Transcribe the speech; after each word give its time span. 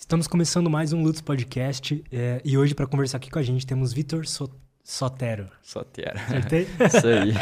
Estamos 0.00 0.28
começando 0.28 0.70
mais 0.70 0.92
um 0.92 1.02
Lutz 1.02 1.20
Podcast 1.20 2.04
é, 2.12 2.40
e 2.44 2.56
hoje 2.56 2.72
para 2.72 2.86
conversar 2.86 3.16
aqui 3.16 3.28
com 3.30 3.38
a 3.40 3.42
gente 3.42 3.66
temos 3.66 3.92
Vitor 3.92 4.24
so 4.26 4.48
Sotero. 4.84 5.48
Sotero. 5.60 6.16
Acertei? 6.18 6.62
Isso 6.86 7.06
aí. 7.06 7.32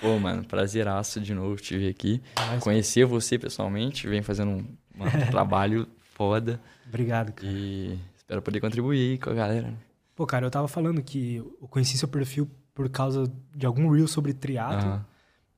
Pô, 0.00 0.18
mano, 0.18 0.42
prazeraço 0.42 1.20
de 1.20 1.34
novo 1.34 1.56
te 1.56 1.76
ver 1.76 1.90
aqui. 1.90 2.22
Conhecer 2.60 3.04
você 3.04 3.38
pessoalmente, 3.38 4.08
vem 4.08 4.22
fazendo 4.22 4.50
um, 4.52 4.66
um 4.98 5.10
trabalho 5.30 5.86
foda 6.14 6.58
Obrigado, 6.88 7.32
cara. 7.32 7.52
e 7.52 7.98
espero 8.16 8.40
poder 8.40 8.60
contribuir 8.60 9.18
com 9.18 9.28
a 9.28 9.34
galera. 9.34 9.74
Pô, 10.16 10.26
cara, 10.26 10.46
eu 10.46 10.50
tava 10.50 10.66
falando 10.66 11.02
que 11.02 11.36
eu 11.36 11.68
conheci 11.68 11.98
seu 11.98 12.08
perfil 12.08 12.50
por 12.74 12.88
causa 12.88 13.30
de 13.54 13.66
algum 13.66 13.90
reel 13.90 14.08
sobre 14.08 14.32
triatlo 14.32 14.88
Aham. 14.88 15.06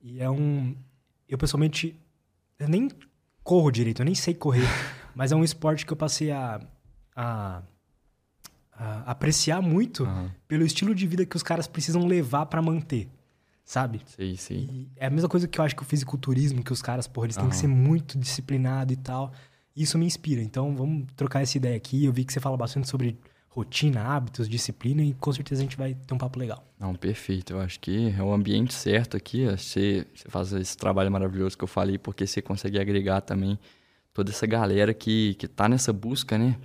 e 0.03 0.21
é 0.21 0.29
um... 0.29 0.75
Eu, 1.29 1.39
pessoalmente, 1.39 1.95
eu 2.59 2.69
nem 2.69 2.91
corro 3.45 3.71
direito, 3.71 4.03
eu 4.03 4.05
nem 4.05 4.15
sei 4.15 4.35
correr, 4.35 4.67
mas 5.19 5.33
é 5.33 5.35
um 5.35 5.43
esporte 5.43 5.85
que 5.85 5.93
eu 5.93 5.97
passei 5.97 6.31
a, 6.31 6.61
a, 7.17 7.61
a 8.73 9.11
apreciar 9.11 9.61
muito 9.61 10.05
Aham. 10.05 10.31
pelo 10.47 10.65
estilo 10.65 10.95
de 10.95 11.09
vida 11.09 11.27
que 11.27 11.35
os 11.35 11.43
caras 11.43 11.67
precisam 11.67 12.07
levar 12.07 12.47
pra 12.47 12.63
manter, 12.63 13.09
sabe? 13.65 14.01
Sei, 14.07 14.37
sei. 14.37 14.59
E 14.59 14.89
é 14.95 15.07
a 15.07 15.11
mesma 15.11 15.29
coisa 15.29 15.49
que 15.49 15.59
eu 15.59 15.65
acho 15.65 15.75
que 15.75 15.83
o 15.83 15.85
fisiculturismo, 15.85 16.63
que 16.63 16.73
os 16.73 16.81
caras, 16.81 17.09
porra, 17.09 17.27
eles 17.27 17.37
têm 17.37 17.49
que 17.49 17.57
ser 17.57 17.67
muito 17.67 18.17
disciplinados 18.17 18.95
e 18.95 18.97
tal. 18.97 19.33
Isso 19.75 19.99
me 19.99 20.07
inspira. 20.07 20.41
Então, 20.41 20.77
vamos 20.77 21.09
trocar 21.17 21.43
essa 21.43 21.57
ideia 21.57 21.77
aqui. 21.77 22.05
Eu 22.05 22.13
vi 22.13 22.25
que 22.25 22.33
você 22.33 22.39
fala 22.39 22.57
bastante 22.57 22.89
sobre 22.89 23.19
rotina, 23.49 24.03
hábitos, 24.03 24.49
disciplina 24.49 25.03
e 25.03 25.15
com 25.15 25.33
certeza 25.33 25.63
a 25.63 25.65
gente 25.65 25.77
vai 25.77 25.95
ter 25.95 26.15
um 26.15 26.19
papo 26.19 26.39
legal. 26.39 26.65
Não, 26.79 26.95
perfeito. 26.95 27.55
Eu 27.55 27.61
acho 27.61 27.81
que 27.81 28.15
é 28.17 28.23
o 28.23 28.33
ambiente 28.33 28.73
certo 28.73 29.17
aqui. 29.17 29.49
ó. 29.49 29.57
Você, 29.57 30.07
você 30.15 30.29
faz 30.29 30.53
esse 30.53 30.77
trabalho 30.77 31.11
maravilhoso 31.11 31.59
que 31.59 31.65
eu 31.65 31.69
falei, 31.69 31.99
porque 31.99 32.25
você 32.25 32.41
consegue 32.41 32.79
agregar 32.79 33.21
também 33.21 33.59
toda 34.19 34.31
essa 34.33 34.47
galera 34.47 34.93
que, 34.93 35.35
que 35.35 35.47
tá 35.47 35.69
nessa 35.69 35.93
busca, 35.93 36.37
né? 36.37 36.57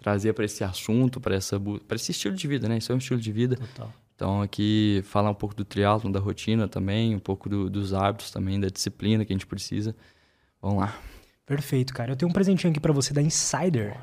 Trazer 0.00 0.32
para 0.32 0.44
esse 0.46 0.64
assunto, 0.64 1.20
para 1.20 1.36
esse 1.36 2.10
estilo 2.10 2.34
de 2.34 2.48
vida, 2.48 2.68
né? 2.68 2.78
Isso 2.78 2.90
é 2.90 2.94
um 2.94 2.98
estilo 2.98 3.20
de 3.20 3.30
vida. 3.32 3.56
Total. 3.56 3.92
Então, 4.14 4.40
aqui, 4.40 5.02
falar 5.04 5.28
um 5.30 5.34
pouco 5.34 5.54
do 5.54 5.62
triatlon, 5.64 6.10
da 6.10 6.18
rotina 6.18 6.66
também, 6.66 7.14
um 7.14 7.18
pouco 7.18 7.50
do- 7.50 7.68
dos 7.68 7.92
hábitos 7.92 8.30
também, 8.30 8.58
da 8.58 8.68
disciplina 8.68 9.24
que 9.26 9.32
a 9.32 9.36
gente 9.36 9.46
precisa. 9.46 9.94
Vamos 10.62 10.78
lá. 10.78 10.94
Perfeito, 11.44 11.92
cara. 11.92 12.12
Eu 12.12 12.16
tenho 12.16 12.30
um 12.30 12.32
presentinho 12.32 12.70
aqui 12.70 12.80
pra 12.80 12.92
você 12.94 13.12
da 13.12 13.20
Insider, 13.20 13.94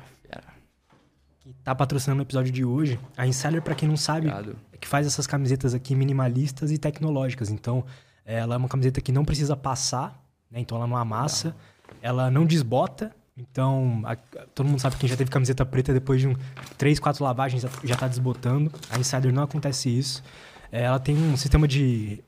que 1.40 1.52
tá 1.64 1.74
patrocinando 1.74 2.22
o 2.22 2.24
episódio 2.24 2.52
de 2.52 2.64
hoje. 2.64 2.98
A 3.16 3.26
Insider, 3.26 3.60
pra 3.60 3.74
quem 3.74 3.88
não 3.88 3.96
sabe, 3.96 4.28
Obrigado. 4.28 4.56
é 4.72 4.76
que 4.78 4.86
faz 4.86 5.06
essas 5.06 5.26
camisetas 5.26 5.74
aqui 5.74 5.94
minimalistas 5.96 6.70
e 6.70 6.78
tecnológicas. 6.78 7.50
Então, 7.50 7.84
ela 8.24 8.54
é 8.54 8.58
uma 8.58 8.68
camiseta 8.68 9.00
que 9.00 9.10
não 9.12 9.24
precisa 9.24 9.56
passar, 9.56 10.22
né? 10.50 10.60
Então 10.60 10.78
ela 10.78 10.86
não 10.86 10.96
amassa, 10.96 11.54
ela 12.02 12.30
não 12.30 12.44
desbota. 12.46 13.14
Então, 13.36 14.02
a- 14.04 14.14
todo 14.54 14.66
mundo 14.68 14.78
sabe 14.80 14.94
que 14.94 15.00
quem 15.00 15.08
já 15.08 15.16
teve 15.16 15.30
camiseta 15.30 15.66
preta 15.66 15.92
depois 15.92 16.20
de 16.20 16.28
um, 16.28 16.36
três, 16.78 17.00
quatro 17.00 17.24
lavagens 17.24 17.62
já, 17.62 17.68
já 17.82 17.96
tá 17.96 18.06
desbotando. 18.06 18.70
A 18.90 18.98
Insider 18.98 19.32
não 19.32 19.42
acontece 19.42 19.88
isso. 19.96 20.22
É, 20.70 20.82
ela 20.82 21.00
tem 21.00 21.16
um 21.16 21.36
sistema 21.36 21.66
de 21.66 22.22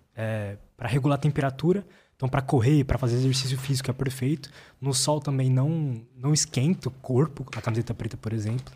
para 0.77 0.89
regular 0.89 1.17
a 1.17 1.21
temperatura. 1.21 1.87
Então, 2.17 2.29
para 2.29 2.41
correr, 2.41 2.83
para 2.85 2.97
fazer 2.97 3.17
exercício 3.17 3.59
físico 3.59 3.91
é 3.91 3.95
perfeito. 3.95 4.51
No 4.81 4.95
sol 4.95 5.21
também 5.21 5.51
não 5.51 6.01
não 6.17 6.33
esquenta 6.33 6.89
o 6.89 6.91
corpo, 6.91 7.45
a 7.55 7.61
camiseta 7.61 7.93
preta, 7.95 8.17
por 8.17 8.33
exemplo. 8.33 8.73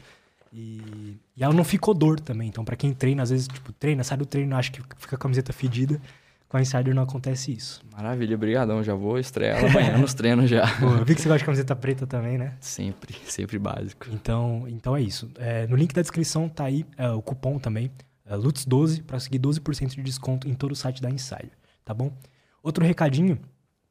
E, 0.53 1.17
e 1.37 1.43
ela 1.43 1.55
não 1.55 1.65
fica 1.65 1.91
odor 1.91 2.21
também. 2.21 2.49
Então, 2.49 2.65
pra 2.65 2.77
quem 2.77 2.93
treina, 2.93 3.23
às 3.23 3.31
vezes, 3.31 3.49
tipo, 3.49 3.73
treina, 3.73 4.05
sai 4.05 4.19
do 4.19 4.27
treino, 4.27 4.55
acha 4.57 4.71
que 4.71 4.83
fica 4.99 5.17
a 5.17 5.19
camiseta 5.19 5.53
fedida. 5.53 6.01
Com 6.51 6.57
a 6.57 6.61
Insider 6.61 6.93
não 6.93 7.05
acontece 7.05 7.53
isso. 7.53 7.81
Maravilha, 7.93 8.35
obrigadão. 8.35 8.83
Já 8.83 8.93
vou 8.93 9.19
estrear 9.21 9.59
ela 9.61 9.71
amanhã 9.71 9.97
nos 9.97 10.13
treinos 10.15 10.51
já. 10.51 10.67
Pô, 10.81 10.87
eu 10.97 11.05
vi 11.05 11.15
que 11.15 11.21
você 11.23 11.29
gosta 11.29 11.39
de 11.39 11.45
camiseta 11.45 11.77
preta 11.77 12.07
também, 12.09 12.37
né? 12.37 12.57
Sempre, 12.61 13.15
sempre 13.25 13.57
básico. 13.57 14.07
Então, 14.13 14.65
então 14.69 14.97
é 14.97 15.01
isso. 15.01 15.31
É, 15.39 15.67
no 15.69 15.77
link 15.77 15.95
da 15.95 16.03
descrição 16.03 16.49
tá 16.49 16.65
aí 16.65 16.85
é, 16.99 17.09
o 17.09 17.23
cupom 17.23 17.57
também, 17.59 17.89
é, 18.27 18.35
LUTS12, 18.35 19.03
para 19.05 19.17
conseguir 19.17 19.39
12% 19.39 19.95
de 19.95 20.03
desconto 20.03 20.49
em 20.49 20.55
todo 20.55 20.73
o 20.73 20.77
site 20.77 21.01
da 21.01 21.09
Insider, 21.09 21.53
tá 21.85 21.95
bom? 21.95 22.13
Outro 22.63 22.85
recadinho 22.85 23.39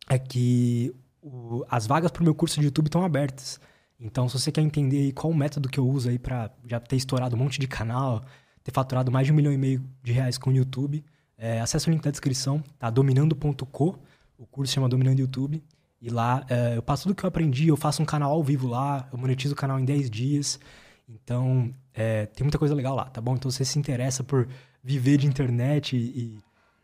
é 0.10 0.20
que 0.20 0.94
o- 1.22 1.64
as 1.70 1.88
vagas 1.88 2.12
pro 2.12 2.24
meu 2.26 2.36
curso 2.36 2.60
de 2.60 2.66
YouTube 2.66 2.88
estão 2.88 3.06
abertas. 3.06 3.58
Então, 3.98 4.28
se 4.28 4.38
você 4.38 4.52
quer 4.52 4.62
entender 4.62 4.98
aí 4.98 5.12
qual 5.14 5.32
o 5.32 5.36
método 5.36 5.70
que 5.70 5.80
eu 5.80 5.88
uso 5.88 6.10
aí 6.10 6.20
para 6.20 6.52
já 6.68 6.78
ter 6.80 6.98
estourado 6.98 7.38
um 7.38 7.40
monte 7.40 7.58
de 7.58 7.68
canal, 7.68 8.22
ter 8.66 8.72
faturado 8.72 9.10
mais 9.12 9.26
de 9.28 9.32
um 9.32 9.36
milhão 9.38 9.52
e 9.54 9.58
meio 9.58 9.82
de 10.04 10.12
reais 10.12 10.38
com 10.38 10.50
o 10.50 10.54
YouTube, 10.54 11.06
é, 11.40 11.62
acesse 11.62 11.88
o 11.88 11.92
link 11.92 12.04
da 12.04 12.12
descrição, 12.12 12.62
tá? 12.78 12.90
Dominando.co, 12.90 13.98
o 14.38 14.46
curso 14.46 14.74
chama 14.74 14.90
Dominando 14.90 15.20
YouTube. 15.20 15.64
E 16.02 16.10
lá 16.10 16.46
é, 16.50 16.78
eu 16.78 16.82
passo 16.82 17.04
tudo 17.04 17.16
que 17.16 17.24
eu 17.24 17.28
aprendi, 17.28 17.70
eu 17.70 17.78
faço 17.78 18.02
um 18.02 18.06
canal 18.06 18.32
ao 18.32 18.44
vivo 18.44 18.68
lá, 18.68 19.08
eu 19.12 19.18
monetizo 19.18 19.54
o 19.54 19.58
canal 19.58 19.80
em 19.80 19.86
10 19.86 20.10
dias. 20.10 20.60
Então, 21.08 21.74
é, 21.94 22.26
tem 22.26 22.44
muita 22.44 22.58
coisa 22.58 22.76
legal 22.76 22.96
lá, 22.96 23.06
tá 23.06 23.20
bom? 23.20 23.36
Então, 23.36 23.50
se 23.50 23.58
você 23.58 23.66
se 23.66 23.80
interessa 23.80 24.24
por 24.24 24.48
viver 24.84 25.18
de 25.18 25.28
internet 25.28 25.96
e, 25.96 26.40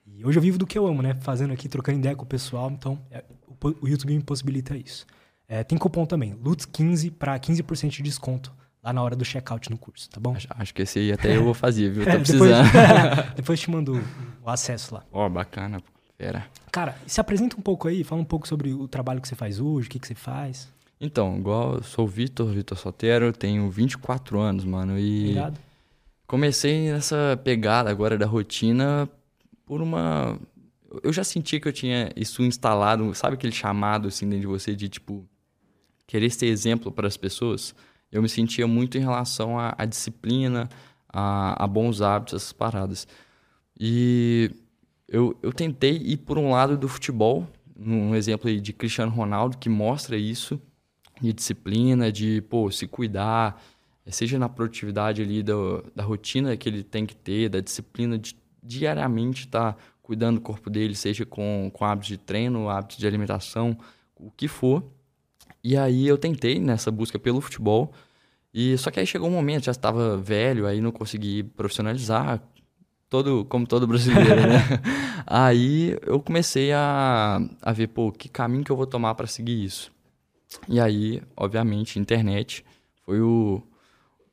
e 0.08 0.26
hoje 0.26 0.38
eu 0.38 0.42
vivo 0.42 0.58
do 0.58 0.66
que 0.66 0.78
eu 0.78 0.88
amo, 0.88 1.02
né? 1.02 1.14
Fazendo 1.16 1.54
aqui, 1.54 1.70
trocando 1.70 2.00
ideia 2.00 2.16
com 2.16 2.24
o 2.24 2.28
pessoal. 2.28 2.72
Então, 2.72 3.00
é, 3.12 3.24
o, 3.48 3.86
o 3.86 3.88
YouTube 3.88 4.16
me 4.16 4.24
possibilita 4.24 4.76
isso. 4.76 5.06
É, 5.48 5.64
tem 5.64 5.78
cupom 5.78 6.06
também, 6.06 6.34
LUTS15 6.36 7.12
para 7.12 7.38
15% 7.40 7.90
de 7.90 8.02
desconto 8.04 8.52
lá 8.86 8.94
na 8.94 9.02
hora 9.02 9.16
do 9.16 9.26
checkout 9.26 9.70
no 9.72 9.78
curso, 9.78 10.10
tá 10.10 10.20
bom? 10.20 10.36
Acho, 10.36 10.48
acho 10.52 10.74
que 10.74 10.84
esse 10.84 11.00
aí 11.00 11.12
até 11.12 11.36
eu 11.36 11.44
vou 11.44 11.54
fazer, 11.56 11.90
viu? 11.90 12.04
Tô 12.06 12.10
É, 12.12 12.18
depois, 12.20 12.30
precisando. 12.30 12.66
depois 13.36 13.60
te 13.60 13.72
mando 13.72 14.02
o 14.44 14.50
acesso 14.50 14.94
lá. 14.96 15.04
Ó, 15.12 15.28
bacana, 15.28 15.82
pô. 15.82 15.88
Cara, 16.72 16.96
se 17.06 17.20
apresenta 17.20 17.58
um 17.58 17.62
pouco 17.62 17.88
aí, 17.90 18.04
fala 18.04 18.22
um 18.22 18.26
pouco 18.26 18.48
sobre 18.48 18.74
o 18.74 18.88
trabalho 18.88 19.20
que 19.20 19.28
você 19.28 19.36
faz 19.36 19.60
hoje, 19.60 19.88
o 19.88 19.92
que, 19.92 20.00
que 20.00 20.08
você 20.08 20.16
faz. 20.16 20.70
Então, 21.02 21.38
igual 21.38 21.76
eu 21.76 21.84
sou 21.84 22.06
o 22.06 22.08
Vitor, 22.08 22.48
Vitor 22.48 22.78
Sotero, 22.78 23.34
tenho 23.34 23.70
24 23.70 24.40
anos, 24.40 24.64
mano, 24.64 24.98
e 24.98 25.24
Obrigado. 25.24 25.60
comecei 26.26 26.90
nessa 26.92 27.40
pegada 27.44 27.90
agora 27.90 28.18
da 28.18 28.26
rotina 28.26 29.10
por 29.66 29.82
uma. 29.82 30.40
Eu 31.04 31.12
já 31.12 31.24
senti 31.24 31.60
que 31.60 31.68
eu 31.68 31.74
tinha 31.74 32.10
isso 32.16 32.42
instalado, 32.44 33.14
sabe 33.14 33.34
aquele 33.34 33.52
chamado 33.54 34.08
assim 34.08 34.26
dentro 34.30 34.42
de 34.42 34.48
você 34.48 34.74
de 34.74 34.88
tipo 34.88 35.28
querer 36.08 36.30
ser 36.30 36.46
exemplo 36.46 36.92
para 36.94 37.08
as 37.08 37.18
pessoas? 37.18 37.76
Eu 38.12 38.22
me 38.22 38.30
sentia 38.30 38.68
muito 38.68 38.98
em 38.98 39.02
relação 39.02 39.60
à, 39.60 39.76
à 39.78 39.86
disciplina, 39.86 40.70
a, 41.08 41.64
a 41.64 41.68
bons 41.68 42.02
hábitos, 42.02 42.34
essas 42.36 42.54
paradas. 42.54 43.08
E 43.80 44.52
eu, 45.08 45.38
eu 45.42 45.52
tentei 45.52 45.98
ir 45.98 46.18
por 46.18 46.38
um 46.38 46.52
lado 46.52 46.78
do 46.78 46.88
futebol, 46.88 47.48
um 47.78 48.16
exemplo 48.16 48.50
aí 48.50 48.60
de 48.60 48.74
Cristiano 48.74 49.12
Ronaldo, 49.12 49.58
que 49.58 49.70
mostra 49.70 50.18
isso, 50.18 50.60
de 51.22 51.34
disciplina, 51.34 52.12
de 52.12 52.42
pô, 52.42 52.70
se 52.72 52.88
cuidar, 52.88 53.62
eh, 54.06 54.12
seja 54.12 54.40
na 54.40 54.50
produtividade 54.50 55.22
ali 55.22 55.44
do, 55.44 55.84
da 55.96 56.04
rotina 56.04 56.56
que 56.58 56.70
ele 56.70 56.84
tem 56.84 57.06
que 57.06 57.16
ter, 57.16 57.50
da 57.50 57.60
disciplina 57.60 58.18
de 58.18 58.36
diariamente 58.62 59.46
estar 59.46 59.78
cuidando 60.02 60.36
do 60.36 60.42
corpo 60.42 60.70
dele, 60.70 60.96
seja 60.96 61.26
com, 61.26 61.70
com 61.74 61.86
hábitos 61.86 62.10
de 62.10 62.18
treino, 62.18 62.70
hábitos 62.70 62.98
de 62.98 63.08
alimentação, 63.08 63.78
o 64.16 64.30
que 64.32 64.48
for. 64.48 64.84
E 65.66 65.76
aí 65.76 66.06
eu 66.08 66.16
tentei 66.16 66.60
nessa 66.60 66.92
busca 66.92 67.18
pelo 67.18 67.42
futebol, 67.42 67.92
e 68.54 68.78
só 68.78 68.92
que 68.92 69.00
aí 69.00 69.08
chegou 69.08 69.28
um 69.28 69.32
momento, 69.32 69.64
já 69.66 69.72
estava 69.72 70.16
velho, 70.16 70.68
aí 70.68 70.80
não 70.80 70.92
consegui 70.92 71.42
profissionalizar, 71.42 72.40
todo, 73.10 73.44
como 73.46 73.66
todo 73.66 73.88
brasileiro, 73.88 74.42
né? 74.42 74.60
aí 75.26 75.98
eu 76.04 76.20
comecei 76.20 76.72
a, 76.72 77.40
a 77.64 77.72
ver, 77.72 77.88
pô, 77.88 78.12
que 78.12 78.30
caminho 78.30 78.64
que 78.64 78.72
eu 78.72 78.76
vou 78.76 78.86
tomar 78.86 79.16
para 79.16 79.26
seguir 79.26 79.64
isso. 79.64 79.92
E 80.70 80.80
aí, 80.80 81.20
obviamente, 81.36 81.98
internet 81.98 82.64
foi 83.04 83.20
o, 83.20 83.64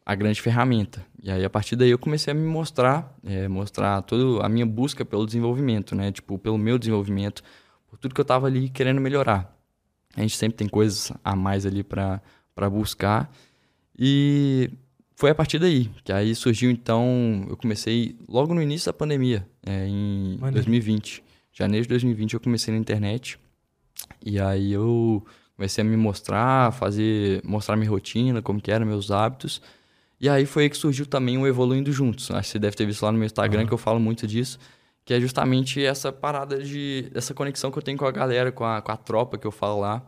a 0.05 0.15
grande 0.15 0.43
ferramenta. 0.43 1.03
E 1.23 1.31
aí, 1.31 1.43
a 1.43 1.49
partir 1.49 1.77
daí, 1.77 1.89
eu 1.89 1.99
comecei 1.99 2.31
a 2.31 2.35
me 2.35 2.45
mostrar, 2.45 3.17
é, 3.25 3.49
mostrar 3.49 4.03
toda 4.03 4.45
a 4.45 4.51
minha 4.51 4.67
busca 4.67 5.03
pelo 5.03 5.25
desenvolvimento, 5.25 5.95
né? 5.95 6.13
Tipo, 6.13 6.39
pelo 6.39 6.59
meu 6.59 6.79
desenvolvimento, 6.79 7.43
por 7.89 7.99
tudo 7.99 8.15
que 8.15 8.21
eu 8.21 8.25
tava 8.27 8.49
ali 8.49 8.69
querendo 8.69 9.01
melhorar. 9.01 9.62
A 10.17 10.21
gente 10.21 10.37
sempre 10.37 10.57
tem 10.57 10.69
coisas 10.69 11.13
a 11.25 11.35
mais 11.35 11.65
ali 11.67 11.83
para 11.83 12.21
buscar. 12.71 13.33
E 13.99 14.71
foi 15.15 15.31
a 15.31 15.35
partir 15.35 15.59
daí, 15.59 15.91
que 16.05 16.13
aí 16.13 16.35
surgiu, 16.35 16.71
então, 16.71 17.47
eu 17.49 17.57
comecei 17.57 18.17
logo 18.29 18.55
no 18.55 18.61
início 18.61 18.87
da 18.87 18.93
pandemia, 18.93 19.47
é, 19.65 19.87
em 19.87 20.37
Maneiro. 20.39 20.55
2020. 20.55 21.23
Janeiro 21.53 21.85
de 21.85 21.89
2020 21.91 22.35
eu 22.35 22.41
comecei 22.41 22.73
na 22.73 22.81
internet. 22.81 23.39
E 24.25 24.41
aí 24.41 24.73
eu 24.73 25.25
comecei 25.57 25.83
a 25.83 25.85
me 25.85 25.97
mostrar, 25.97 26.73
fazer, 26.73 27.41
mostrar 27.45 27.77
minha 27.77 27.91
rotina, 27.91 28.43
como 28.43 28.61
que 28.61 28.71
eram 28.73 28.87
meus 28.87 29.11
hábitos. 29.11 29.61
E 30.21 30.29
aí 30.29 30.47
foi 30.47 30.65
aí 30.65 30.71
que 30.71 30.77
surgiu 30.77 31.07
também 31.07 31.37
o 31.39 31.47
Evoluindo 31.47 31.93
Juntos. 31.93 32.31
Acho 32.31 32.49
que 32.49 32.53
você 32.53 32.59
deve 32.59 32.77
ter 32.77 32.87
visto 32.87 33.03
lá 33.03 33.13
no 33.13 33.19
meu 33.19 33.27
Instagram 33.27 33.61
Aham. 33.61 33.69
que 33.69 33.75
eu 33.75 33.79
falo 33.79 34.01
muito 34.01 34.27
disso, 34.27 34.59
que 35.05 35.15
é 35.15 35.21
justamente 35.21 35.85
essa 35.85 36.13
parada 36.13 36.63
de 36.63 37.11
essa 37.15 37.35
conexão 37.35 37.71
que 37.71 37.79
eu 37.79 37.83
tenho 37.83 37.99
com 37.99 38.07
a 38.07 38.11
galera, 38.11 38.53
com 38.53 38.65
a, 38.65 38.81
com 38.81 38.93
a 38.93 38.97
tropa 38.97 39.39
que 39.39 39.47
eu 39.47 39.53
falo 39.53 39.81
lá. 39.81 40.03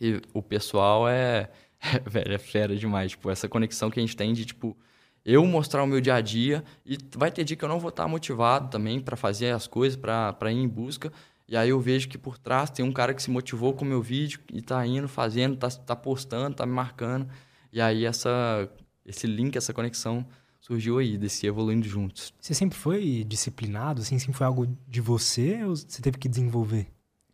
E 0.00 0.20
o 0.32 0.42
pessoal 0.42 1.08
é, 1.08 1.50
velho, 2.06 2.34
é 2.34 2.38
fera 2.38 2.76
demais, 2.76 3.12
tipo, 3.12 3.30
essa 3.30 3.48
conexão 3.48 3.90
que 3.90 4.00
a 4.00 4.02
gente 4.02 4.16
tem 4.16 4.32
de 4.32 4.44
tipo 4.44 4.76
eu 5.24 5.44
mostrar 5.46 5.82
o 5.84 5.86
meu 5.86 6.00
dia 6.00 6.14
a 6.14 6.20
dia 6.20 6.64
e 6.84 6.98
vai 7.16 7.30
ter 7.30 7.44
dia 7.44 7.56
que 7.56 7.64
eu 7.64 7.68
não 7.68 7.78
vou 7.78 7.90
estar 7.90 8.08
motivado 8.08 8.68
também 8.70 9.00
para 9.00 9.16
fazer 9.16 9.50
as 9.50 9.66
coisas, 9.68 9.96
para 9.96 10.52
ir 10.52 10.56
em 10.56 10.68
busca. 10.68 11.12
E 11.48 11.56
aí 11.56 11.68
eu 11.68 11.80
vejo 11.80 12.08
que 12.08 12.18
por 12.18 12.38
trás 12.38 12.70
tem 12.70 12.84
um 12.84 12.92
cara 12.92 13.14
que 13.14 13.22
se 13.22 13.30
motivou 13.30 13.72
com 13.72 13.84
o 13.84 13.88
meu 13.88 14.02
vídeo 14.02 14.40
e 14.52 14.60
tá 14.60 14.84
indo, 14.86 15.06
fazendo, 15.08 15.56
tá, 15.56 15.68
tá 15.70 15.94
postando, 15.94 16.56
tá 16.56 16.66
me 16.66 16.72
marcando. 16.72 17.28
E 17.72 17.80
aí 17.80 18.04
essa, 18.04 18.68
esse 19.06 19.26
link, 19.26 19.56
essa 19.56 19.72
conexão 19.72 20.26
surgiu 20.62 20.98
aí, 20.98 21.18
desse 21.18 21.46
evoluindo 21.46 21.86
juntos. 21.86 22.32
Você 22.40 22.54
sempre 22.54 22.78
foi 22.78 23.24
disciplinado, 23.28 24.00
assim, 24.00 24.18
sempre 24.18 24.38
foi 24.38 24.46
algo 24.46 24.66
de 24.88 25.00
você 25.00 25.62
ou 25.64 25.76
você 25.76 26.00
teve 26.00 26.16
que 26.16 26.28
desenvolver? 26.28 26.86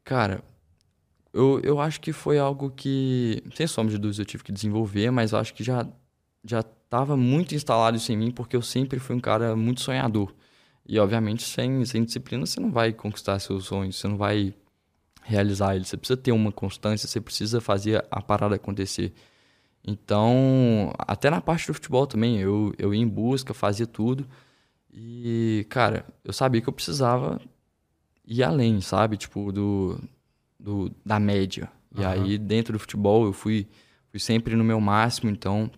Cara, 0.03 0.43
eu, 1.33 1.61
eu 1.63 1.79
acho 1.79 2.01
que 2.01 2.13
foi 2.13 2.39
algo 2.39 2.71
que, 2.71 3.43
sem 3.55 3.67
sombra 3.67 3.93
de 3.93 3.99
dúvidas, 3.99 4.19
eu 4.19 4.25
tive 4.25 4.43
que 4.43 4.51
desenvolver, 4.51 5.11
mas 5.11 5.33
acho 5.33 5.55
que 5.55 5.63
já 5.63 5.87
já 6.45 6.61
estava 6.61 7.17
muito 7.17 7.55
instalado 7.55 7.97
isso 7.97 8.11
em 8.11 8.17
mim, 8.17 8.31
porque 8.31 8.57
eu 8.57 8.63
sempre 8.63 8.99
fui 8.99 9.15
um 9.15 9.21
cara 9.21 9.55
muito 9.55 9.83
sonhador. 9.83 10.35
E, 10.87 10.99
obviamente, 10.99 11.43
sem, 11.43 11.85
sem 11.85 12.03
disciplina, 12.05 12.47
você 12.47 12.59
não 12.59 12.71
vai 12.71 12.95
conquistar 12.95 13.39
seus 13.41 13.67
sonhos, 13.67 13.97
você 13.97 14.09
não 14.09 14.17
vai 14.17 14.55
realizar 15.23 15.77
eles. 15.77 15.89
Você 15.89 15.99
precisa 15.99 16.17
ter 16.17 16.33
uma 16.33 16.51
constância, 16.51 17.07
você 17.07 17.21
precisa 17.21 17.61
fazer 17.61 18.07
a 18.11 18.23
parada 18.23 18.55
acontecer. 18.55 19.13
Então, 19.89 20.93
até 20.99 21.31
na 21.31 21.41
parte 21.41 21.67
do 21.67 21.73
futebol 21.73 22.07
também, 22.07 22.39
eu, 22.39 22.75
eu 22.77 22.93
ia 22.93 23.01
em 23.01 23.09
busca, 23.09 23.55
fazia 23.55 23.87
tudo. 23.87 24.27
E, 24.93 25.67
cara, 25.71 26.05
eu 26.23 26.31
sabia 26.31 26.61
que 26.61 26.69
eu 26.69 26.73
precisava 26.75 27.41
ir 28.27 28.43
além, 28.43 28.83
sabe? 28.83 29.17
Tipo, 29.17 29.51
do, 29.51 29.99
do 30.61 30.93
da 31.03 31.19
média. 31.19 31.71
E 31.97 32.01
uhum. 32.01 32.07
aí, 32.07 32.37
dentro 32.37 32.75
do 32.75 32.79
futebol, 32.79 33.25
eu 33.25 33.33
fui, 33.33 33.67
fui 34.11 34.21
sempre 34.21 34.55
no 34.55 34.63
meu 34.63 34.79
máximo. 34.79 35.31
Então, 35.31 35.71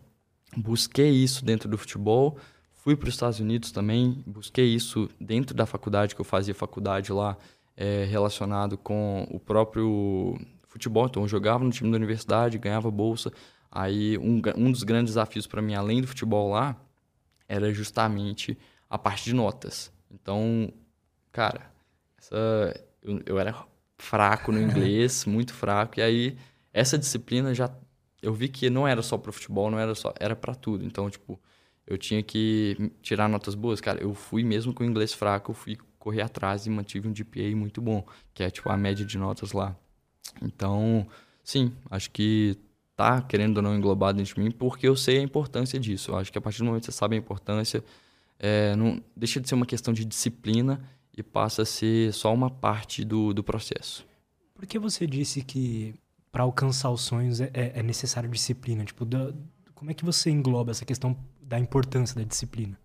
busquei 0.56 1.10
isso 1.10 1.44
dentro 1.44 1.68
do 1.68 1.78
futebol. 1.78 2.36
Fui 2.74 2.96
para 2.96 3.08
os 3.08 3.14
Estados 3.14 3.38
Unidos 3.38 3.70
também, 3.70 4.24
busquei 4.26 4.74
isso 4.74 5.08
dentro 5.20 5.54
da 5.54 5.66
faculdade, 5.66 6.16
que 6.16 6.20
eu 6.20 6.24
fazia 6.24 6.54
faculdade 6.54 7.12
lá, 7.12 7.36
é, 7.76 8.06
relacionado 8.06 8.76
com 8.76 9.28
o 9.30 9.38
próprio 9.38 10.36
futebol. 10.66 11.06
Então, 11.06 11.22
eu 11.22 11.28
jogava 11.28 11.62
no 11.62 11.70
time 11.70 11.92
da 11.92 11.96
universidade, 11.96 12.58
ganhava 12.58 12.90
bolsa. 12.90 13.30
Aí, 13.70 14.18
um, 14.18 14.40
um 14.56 14.72
dos 14.72 14.82
grandes 14.82 15.14
desafios 15.14 15.46
para 15.46 15.62
mim, 15.62 15.74
além 15.74 16.00
do 16.00 16.06
futebol 16.06 16.50
lá, 16.50 16.76
era 17.48 17.72
justamente 17.72 18.58
a 18.88 18.98
parte 18.98 19.24
de 19.24 19.34
notas. 19.34 19.92
Então, 20.10 20.72
cara, 21.32 21.70
essa, 22.18 22.36
eu, 23.02 23.22
eu 23.26 23.38
era 23.38 23.54
fraco 23.98 24.50
no 24.50 24.60
inglês, 24.62 25.24
muito 25.24 25.54
fraco. 25.54 26.00
E 26.00 26.02
aí, 26.02 26.38
essa 26.72 26.98
disciplina 26.98 27.54
já 27.54 27.70
eu 28.22 28.34
vi 28.34 28.48
que 28.48 28.68
não 28.68 28.86
era 28.86 29.02
só 29.02 29.16
pro 29.16 29.32
futebol, 29.32 29.70
não 29.70 29.78
era 29.78 29.94
só, 29.94 30.12
era 30.18 30.36
para 30.36 30.54
tudo. 30.54 30.84
Então, 30.84 31.08
tipo, 31.08 31.40
eu 31.86 31.96
tinha 31.96 32.22
que 32.22 32.92
tirar 33.02 33.28
notas 33.28 33.54
boas, 33.54 33.80
cara. 33.80 34.00
Eu 34.00 34.14
fui 34.14 34.44
mesmo 34.44 34.74
com 34.74 34.82
o 34.82 34.86
inglês 34.86 35.12
fraco, 35.14 35.52
eu 35.52 35.54
fui 35.54 35.78
correr 35.98 36.22
atrás 36.22 36.66
e 36.66 36.70
mantive 36.70 37.08
um 37.08 37.14
GPA 37.14 37.54
muito 37.56 37.80
bom, 37.80 38.06
que 38.34 38.42
é 38.42 38.50
tipo 38.50 38.70
a 38.70 38.76
média 38.76 39.04
de 39.04 39.18
notas 39.18 39.52
lá. 39.52 39.76
Então, 40.42 41.06
sim, 41.42 41.72
acho 41.90 42.10
que 42.10 42.56
tá 43.00 43.22
querendo 43.22 43.56
ou 43.56 43.62
não 43.62 43.74
englobar 43.74 44.12
dentro 44.12 44.34
de 44.34 44.40
mim, 44.40 44.50
porque 44.50 44.86
eu 44.86 44.94
sei 44.94 45.18
a 45.18 45.22
importância 45.22 45.80
disso. 45.80 46.10
Eu 46.10 46.18
acho 46.18 46.30
que 46.30 46.36
a 46.36 46.40
partir 46.40 46.58
do 46.58 46.66
momento 46.66 46.82
que 46.82 46.92
você 46.92 46.98
sabe 46.98 47.16
a 47.16 47.18
importância, 47.18 47.82
é, 48.38 48.76
não 48.76 49.02
deixa 49.16 49.40
de 49.40 49.48
ser 49.48 49.54
uma 49.54 49.64
questão 49.64 49.94
de 49.94 50.04
disciplina 50.04 50.78
e 51.16 51.22
passa 51.22 51.62
a 51.62 51.64
ser 51.64 52.12
só 52.12 52.32
uma 52.32 52.50
parte 52.50 53.02
do, 53.02 53.32
do 53.32 53.42
processo. 53.42 54.06
Por 54.54 54.66
que 54.66 54.78
você 54.78 55.06
disse 55.06 55.42
que 55.42 55.94
para 56.30 56.42
alcançar 56.42 56.90
os 56.90 57.00
sonhos 57.00 57.40
é, 57.40 57.50
é, 57.54 57.80
é 57.80 57.82
necessário 57.82 58.28
disciplina? 58.28 58.84
Tipo, 58.84 59.06
da, 59.06 59.32
como 59.74 59.90
é 59.90 59.94
que 59.94 60.04
você 60.04 60.30
engloba 60.30 60.70
essa 60.70 60.84
questão 60.84 61.16
da 61.40 61.58
importância 61.58 62.14
da 62.14 62.22
disciplina? 62.22 62.78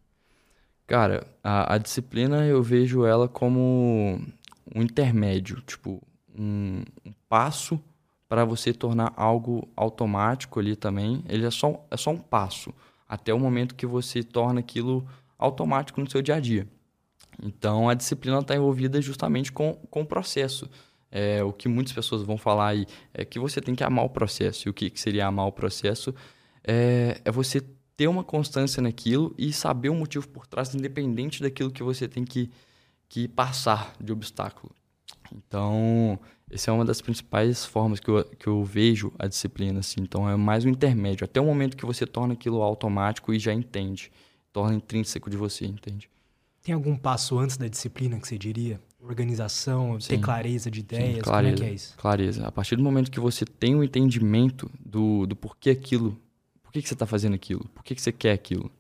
Cara, 0.88 1.28
a, 1.44 1.76
a 1.76 1.78
disciplina 1.78 2.46
eu 2.46 2.64
vejo 2.64 3.06
ela 3.06 3.28
como 3.28 4.22
um 4.74 4.82
intermédio, 4.82 5.62
tipo, 5.62 6.02
um, 6.38 6.84
um 7.06 7.12
passo 7.28 7.82
para 8.28 8.44
você 8.44 8.74
tornar 8.74 9.14
algo 9.16 9.68
automático 9.76 10.60
ali 10.60 10.76
também. 10.76 11.24
Ele 11.28 11.46
é 11.46 11.52
só, 11.52 11.86
é 11.92 11.98
só 11.98 12.12
um 12.12 12.18
passo 12.18 12.74
até 13.08 13.34
o 13.34 13.40
momento 13.40 13.76
que 13.76 13.86
você 13.86 14.24
torna 14.24 14.60
aquilo 14.60 15.08
automático 15.38 16.02
no 16.02 16.10
seu 16.10 16.22
dia 16.22 16.36
a 16.36 16.40
dia. 16.40 16.68
Então, 17.42 17.90
a 17.90 17.94
disciplina 17.94 18.40
está 18.40 18.56
envolvida 18.56 19.02
justamente 19.02 19.52
com, 19.52 19.74
com 19.90 20.02
o 20.02 20.06
processo 20.06 20.70
é, 21.16 21.42
o 21.42 21.54
que 21.54 21.70
muitas 21.70 21.94
pessoas 21.94 22.24
vão 22.24 22.38
falar 22.38 22.68
aí 22.68 22.86
é 23.14 23.24
que 23.24 23.40
você 23.40 23.62
tem 23.62 23.74
que 23.74 23.86
amar 23.86 24.04
o 24.04 24.10
processo. 24.10 24.68
E 24.68 24.70
o 24.70 24.74
que, 24.74 24.90
que 24.90 25.00
seria 25.00 25.28
amar 25.28 25.48
o 25.48 25.52
processo? 25.52 26.14
É, 26.62 27.22
é 27.24 27.32
você 27.32 27.62
ter 27.96 28.10
uma 28.10 28.22
constância 28.22 28.82
naquilo 28.82 29.34
e 29.38 29.54
saber 29.54 29.88
o 29.88 29.96
motivo 29.96 30.28
por 30.28 30.46
trás, 30.46 30.76
independente 30.76 31.42
daquilo 31.42 31.72
que 31.72 31.82
você 31.82 32.06
tem 32.06 32.26
que, 32.26 32.52
que 33.08 33.30
passar 33.30 33.96
de 33.98 34.12
obstáculo. 34.12 34.76
Então, 35.34 36.20
essa 36.56 36.72
é 36.72 36.74
uma 36.74 36.86
das 36.86 37.02
principais 37.02 37.66
formas 37.66 38.00
que 38.00 38.10
eu, 38.10 38.24
que 38.24 38.48
eu 38.48 38.64
vejo 38.64 39.12
a 39.20 39.28
disciplina. 39.28 39.80
Assim. 39.80 40.02
Então, 40.02 40.30
é 40.30 40.36
mais 40.36 40.66
um 40.66 40.70
intermédio. 40.70 41.26
Até 41.26 41.40
o 41.40 41.46
momento 41.46 41.78
que 41.78 41.86
você 41.86 42.06
torna 42.06 42.34
aquilo 42.34 42.62
automático 42.62 43.34
e 43.34 43.40
já 43.40 43.54
entende. 43.54 44.12
Torna 44.52 44.76
intrínseco 44.76 45.30
de 45.30 45.38
você, 45.38 45.66
entende? 45.66 46.10
Tem 46.64 46.74
algum 46.74 46.96
passo 46.96 47.38
antes 47.38 47.58
da 47.58 47.68
disciplina 47.68 48.20
que 48.20 48.28
você 48.28 48.38
diria? 48.38 48.80
organização, 49.06 50.00
Sim. 50.00 50.10
ter 50.10 50.20
clareza 50.20 50.70
de 50.72 50.80
ideias? 50.80 51.16
Sim, 51.18 51.22
clareza, 51.22 51.56
Como 51.56 51.64
é 51.64 51.68
que 51.68 51.72
é 51.72 51.76
isso? 51.76 51.98
Clareza. 51.98 52.48
A 52.48 52.52
partir 52.52 52.76
do 52.76 52.84
momento 52.84 53.12
que 53.12 53.20
você 53.20 53.46
tem 53.46 53.76
o 53.76 53.80
um 53.80 53.84
entendimento 53.84 54.70
do, 54.84 55.26
do 55.26 55.36
porquê 55.36 55.70
aquilo, 55.70 56.18
por 56.64 56.72
que, 56.72 56.82
que 56.82 56.88
você 56.88 56.96
está 56.96 57.06
fazendo 57.06 57.36
aquilo, 57.36 57.64
por 57.74 57.84
que, 57.84 57.96
que 57.96 58.02
você 58.02 58.12
quer 58.12 58.34
aquilo, 58.34 58.72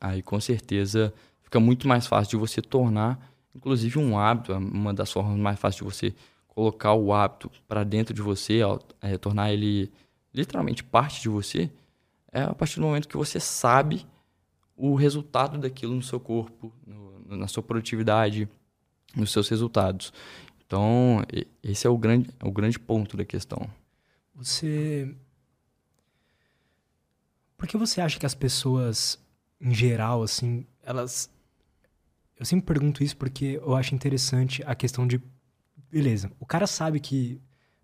aí 0.00 0.22
com 0.22 0.38
certeza 0.40 1.12
fica 1.42 1.58
muito 1.58 1.88
mais 1.88 2.06
fácil 2.06 2.32
de 2.32 2.36
você 2.36 2.60
tornar, 2.60 3.32
inclusive 3.54 3.98
um 3.98 4.18
hábito, 4.18 4.52
uma 4.52 4.92
das 4.92 5.10
formas 5.10 5.38
mais 5.38 5.58
fáceis 5.58 5.78
de 5.78 5.84
você 5.84 6.14
colocar 6.54 6.92
o 6.92 7.14
hábito 7.14 7.50
para 7.66 7.82
dentro 7.82 8.12
de 8.12 8.20
você, 8.20 8.60
é, 9.00 9.16
tornar 9.16 9.52
ele 9.52 9.90
literalmente 10.34 10.84
parte 10.84 11.22
de 11.22 11.28
você, 11.28 11.70
é 12.30 12.42
a 12.42 12.54
partir 12.54 12.76
do 12.76 12.82
momento 12.82 13.08
que 13.08 13.16
você 13.16 13.40
sabe 13.40 14.06
o 14.76 14.94
resultado 14.94 15.58
daquilo 15.58 15.94
no 15.94 16.02
seu 16.02 16.20
corpo, 16.20 16.72
no, 16.86 17.36
na 17.36 17.48
sua 17.48 17.62
produtividade, 17.62 18.48
nos 19.16 19.32
seus 19.32 19.48
resultados. 19.48 20.12
Então, 20.66 21.22
esse 21.62 21.86
é 21.86 21.90
o 21.90 21.96
grande, 21.96 22.30
é 22.38 22.46
o 22.46 22.52
grande 22.52 22.78
ponto 22.78 23.16
da 23.16 23.24
questão. 23.24 23.68
Você. 24.34 25.14
Por 27.56 27.66
que 27.68 27.76
você 27.76 28.00
acha 28.00 28.18
que 28.18 28.26
as 28.26 28.34
pessoas, 28.34 29.18
em 29.60 29.74
geral, 29.74 30.22
assim, 30.22 30.66
elas. 30.82 31.30
Eu 32.38 32.44
sempre 32.44 32.66
pergunto 32.66 33.04
isso 33.04 33.16
porque 33.16 33.60
eu 33.62 33.74
acho 33.74 33.94
interessante 33.94 34.62
a 34.66 34.74
questão 34.74 35.06
de. 35.06 35.20
Beleza, 35.92 36.32
o 36.40 36.46
cara 36.46 36.66
sabe 36.66 36.98
que 36.98 37.38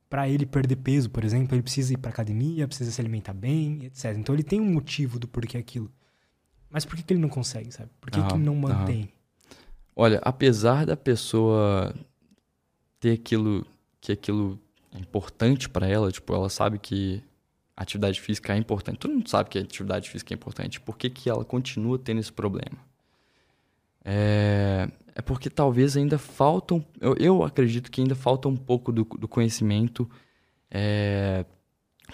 para 0.08 0.26
ele 0.26 0.46
perder 0.46 0.76
peso, 0.76 1.10
por 1.10 1.22
exemplo, 1.22 1.54
ele 1.54 1.62
precisa 1.62 1.92
ir 1.92 1.98
para 1.98 2.10
academia, 2.10 2.66
precisa 2.66 2.90
se 2.90 2.98
alimentar 2.98 3.34
bem, 3.34 3.84
etc. 3.84 4.16
Então 4.16 4.34
ele 4.34 4.42
tem 4.42 4.58
um 4.58 4.72
motivo 4.72 5.18
do 5.18 5.28
porquê 5.28 5.58
aquilo. 5.58 5.92
Mas 6.70 6.86
por 6.86 6.96
que, 6.96 7.02
que 7.02 7.12
ele 7.12 7.20
não 7.20 7.28
consegue, 7.28 7.70
sabe? 7.70 7.90
Por 8.00 8.10
que, 8.10 8.22
que 8.22 8.34
ele 8.34 8.42
não 8.42 8.56
mantém? 8.56 9.10
Olha, 9.94 10.20
apesar 10.22 10.86
da 10.86 10.96
pessoa 10.96 11.94
ter 12.98 13.12
aquilo 13.12 13.66
que 14.00 14.12
aquilo 14.12 14.58
é 14.92 14.98
importante 14.98 15.68
para 15.68 15.86
ela, 15.86 16.10
tipo, 16.10 16.34
ela 16.34 16.48
sabe 16.48 16.78
que 16.78 17.22
a 17.76 17.82
atividade 17.82 18.20
física 18.20 18.54
é 18.54 18.56
importante. 18.56 18.98
Todo 18.98 19.12
mundo 19.12 19.28
sabe 19.28 19.50
que 19.50 19.58
a 19.58 19.62
atividade 19.62 20.08
física 20.08 20.32
é 20.32 20.36
importante. 20.36 20.80
Por 20.80 20.96
que, 20.96 21.10
que 21.10 21.28
ela 21.28 21.44
continua 21.44 21.98
tendo 21.98 22.20
esse 22.20 22.32
problema? 22.32 22.78
É, 24.04 24.88
é 25.18 25.22
porque 25.22 25.50
talvez 25.50 25.96
ainda 25.96 26.16
faltam. 26.16 26.82
Eu, 27.00 27.16
eu 27.18 27.42
acredito 27.42 27.90
que 27.90 28.00
ainda 28.00 28.14
falta 28.14 28.48
um 28.48 28.56
pouco 28.56 28.92
do, 28.92 29.04
do 29.04 29.26
conhecimento. 29.26 30.08
É, 30.70 31.44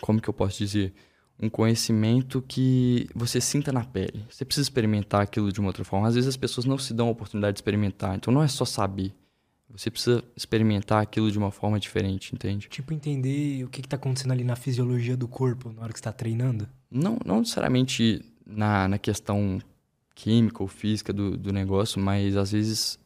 como 0.00 0.20
que 0.20 0.28
eu 0.28 0.34
posso 0.34 0.58
dizer? 0.58 0.94
um 1.36 1.50
conhecimento 1.50 2.40
que 2.46 3.08
você 3.14 3.40
sinta 3.40 3.72
na 3.72 3.84
pele. 3.84 4.24
Você 4.30 4.44
precisa 4.44 4.64
experimentar 4.64 5.20
aquilo 5.20 5.52
de 5.52 5.58
uma 5.58 5.68
outra 5.68 5.84
forma. 5.84 6.06
Às 6.06 6.14
vezes 6.14 6.28
as 6.28 6.36
pessoas 6.36 6.64
não 6.64 6.78
se 6.78 6.94
dão 6.94 7.08
a 7.08 7.10
oportunidade 7.10 7.54
de 7.54 7.58
experimentar. 7.58 8.14
Então 8.14 8.32
não 8.32 8.42
é 8.42 8.48
só 8.48 8.64
saber. 8.64 9.12
Você 9.68 9.90
precisa 9.90 10.22
experimentar 10.36 11.02
aquilo 11.02 11.30
de 11.30 11.36
uma 11.36 11.50
forma 11.50 11.80
diferente, 11.80 12.32
entende? 12.32 12.68
Tipo, 12.68 12.94
entender 12.94 13.64
o 13.64 13.68
que 13.68 13.80
está 13.80 13.96
acontecendo 13.96 14.30
ali 14.30 14.44
na 14.44 14.54
fisiologia 14.54 15.16
do 15.16 15.26
corpo 15.26 15.72
na 15.72 15.82
hora 15.82 15.92
que 15.92 15.98
está 15.98 16.12
treinando? 16.12 16.68
Não, 16.88 17.18
não 17.26 17.40
necessariamente 17.40 18.24
na, 18.46 18.86
na 18.86 18.98
questão 18.98 19.60
química 20.14 20.62
ou 20.62 20.68
física 20.68 21.12
do, 21.12 21.36
do 21.36 21.52
negócio, 21.52 22.00
mas 22.00 22.36
às 22.36 22.52
vezes 22.52 22.98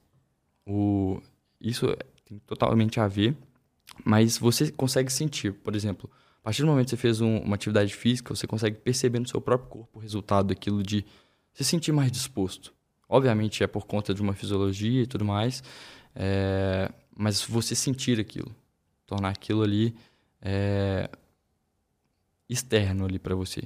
o, 0.66 1.20
isso 1.60 1.86
tem 2.24 2.38
totalmente 2.40 3.00
a 3.00 3.08
ver. 3.08 3.36
Mas 4.04 4.38
você 4.38 4.70
consegue 4.70 5.12
sentir, 5.12 5.52
por 5.52 5.74
exemplo, 5.74 6.10
partir 6.48 6.62
do 6.62 6.68
momento 6.68 6.86
que 6.86 6.90
você 6.92 6.96
fez 6.96 7.20
um, 7.20 7.40
uma 7.40 7.56
atividade 7.56 7.94
física, 7.94 8.34
você 8.34 8.46
consegue 8.46 8.78
perceber 8.78 9.18
no 9.18 9.28
seu 9.28 9.38
próprio 9.38 9.68
corpo 9.68 9.98
o 9.98 10.00
resultado 10.00 10.48
daquilo 10.48 10.82
de 10.82 11.04
se 11.52 11.62
sentir 11.62 11.92
mais 11.92 12.10
disposto. 12.10 12.72
Obviamente 13.06 13.62
é 13.62 13.66
por 13.66 13.84
conta 13.86 14.14
de 14.14 14.22
uma 14.22 14.32
fisiologia 14.32 15.02
e 15.02 15.06
tudo 15.06 15.26
mais, 15.26 15.62
é, 16.14 16.90
mas 17.14 17.42
você 17.42 17.74
sentir 17.74 18.18
aquilo, 18.18 18.56
tornar 19.06 19.28
aquilo 19.28 19.62
ali 19.62 19.94
é, 20.40 21.10
externo 22.48 23.04
ali 23.04 23.18
para 23.18 23.34
você. 23.34 23.64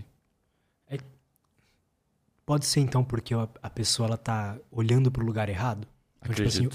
Pode 2.52 2.66
ser 2.66 2.80
então 2.80 3.02
porque 3.02 3.34
a, 3.34 3.70
pessoa 3.70 4.06
ela 4.08 4.16
tá 4.18 4.58
olhando 4.70 5.10
para 5.10 5.22
o 5.22 5.26
lugar 5.26 5.48
errado. 5.48 5.86
Então, 6.20 6.34
tipo 6.34 6.48
assim, 6.48 6.68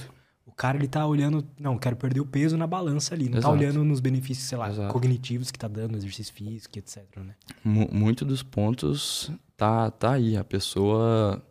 O 0.45 0.51
cara, 0.51 0.75
ele 0.77 0.87
tá 0.87 1.05
olhando, 1.05 1.47
não, 1.59 1.77
quero 1.77 1.95
perder 1.95 2.19
o 2.19 2.25
peso 2.25 2.57
na 2.57 2.65
balança 2.65 3.13
ali. 3.13 3.25
Não 3.25 3.33
tá 3.33 3.37
Exato. 3.39 3.53
olhando 3.53 3.83
nos 3.83 3.99
benefícios, 3.99 4.47
sei 4.47 4.57
lá, 4.57 4.69
Exato. 4.69 4.91
cognitivos 4.91 5.51
que 5.51 5.59
tá 5.59 5.67
dando, 5.67 5.95
exercício 5.95 6.33
físico, 6.33 6.79
etc, 6.79 7.03
né? 7.17 7.35
Mu- 7.63 7.89
muito 7.91 8.25
dos 8.25 8.41
pontos 8.41 9.31
tá, 9.55 9.91
tá 9.91 10.13
aí. 10.13 10.35
A 10.35 10.43
pessoa. 10.43 11.43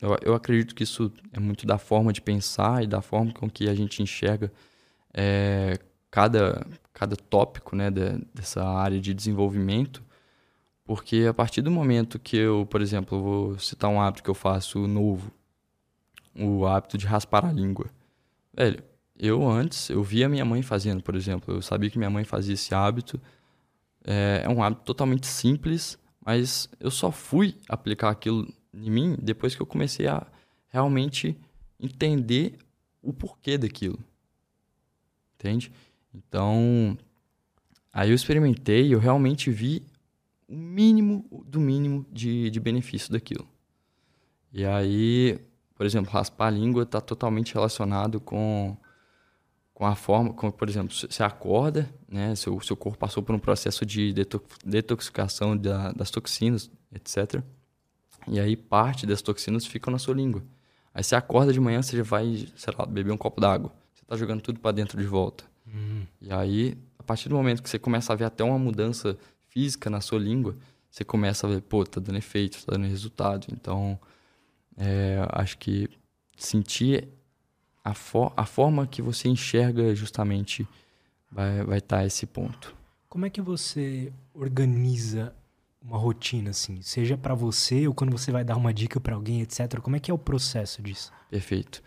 Eu, 0.00 0.16
eu 0.22 0.34
acredito 0.34 0.74
que 0.74 0.82
isso 0.82 1.12
é 1.32 1.38
muito 1.38 1.64
da 1.64 1.78
forma 1.78 2.12
de 2.12 2.20
pensar 2.20 2.82
e 2.82 2.86
da 2.88 3.00
forma 3.00 3.32
com 3.32 3.48
que 3.48 3.68
a 3.68 3.74
gente 3.74 4.02
enxerga 4.02 4.50
é, 5.14 5.78
cada, 6.10 6.66
cada 6.92 7.14
tópico 7.16 7.76
né, 7.76 7.90
de- 7.90 8.18
dessa 8.34 8.64
área 8.66 9.00
de 9.00 9.14
desenvolvimento. 9.14 10.02
Porque 10.84 11.26
a 11.28 11.34
partir 11.34 11.62
do 11.62 11.70
momento 11.70 12.18
que 12.18 12.36
eu, 12.36 12.66
por 12.66 12.82
exemplo, 12.82 13.22
vou 13.22 13.58
citar 13.58 13.88
um 13.88 14.00
hábito 14.00 14.22
que 14.22 14.30
eu 14.30 14.34
faço 14.34 14.86
novo, 14.86 15.32
o 16.34 16.66
hábito 16.66 16.98
de 16.98 17.06
raspar 17.06 17.44
a 17.44 17.52
língua. 17.52 17.86
Velho, 18.52 18.82
eu 19.18 19.48
antes, 19.48 19.88
eu 19.90 20.02
via 20.02 20.28
minha 20.28 20.44
mãe 20.44 20.62
fazendo, 20.62 21.02
por 21.02 21.14
exemplo, 21.14 21.54
eu 21.54 21.62
sabia 21.62 21.88
que 21.88 21.98
minha 21.98 22.10
mãe 22.10 22.24
fazia 22.24 22.54
esse 22.54 22.74
hábito. 22.74 23.20
É, 24.04 24.42
é 24.44 24.48
um 24.48 24.62
hábito 24.62 24.82
totalmente 24.82 25.26
simples, 25.26 25.96
mas 26.24 26.68
eu 26.80 26.90
só 26.90 27.12
fui 27.12 27.56
aplicar 27.68 28.10
aquilo 28.10 28.52
em 28.74 28.90
mim 28.90 29.16
depois 29.20 29.54
que 29.54 29.62
eu 29.62 29.66
comecei 29.66 30.08
a 30.08 30.26
realmente 30.68 31.38
entender 31.78 32.58
o 33.00 33.12
porquê 33.12 33.56
daquilo. 33.56 33.98
Entende? 35.34 35.70
Então, 36.14 36.96
aí 37.92 38.10
eu 38.10 38.14
experimentei 38.14 38.92
eu 38.92 38.98
realmente 38.98 39.50
vi 39.50 39.82
o 40.48 40.54
mínimo 40.56 41.44
do 41.46 41.60
mínimo 41.60 42.04
de, 42.10 42.50
de 42.50 42.60
benefício 42.60 43.12
daquilo. 43.12 43.46
E 44.52 44.64
aí, 44.64 45.38
por 45.74 45.86
exemplo, 45.86 46.10
raspar 46.12 46.46
a 46.48 46.50
língua 46.50 46.82
está 46.82 47.00
totalmente 47.00 47.54
relacionado 47.54 48.20
com, 48.20 48.76
com 49.72 49.86
a 49.86 49.94
forma, 49.94 50.32
com, 50.34 50.50
por 50.50 50.68
exemplo, 50.68 50.94
você 50.94 51.22
acorda, 51.22 51.92
né, 52.08 52.34
seu, 52.34 52.60
seu 52.60 52.76
corpo 52.76 52.98
passou 52.98 53.22
por 53.22 53.34
um 53.34 53.38
processo 53.38 53.86
de 53.86 54.12
deto- 54.12 54.42
detoxificação 54.64 55.56
da- 55.56 55.92
das 55.92 56.10
toxinas, 56.10 56.70
etc. 56.94 57.42
E 58.28 58.38
aí 58.38 58.56
parte 58.56 59.06
das 59.06 59.22
toxinas 59.22 59.64
ficam 59.66 59.90
na 59.90 59.98
sua 59.98 60.14
língua. 60.14 60.42
Aí 60.94 61.02
você 61.02 61.16
acorda 61.16 61.52
de 61.52 61.58
manhã, 61.60 61.80
você 61.80 61.96
já 61.96 62.02
vai, 62.02 62.46
sei 62.54 62.74
lá, 62.78 62.84
beber 62.84 63.10
um 63.12 63.16
copo 63.16 63.40
d'água. 63.40 63.72
Você 63.94 64.02
está 64.04 64.14
jogando 64.16 64.42
tudo 64.42 64.60
para 64.60 64.72
dentro 64.72 65.00
de 65.00 65.06
volta. 65.06 65.44
E 66.20 66.30
aí, 66.30 66.76
a 66.98 67.02
partir 67.02 67.30
do 67.30 67.34
momento 67.34 67.62
que 67.62 67.70
você 67.70 67.78
começa 67.78 68.12
a 68.12 68.16
ver 68.16 68.26
até 68.26 68.44
uma 68.44 68.58
mudança 68.58 69.16
física 69.52 69.90
na 69.90 70.00
sua 70.00 70.18
língua, 70.18 70.56
você 70.90 71.04
começa 71.04 71.46
a 71.46 71.50
ver, 71.50 71.60
pô, 71.62 71.84
tá 71.84 72.00
dando 72.00 72.18
efeito, 72.18 72.64
tá 72.64 72.72
dando 72.72 72.86
resultado. 72.86 73.46
Então, 73.52 73.98
é, 74.76 75.18
acho 75.30 75.58
que 75.58 75.88
sentir 76.36 77.08
a, 77.84 77.94
for 77.94 78.32
a 78.36 78.46
forma 78.46 78.86
que 78.86 79.02
você 79.02 79.28
enxerga 79.28 79.94
justamente 79.94 80.66
vai 81.30 81.64
vai 81.64 81.78
estar 81.78 82.04
esse 82.04 82.26
ponto. 82.26 82.74
Como 83.08 83.26
é 83.26 83.30
que 83.30 83.40
você 83.42 84.12
organiza 84.34 85.34
uma 85.82 85.98
rotina, 85.98 86.50
assim? 86.50 86.80
Seja 86.80 87.16
pra 87.16 87.34
você 87.34 87.86
ou 87.86 87.94
quando 87.94 88.10
você 88.10 88.30
vai 88.30 88.44
dar 88.44 88.56
uma 88.56 88.72
dica 88.72 89.00
pra 89.00 89.14
alguém, 89.14 89.42
etc. 89.42 89.80
Como 89.80 89.96
é 89.96 90.00
que 90.00 90.10
é 90.10 90.14
o 90.14 90.18
processo 90.18 90.80
disso? 90.82 91.12
Perfeito. 91.30 91.82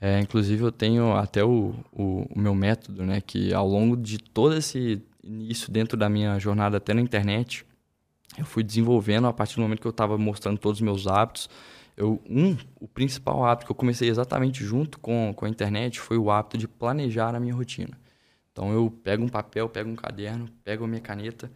É, 0.00 0.20
inclusive, 0.20 0.62
eu 0.62 0.72
tenho 0.72 1.12
até 1.16 1.44
o, 1.44 1.74
o, 1.92 2.26
o 2.34 2.38
meu 2.38 2.54
método, 2.54 3.04
né? 3.04 3.20
Que 3.20 3.54
ao 3.54 3.66
longo 3.68 3.96
de 3.96 4.18
todo 4.18 4.54
esse 4.54 5.02
início 5.26 5.70
dentro 5.70 5.96
da 5.96 6.08
minha 6.08 6.38
jornada 6.38 6.76
até 6.76 6.94
na 6.94 7.00
internet, 7.00 7.66
eu 8.38 8.44
fui 8.44 8.62
desenvolvendo 8.62 9.26
a 9.26 9.32
partir 9.32 9.56
do 9.56 9.62
momento 9.62 9.80
que 9.80 9.86
eu 9.86 9.90
estava 9.90 10.16
mostrando 10.18 10.58
todos 10.58 10.78
os 10.78 10.82
meus 10.82 11.06
hábitos. 11.06 11.48
Eu, 11.96 12.20
um, 12.28 12.56
o 12.78 12.86
principal 12.86 13.44
hábito 13.44 13.66
que 13.66 13.72
eu 13.72 13.76
comecei 13.76 14.08
exatamente 14.08 14.62
junto 14.64 14.98
com, 14.98 15.32
com 15.34 15.46
a 15.46 15.48
internet 15.48 15.98
foi 15.98 16.18
o 16.18 16.30
hábito 16.30 16.58
de 16.58 16.68
planejar 16.68 17.34
a 17.34 17.40
minha 17.40 17.54
rotina. 17.54 17.98
Então, 18.52 18.72
eu 18.72 18.90
pego 18.90 19.24
um 19.24 19.28
papel, 19.28 19.68
pego 19.68 19.90
um 19.90 19.96
caderno, 19.96 20.48
pego 20.64 20.84
a 20.84 20.88
minha 20.88 21.00
caneta 21.00 21.50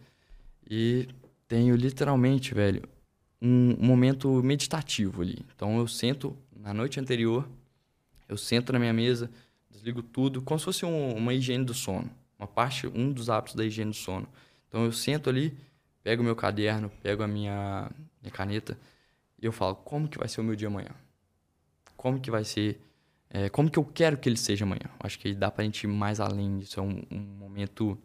e 0.69 1.07
tenho 1.47 1.75
literalmente, 1.75 2.53
velho, 2.53 2.83
um 3.41 3.75
momento 3.79 4.41
meditativo 4.43 5.21
ali. 5.21 5.39
Então, 5.55 5.77
eu 5.77 5.87
sento 5.87 6.35
na 6.55 6.73
noite 6.73 6.99
anterior, 6.99 7.47
eu 8.29 8.37
sento 8.37 8.71
na 8.71 8.79
minha 8.79 8.93
mesa, 8.93 9.29
desligo 9.69 10.01
tudo, 10.01 10.41
como 10.41 10.59
se 10.59 10.65
fosse 10.65 10.85
um- 10.85 11.15
uma 11.15 11.33
higiene 11.33 11.65
do 11.65 11.73
sono. 11.73 12.09
Uma 12.41 12.47
parte, 12.47 12.87
um 12.87 13.13
dos 13.13 13.29
hábitos 13.29 13.53
da 13.53 13.63
higiene 13.63 13.91
do 13.91 13.95
sono. 13.95 14.27
Então 14.67 14.83
eu 14.83 14.91
sento 14.91 15.29
ali, 15.29 15.55
pego 16.01 16.23
o 16.23 16.25
meu 16.25 16.35
caderno, 16.35 16.89
pego 17.03 17.21
a 17.21 17.27
minha, 17.27 17.91
minha 18.19 18.31
caneta 18.31 18.75
e 19.39 19.45
eu 19.45 19.51
falo, 19.51 19.75
como 19.75 20.07
que 20.07 20.17
vai 20.17 20.27
ser 20.27 20.41
o 20.41 20.43
meu 20.43 20.55
dia 20.55 20.67
amanhã? 20.67 20.89
Como 21.95 22.19
que 22.19 22.31
vai 22.31 22.43
ser, 22.43 22.81
é, 23.29 23.47
como 23.47 23.69
que 23.69 23.77
eu 23.77 23.85
quero 23.85 24.17
que 24.17 24.27
ele 24.27 24.37
seja 24.37 24.65
amanhã? 24.65 24.89
Acho 24.99 25.19
que 25.19 25.35
dá 25.35 25.51
pra 25.51 25.63
gente 25.63 25.83
ir 25.83 25.87
mais 25.87 26.19
além 26.19 26.57
disso, 26.57 26.79
é 26.79 26.83
um, 26.83 27.03
um 27.11 27.19
momento 27.19 27.95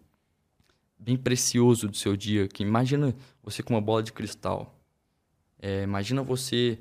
bem 0.98 1.16
precioso 1.16 1.88
do 1.88 1.96
seu 1.96 2.14
dia, 2.14 2.46
que 2.46 2.62
imagina 2.62 3.14
você 3.42 3.62
com 3.62 3.72
uma 3.72 3.80
bola 3.80 4.02
de 4.02 4.12
cristal, 4.12 4.78
É, 5.58 5.82
imagina 5.82 6.22
você 6.22 6.78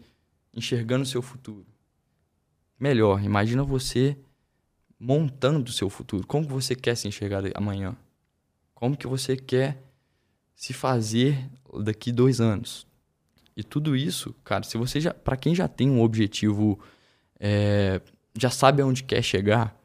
enxergando 0.54 1.04
o 1.04 1.08
seu 1.08 1.22
futuro. 1.22 1.66
Melhor, 2.78 3.24
imagina 3.24 3.64
você 3.64 4.18
montando 5.06 5.70
o 5.70 5.74
seu 5.74 5.88
futuro. 5.88 6.26
Como 6.26 6.48
que 6.48 6.54
você 6.54 6.76
quer 6.76 6.96
se 6.96 7.08
enxergar 7.08 7.44
amanhã? 7.54 7.96
Como 8.74 8.98
que 8.98 9.06
você 9.06 9.38
quer 9.38 9.84
se 10.56 10.74
fazer 10.74 11.48
daqui 11.84 12.12
dois 12.12 12.42
anos? 12.42 12.88
E 13.56 13.64
tudo 13.64 13.96
isso, 13.96 14.34
cara, 14.44 14.64
se 14.64 14.78
você 14.78 15.00
já, 15.00 15.14
para 15.14 15.38
quem 15.38 15.54
já 15.54 15.68
tem 15.68 15.90
um 15.90 16.02
objetivo, 16.02 16.80
é, 17.40 18.02
já 18.36 18.50
sabe 18.50 18.82
aonde 18.82 19.04
quer 19.04 19.22
chegar, 19.22 19.80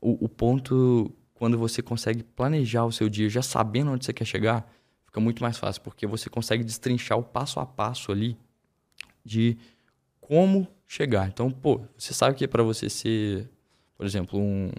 o, 0.00 0.24
o 0.24 0.28
ponto 0.28 1.12
quando 1.34 1.58
você 1.58 1.82
consegue 1.82 2.22
planejar 2.22 2.84
o 2.84 2.92
seu 2.92 3.08
dia, 3.08 3.28
já 3.28 3.42
sabendo 3.42 3.90
onde 3.90 4.04
você 4.04 4.12
quer 4.12 4.24
chegar, 4.24 4.72
fica 5.04 5.20
muito 5.20 5.42
mais 5.42 5.58
fácil, 5.58 5.82
porque 5.82 6.06
você 6.06 6.30
consegue 6.30 6.62
destrinchar 6.62 7.18
o 7.18 7.24
passo 7.24 7.58
a 7.58 7.66
passo 7.66 8.12
ali 8.12 8.38
de 9.24 9.58
como 10.20 10.68
chegar. 10.86 11.28
Então, 11.28 11.50
pô, 11.50 11.80
você 11.98 12.14
sabe 12.14 12.36
que 12.36 12.46
para 12.46 12.62
você 12.62 12.88
ser, 12.88 13.50
por 13.96 14.06
exemplo, 14.06 14.38
um 14.38 14.70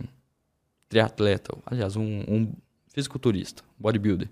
triatleta, 0.89 1.57
aliás, 1.65 1.95
um, 1.95 2.24
um 2.27 2.53
fisiculturista, 2.89 3.63
bodybuilder, 3.77 4.29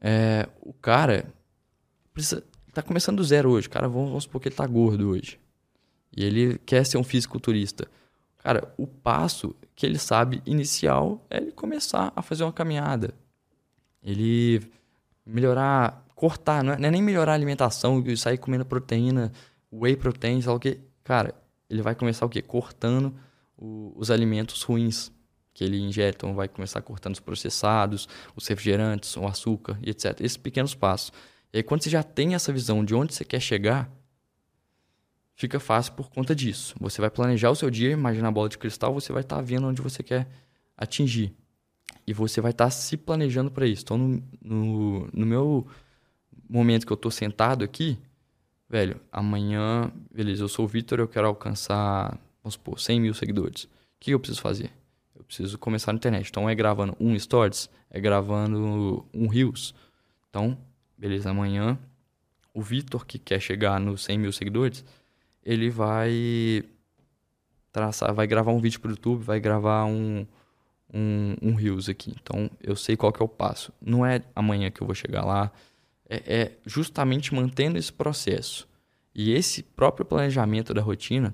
é, 0.00 0.48
o 0.60 0.72
cara 0.72 1.26
precisa, 2.12 2.44
tá 2.72 2.82
começando 2.82 3.16
do 3.16 3.24
zero 3.24 3.50
hoje. 3.50 3.68
Cara, 3.68 3.88
vamos, 3.88 4.08
vamos 4.08 4.24
supor 4.24 4.40
que 4.40 4.48
ele 4.48 4.54
tá 4.54 4.66
gordo 4.66 5.10
hoje. 5.10 5.40
E 6.16 6.24
ele 6.24 6.58
quer 6.58 6.84
ser 6.84 6.98
um 6.98 7.04
fisiculturista. 7.04 7.88
Cara, 8.38 8.72
o 8.76 8.86
passo 8.86 9.56
que 9.74 9.86
ele 9.86 9.98
sabe 9.98 10.42
inicial 10.44 11.24
é 11.30 11.38
ele 11.38 11.52
começar 11.52 12.12
a 12.14 12.22
fazer 12.22 12.44
uma 12.44 12.52
caminhada. 12.52 13.14
Ele 14.02 14.60
melhorar, 15.24 16.04
cortar, 16.14 16.62
não 16.62 16.74
é, 16.74 16.78
não 16.78 16.88
é 16.88 16.90
nem 16.90 17.02
melhorar 17.02 17.32
a 17.32 17.34
alimentação, 17.34 18.04
sair 18.16 18.36
comendo 18.36 18.64
proteína, 18.64 19.32
whey 19.72 19.96
protein, 19.96 20.40
lá 20.42 20.52
o 20.52 20.60
que. 20.60 20.78
Cara, 21.02 21.34
ele 21.68 21.82
vai 21.82 21.94
começar 21.94 22.26
o 22.26 22.28
quê? 22.28 22.42
Cortando 22.42 23.14
o- 23.56 23.92
os 23.96 24.10
alimentos 24.10 24.62
ruins 24.62 25.12
que 25.52 25.62
ele 25.64 25.78
ingere. 25.80 26.14
Então, 26.16 26.34
vai 26.34 26.48
começar 26.48 26.82
cortando 26.82 27.14
os 27.14 27.20
processados, 27.20 28.08
os 28.34 28.46
refrigerantes, 28.46 29.16
o 29.16 29.26
açúcar 29.26 29.78
e 29.82 29.90
etc. 29.90 30.20
Esses 30.20 30.36
pequenos 30.36 30.74
passos. 30.74 31.12
E 31.52 31.58
aí, 31.58 31.62
quando 31.62 31.82
você 31.82 31.90
já 31.90 32.02
tem 32.02 32.34
essa 32.34 32.52
visão 32.52 32.84
de 32.84 32.94
onde 32.94 33.14
você 33.14 33.24
quer 33.24 33.40
chegar, 33.40 33.90
fica 35.36 35.60
fácil 35.60 35.92
por 35.94 36.10
conta 36.10 36.34
disso. 36.34 36.74
Você 36.80 37.00
vai 37.00 37.10
planejar 37.10 37.50
o 37.50 37.54
seu 37.56 37.70
dia, 37.70 37.90
imagina 37.90 38.28
a 38.28 38.32
bola 38.32 38.48
de 38.48 38.58
cristal, 38.58 38.92
você 38.92 39.12
vai 39.12 39.22
estar 39.22 39.40
vendo 39.40 39.66
onde 39.66 39.80
você 39.80 40.02
quer 40.02 40.28
atingir. 40.76 41.32
E 42.06 42.12
você 42.12 42.40
vai 42.40 42.50
estar 42.50 42.70
se 42.70 42.96
planejando 42.96 43.50
para 43.50 43.66
isso. 43.66 43.82
Então, 43.84 43.96
no, 43.96 44.22
no, 44.42 45.08
no 45.12 45.26
meu 45.26 45.66
momento 46.48 46.86
que 46.86 46.92
eu 46.92 46.96
tô 46.96 47.10
sentado 47.10 47.64
aqui, 47.64 47.98
velho, 48.68 49.00
amanhã, 49.10 49.90
beleza, 50.12 50.42
eu 50.42 50.48
sou 50.48 50.64
o 50.64 50.68
Vitor, 50.68 50.98
eu 50.98 51.08
quero 51.08 51.26
alcançar, 51.26 52.18
vamos 52.44 52.54
supor, 52.54 52.78
100 52.78 53.00
mil 53.00 53.14
seguidores. 53.14 53.64
O 53.64 53.68
que 53.98 54.10
eu 54.10 54.20
preciso 54.20 54.42
fazer? 54.42 54.70
Eu 55.16 55.24
preciso 55.24 55.58
começar 55.58 55.92
na 55.92 55.96
internet. 55.96 56.28
Então, 56.28 56.48
é 56.48 56.54
gravando 56.54 56.94
um 57.00 57.18
Stories, 57.18 57.70
é 57.90 57.98
gravando 57.98 59.06
um 59.14 59.26
Reels. 59.26 59.74
Então, 60.28 60.58
beleza, 60.98 61.30
amanhã, 61.30 61.78
o 62.52 62.60
Vitor, 62.60 63.06
que 63.06 63.18
quer 63.18 63.40
chegar 63.40 63.80
nos 63.80 64.04
100 64.04 64.18
mil 64.18 64.32
seguidores, 64.32 64.84
ele 65.42 65.70
vai 65.70 66.62
traçar, 67.72 68.12
vai 68.12 68.26
gravar 68.26 68.52
um 68.52 68.60
vídeo 68.60 68.80
pro 68.80 68.90
YouTube, 68.90 69.22
vai 69.22 69.40
gravar 69.40 69.86
um, 69.86 70.26
um, 70.92 71.36
um 71.40 71.54
Reels 71.54 71.88
aqui. 71.88 72.14
Então, 72.20 72.50
eu 72.60 72.76
sei 72.76 72.96
qual 72.96 73.12
que 73.12 73.22
é 73.22 73.24
o 73.24 73.28
passo. 73.28 73.72
Não 73.80 74.04
é 74.04 74.22
amanhã 74.36 74.70
que 74.70 74.82
eu 74.82 74.86
vou 74.86 74.94
chegar 74.94 75.24
lá, 75.24 75.50
é, 76.08 76.16
é 76.26 76.52
justamente 76.66 77.34
mantendo 77.34 77.78
esse 77.78 77.92
processo. 77.92 78.68
E 79.14 79.32
esse 79.32 79.62
próprio 79.62 80.04
planejamento 80.04 80.74
da 80.74 80.82
rotina, 80.82 81.32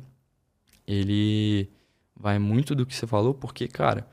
ele 0.93 1.71
vai 2.17 2.39
muito 2.39 2.75
do 2.75 2.85
que 2.85 2.95
você 2.95 3.07
falou, 3.07 3.33
porque, 3.35 3.69
cara, 3.69 4.09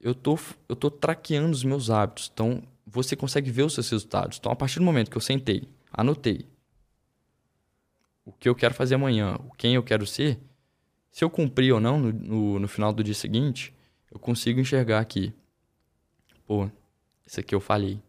eu 0.00 0.14
tô, 0.14 0.38
eu 0.68 0.76
tô 0.76 0.90
traqueando 0.90 1.50
os 1.50 1.64
meus 1.64 1.90
hábitos. 1.90 2.30
Então, 2.32 2.62
você 2.86 3.14
consegue 3.14 3.50
ver 3.50 3.62
os 3.62 3.74
seus 3.74 3.90
resultados. 3.90 4.38
Então, 4.38 4.50
a 4.50 4.56
partir 4.56 4.78
do 4.78 4.84
momento 4.84 5.10
que 5.10 5.16
eu 5.16 5.20
sentei, 5.20 5.68
anotei 5.92 6.46
o 8.24 8.32
que 8.32 8.48
eu 8.48 8.54
quero 8.54 8.74
fazer 8.74 8.96
amanhã, 8.96 9.38
quem 9.56 9.74
eu 9.74 9.82
quero 9.82 10.06
ser, 10.06 10.40
se 11.12 11.22
eu 11.22 11.30
cumprir 11.30 11.72
ou 11.72 11.80
não 11.80 11.98
no, 11.98 12.12
no, 12.12 12.58
no 12.58 12.68
final 12.68 12.92
do 12.92 13.04
dia 13.04 13.14
seguinte, 13.14 13.72
eu 14.10 14.18
consigo 14.18 14.58
enxergar 14.58 15.00
aqui. 15.00 15.32
Pô, 16.46 16.68
isso 17.24 17.40
aqui 17.40 17.54
eu 17.54 17.60
falhei. 17.60 18.02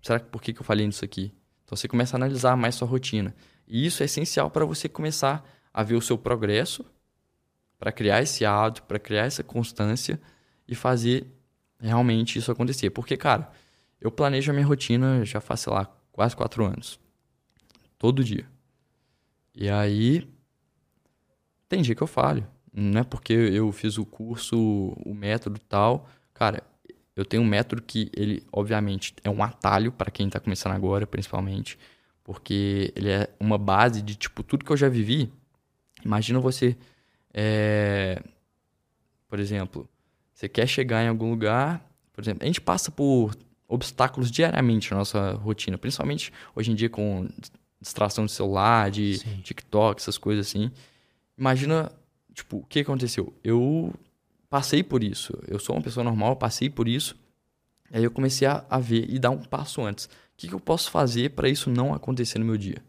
Será 0.00 0.20
que 0.20 0.26
por 0.26 0.42
que, 0.42 0.52
que 0.52 0.60
eu 0.60 0.64
falhei 0.64 0.86
nisso 0.86 1.04
aqui? 1.04 1.32
Então 1.64 1.76
você 1.76 1.88
começa 1.88 2.16
a 2.16 2.18
analisar 2.18 2.56
mais 2.56 2.74
sua 2.74 2.86
rotina. 2.86 3.34
E 3.66 3.86
isso 3.86 4.02
é 4.02 4.06
essencial 4.06 4.50
para 4.50 4.64
você 4.64 4.88
começar 4.88 5.44
a 5.72 5.82
ver 5.82 5.94
o 5.94 6.00
seu 6.00 6.18
progresso, 6.18 6.84
para 7.78 7.90
criar 7.90 8.22
esse 8.22 8.44
hábito, 8.44 8.82
para 8.84 8.98
criar 8.98 9.24
essa 9.24 9.42
constância 9.42 10.20
e 10.68 10.74
fazer 10.74 11.26
realmente 11.80 12.38
isso 12.38 12.52
acontecer. 12.52 12.90
Porque, 12.90 13.16
cara, 13.16 13.50
eu 14.00 14.10
planejo 14.10 14.50
a 14.50 14.54
minha 14.54 14.66
rotina 14.66 15.24
já 15.24 15.40
faz, 15.40 15.60
sei 15.60 15.72
lá, 15.72 15.86
quase 16.12 16.36
quatro 16.36 16.64
anos. 16.64 17.00
Todo 17.98 18.22
dia. 18.22 18.46
E 19.54 19.68
aí, 19.68 20.28
tem 21.68 21.82
dia 21.82 21.94
que 21.94 22.02
eu 22.02 22.06
falho. 22.06 22.46
Não 22.72 23.00
é 23.00 23.04
porque 23.04 23.32
eu 23.32 23.70
fiz 23.72 23.98
o 23.98 24.06
curso, 24.06 24.56
o 25.04 25.14
método 25.14 25.58
tal. 25.58 26.08
Cara, 26.32 26.62
eu 27.14 27.24
tenho 27.24 27.42
um 27.42 27.46
método 27.46 27.82
que 27.82 28.10
ele, 28.14 28.46
obviamente, 28.50 29.14
é 29.22 29.28
um 29.28 29.42
atalho 29.42 29.92
para 29.92 30.10
quem 30.10 30.26
está 30.26 30.40
começando 30.40 30.72
agora, 30.72 31.06
principalmente, 31.06 31.78
porque 32.24 32.92
ele 32.96 33.10
é 33.10 33.28
uma 33.38 33.58
base 33.58 34.00
de 34.00 34.14
tipo 34.14 34.42
tudo 34.42 34.64
que 34.64 34.72
eu 34.72 34.76
já 34.76 34.88
vivi. 34.88 35.30
Imagina 36.04 36.40
você, 36.40 36.76
é... 37.32 38.22
por 39.28 39.38
exemplo, 39.38 39.88
você 40.32 40.48
quer 40.48 40.66
chegar 40.66 41.04
em 41.04 41.08
algum 41.08 41.30
lugar, 41.30 41.84
por 42.12 42.22
exemplo, 42.22 42.42
a 42.42 42.46
gente 42.46 42.60
passa 42.60 42.90
por 42.90 43.36
obstáculos 43.68 44.30
diariamente 44.30 44.90
na 44.90 44.98
nossa 44.98 45.32
rotina, 45.32 45.78
principalmente 45.78 46.32
hoje 46.54 46.70
em 46.70 46.74
dia 46.74 46.90
com 46.90 47.28
distração 47.80 48.26
de 48.26 48.32
celular, 48.32 48.90
de 48.90 49.18
Sim. 49.18 49.40
TikTok, 49.42 50.00
essas 50.00 50.18
coisas 50.18 50.46
assim. 50.46 50.70
Imagina, 51.36 51.90
tipo, 52.34 52.58
o 52.58 52.64
que 52.64 52.80
aconteceu? 52.80 53.32
Eu 53.42 53.92
passei 54.48 54.82
por 54.82 55.02
isso. 55.02 55.32
Eu 55.48 55.58
sou 55.58 55.74
uma 55.74 55.82
pessoa 55.82 56.04
normal, 56.04 56.36
passei 56.36 56.68
por 56.68 56.86
isso. 56.86 57.16
Aí 57.90 58.04
eu 58.04 58.10
comecei 58.10 58.46
a, 58.46 58.64
a 58.68 58.78
ver 58.78 59.06
e 59.08 59.18
dar 59.18 59.30
um 59.30 59.38
passo 59.38 59.82
antes. 59.82 60.04
O 60.04 60.08
que, 60.36 60.48
que 60.48 60.54
eu 60.54 60.60
posso 60.60 60.90
fazer 60.90 61.30
para 61.30 61.48
isso 61.48 61.70
não 61.70 61.94
acontecer 61.94 62.38
no 62.38 62.44
meu 62.44 62.56
dia? 62.56 62.82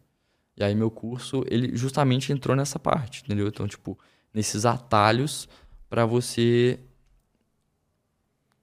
E 0.56 0.64
aí 0.64 0.76
meu 0.76 0.92
curso, 0.92 1.44
ele 1.48 1.76
justamente 1.76 2.32
entrou 2.32 2.56
nessa 2.56 2.78
parte, 2.78 3.24
entendeu? 3.24 3.48
Então, 3.48 3.68
tipo, 3.68 3.98
nesses 4.34 4.66
atalhos 4.66 5.48
para 5.90 6.06
você 6.06 6.80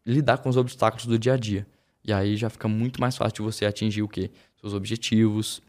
lidar 0.04 0.38
com 0.38 0.48
os 0.48 0.56
obstáculos 0.56 1.06
do 1.06 1.18
dia 1.18 1.34
a 1.34 1.36
dia. 1.36 1.66
E 2.04 2.12
aí 2.12 2.36
já 2.36 2.48
fica 2.48 2.66
muito 2.66 3.00
mais 3.00 3.16
fácil 3.16 3.36
de 3.36 3.42
você 3.42 3.64
atingir 3.66 4.02
o 4.02 4.08
quê? 4.08 4.30
Seus 4.60 4.74
objetivos, 4.74 5.62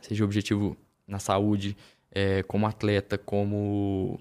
seja 0.00 0.24
objetivo 0.24 0.76
na 1.06 1.18
saúde, 1.18 1.76
é, 2.10 2.42
como 2.42 2.66
atleta, 2.66 3.18
como 3.18 4.20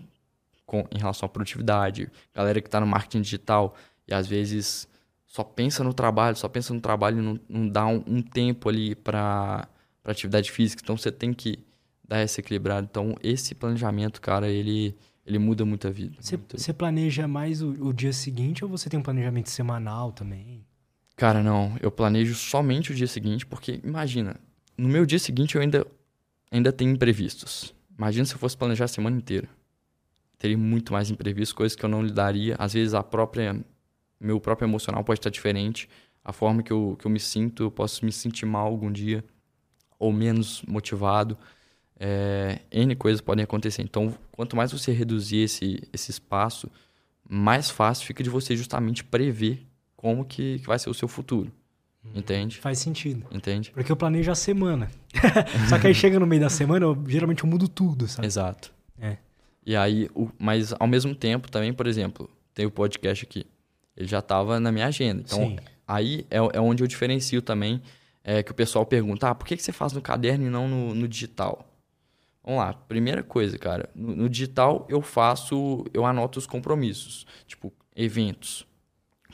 com, 0.65 0.87
em 0.91 0.97
relação 0.97 1.25
à 1.25 1.29
produtividade, 1.29 2.09
galera 2.33 2.61
que 2.61 2.67
está 2.67 2.79
no 2.79 2.87
marketing 2.87 3.21
digital 3.21 3.75
e 4.07 4.13
às 4.13 4.25
vezes 4.27 4.87
só 5.25 5.43
pensa 5.43 5.83
no 5.83 5.93
trabalho, 5.93 6.35
só 6.35 6.47
pensa 6.47 6.73
no 6.73 6.81
trabalho 6.81 7.19
e 7.19 7.21
não, 7.21 7.39
não 7.49 7.67
dá 7.67 7.85
um, 7.85 8.03
um 8.07 8.21
tempo 8.21 8.69
ali 8.69 8.95
para 8.95 9.67
atividade 10.11 10.51
física. 10.51 10.81
Então 10.83 10.97
você 10.97 11.11
tem 11.11 11.33
que 11.33 11.59
dar 12.07 12.17
essa 12.17 12.39
equilibrada. 12.39 12.87
Então 12.89 13.15
esse 13.21 13.55
planejamento, 13.55 14.21
cara, 14.21 14.49
ele, 14.49 14.95
ele 15.25 15.39
muda 15.39 15.65
muito 15.65 15.87
a 15.87 15.91
vida. 15.91 16.15
Você, 16.19 16.73
planeja 16.73 17.27
mais 17.27 17.61
o, 17.61 17.69
o, 17.85 17.93
dia 17.93 18.13
seguinte 18.13 18.63
ou 18.63 18.69
você 18.69 18.89
tem 18.89 18.99
um 18.99 19.03
planejamento 19.03 19.49
semanal 19.49 20.11
também? 20.11 20.65
Cara, 21.15 21.43
não. 21.43 21.77
Eu 21.81 21.91
planejo 21.91 22.35
somente 22.35 22.91
o 22.91 22.95
dia 22.95 23.07
seguinte, 23.07 23.45
porque 23.45 23.79
imagina, 23.83 24.35
no 24.77 24.89
meu 24.89 25.05
dia 25.05 25.19
seguinte 25.19 25.55
eu 25.55 25.61
ainda, 25.61 25.85
ainda 26.51 26.71
tenho 26.71 26.91
imprevistos. 26.91 27.73
Imagina 27.97 28.25
se 28.25 28.33
eu 28.33 28.39
fosse 28.39 28.57
planejar 28.57 28.85
a 28.85 28.87
semana 28.87 29.17
inteira 29.17 29.47
teria 30.43 30.57
muito 30.57 30.91
mais 30.91 31.09
imprevisto, 31.09 31.55
coisas 31.55 31.73
que 31.73 31.85
eu 31.85 31.89
não 31.89 32.03
lidaria. 32.03 32.57
Às 32.59 32.73
vezes 32.73 32.93
a 32.93 33.01
própria 33.01 33.57
meu 34.19 34.41
próprio 34.41 34.65
emocional 34.65 35.01
pode 35.01 35.19
estar 35.19 35.29
diferente, 35.29 35.87
a 36.23 36.33
forma 36.33 36.61
que 36.61 36.71
eu, 36.71 36.97
que 36.99 37.05
eu 37.05 37.11
me 37.11 37.19
sinto, 37.19 37.63
eu 37.63 37.71
posso 37.71 38.03
me 38.03 38.11
sentir 38.11 38.45
mal 38.45 38.67
algum 38.67 38.91
dia 38.91 39.23
ou 40.03 40.11
menos 40.11 40.61
motivado. 40.67 41.37
É, 41.97 42.59
N 42.71 42.95
coisas 42.95 43.21
podem 43.21 43.43
acontecer. 43.43 43.81
Então, 43.81 44.13
quanto 44.31 44.55
mais 44.55 44.71
você 44.71 44.91
reduzir 44.91 45.37
esse, 45.37 45.81
esse 45.93 46.11
espaço, 46.11 46.69
mais 47.27 47.69
fácil 47.69 48.05
fica 48.05 48.21
de 48.21 48.29
você 48.29 48.57
justamente 48.57 49.03
prever 49.03 49.65
como 49.95 50.25
que, 50.25 50.59
que 50.59 50.67
vai 50.67 50.77
ser 50.77 50.89
o 50.89 50.93
seu 50.93 51.07
futuro. 51.07 51.49
Hum, 52.03 52.11
Entende? 52.15 52.59
Faz 52.59 52.79
sentido. 52.79 53.25
Entende? 53.31 53.71
Porque 53.71 53.89
eu 53.89 53.95
planejo 53.95 54.29
a 54.29 54.35
semana. 54.35 54.91
Só 55.69 55.79
que 55.79 55.87
aí 55.87 55.95
chega 55.95 56.19
no 56.19 56.27
meio 56.27 56.41
da 56.41 56.49
semana, 56.49 56.85
eu, 56.85 57.01
geralmente 57.07 57.43
eu 57.43 57.49
mudo 57.49 57.69
tudo, 57.69 58.05
sabe? 58.09 58.27
Exato. 58.27 58.73
É. 58.99 59.17
E 59.65 59.73
aí, 59.73 60.09
o, 60.13 60.27
mas 60.37 60.73
ao 60.77 60.87
mesmo 60.87 61.15
tempo 61.15 61.49
também, 61.49 61.71
por 61.71 61.87
exemplo, 61.87 62.29
tem 62.53 62.65
o 62.65 62.71
podcast 62.71 63.23
aqui. 63.23 63.45
Ele 63.95 64.07
já 64.07 64.19
estava 64.19 64.59
na 64.59 64.71
minha 64.71 64.87
agenda. 64.87 65.23
Então, 65.25 65.39
Sim. 65.39 65.55
aí 65.87 66.25
é, 66.29 66.37
é 66.37 66.59
onde 66.59 66.83
eu 66.83 66.87
diferencio 66.87 67.41
também, 67.41 67.81
é, 68.23 68.41
que 68.41 68.51
o 68.51 68.55
pessoal 68.55 68.85
pergunta, 68.85 69.29
ah, 69.29 69.35
por 69.35 69.45
que, 69.45 69.57
que 69.57 69.63
você 69.63 69.71
faz 69.71 69.93
no 69.93 70.01
caderno 70.01 70.45
e 70.45 70.49
não 70.49 70.67
no, 70.67 70.95
no 70.95 71.07
digital? 71.07 71.67
Vamos 72.43 72.59
lá, 72.59 72.73
primeira 72.73 73.23
coisa, 73.23 73.57
cara. 73.57 73.89
No, 73.95 74.15
no, 74.15 74.29
digital 74.29 74.85
eu 74.89 75.01
faço, 75.01 75.85
eu 75.93 76.05
anoto 76.05 76.39
os 76.39 76.47
compromissos, 76.47 77.25
tipo 77.45 77.73
eventos, 77.95 78.65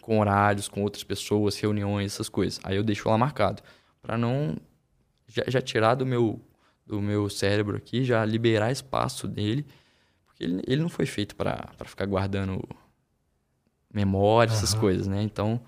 com 0.01 0.19
horários, 0.19 0.67
com 0.67 0.83
outras 0.83 1.03
pessoas, 1.03 1.57
reuniões, 1.59 2.13
essas 2.13 2.29
coisas. 2.29 2.59
Aí 2.63 2.75
eu 2.75 2.83
deixo 2.83 3.09
lá 3.09 3.17
marcado, 3.17 3.61
para 4.01 4.17
não 4.17 4.57
já, 5.27 5.43
já, 5.47 5.61
tirar 5.61 5.95
do 5.95 6.05
meu 6.05 6.41
do 6.85 6.99
meu 6.99 7.29
cérebro 7.29 7.77
aqui, 7.77 8.03
já 8.03 8.25
liberar 8.25 8.71
espaço 8.71 9.27
dele 9.27 9.65
ele, 10.39 10.61
ele 10.65 10.81
não 10.81 10.89
foi 10.89 11.05
feito 11.05 11.35
para 11.35 11.69
ficar 11.85 12.05
guardando 12.05 12.63
memória, 13.93 14.51
essas 14.51 14.73
uhum. 14.73 14.79
coisas, 14.79 15.07
né? 15.07 15.21
Então, 15.21 15.61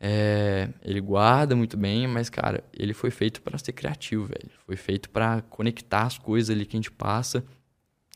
é, 0.00 0.68
ele 0.82 1.00
guarda 1.00 1.56
muito 1.56 1.76
bem, 1.76 2.06
mas, 2.06 2.30
cara, 2.30 2.62
ele 2.72 2.94
foi 2.94 3.10
feito 3.10 3.42
para 3.42 3.58
ser 3.58 3.72
criativo, 3.72 4.26
velho. 4.26 4.50
Foi 4.64 4.76
feito 4.76 5.10
para 5.10 5.42
conectar 5.42 6.02
as 6.02 6.16
coisas 6.16 6.54
ali 6.54 6.64
que 6.64 6.76
a 6.76 6.78
gente 6.78 6.90
passa. 6.90 7.44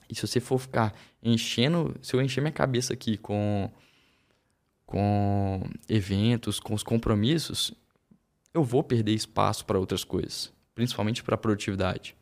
E 0.09 0.15
se 0.15 0.27
você 0.27 0.41
for 0.41 0.59
ficar 0.59 0.95
enchendo, 1.23 1.95
se 2.01 2.15
eu 2.15 2.23
encher 2.23 2.41
minha 2.41 2.53
cabeça 2.53 2.93
aqui 2.93 3.17
com 3.17 3.71
com 4.85 5.63
eventos, 5.89 6.61
com 6.61 6.75
os 6.75 6.83
compromissos, 6.83 7.73
eu 8.53 8.63
vou 8.63 8.83
perder 8.83 9.15
espaço 9.15 9.65
para 9.65 9.79
outras 9.79 10.05
coisas, 10.05 10.53
principalmente 10.75 11.23
para 11.23 11.35
produtividade. 11.35 12.15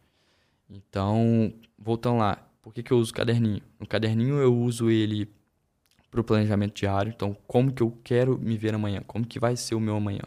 Então, 0.68 1.52
voltando 1.76 2.18
lá, 2.18 2.36
por 2.62 2.72
que, 2.72 2.80
que 2.80 2.92
eu 2.92 2.98
uso 2.98 3.12
caderninho? 3.12 3.60
No 3.78 3.88
caderninho 3.88 4.36
eu 4.36 4.56
uso 4.56 4.88
ele 4.88 5.28
para 6.10 6.20
o 6.20 6.24
planejamento 6.24 6.74
diário. 6.74 7.12
Então, 7.14 7.36
como 7.46 7.72
que 7.72 7.82
eu 7.82 7.96
quero 8.02 8.38
me 8.38 8.56
ver 8.56 8.74
amanhã? 8.74 9.02
Como 9.06 9.26
que 9.26 9.38
vai 9.38 9.56
ser 9.56 9.74
o 9.74 9.80
meu 9.80 9.96
amanhã? 9.96 10.22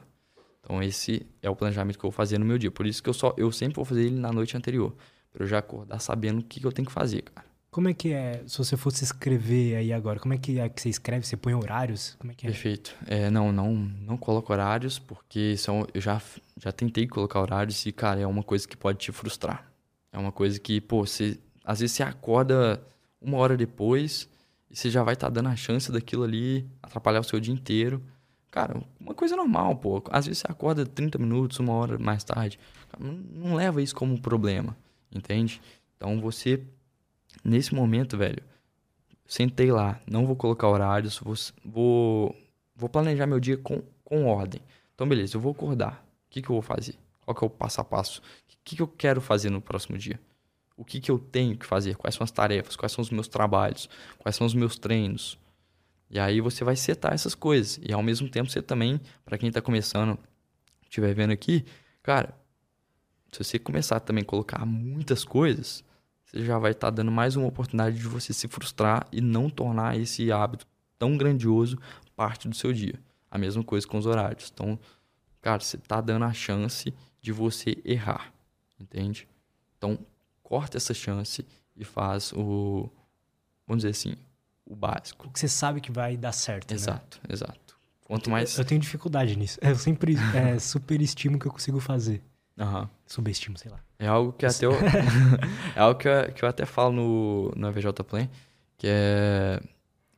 Então, 0.62 0.82
esse 0.82 1.26
é 1.42 1.50
o 1.50 1.56
planejamento 1.56 2.00
que 2.00 2.06
eu 2.06 2.10
vou 2.10 2.16
fazer 2.16 2.38
no 2.38 2.46
meu 2.46 2.58
dia. 2.58 2.72
Por 2.72 2.86
isso 2.86 3.04
que 3.04 3.10
eu 3.10 3.14
só 3.14 3.34
eu 3.38 3.52
sempre 3.52 3.76
vou 3.76 3.86
fazer 3.86 4.06
ele 4.06 4.20
na 4.20 4.32
noite 4.32 4.56
anterior, 4.56 4.96
para 5.32 5.44
eu 5.44 5.48
já 5.48 5.58
acordar 5.58 6.00
sabendo 6.00 6.40
o 6.40 6.44
que, 6.44 6.60
que 6.60 6.66
eu 6.66 6.72
tenho 6.72 6.88
que 6.88 6.94
fazer, 6.94 7.24
cara. 7.24 7.54
Como 7.70 7.90
é 7.90 7.94
que 7.94 8.14
é, 8.14 8.44
se 8.46 8.60
você 8.60 8.78
fosse 8.78 9.04
escrever 9.04 9.76
aí 9.76 9.92
agora, 9.92 10.20
como 10.20 10.32
é 10.32 10.38
que 10.38 10.60
é 10.60 10.70
que 10.70 10.80
você 10.80 10.90
escreve? 10.90 11.26
Você 11.26 11.36
põe 11.36 11.56
horários? 11.56 12.16
Como 12.20 12.32
é 12.32 12.36
que 12.36 12.46
é? 12.46 12.52
Perfeito. 12.52 12.96
É, 13.08 13.32
não, 13.32 13.52
não, 13.52 13.74
não 13.74 14.16
coloco 14.16 14.54
horários, 14.54 15.00
porque 15.00 15.58
são, 15.58 15.88
eu 15.92 16.00
já, 16.00 16.22
já 16.62 16.72
tentei 16.72 17.08
colocar 17.08 17.42
horários 17.42 17.84
e, 17.88 17.92
cara, 17.92 18.22
é 18.22 18.28
uma 18.28 18.44
coisa 18.44 18.68
que 18.68 18.78
pode 18.78 19.00
te 19.00 19.12
frustrar. 19.12 19.68
É 20.12 20.20
uma 20.20 20.32
coisa 20.32 20.60
que, 20.60 20.80
pô, 20.80 21.04
você 21.04 21.40
às 21.64 21.80
vezes 21.80 21.96
você 21.96 22.04
acorda 22.04 22.82
uma 23.22 23.38
hora 23.38 23.56
depois 23.56 24.30
e 24.74 24.76
você 24.76 24.90
já 24.90 25.04
vai 25.04 25.14
estar 25.14 25.28
tá 25.28 25.34
dando 25.34 25.50
a 25.50 25.56
chance 25.56 25.92
daquilo 25.92 26.24
ali 26.24 26.68
atrapalhar 26.82 27.20
o 27.20 27.24
seu 27.24 27.40
dia 27.40 27.54
inteiro. 27.54 28.04
Cara, 28.50 28.82
uma 29.00 29.14
coisa 29.14 29.36
normal, 29.36 29.76
pô. 29.76 30.04
Às 30.10 30.26
vezes 30.26 30.40
você 30.40 30.48
acorda 30.50 30.84
30 30.84 31.20
minutos, 31.20 31.60
uma 31.60 31.74
hora 31.74 32.00
mais 32.00 32.24
tarde. 32.24 32.60
Não 33.00 33.54
leva 33.54 33.84
isso 33.84 33.96
como 33.96 34.20
problema, 34.20 34.76
entende? 35.14 35.62
Então 35.96 36.20
você, 36.20 36.60
nesse 37.46 37.76
momento, 37.76 38.18
velho, 38.18 38.42
sentei 39.28 39.72
lá, 39.72 40.02
não 40.10 40.26
vou 40.26 40.36
colocar 40.36 40.68
horários, 40.68 41.20
vou, 41.20 41.36
vou, 41.64 42.36
vou 42.76 42.90
planejar 42.90 43.28
meu 43.28 43.40
dia 43.40 43.58
com, 43.58 43.84
com 44.04 44.26
ordem. 44.26 44.62
Então, 44.96 45.08
beleza, 45.08 45.38
eu 45.38 45.42
vou 45.42 45.52
acordar. 45.52 46.04
O 46.28 46.32
que, 46.32 46.42
que 46.42 46.50
eu 46.50 46.54
vou 46.54 46.64
fazer? 46.64 46.96
Qual 47.24 47.36
que 47.36 47.44
é 47.44 47.48
o 47.48 47.50
passo 47.50 47.80
a 47.80 47.84
passo? 47.84 48.22
O 48.22 48.24
que, 48.66 48.76
que 48.76 48.82
eu 48.82 48.88
quero 48.88 49.22
fazer 49.22 49.52
no 49.52 49.62
próximo 49.62 50.00
dia? 50.00 50.20
O 50.76 50.84
que, 50.84 51.00
que 51.00 51.12
eu 51.12 51.20
tenho 51.20 51.58
que 51.58 51.66
fazer, 51.66 51.96
quais 51.96 52.16
são 52.16 52.24
as 52.24 52.32
tarefas, 52.32 52.76
quais 52.76 52.92
são 52.92 53.02
os 53.02 53.10
meus 53.10 53.28
trabalhos, 53.28 53.90
quais 54.18 54.36
são 54.36 54.46
os 54.46 54.54
meus 54.54 54.78
treinos. 54.78 55.38
E 56.10 56.20
aí 56.20 56.42
você 56.42 56.64
vai 56.64 56.76
setar 56.76 57.14
essas 57.14 57.36
coisas. 57.36 57.80
E 57.82 57.92
ao 57.94 58.04
mesmo 58.04 58.30
tempo 58.30 58.50
você 58.50 58.62
também, 58.62 59.00
para 59.26 59.38
quem 59.38 59.50
está 59.50 59.62
começando, 59.62 60.18
estiver 60.84 61.14
vendo 61.14 61.32
aqui, 61.32 61.66
cara, 62.02 62.36
se 63.32 63.44
você 63.44 63.58
começar 63.58 64.00
também 64.00 64.22
a 64.22 64.26
colocar 64.26 64.66
muitas 64.66 65.26
coisas, 65.26 65.84
você 66.24 66.46
já 66.46 66.58
vai 66.60 66.72
estar 66.72 66.88
tá 66.88 66.92
dando 66.92 67.12
mais 67.12 67.36
uma 67.36 67.48
oportunidade 67.48 67.98
de 67.98 68.08
você 68.08 68.34
se 68.34 68.48
frustrar 68.48 69.08
e 69.12 69.22
não 69.22 69.50
tornar 69.50 69.98
esse 69.98 70.32
hábito 70.32 70.68
tão 71.00 71.18
grandioso 71.18 71.78
parte 72.16 72.48
do 72.48 72.56
seu 72.56 72.72
dia. 72.72 73.00
A 73.30 73.38
mesma 73.38 73.64
coisa 73.64 73.88
com 73.88 73.98
os 73.98 74.06
horários. 74.06 74.52
Então, 74.54 74.80
cara, 75.42 75.60
você 75.60 75.78
está 75.78 76.00
dando 76.00 76.26
a 76.26 76.34
chance 76.34 76.94
de 77.20 77.32
você 77.32 77.78
errar, 77.84 78.32
entende? 78.80 79.28
Então, 79.78 79.98
corta 80.54 80.78
essa 80.78 80.94
chance 80.94 81.44
e 81.76 81.84
faz 81.84 82.32
o, 82.32 82.88
vamos 83.66 83.82
dizer 83.82 83.90
assim, 83.90 84.16
o 84.64 84.76
básico. 84.76 85.28
O 85.28 85.32
que 85.32 85.40
você 85.40 85.48
sabe 85.48 85.82
que 85.82 85.92
vai 85.92 86.16
dar 86.16 86.32
certo, 86.32 86.70
né? 86.70 86.76
Exato, 86.76 87.20
exato. 87.28 87.76
Quanto 88.06 88.30
mais. 88.30 88.56
Eu 88.56 88.64
tenho 88.64 88.80
dificuldade 88.80 89.36
nisso. 89.36 89.58
Eu 89.64 89.76
sempre 89.76 90.16
é, 90.36 90.60
superestimo 90.60 91.38
o 91.38 91.40
que 91.40 91.48
eu 91.48 91.52
consigo 91.52 91.80
fazer. 91.80 92.22
Aham. 92.56 92.88
Subestimo, 93.08 93.58
sei 93.58 93.72
lá. 93.72 93.80
É 93.98 94.06
algo 94.06 94.32
que 94.34 94.46
até 94.46 94.68
eu, 94.68 94.74
é 95.76 95.80
algo 95.80 96.00
que 96.00 96.08
eu, 96.08 96.34
que 96.34 96.46
eu 96.46 96.50
até 96.50 96.68
falo 96.68 96.94
no, 96.94 97.52
no 97.56 97.72
VJ 97.72 97.92
Plan, 98.04 98.30
que 98.78 98.86
é 98.88 99.60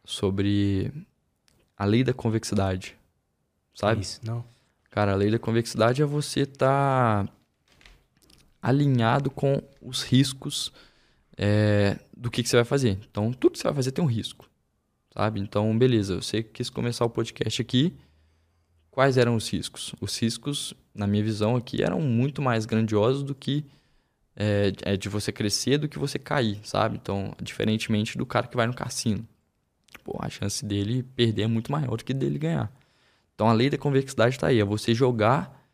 sobre 0.04 0.92
a 1.78 1.86
lei 1.86 2.04
da 2.04 2.14
convexidade. 2.14 2.98
Sabe? 3.74 4.02
Isso, 4.02 4.20
não. 4.22 4.44
Cara, 4.92 5.14
a 5.14 5.16
lei 5.16 5.32
da 5.32 5.40
convexidade 5.40 6.02
é 6.02 6.06
você 6.06 6.42
estar 6.42 7.26
alinhado 8.66 9.30
com 9.30 9.62
os 9.80 10.02
riscos 10.02 10.74
é, 11.38 12.00
do 12.18 12.32
que, 12.32 12.42
que 12.42 12.50
você 12.50 12.56
vai 12.56 12.66
fazer. 12.66 12.98
Então, 13.08 13.32
tudo 13.32 13.52
que 13.52 13.60
você 13.60 13.66
vai 13.66 13.76
fazer 13.76 13.92
tem 13.92 14.04
um 14.04 14.08
risco, 14.08 14.50
sabe? 15.14 15.40
Então, 15.40 15.78
beleza, 15.78 16.16
você 16.20 16.42
quis 16.42 16.68
começar 16.68 17.06
o 17.06 17.10
podcast 17.10 17.62
aqui. 17.62 17.94
Quais 18.90 19.18
eram 19.18 19.36
os 19.36 19.48
riscos? 19.48 19.94
Os 20.02 20.20
riscos, 20.20 20.74
na 20.96 21.06
minha 21.06 21.24
visão 21.24 21.56
aqui, 21.56 21.84
eram 21.84 22.02
muito 22.02 22.42
mais 22.42 22.66
grandiosos 22.66 23.22
do 23.22 23.36
que 23.36 23.64
é, 24.36 24.72
é 24.82 24.98
de 24.98 25.10
você 25.10 25.32
crescer 25.32 25.78
do 25.78 25.88
que 25.88 26.00
você 26.00 26.18
cair, 26.18 26.60
sabe? 26.64 26.98
Então, 27.00 27.36
diferentemente 27.40 28.18
do 28.18 28.26
cara 28.26 28.48
que 28.48 28.58
vai 28.58 28.66
no 28.66 28.74
cassino. 28.74 29.28
Pô, 30.04 30.18
a 30.20 30.30
chance 30.30 30.66
dele 30.66 31.04
perder 31.04 31.44
é 31.44 31.48
muito 31.48 31.72
maior 31.72 31.98
do 31.98 32.04
que 32.04 32.16
dele 32.16 32.40
ganhar. 32.40 32.72
Então, 33.36 33.48
a 33.48 33.54
lei 33.54 33.70
da 33.70 33.78
convexidade 33.78 34.36
está 34.36 34.48
aí. 34.48 34.60
É 34.60 34.66
você 34.66 34.96
jogar 34.96 35.65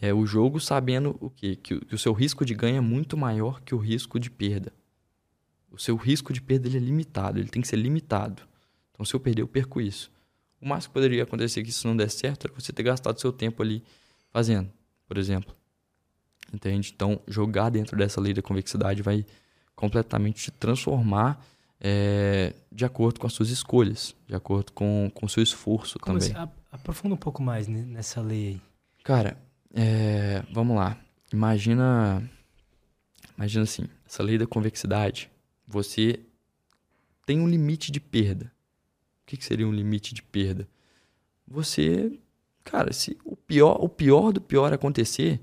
é, 0.00 0.12
o 0.14 0.24
jogo 0.26 0.60
sabendo 0.60 1.16
o 1.20 1.28
quê? 1.30 1.56
Que, 1.56 1.74
o- 1.74 1.80
que 1.84 1.94
o 1.94 1.98
seu 1.98 2.12
risco 2.12 2.44
de 2.44 2.54
ganho 2.54 2.76
é 2.76 2.80
muito 2.80 3.16
maior 3.16 3.60
que 3.62 3.74
o 3.74 3.78
risco 3.78 4.18
de 4.20 4.30
perda. 4.30 4.72
O 5.70 5.78
seu 5.78 5.96
risco 5.96 6.32
de 6.32 6.40
perda 6.40 6.66
ele 6.68 6.76
é 6.78 6.80
limitado, 6.80 7.38
ele 7.38 7.48
tem 7.48 7.60
que 7.62 7.68
ser 7.68 7.76
limitado. 7.76 8.42
Então, 8.92 9.04
se 9.04 9.14
eu 9.14 9.20
perder, 9.20 9.42
eu 9.42 9.48
perco 9.48 9.80
isso. 9.80 10.10
O 10.60 10.66
mais 10.68 10.86
que 10.86 10.92
poderia 10.92 11.22
acontecer 11.22 11.62
que 11.62 11.70
isso 11.70 11.86
não 11.86 11.96
der 11.96 12.10
certo 12.10 12.46
era 12.46 12.54
você 12.54 12.72
ter 12.72 12.82
gastado 12.82 13.20
seu 13.20 13.32
tempo 13.32 13.62
ali 13.62 13.82
fazendo, 14.30 14.70
por 15.06 15.18
exemplo. 15.18 15.54
Entende? 16.52 16.92
Então, 16.94 17.20
jogar 17.28 17.68
dentro 17.70 17.96
dessa 17.96 18.20
lei 18.20 18.32
da 18.32 18.40
convexidade 18.42 19.02
vai 19.02 19.24
completamente 19.76 20.42
te 20.44 20.50
transformar 20.50 21.44
é, 21.80 22.54
de 22.72 22.84
acordo 22.84 23.20
com 23.20 23.26
as 23.26 23.32
suas 23.32 23.50
escolhas, 23.50 24.16
de 24.26 24.34
acordo 24.34 24.72
com 24.72 25.12
o 25.22 25.28
seu 25.28 25.42
esforço 25.42 25.98
Como 25.98 26.18
também. 26.18 26.34
assim? 26.36 26.50
Aprofunda 26.72 27.14
um 27.14 27.18
pouco 27.18 27.40
mais 27.42 27.68
ne- 27.68 27.82
nessa 27.84 28.20
lei 28.20 28.48
aí. 28.48 28.60
Cara, 29.04 29.38
é, 29.80 30.42
vamos 30.52 30.76
lá. 30.76 30.98
Imagina, 31.32 32.28
imagina 33.36 33.62
assim, 33.62 33.84
essa 34.04 34.22
lei 34.24 34.36
da 34.36 34.46
convexidade, 34.46 35.30
você 35.66 36.18
tem 37.24 37.40
um 37.40 37.48
limite 37.48 37.92
de 37.92 38.00
perda. 38.00 38.46
O 39.22 39.26
que, 39.26 39.36
que 39.36 39.44
seria 39.44 39.68
um 39.68 39.72
limite 39.72 40.12
de 40.14 40.22
perda? 40.22 40.68
Você, 41.46 42.18
cara, 42.64 42.92
se 42.92 43.16
o 43.24 43.36
pior, 43.36 43.78
o 43.80 43.88
pior 43.88 44.32
do 44.32 44.40
pior 44.40 44.72
acontecer, 44.72 45.40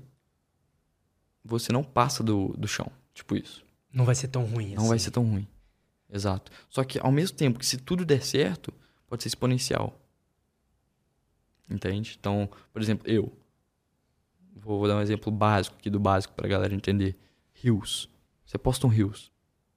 você 1.42 1.72
não 1.72 1.82
passa 1.82 2.22
do, 2.22 2.48
do 2.58 2.68
chão, 2.68 2.90
tipo 3.14 3.36
isso. 3.36 3.64
Não 3.92 4.04
vai 4.04 4.14
ser 4.14 4.28
tão 4.28 4.44
ruim 4.44 4.74
Não 4.74 4.82
assim. 4.82 4.88
vai 4.88 4.98
ser 4.98 5.10
tão 5.12 5.24
ruim. 5.24 5.48
Exato. 6.12 6.52
Só 6.68 6.84
que 6.84 6.98
ao 6.98 7.10
mesmo 7.10 7.36
tempo 7.36 7.58
que 7.58 7.64
se 7.64 7.78
tudo 7.78 8.04
der 8.04 8.22
certo, 8.22 8.72
pode 9.08 9.22
ser 9.22 9.28
exponencial. 9.28 9.98
Entende? 11.70 12.16
Então, 12.18 12.48
por 12.72 12.82
exemplo, 12.82 13.08
eu. 13.08 13.32
Vou, 14.66 14.80
vou 14.80 14.88
dar 14.88 14.96
um 14.96 15.00
exemplo 15.00 15.30
básico 15.30 15.76
aqui 15.78 15.88
do 15.88 16.00
básico 16.00 16.34
pra 16.34 16.48
galera 16.48 16.74
entender. 16.74 17.16
Rios. 17.54 18.10
Você 18.44 18.58
posta 18.58 18.84
um 18.84 18.90
rios. 18.90 19.30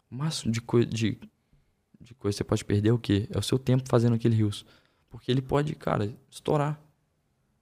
O 0.10 0.16
máximo 0.16 0.52
de, 0.52 0.60
coi 0.60 0.84
de, 0.84 1.16
de 2.02 2.16
coisa 2.16 2.34
que 2.36 2.38
você 2.40 2.44
pode 2.44 2.66
perder 2.66 2.90
é 2.90 2.94
o 2.94 2.98
quê? 2.98 3.28
É 3.30 3.38
o 3.38 3.42
seu 3.44 3.60
tempo 3.60 3.88
fazendo 3.88 4.16
aquele 4.16 4.36
rios. 4.36 4.66
Porque 5.08 5.32
ele 5.32 5.44
pode, 5.44 5.76
cara, 5.76 6.12
estourar. 6.28 6.82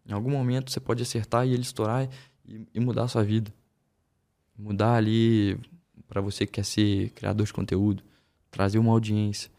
Em 0.08 0.14
algum 0.14 0.32
momento 0.32 0.72
você 0.72 0.80
pode 0.80 1.04
acertar 1.04 1.46
e 1.46 1.52
ele 1.52 1.64
estourar 1.64 2.08
e, 2.48 2.66
e 2.74 2.80
mudar 2.80 3.04
a 3.04 3.08
sua 3.10 3.26
vida. 3.26 3.54
Mudar 4.58 4.96
ali 4.96 5.60
para 6.08 6.22
você 6.22 6.46
que 6.46 6.54
quer 6.54 6.64
ser 6.64 7.10
criador 7.10 7.46
de 7.46 7.52
conteúdo, 7.52 8.04
trazer 8.50 8.80
uma 8.80 8.94
audiência. 8.94 9.52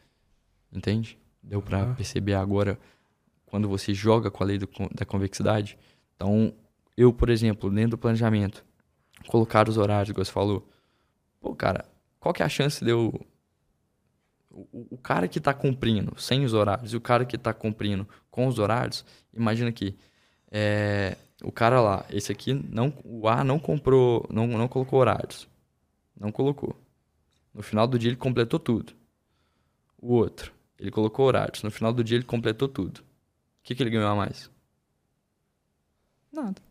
Entende? 0.73 1.19
Deu 1.43 1.63
Aham. 1.71 1.95
perceber 1.95 2.35
agora 2.35 2.79
quando 3.45 3.69
você 3.69 3.93
joga 3.93 4.31
com 4.31 4.43
a 4.43 4.47
lei 4.47 4.57
do 4.57 4.67
da 4.95 5.05
convexidade. 5.05 5.79
Então, 6.17 6.55
eu, 7.01 7.13
por 7.13 7.31
exemplo, 7.31 7.71
dentro 7.71 7.93
do 7.93 7.99
planejamento, 7.99 8.65
colocar 9.29 9.69
os 9.69 9.79
horários, 9.79 10.11
igual 10.11 10.25
você 10.25 10.33
falou. 10.33 10.69
Pô, 11.41 11.55
cara, 11.55 11.85
qual 12.21 12.35
que 12.35 12.43
é 12.43 12.47
a 12.47 12.49
chance 12.49 12.85
de 12.85 12.91
eu. 12.91 13.13
O, 14.51 14.87
o- 14.95 14.99
cara 14.99 15.29
que 15.29 15.41
tá 15.41 15.55
cumprindo 15.55 16.19
sem 16.21 16.45
os 16.45 16.53
horários 16.55 16.93
e 16.93 16.97
o 16.97 17.01
cara 17.01 17.25
que 17.25 17.39
tá 17.39 17.53
cumprindo 17.55 18.09
com 18.31 18.47
os 18.49 18.59
horários, 18.59 19.05
imagina 19.33 19.69
aqui. 19.71 19.97
É, 20.51 21.17
o 21.45 21.53
cara 21.53 21.81
lá, 21.81 22.05
esse 22.11 22.33
aqui, 22.33 22.55
não, 22.55 22.93
o 23.05 23.29
A 23.29 23.45
não 23.45 23.59
comprou, 23.59 24.27
não, 24.31 24.47
não 24.49 24.67
colocou 24.69 24.99
horários. 25.01 25.49
Não 26.19 26.33
colocou. 26.33 26.77
No 27.55 27.63
final 27.63 27.87
do 27.87 27.99
dia 27.99 28.11
ele 28.11 28.17
completou 28.17 28.59
tudo. 28.59 28.95
O 30.01 30.15
outro, 30.15 30.53
ele 30.79 30.91
colocou 30.91 31.27
horários. 31.27 31.63
No 31.63 31.71
final 31.71 31.93
do 31.93 32.03
dia 32.03 32.17
ele 32.17 32.25
completou 32.25 32.69
tudo. 32.69 32.99
O 33.01 33.05
que, 33.63 33.75
que 33.75 33.83
ele 33.83 33.91
ganhou 33.91 34.09
a 34.09 34.17
mais? 34.17 34.51
Nada. 36.33 36.63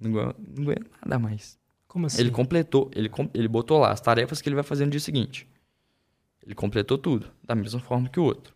Não 0.00 0.12
ganhou 0.12 0.34
nada 1.04 1.18
mais. 1.18 1.58
Como 1.86 2.06
assim? 2.06 2.20
Ele 2.20 2.30
completou, 2.30 2.90
ele, 2.94 3.10
ele 3.34 3.48
botou 3.48 3.78
lá 3.78 3.90
as 3.90 4.00
tarefas 4.00 4.40
que 4.40 4.48
ele 4.48 4.54
vai 4.54 4.64
fazer 4.64 4.84
no 4.84 4.90
dia 4.90 5.00
seguinte. 5.00 5.48
Ele 6.44 6.54
completou 6.54 6.96
tudo, 6.96 7.30
da 7.42 7.54
mesma 7.54 7.80
forma 7.80 8.08
que 8.08 8.20
o 8.20 8.24
outro. 8.24 8.54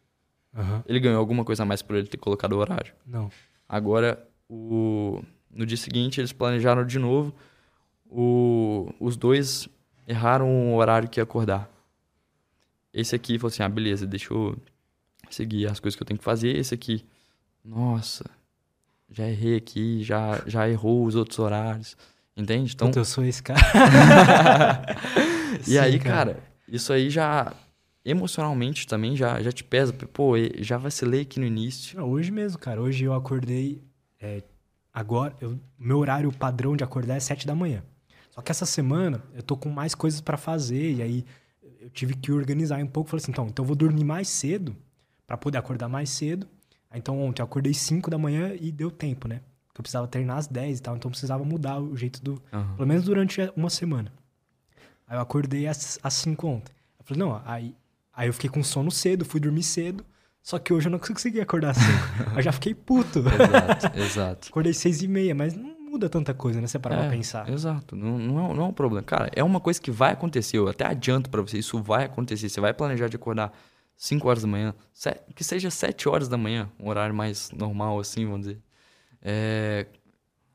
Aham. 0.54 0.84
Ele 0.86 1.00
ganhou 1.00 1.18
alguma 1.18 1.44
coisa 1.44 1.62
a 1.62 1.66
mais 1.66 1.82
por 1.82 1.96
ele 1.96 2.06
ter 2.06 2.18
colocado 2.18 2.52
o 2.52 2.58
horário. 2.58 2.94
Não. 3.06 3.30
Agora, 3.68 4.26
o... 4.48 5.22
no 5.50 5.64
dia 5.64 5.76
seguinte, 5.76 6.20
eles 6.20 6.32
planejaram 6.32 6.86
de 6.86 6.98
novo. 6.98 7.34
O... 8.06 8.92
Os 9.00 9.16
dois 9.16 9.68
erraram 10.06 10.74
o 10.74 10.76
horário 10.76 11.08
que 11.08 11.18
ia 11.20 11.24
acordar. 11.24 11.70
Esse 12.92 13.14
aqui 13.14 13.38
falou 13.38 13.48
assim: 13.48 13.62
ah, 13.62 13.68
beleza, 13.68 14.06
deixa 14.06 14.32
eu 14.32 14.56
seguir 15.30 15.66
as 15.66 15.80
coisas 15.80 15.96
que 15.96 16.02
eu 16.02 16.06
tenho 16.06 16.18
que 16.18 16.24
fazer. 16.24 16.54
Esse 16.54 16.74
aqui, 16.74 17.04
nossa, 17.64 18.30
já 19.12 19.28
errei 19.28 19.56
aqui, 19.56 20.02
já, 20.02 20.42
já 20.46 20.68
errou 20.68 21.04
os 21.04 21.14
outros 21.14 21.38
horários. 21.38 21.96
Entende? 22.36 22.72
Então, 22.74 22.88
Puta, 22.88 23.00
eu 23.00 23.04
sou 23.04 23.24
esse 23.24 23.42
cara. 23.42 23.60
e 25.60 25.64
Sim, 25.72 25.78
aí, 25.78 25.98
cara. 25.98 26.38
isso 26.66 26.92
aí 26.92 27.10
já 27.10 27.52
emocionalmente 28.04 28.86
também 28.86 29.16
já, 29.16 29.40
já 29.42 29.52
te 29.52 29.62
pesa. 29.62 29.92
Pô, 29.92 30.32
já 30.58 30.76
vacilei 30.78 31.22
aqui 31.22 31.38
no 31.38 31.46
início. 31.46 31.98
Não, 31.98 32.10
hoje 32.10 32.30
mesmo, 32.30 32.58
cara. 32.58 32.80
Hoje 32.80 33.04
eu 33.04 33.14
acordei. 33.14 33.82
é, 34.20 34.42
agora, 34.92 35.34
eu- 35.40 35.58
meu 35.78 35.98
horário 35.98 36.32
padrão 36.32 36.76
de 36.76 36.84
acordar 36.84 37.16
é 37.16 37.20
7 37.20 37.46
da 37.46 37.54
manhã. 37.54 37.82
Só 38.30 38.40
que 38.40 38.50
essa 38.50 38.64
semana 38.64 39.22
eu 39.34 39.42
tô 39.42 39.56
com 39.56 39.68
mais 39.68 39.94
coisas 39.94 40.20
pra 40.20 40.36
fazer. 40.38 40.92
E 40.94 41.02
aí 41.02 41.24
eu 41.80 41.90
tive 41.90 42.14
que 42.14 42.32
organizar 42.32 42.78
um 42.82 42.86
pouco. 42.86 43.10
Falei 43.10 43.22
assim, 43.22 43.30
então, 43.32 43.46
então 43.46 43.62
eu 43.62 43.66
vou 43.66 43.76
dormir 43.76 44.04
mais 44.04 44.28
cedo 44.28 44.74
pra 45.26 45.36
poder 45.36 45.58
acordar 45.58 45.88
mais 45.88 46.08
cedo. 46.10 46.46
Então 46.94 47.20
ontem 47.20 47.40
eu 47.42 47.44
acordei 47.44 47.72
5 47.74 48.10
da 48.10 48.18
manhã 48.18 48.52
e 48.60 48.70
deu 48.72 48.90
tempo, 48.90 49.26
né? 49.28 49.40
Porque 49.68 49.80
eu 49.80 49.82
precisava 49.82 50.06
treinar 50.06 50.36
às 50.38 50.46
10 50.46 50.78
e 50.78 50.82
tal. 50.82 50.96
Então 50.96 51.08
eu 51.08 51.12
precisava 51.12 51.44
mudar 51.44 51.78
o 51.80 51.96
jeito 51.96 52.22
do, 52.22 52.42
Aham. 52.52 52.74
Pelo 52.76 52.88
menos 52.88 53.04
durante 53.04 53.40
uma 53.56 53.70
semana. 53.70 54.12
Aí 55.06 55.16
eu 55.16 55.20
acordei 55.20 55.66
às, 55.66 55.98
às 56.02 56.14
5 56.14 56.46
ontem. 56.46 56.72
Eu 56.98 57.04
falei, 57.04 57.22
não, 57.22 57.42
aí, 57.44 57.74
aí 58.14 58.28
eu 58.28 58.32
fiquei 58.32 58.50
com 58.50 58.62
sono 58.62 58.90
cedo, 58.90 59.24
fui 59.24 59.40
dormir 59.40 59.62
cedo. 59.62 60.04
Só 60.42 60.58
que 60.58 60.72
hoje 60.72 60.88
eu 60.88 60.90
não 60.90 60.98
consegui 61.00 61.40
acordar 61.40 61.70
às 61.70 61.76
5. 61.78 62.36
eu 62.36 62.42
já 62.42 62.52
fiquei 62.52 62.74
puto. 62.74 63.20
Exato, 63.24 63.98
exato. 63.98 64.48
Acordei 64.50 64.72
seis 64.74 65.02
e 65.02 65.08
meia, 65.08 65.34
mas 65.34 65.54
não 65.54 65.72
muda 65.90 66.08
tanta 66.08 66.32
coisa, 66.34 66.60
né? 66.60 66.66
Você 66.66 66.78
parar 66.78 66.96
pra 66.96 67.06
É, 67.06 67.10
pensar. 67.10 67.48
Exato, 67.48 67.94
não, 67.94 68.18
não, 68.18 68.50
é, 68.50 68.54
não 68.54 68.64
é 68.64 68.66
um 68.68 68.72
problema. 68.72 69.02
Cara, 69.04 69.30
é 69.34 69.44
uma 69.44 69.60
coisa 69.60 69.80
que 69.80 69.90
vai 69.90 70.12
acontecer. 70.12 70.56
Eu 70.58 70.68
até 70.68 70.86
adianto 70.86 71.28
pra 71.30 71.40
você, 71.42 71.58
isso 71.58 71.80
vai 71.82 72.04
acontecer. 72.04 72.48
Você 72.48 72.60
vai 72.60 72.72
planejar 72.74 73.08
de 73.08 73.16
acordar 73.16 73.52
5 74.04 74.28
horas 74.28 74.42
da 74.42 74.48
manhã, 74.48 74.74
que 75.32 75.44
seja 75.44 75.70
7 75.70 76.08
horas 76.08 76.28
da 76.28 76.36
manhã, 76.36 76.68
um 76.76 76.88
horário 76.88 77.14
mais 77.14 77.52
normal, 77.52 78.00
assim, 78.00 78.24
vamos 78.26 78.48
dizer. 78.48 78.60
É, 79.22 79.86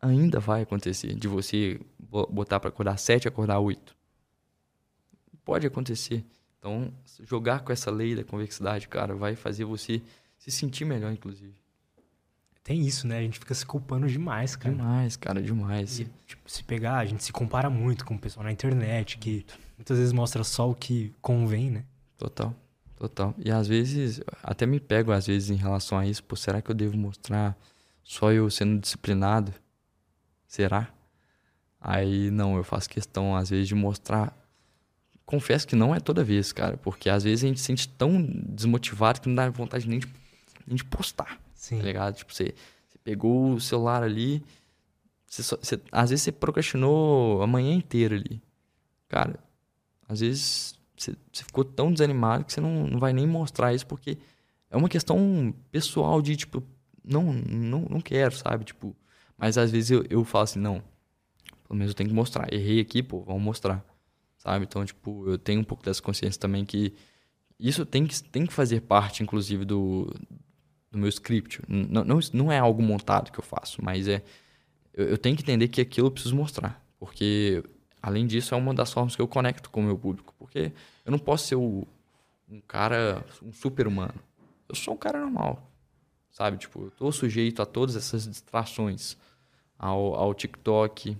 ainda 0.02 0.38
vai 0.38 0.64
acontecer 0.64 1.16
de 1.16 1.30
você 1.30 1.80
bo- 1.98 2.28
botar 2.28 2.60
pra 2.60 2.68
acordar 2.68 2.98
7 2.98 3.24
e 3.24 3.28
acordar 3.30 3.60
8. 3.60 3.96
Pode 5.46 5.66
acontecer. 5.66 6.26
Então, 6.60 6.94
jogar 7.22 7.62
com 7.62 7.72
essa 7.72 7.90
lei 7.90 8.16
da 8.18 8.24
convexidade, 8.26 8.90
cara, 8.90 9.16
vai 9.16 9.34
fazer 9.38 9.64
você 9.64 10.02
se 10.38 10.52
sentir 10.52 10.84
melhor, 10.84 11.14
inclusive. 11.14 11.56
Tem 12.66 12.82
isso, 12.82 13.08
né? 13.08 13.20
A 13.20 13.22
gente 13.22 13.40
fica 13.40 13.54
se 13.54 13.66
culpando 13.66 14.08
demais, 14.10 14.58
cara. 14.58 14.76
Demais, 14.76 15.16
cara, 15.16 15.42
demais. 15.42 16.02
E, 16.02 16.10
tipo, 16.26 16.52
se 16.52 16.62
pegar, 16.66 16.98
a 16.98 17.06
gente 17.06 17.24
se 17.24 17.32
compara 17.32 17.70
muito 17.70 18.04
com 18.06 18.16
o 18.16 18.20
pessoal 18.20 18.44
na 18.44 18.52
internet, 18.52 19.18
que 19.20 19.46
muitas 19.78 19.98
vezes 19.98 20.12
mostra 20.12 20.44
só 20.44 20.70
o 20.70 20.76
que 20.76 21.14
convém, 21.22 21.72
né? 21.72 21.86
Total, 22.18 22.54
total. 22.98 23.36
E 23.38 23.52
às 23.52 23.68
vezes, 23.68 24.22
até 24.44 24.66
me 24.66 24.80
pego 24.80 25.12
às 25.12 25.28
vezes 25.28 25.50
em 25.50 25.56
relação 25.56 25.98
a 25.98 26.06
isso, 26.06 26.24
pô, 26.24 26.36
será 26.36 26.62
que 26.62 26.72
eu 26.72 26.76
devo 26.76 26.98
mostrar 26.98 27.58
só 28.04 28.32
eu 28.32 28.50
sendo 28.50 28.80
disciplinado? 28.80 29.54
Será? 30.48 30.90
Aí 31.80 32.32
não, 32.32 32.58
eu 32.58 32.64
faço 32.64 32.90
questão 32.90 33.36
às 33.36 33.50
vezes 33.50 33.68
de 33.68 33.76
mostrar 33.76 34.36
confesso 35.28 35.68
que 35.68 35.76
não 35.76 35.94
é 35.94 36.00
toda 36.00 36.24
vez, 36.24 36.54
cara, 36.54 36.78
porque 36.78 37.10
às 37.10 37.26
vezes 37.26 37.44
a 37.44 37.48
gente 37.50 37.60
se 37.60 37.66
sente 37.66 37.88
tão 37.90 38.26
desmotivado 38.26 39.20
que 39.20 39.28
não 39.28 39.36
dá 39.36 39.50
vontade 39.50 39.88
nem 39.88 40.00
de, 40.00 40.08
nem 40.66 40.78
de 40.78 40.86
postar. 40.86 41.38
Sim. 41.54 41.80
Tá 41.80 41.84
ligado? 41.84 42.16
Tipo, 42.16 42.34
você, 42.34 42.56
você 42.88 42.98
pegou 43.04 43.54
o 43.54 43.60
celular 43.60 44.04
ali, 44.04 44.42
você, 45.28 45.44
só, 45.44 45.58
você, 45.58 45.80
às 45.92 46.10
vezes 46.10 46.24
você 46.24 46.32
procrastinou 46.32 47.44
a 47.44 47.48
manhã 47.48 47.74
inteira 47.74 48.16
ali. 48.16 48.42
Cara, 49.10 49.38
às 50.08 50.22
vezes 50.22 50.77
você, 51.04 51.16
ficou 51.34 51.64
tão 51.64 51.92
desanimado 51.92 52.46
que 52.46 52.54
você 52.54 52.62
não, 52.62 52.88
não 52.88 53.00
vai 53.00 53.14
nem 53.14 53.28
mostrar 53.28 53.74
isso 53.74 53.86
porque 53.86 54.18
é 54.70 54.78
uma 54.78 54.90
questão 54.90 55.54
pessoal 55.72 56.22
de, 56.22 56.36
tipo, 56.36 56.64
não, 57.04 57.34
não, 57.34 57.82
não 57.90 58.02
quero, 58.02 58.36
sabe? 58.36 58.66
Tipo, 58.66 58.96
mas 59.38 59.58
às 59.58 59.72
vezes 59.72 59.92
eu, 59.92 60.04
eu 60.10 60.24
falo 60.24 60.44
assim, 60.44 60.60
não, 60.60 60.82
pelo 61.68 61.78
menos 61.78 61.92
eu 61.92 61.96
tenho 61.96 62.10
que 62.10 62.16
mostrar. 62.16 62.52
Errei 62.54 62.80
aqui, 62.80 63.04
pô, 63.04 63.22
vamos 63.22 63.42
mostrar. 63.42 63.86
Sabe? 64.38 64.66
Então, 64.66 64.86
tipo, 64.86 65.30
eu 65.30 65.38
tenho 65.38 65.62
um 65.62 65.64
pouco 65.64 65.84
dessa 65.84 66.02
consciência 66.02 66.40
também 66.40 66.66
que 66.66 66.94
isso 67.60 67.86
tem 67.86 68.06
que, 68.06 68.24
tem 68.24 68.46
que 68.46 68.54
fazer 68.54 68.82
parte, 68.82 69.24
inclusive, 69.24 69.66
do, 69.66 70.14
do 70.92 70.98
meu 70.98 71.10
script. 71.10 71.62
Não, 71.68 72.04
não, 72.04 72.20
não 72.34 72.52
é 72.52 72.60
algo 72.60 72.82
montado 72.82 73.32
que 73.32 73.40
eu 73.40 73.44
faço, 73.44 73.84
mas 73.84 74.08
é. 74.08 74.24
Eu, 74.94 75.10
eu 75.10 75.18
tenho 75.18 75.36
que 75.36 75.44
entender 75.44 75.68
que 75.68 75.82
aquilo 75.82 76.08
eu 76.08 76.12
preciso 76.12 76.36
mostrar. 76.36 76.84
Porque, 77.00 77.64
além 78.02 78.26
disso, 78.26 78.54
é 78.54 78.58
uma 78.58 78.74
das 78.74 78.92
formas 78.92 79.16
que 79.16 79.22
eu 79.22 79.28
conecto 79.28 79.70
com 79.70 79.82
o 79.82 79.84
meu 79.84 79.98
público. 79.98 80.34
Porque 80.38 80.72
eu 81.06 81.12
não 81.12 81.20
posso 81.20 81.48
ser 81.48 81.56
o, 81.56 81.88
um 82.50 82.62
cara, 82.62 83.26
um 83.42 83.52
super-humano. 83.52 84.16
Eu 84.68 84.76
sou 84.76 84.94
um 84.94 84.98
cara 84.98 85.20
normal. 85.20 85.62
Sabe? 86.32 86.58
Tipo, 86.58 86.84
eu 86.86 86.92
tô 86.92 87.12
sujeito 87.12 87.62
a 87.62 87.66
todas 87.66 87.96
essas 87.96 88.28
distrações. 88.28 89.18
Ao, 89.80 90.16
ao 90.16 90.34
TikTok, 90.34 91.16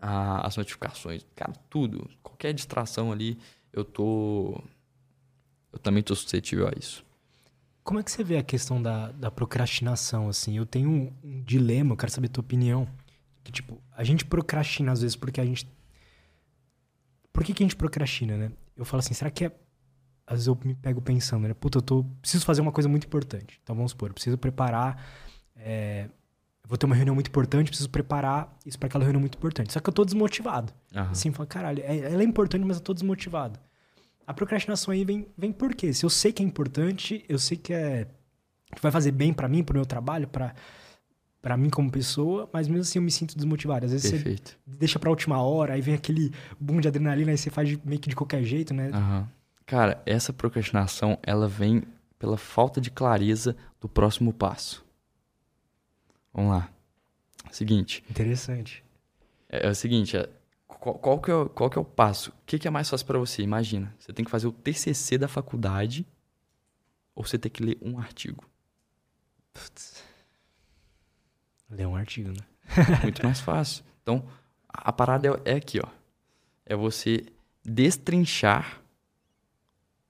a, 0.00 0.46
as 0.46 0.56
notificações, 0.56 1.26
cara, 1.34 1.52
tudo. 1.68 2.08
Qualquer 2.22 2.52
distração 2.52 3.10
ali, 3.10 3.38
eu 3.72 3.84
tô. 3.84 4.62
Eu 5.72 5.78
também 5.78 6.02
tô 6.02 6.14
suscetível 6.14 6.68
a 6.68 6.72
isso. 6.78 7.04
Como 7.82 8.00
é 8.00 8.02
que 8.02 8.10
você 8.10 8.24
vê 8.24 8.36
a 8.36 8.42
questão 8.42 8.82
da, 8.82 9.12
da 9.12 9.30
procrastinação, 9.30 10.28
assim? 10.28 10.56
Eu 10.56 10.66
tenho 10.66 10.90
um, 10.90 11.12
um 11.22 11.42
dilema, 11.42 11.92
eu 11.92 11.96
quero 11.96 12.10
saber 12.10 12.26
a 12.26 12.30
tua 12.30 12.42
opinião. 12.42 12.88
Que, 13.46 13.52
tipo, 13.52 13.80
a 13.92 14.02
gente 14.02 14.24
procrastina 14.24 14.90
às 14.90 15.00
vezes 15.00 15.14
porque 15.14 15.40
a 15.40 15.44
gente... 15.44 15.68
Por 17.32 17.44
que, 17.44 17.54
que 17.54 17.62
a 17.62 17.66
gente 17.66 17.76
procrastina, 17.76 18.36
né? 18.36 18.50
Eu 18.76 18.84
falo 18.84 18.98
assim, 18.98 19.14
será 19.14 19.30
que 19.30 19.44
é... 19.44 19.52
Às 20.26 20.34
vezes 20.34 20.46
eu 20.48 20.58
me 20.64 20.74
pego 20.74 21.00
pensando, 21.00 21.46
né? 21.46 21.54
Puta, 21.54 21.78
eu 21.78 21.82
tô... 21.82 22.04
preciso 22.20 22.44
fazer 22.44 22.60
uma 22.60 22.72
coisa 22.72 22.88
muito 22.88 23.06
importante. 23.06 23.60
Então, 23.62 23.76
vamos 23.76 23.92
supor, 23.92 24.10
eu 24.10 24.14
preciso 24.14 24.36
preparar... 24.36 25.00
É 25.54 26.08
eu 26.66 26.68
vou 26.68 26.76
ter 26.76 26.86
uma 26.86 26.96
reunião 26.96 27.14
muito 27.14 27.28
importante, 27.28 27.68
preciso 27.68 27.88
preparar 27.88 28.58
isso 28.66 28.76
para 28.76 28.88
aquela 28.88 29.04
reunião 29.04 29.20
muito 29.20 29.38
importante. 29.38 29.72
Só 29.72 29.78
que 29.78 29.88
eu 29.88 29.94
tô 29.94 30.04
desmotivado. 30.04 30.72
Uhum. 30.92 31.02
Assim, 31.02 31.32
falo, 31.32 31.46
caralho, 31.46 31.80
é, 31.84 32.12
ela 32.12 32.22
é 32.22 32.24
importante, 32.24 32.64
mas 32.64 32.78
eu 32.78 32.82
tô 32.82 32.92
desmotivado. 32.92 33.60
A 34.26 34.34
procrastinação 34.34 34.92
aí 34.92 35.04
vem, 35.04 35.28
vem 35.38 35.52
por 35.52 35.76
quê? 35.76 35.92
Se 35.92 36.04
eu 36.04 36.10
sei 36.10 36.32
que 36.32 36.42
é 36.42 36.46
importante, 36.46 37.24
eu 37.28 37.38
sei 37.38 37.56
que 37.56 37.72
é 37.72 38.08
que 38.74 38.82
vai 38.82 38.90
fazer 38.90 39.12
bem 39.12 39.32
para 39.32 39.48
mim, 39.48 39.62
pro 39.62 39.76
meu 39.76 39.86
trabalho, 39.86 40.26
para 40.26 40.56
para 41.46 41.56
mim 41.56 41.70
como 41.70 41.88
pessoa, 41.88 42.50
mas 42.52 42.66
mesmo 42.66 42.82
assim 42.82 42.98
eu 42.98 43.02
me 43.04 43.10
sinto 43.12 43.36
desmotivado. 43.36 43.86
Às 43.86 43.92
vezes 43.92 44.10
Perfeito. 44.10 44.58
você 44.66 44.78
deixa 44.78 44.98
pra 44.98 45.10
última 45.10 45.40
hora, 45.40 45.74
aí 45.74 45.80
vem 45.80 45.94
aquele 45.94 46.32
boom 46.58 46.80
de 46.80 46.88
adrenalina, 46.88 47.30
aí 47.30 47.38
você 47.38 47.50
faz 47.50 47.68
de, 47.68 47.80
meio 47.84 48.00
que 48.00 48.08
de 48.08 48.16
qualquer 48.16 48.42
jeito, 48.42 48.74
né? 48.74 48.90
Uhum. 48.90 49.24
Cara, 49.64 50.02
essa 50.04 50.32
procrastinação, 50.32 51.16
ela 51.22 51.46
vem 51.46 51.84
pela 52.18 52.36
falta 52.36 52.80
de 52.80 52.90
clareza 52.90 53.56
do 53.80 53.88
próximo 53.88 54.32
passo. 54.32 54.84
Vamos 56.34 56.50
lá. 56.50 56.68
Seguinte. 57.52 58.02
Interessante. 58.10 58.82
É, 59.48 59.68
é 59.68 59.70
o 59.70 59.74
seguinte, 59.76 60.16
é, 60.16 60.28
qual, 60.66 60.98
qual, 60.98 61.20
que 61.20 61.30
é, 61.30 61.44
qual 61.54 61.70
que 61.70 61.78
é 61.78 61.80
o 61.80 61.84
passo? 61.84 62.30
O 62.30 62.44
que, 62.44 62.58
que 62.58 62.66
é 62.66 62.72
mais 62.72 62.90
fácil 62.90 63.06
para 63.06 63.20
você? 63.20 63.42
Imagina, 63.42 63.94
você 64.00 64.12
tem 64.12 64.24
que 64.24 64.32
fazer 64.32 64.48
o 64.48 64.52
TCC 64.52 65.16
da 65.16 65.28
faculdade 65.28 66.04
ou 67.14 67.24
você 67.24 67.38
tem 67.38 67.52
que 67.52 67.62
ler 67.62 67.78
um 67.80 68.00
artigo? 68.00 68.44
Putz. 69.54 70.05
Ler 71.70 71.86
um 71.86 71.96
artigo, 71.96 72.30
né? 72.30 72.46
Muito 73.02 73.24
mais 73.24 73.40
fácil. 73.40 73.84
Então, 74.02 74.24
a 74.68 74.92
parada 74.92 75.28
é, 75.28 75.52
é 75.52 75.56
aqui, 75.56 75.80
ó. 75.80 75.88
É 76.64 76.74
você 76.76 77.26
destrinchar 77.64 78.80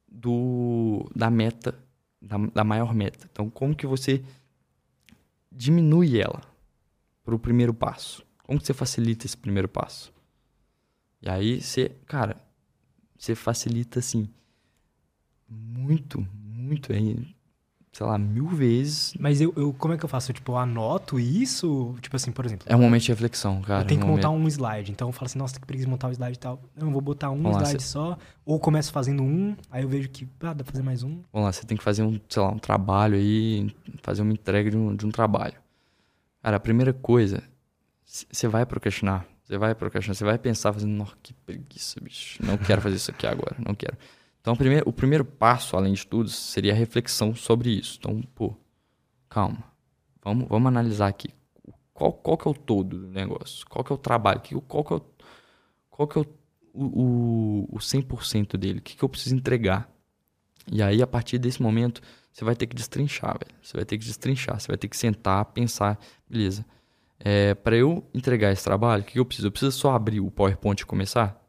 do, 0.06 1.10
da 1.14 1.30
meta, 1.30 1.78
da, 2.20 2.36
da 2.38 2.64
maior 2.64 2.94
meta. 2.94 3.28
Então, 3.30 3.50
como 3.50 3.74
que 3.74 3.86
você 3.86 4.22
diminui 5.50 6.20
ela 6.20 6.42
para 7.24 7.34
o 7.34 7.38
primeiro 7.38 7.72
passo? 7.72 8.24
Como 8.42 8.58
que 8.58 8.66
você 8.66 8.74
facilita 8.74 9.26
esse 9.26 9.36
primeiro 9.36 9.68
passo? 9.68 10.12
E 11.20 11.28
aí 11.28 11.60
você, 11.60 11.90
cara, 12.06 12.36
você 13.18 13.34
facilita 13.34 13.98
assim 13.98 14.28
muito, 15.48 16.20
muito 16.20 16.92
aí, 16.92 17.34
sei 17.96 18.04
lá, 18.04 18.18
mil 18.18 18.46
vezes. 18.46 19.14
Mas 19.18 19.40
eu, 19.40 19.54
eu 19.56 19.72
como 19.72 19.94
é 19.94 19.96
que 19.96 20.04
eu 20.04 20.08
faço? 20.08 20.30
tipo, 20.30 20.52
eu 20.52 20.58
anoto 20.58 21.18
isso? 21.18 21.94
Tipo 22.02 22.16
assim, 22.16 22.30
por 22.30 22.44
exemplo. 22.44 22.66
É 22.68 22.76
um 22.76 22.80
momento 22.80 23.04
de 23.04 23.08
reflexão, 23.08 23.62
cara. 23.62 23.84
Eu 23.84 23.86
tenho 23.86 24.00
que 24.02 24.06
um 24.06 24.10
montar 24.10 24.28
um 24.28 24.46
slide. 24.46 24.92
Então 24.92 25.08
eu 25.08 25.12
falo 25.12 25.24
assim, 25.26 25.38
nossa, 25.38 25.54
tem 25.54 25.62
que 25.62 25.66
preguiça 25.66 25.88
montar 25.88 26.08
um 26.08 26.12
slide 26.12 26.36
e 26.36 26.38
tal. 26.38 26.60
Não, 26.76 26.88
eu 26.88 26.92
vou 26.92 27.00
botar 27.00 27.30
um 27.30 27.40
Vamos 27.42 27.56
slide 27.56 27.72
lá, 27.72 27.80
só. 27.80 28.18
Ou 28.44 28.60
começo 28.60 28.92
fazendo 28.92 29.22
um, 29.22 29.56
aí 29.70 29.82
eu 29.82 29.88
vejo 29.88 30.10
que, 30.10 30.28
ah, 30.40 30.52
dá 30.52 30.62
pra 30.62 30.72
fazer 30.72 30.82
mais 30.82 31.02
um. 31.02 31.22
Vamos 31.32 31.46
lá, 31.46 31.52
você 31.52 31.64
tem 31.64 31.74
que 31.74 31.82
fazer 31.82 32.02
um, 32.02 32.20
sei 32.28 32.42
lá, 32.42 32.50
um 32.50 32.58
trabalho 32.58 33.16
aí, 33.16 33.74
fazer 34.02 34.20
uma 34.20 34.32
entrega 34.32 34.70
de 34.70 34.76
um, 34.76 34.94
de 34.94 35.06
um 35.06 35.10
trabalho. 35.10 35.54
Cara, 36.42 36.58
a 36.58 36.60
primeira 36.60 36.92
coisa, 36.92 37.42
você 38.04 38.46
vai 38.46 38.66
procrastinar. 38.66 39.24
Você 39.42 39.56
vai 39.56 39.74
procrastinar, 39.74 40.14
você 40.14 40.24
vai 40.24 40.36
pensar 40.36 40.70
fazendo, 40.70 40.92
nossa, 40.92 41.14
que 41.22 41.32
preguiça, 41.32 41.98
bicho. 42.02 42.44
Não 42.44 42.58
quero 42.58 42.82
fazer 42.82 42.96
isso 42.96 43.10
aqui 43.10 43.26
agora, 43.26 43.56
não 43.58 43.74
quero. 43.74 43.96
Então, 44.46 44.54
o 44.54 44.56
primeiro, 44.56 44.88
o 44.88 44.92
primeiro 44.92 45.24
passo, 45.24 45.76
além 45.76 45.92
de 45.92 46.06
tudo, 46.06 46.28
seria 46.28 46.72
a 46.72 46.76
reflexão 46.76 47.34
sobre 47.34 47.68
isso. 47.68 47.96
Então, 47.98 48.22
pô, 48.32 48.54
calma. 49.28 49.64
Vamos, 50.22 50.46
vamos 50.48 50.68
analisar 50.68 51.08
aqui. 51.08 51.30
Qual, 51.92 52.12
qual 52.12 52.38
que 52.38 52.46
é 52.46 52.50
o 52.52 52.54
todo 52.54 52.96
do 52.96 53.08
negócio? 53.08 53.66
Qual 53.68 53.82
que 53.84 53.90
é 53.90 53.94
o 53.96 53.98
trabalho? 53.98 54.40
Qual 54.68 54.84
que 54.84 54.92
é 54.92 54.96
o, 54.96 55.02
qual 55.90 56.06
que 56.06 56.18
é 56.20 56.20
o, 56.20 56.26
o, 56.84 57.68
o 57.72 57.78
100% 57.78 58.56
dele? 58.56 58.78
O 58.78 58.82
que, 58.82 58.94
que 58.94 59.02
eu 59.02 59.08
preciso 59.08 59.34
entregar? 59.34 59.90
E 60.70 60.80
aí, 60.80 61.02
a 61.02 61.08
partir 61.08 61.38
desse 61.38 61.60
momento, 61.60 62.00
você 62.32 62.44
vai 62.44 62.54
ter 62.54 62.68
que 62.68 62.76
destrinchar, 62.76 63.36
velho. 63.36 63.60
Você 63.60 63.76
vai 63.76 63.84
ter 63.84 63.98
que 63.98 64.04
destrinchar. 64.04 64.60
Você 64.60 64.68
vai 64.68 64.76
ter 64.76 64.86
que 64.86 64.96
sentar, 64.96 65.44
pensar, 65.46 65.98
beleza. 66.30 66.64
É, 67.18 67.52
para 67.52 67.76
eu 67.76 68.08
entregar 68.14 68.52
esse 68.52 68.62
trabalho, 68.62 69.02
o 69.02 69.06
que 69.06 69.18
eu 69.18 69.24
preciso? 69.24 69.48
Eu 69.48 69.50
preciso 69.50 69.72
só 69.72 69.90
abrir 69.92 70.20
o 70.20 70.30
PowerPoint 70.30 70.80
e 70.80 70.86
começar? 70.86 71.44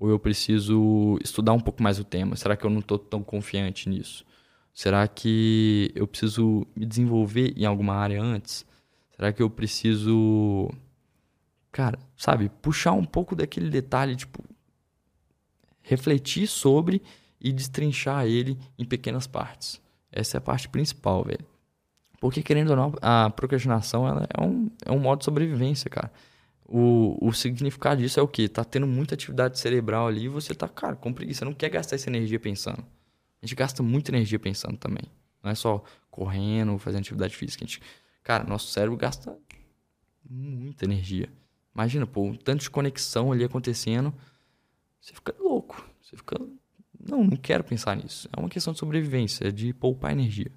Ou 0.00 0.08
eu 0.08 0.18
preciso 0.18 1.18
estudar 1.22 1.52
um 1.52 1.60
pouco 1.60 1.82
mais 1.82 1.98
o 1.98 2.04
tema? 2.04 2.36
Será 2.36 2.56
que 2.56 2.64
eu 2.64 2.70
não 2.70 2.78
estou 2.78 2.98
tão 2.98 3.22
confiante 3.22 3.88
nisso? 3.88 4.24
Será 4.72 5.08
que 5.08 5.90
eu 5.94 6.06
preciso 6.06 6.64
me 6.76 6.86
desenvolver 6.86 7.52
em 7.56 7.64
alguma 7.64 7.94
área 7.94 8.22
antes? 8.22 8.64
Será 9.16 9.32
que 9.32 9.42
eu 9.42 9.50
preciso, 9.50 10.70
cara, 11.72 11.98
sabe, 12.16 12.48
puxar 12.62 12.92
um 12.92 13.04
pouco 13.04 13.34
daquele 13.34 13.68
detalhe, 13.68 14.14
tipo, 14.14 14.44
refletir 15.82 16.46
sobre 16.46 17.02
e 17.40 17.52
destrinchar 17.52 18.26
ele 18.26 18.58
em 18.78 18.84
pequenas 18.84 19.26
partes. 19.26 19.80
Essa 20.12 20.36
é 20.36 20.38
a 20.38 20.40
parte 20.40 20.68
principal, 20.68 21.24
velho. 21.24 21.44
Porque, 22.20 22.42
querendo 22.42 22.70
ou 22.70 22.76
não, 22.76 22.92
a 23.00 23.30
procrastinação 23.30 24.06
é, 24.06 24.44
um, 24.44 24.70
é 24.84 24.92
um 24.92 24.98
modo 24.98 25.20
de 25.20 25.24
sobrevivência, 25.24 25.88
cara. 25.88 26.12
O, 26.70 27.16
o 27.26 27.32
significado 27.32 28.02
disso 28.02 28.20
é 28.20 28.22
o 28.22 28.28
quê? 28.28 28.46
Tá 28.46 28.62
tendo 28.62 28.86
muita 28.86 29.14
atividade 29.14 29.58
cerebral 29.58 30.06
ali 30.06 30.24
e 30.24 30.28
você 30.28 30.54
tá, 30.54 30.68
cara, 30.68 30.94
com 30.94 31.14
preguiça. 31.14 31.42
Não 31.42 31.54
quer 31.54 31.70
gastar 31.70 31.96
essa 31.96 32.10
energia 32.10 32.38
pensando. 32.38 32.84
A 33.42 33.46
gente 33.46 33.54
gasta 33.54 33.82
muita 33.82 34.10
energia 34.10 34.38
pensando 34.38 34.76
também. 34.76 35.04
Não 35.42 35.50
é 35.50 35.54
só 35.54 35.82
correndo, 36.10 36.76
fazendo 36.78 37.00
atividade 37.00 37.34
física. 37.34 37.64
A 37.64 37.66
gente, 37.66 37.80
cara, 38.22 38.44
nosso 38.44 38.70
cérebro 38.70 38.98
gasta 38.98 39.34
muita 40.28 40.84
energia. 40.84 41.32
Imagina, 41.74 42.06
pô, 42.06 42.22
um 42.22 42.36
tanto 42.36 42.60
de 42.60 42.70
conexão 42.70 43.32
ali 43.32 43.44
acontecendo. 43.44 44.12
Você 45.00 45.14
fica 45.14 45.34
louco. 45.40 45.88
Você 46.02 46.16
fica. 46.18 46.36
Não, 47.00 47.24
não 47.24 47.36
quero 47.36 47.64
pensar 47.64 47.96
nisso. 47.96 48.28
É 48.36 48.38
uma 48.38 48.48
questão 48.50 48.74
de 48.74 48.78
sobrevivência, 48.78 49.48
é 49.48 49.50
de 49.50 49.72
poupar 49.72 50.12
energia. 50.12 50.52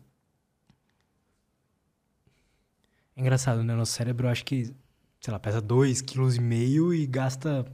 É 3.16 3.22
engraçado, 3.22 3.64
né? 3.64 3.74
Nosso 3.76 3.94
cérebro, 3.94 4.28
eu 4.28 4.32
acho 4.32 4.44
que 4.44 4.76
sei 5.22 5.32
lá, 5.32 5.40
pesa 5.40 5.62
2,5 5.62 6.04
kg 6.04 6.96
e 6.96 7.06
gasta 7.06 7.66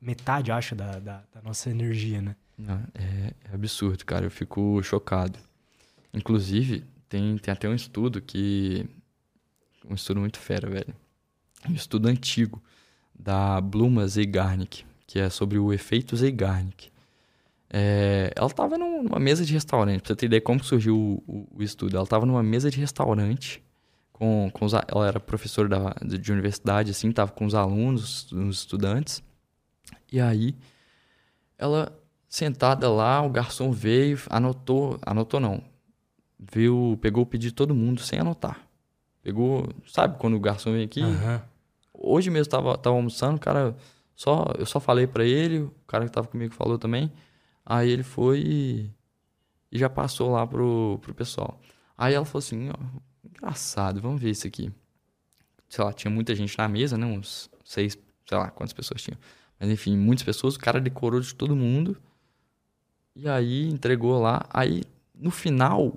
metade, 0.00 0.52
acho, 0.52 0.76
da, 0.76 1.00
da, 1.00 1.24
da 1.34 1.42
nossa 1.42 1.68
energia, 1.68 2.22
né? 2.22 2.36
Não, 2.56 2.80
é, 2.94 3.34
é, 3.50 3.54
absurdo, 3.54 4.04
cara. 4.04 4.24
Eu 4.24 4.30
fico 4.30 4.80
chocado. 4.82 5.36
Inclusive, 6.12 6.84
tem, 7.08 7.36
tem 7.38 7.52
até 7.52 7.68
um 7.68 7.74
estudo 7.74 8.22
que. 8.22 8.86
Um 9.90 9.94
estudo 9.94 10.20
muito 10.20 10.38
fera, 10.38 10.70
velho. 10.70 10.94
Um 11.68 11.74
estudo 11.74 12.06
antigo 12.06 12.62
da 13.18 13.60
Bluma 13.60 14.06
Zeigarnik, 14.06 14.84
que 15.06 15.18
é 15.18 15.28
sobre 15.28 15.58
o 15.58 15.72
efeito 15.72 16.16
Zeigarnik. 16.16 16.92
É, 17.68 18.30
ela 18.36 18.46
estava 18.46 18.78
numa 18.78 19.18
mesa 19.18 19.44
de 19.44 19.52
restaurante, 19.52 20.00
pra 20.00 20.08
você 20.08 20.16
ter 20.16 20.26
ideia 20.26 20.40
como 20.40 20.62
surgiu 20.62 20.96
o, 20.96 21.22
o, 21.26 21.48
o 21.56 21.62
estudo. 21.62 21.96
Ela 21.96 22.04
estava 22.04 22.24
numa 22.24 22.42
mesa 22.42 22.70
de 22.70 22.78
restaurante 22.78 23.60
com, 24.14 24.48
com 24.52 24.64
os, 24.64 24.72
ela 24.72 25.06
era 25.06 25.20
professora 25.20 25.68
da, 25.68 25.94
de 26.02 26.32
universidade, 26.32 26.90
assim, 26.90 27.12
tava 27.12 27.32
com 27.32 27.44
os 27.44 27.54
alunos, 27.54 28.30
os 28.32 28.58
estudantes. 28.60 29.22
E 30.10 30.20
aí, 30.20 30.56
Ela 31.58 31.92
sentada 32.28 32.90
lá, 32.90 33.22
o 33.22 33.28
garçom 33.30 33.70
veio, 33.72 34.18
anotou, 34.30 34.98
anotou 35.04 35.38
não. 35.40 35.62
Viu, 36.38 36.98
pegou 37.00 37.22
o 37.22 37.26
pedido 37.26 37.50
de 37.50 37.54
todo 37.54 37.74
mundo 37.74 38.00
sem 38.00 38.18
anotar. 38.18 38.60
Pegou, 39.22 39.68
sabe 39.86 40.18
quando 40.18 40.34
o 40.36 40.40
garçom 40.40 40.72
vem 40.72 40.84
aqui? 40.84 41.02
Aham. 41.02 41.42
Hoje 41.92 42.30
mesmo 42.30 42.50
tava, 42.50 42.76
tava 42.78 42.96
almoçando, 42.96 43.36
o 43.36 43.40
cara 43.40 43.74
só 44.14 44.46
eu 44.58 44.66
só 44.66 44.78
falei 44.80 45.06
pra 45.06 45.24
ele, 45.24 45.60
o 45.60 45.72
cara 45.86 46.04
que 46.04 46.12
tava 46.12 46.26
comigo 46.28 46.54
falou 46.54 46.78
também. 46.78 47.10
Aí 47.64 47.88
ele 47.90 48.02
foi 48.02 48.40
e, 48.40 48.90
e 49.72 49.78
já 49.78 49.88
passou 49.88 50.30
lá 50.30 50.46
pro, 50.46 50.98
pro 51.02 51.14
pessoal. 51.14 51.60
Aí 51.96 52.14
ela 52.14 52.24
falou 52.24 52.40
assim, 52.40 52.68
ó, 52.70 52.74
engraçado, 53.28 54.00
vamos 54.00 54.20
ver 54.20 54.30
isso 54.30 54.46
aqui. 54.46 54.72
Sei 55.68 55.84
lá, 55.84 55.92
tinha 55.92 56.10
muita 56.10 56.34
gente 56.34 56.56
na 56.56 56.68
mesa, 56.68 56.96
né? 56.96 57.06
Uns 57.06 57.50
seis, 57.64 57.98
sei 58.26 58.38
lá 58.38 58.50
quantas 58.50 58.72
pessoas 58.72 59.02
tinham. 59.02 59.18
Mas 59.58 59.70
enfim, 59.70 59.96
muitas 59.96 60.24
pessoas, 60.24 60.56
o 60.56 60.58
cara 60.58 60.80
decorou 60.80 61.20
de 61.20 61.34
todo 61.34 61.56
mundo. 61.56 61.96
E 63.14 63.28
aí 63.28 63.68
entregou 63.68 64.20
lá. 64.20 64.46
Aí 64.50 64.82
no 65.14 65.30
final, 65.30 65.94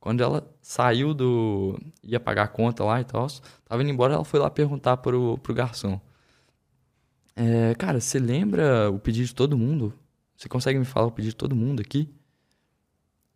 quando 0.00 0.22
ela 0.22 0.48
saiu 0.60 1.12
do. 1.12 1.78
ia 2.02 2.20
pagar 2.20 2.44
a 2.44 2.48
conta 2.48 2.84
lá 2.84 3.00
e 3.00 3.04
tal, 3.04 3.26
tava 3.64 3.82
indo 3.82 3.90
embora, 3.90 4.14
ela 4.14 4.24
foi 4.24 4.40
lá 4.40 4.50
perguntar 4.50 4.96
pro, 4.98 5.38
pro 5.38 5.54
garçom. 5.54 6.00
É, 7.36 7.74
cara, 7.76 8.00
você 8.00 8.18
lembra 8.18 8.90
o 8.90 8.98
pedido 8.98 9.26
de 9.26 9.34
todo 9.34 9.56
mundo? 9.56 9.92
Você 10.36 10.48
consegue 10.48 10.78
me 10.78 10.84
falar 10.84 11.06
o 11.06 11.12
pedido 11.12 11.32
de 11.32 11.36
todo 11.36 11.54
mundo 11.54 11.80
aqui? 11.80 12.08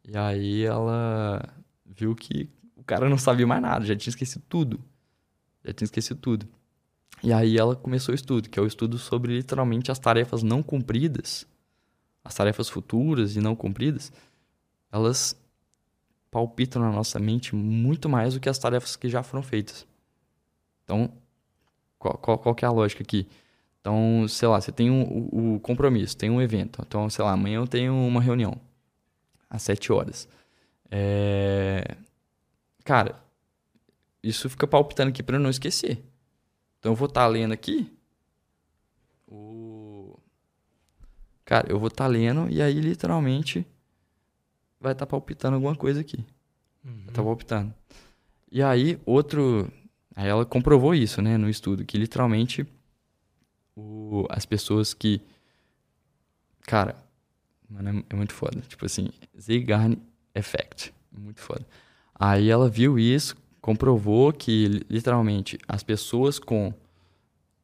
E 0.04 0.16
aí 0.16 0.62
ela 0.64 1.42
viu 1.86 2.14
que 2.14 2.48
cara 2.94 3.08
não 3.08 3.18
sabia 3.18 3.46
mais 3.46 3.62
nada, 3.62 3.84
já 3.84 3.96
tinha 3.96 4.10
esquecido 4.10 4.42
tudo. 4.48 4.80
Já 5.64 5.72
tinha 5.72 5.86
esquecido 5.86 6.20
tudo. 6.20 6.46
E 7.22 7.32
aí 7.32 7.56
ela 7.56 7.76
começou 7.76 8.12
o 8.12 8.14
estudo, 8.14 8.48
que 8.48 8.58
é 8.58 8.62
o 8.62 8.66
estudo 8.66 8.98
sobre 8.98 9.34
literalmente 9.36 9.90
as 9.92 9.98
tarefas 9.98 10.42
não 10.42 10.62
cumpridas, 10.62 11.46
as 12.24 12.34
tarefas 12.34 12.68
futuras 12.68 13.36
e 13.36 13.40
não 13.40 13.54
cumpridas, 13.54 14.12
elas 14.90 15.36
palpitam 16.30 16.82
na 16.82 16.90
nossa 16.90 17.18
mente 17.18 17.54
muito 17.54 18.08
mais 18.08 18.34
do 18.34 18.40
que 18.40 18.48
as 18.48 18.58
tarefas 18.58 18.96
que 18.96 19.08
já 19.08 19.22
foram 19.22 19.42
feitas. 19.42 19.86
Então, 20.84 21.12
qual, 21.98 22.18
qual, 22.18 22.38
qual 22.38 22.54
que 22.54 22.64
é 22.64 22.68
a 22.68 22.72
lógica 22.72 23.02
aqui? 23.02 23.28
Então, 23.80 24.26
sei 24.28 24.48
lá, 24.48 24.60
você 24.60 24.72
tem 24.72 24.90
um, 24.90 25.02
o, 25.02 25.54
o 25.56 25.60
compromisso, 25.60 26.16
tem 26.16 26.30
um 26.30 26.40
evento. 26.40 26.82
Então, 26.86 27.08
sei 27.10 27.24
lá, 27.24 27.32
amanhã 27.32 27.56
eu 27.56 27.66
tenho 27.66 27.94
uma 27.94 28.20
reunião 28.20 28.56
às 29.48 29.62
sete 29.62 29.92
horas. 29.92 30.28
É... 30.90 31.96
Cara, 32.84 33.22
isso 34.22 34.48
fica 34.48 34.66
palpitando 34.66 35.10
aqui 35.10 35.22
para 35.22 35.36
eu 35.36 35.40
não 35.40 35.50
esquecer. 35.50 36.02
Então 36.78 36.92
eu 36.92 36.96
vou 36.96 37.08
estar 37.08 37.22
tá 37.22 37.26
lendo 37.26 37.52
aqui. 37.52 37.92
O... 39.26 40.18
Cara, 41.44 41.70
eu 41.70 41.78
vou 41.78 41.88
estar 41.88 42.04
tá 42.04 42.08
lendo 42.08 42.48
e 42.50 42.60
aí 42.60 42.80
literalmente 42.80 43.66
vai 44.80 44.92
estar 44.92 45.06
tá 45.06 45.10
palpitando 45.10 45.54
alguma 45.54 45.76
coisa 45.76 46.00
aqui. 46.00 46.18
Uhum. 46.84 46.92
Vai 46.92 47.00
estar 47.02 47.12
tá 47.12 47.22
palpitando. 47.22 47.74
E 48.50 48.62
aí, 48.62 49.00
outro. 49.06 49.72
Aí 50.14 50.28
ela 50.28 50.44
comprovou 50.44 50.94
isso, 50.94 51.22
né, 51.22 51.38
no 51.38 51.48
estudo, 51.48 51.86
que 51.86 51.96
literalmente 51.96 52.66
o... 53.74 54.26
as 54.28 54.44
pessoas 54.44 54.92
que. 54.92 55.20
Cara, 56.62 56.96
mano, 57.68 58.00
é, 58.00 58.04
é 58.10 58.14
muito 58.14 58.34
foda. 58.34 58.60
Tipo 58.68 58.84
assim, 58.84 59.08
Zeigarnik 59.40 60.02
Effect. 60.34 60.92
Muito 61.10 61.40
foda. 61.40 61.64
Aí 62.14 62.48
ela 62.50 62.68
viu 62.68 62.98
isso, 62.98 63.36
comprovou 63.60 64.32
que 64.32 64.84
literalmente 64.88 65.58
as 65.66 65.82
pessoas 65.82 66.38
com 66.38 66.72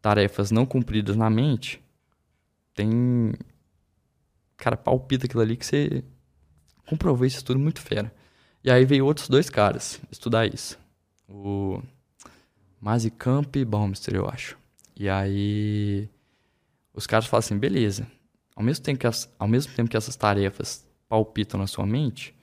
tarefas 0.01 0.51
não 0.51 0.65
cumpridas 0.65 1.17
na 1.17 1.29
mente 1.29 1.83
tem 2.75 3.33
cara 4.57 4.77
palpita 4.77 5.27
aquilo 5.27 5.43
ali 5.43 5.57
que 5.57 5.67
você 5.67 6.05
comprovou 6.87 7.27
isso 7.27 7.45
tudo 7.45 7.59
muito 7.59 7.81
fera. 7.81 8.13
E 8.63 8.71
aí 8.71 8.85
veio 8.85 9.07
outros 9.07 9.29
dois 9.29 9.49
caras 9.49 10.01
estudar 10.11 10.47
isso. 10.47 10.79
O 11.29 11.83
Mazikamp 12.81 13.55
e 13.57 13.65
Baumster, 13.65 14.15
eu 14.15 14.29
acho. 14.29 14.59
E 14.97 15.09
aí 15.09 16.09
os 16.93 17.07
caras 17.07 17.27
falam 17.27 17.41
assim, 17.41 17.59
beleza. 17.59 18.07
Ao 18.55 18.63
mesmo 18.63 18.85
tempo 18.85 18.99
que 18.99 19.07
as, 19.07 19.33
ao 19.39 19.47
mesmo 19.47 19.73
tempo 19.75 19.91
que 19.91 19.97
essas 19.97 20.17
tarefas 20.17 20.87
palpitam 21.09 21.61
na 21.61 21.67
sua 21.67 21.87
mente, 21.87 22.35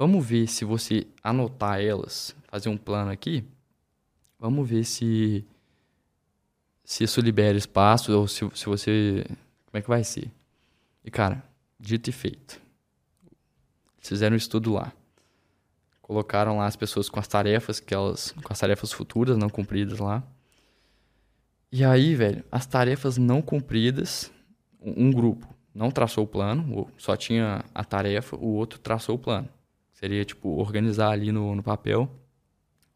vamos 0.00 0.24
ver 0.24 0.46
se 0.46 0.64
você 0.64 1.06
anotar 1.22 1.78
elas 1.78 2.34
fazer 2.48 2.70
um 2.70 2.76
plano 2.78 3.10
aqui. 3.10 3.44
Vamos 4.38 4.66
ver 4.66 4.82
se 4.84 5.44
se 6.82 7.04
isso 7.04 7.20
libera 7.20 7.58
espaço 7.58 8.10
ou 8.10 8.26
se, 8.26 8.48
se 8.54 8.64
você 8.64 9.26
como 9.66 9.78
é 9.78 9.82
que 9.82 9.88
vai 9.90 10.02
ser. 10.02 10.30
E 11.04 11.10
cara, 11.10 11.44
dito 11.78 12.08
e 12.08 12.12
feito. 12.14 12.58
fizeram 13.98 14.32
um 14.32 14.38
estudo 14.38 14.72
lá. 14.72 14.90
Colocaram 16.00 16.56
lá 16.56 16.66
as 16.66 16.76
pessoas 16.76 17.10
com 17.10 17.20
as 17.20 17.28
tarefas 17.28 17.78
que 17.78 17.92
elas 17.92 18.32
com 18.42 18.52
as 18.54 18.58
tarefas 18.58 18.90
futuras 18.90 19.36
não 19.36 19.50
cumpridas 19.50 19.98
lá. 19.98 20.22
E 21.70 21.84
aí, 21.84 22.14
velho, 22.14 22.42
as 22.50 22.64
tarefas 22.64 23.18
não 23.18 23.42
cumpridas, 23.42 24.32
um 24.80 25.12
grupo 25.12 25.46
não 25.74 25.90
traçou 25.90 26.24
o 26.24 26.26
plano, 26.26 26.90
só 26.96 27.16
tinha 27.16 27.62
a 27.74 27.84
tarefa, 27.84 28.34
o 28.36 28.54
outro 28.54 28.78
traçou 28.78 29.16
o 29.16 29.18
plano. 29.18 29.48
Seria 30.00 30.24
tipo 30.24 30.48
organizar 30.56 31.10
ali 31.10 31.30
no, 31.30 31.54
no 31.54 31.62
papel 31.62 32.10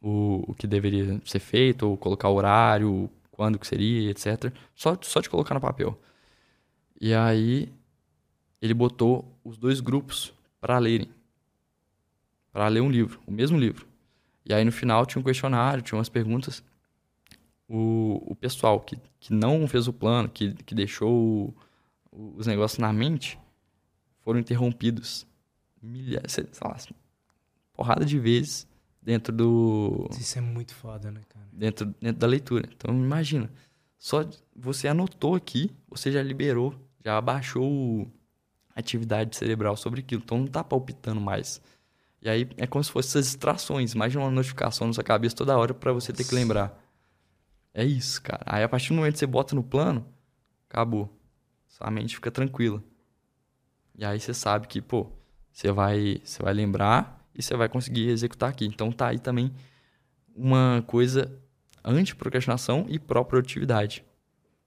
o, 0.00 0.42
o 0.48 0.54
que 0.54 0.66
deveria 0.66 1.20
ser 1.22 1.38
feito, 1.38 1.86
ou 1.86 1.98
colocar 1.98 2.30
o 2.30 2.34
horário, 2.34 3.10
quando 3.30 3.58
que 3.58 3.66
seria, 3.66 4.10
etc. 4.10 4.50
Só, 4.74 4.96
só 5.02 5.20
de 5.20 5.28
colocar 5.28 5.54
no 5.54 5.60
papel. 5.60 6.00
E 6.98 7.12
aí 7.12 7.70
ele 8.60 8.72
botou 8.72 9.38
os 9.44 9.58
dois 9.58 9.80
grupos 9.80 10.32
para 10.58 10.78
lerem. 10.78 11.10
Para 12.50 12.68
ler 12.68 12.80
um 12.80 12.90
livro, 12.90 13.20
o 13.26 13.32
mesmo 13.32 13.58
livro. 13.58 13.86
E 14.46 14.54
aí 14.54 14.64
no 14.64 14.72
final 14.72 15.04
tinha 15.04 15.20
um 15.20 15.24
questionário, 15.24 15.82
tinha 15.82 15.98
umas 15.98 16.08
perguntas. 16.08 16.64
O, 17.68 18.32
o 18.32 18.34
pessoal 18.34 18.80
que, 18.80 18.96
que 19.20 19.30
não 19.30 19.68
fez 19.68 19.86
o 19.88 19.92
plano, 19.92 20.30
que, 20.30 20.54
que 20.54 20.74
deixou 20.74 21.54
o, 22.10 22.34
os 22.38 22.46
negócios 22.46 22.78
na 22.78 22.94
mente, 22.94 23.38
foram 24.22 24.40
interrompidos 24.40 25.26
milhares, 25.84 26.32
sei 26.32 26.46
lá, 26.62 26.76
porrada 27.72 28.04
de 28.04 28.18
vezes 28.18 28.66
dentro 29.02 29.32
do. 29.32 30.08
Isso 30.18 30.38
é 30.38 30.40
muito 30.40 30.74
foda, 30.74 31.10
né, 31.10 31.20
cara? 31.28 31.46
Dentro, 31.52 31.94
dentro 32.00 32.18
da 32.18 32.26
leitura. 32.26 32.68
Então, 32.74 32.94
imagina. 32.94 33.50
Só 33.98 34.28
você 34.54 34.86
anotou 34.88 35.34
aqui, 35.34 35.70
você 35.88 36.12
já 36.12 36.22
liberou, 36.22 36.74
já 37.02 37.16
abaixou 37.16 38.06
a 38.74 38.80
atividade 38.80 39.34
cerebral 39.36 39.76
sobre 39.76 40.00
aquilo. 40.00 40.22
Então, 40.22 40.38
não 40.38 40.46
tá 40.46 40.62
palpitando 40.62 41.20
mais. 41.20 41.60
E 42.20 42.28
aí 42.28 42.48
é 42.56 42.66
como 42.66 42.82
se 42.82 42.90
fossem 42.90 43.10
essas 43.10 43.26
distrações. 43.26 43.92
Imagina 43.92 44.24
uma 44.24 44.30
notificação 44.30 44.86
na 44.86 44.92
sua 44.92 45.04
cabeça 45.04 45.36
toda 45.36 45.56
hora 45.56 45.74
para 45.74 45.92
você 45.92 46.12
ter 46.12 46.24
que 46.24 46.34
lembrar. 46.34 46.78
É 47.72 47.84
isso, 47.84 48.22
cara. 48.22 48.42
Aí 48.46 48.62
a 48.62 48.68
partir 48.68 48.88
do 48.88 48.94
momento 48.94 49.14
que 49.14 49.18
você 49.18 49.26
bota 49.26 49.54
no 49.54 49.62
plano, 49.62 50.06
acabou. 50.68 51.14
Sua 51.66 51.90
mente 51.90 52.14
fica 52.14 52.30
tranquila. 52.30 52.82
E 53.96 54.04
aí 54.04 54.18
você 54.18 54.32
sabe 54.32 54.66
que, 54.66 54.80
pô, 54.80 55.10
você 55.54 55.70
vai, 55.70 56.20
você 56.24 56.42
vai 56.42 56.52
lembrar 56.52 57.24
e 57.32 57.40
você 57.40 57.56
vai 57.56 57.68
conseguir 57.68 58.08
executar 58.08 58.50
aqui. 58.50 58.66
Então 58.66 58.90
tá 58.90 59.06
aí 59.08 59.20
também 59.20 59.54
uma 60.34 60.82
coisa 60.84 61.32
anti-procrastinação 61.84 62.86
e 62.88 62.98
pró-produtividade. 62.98 64.04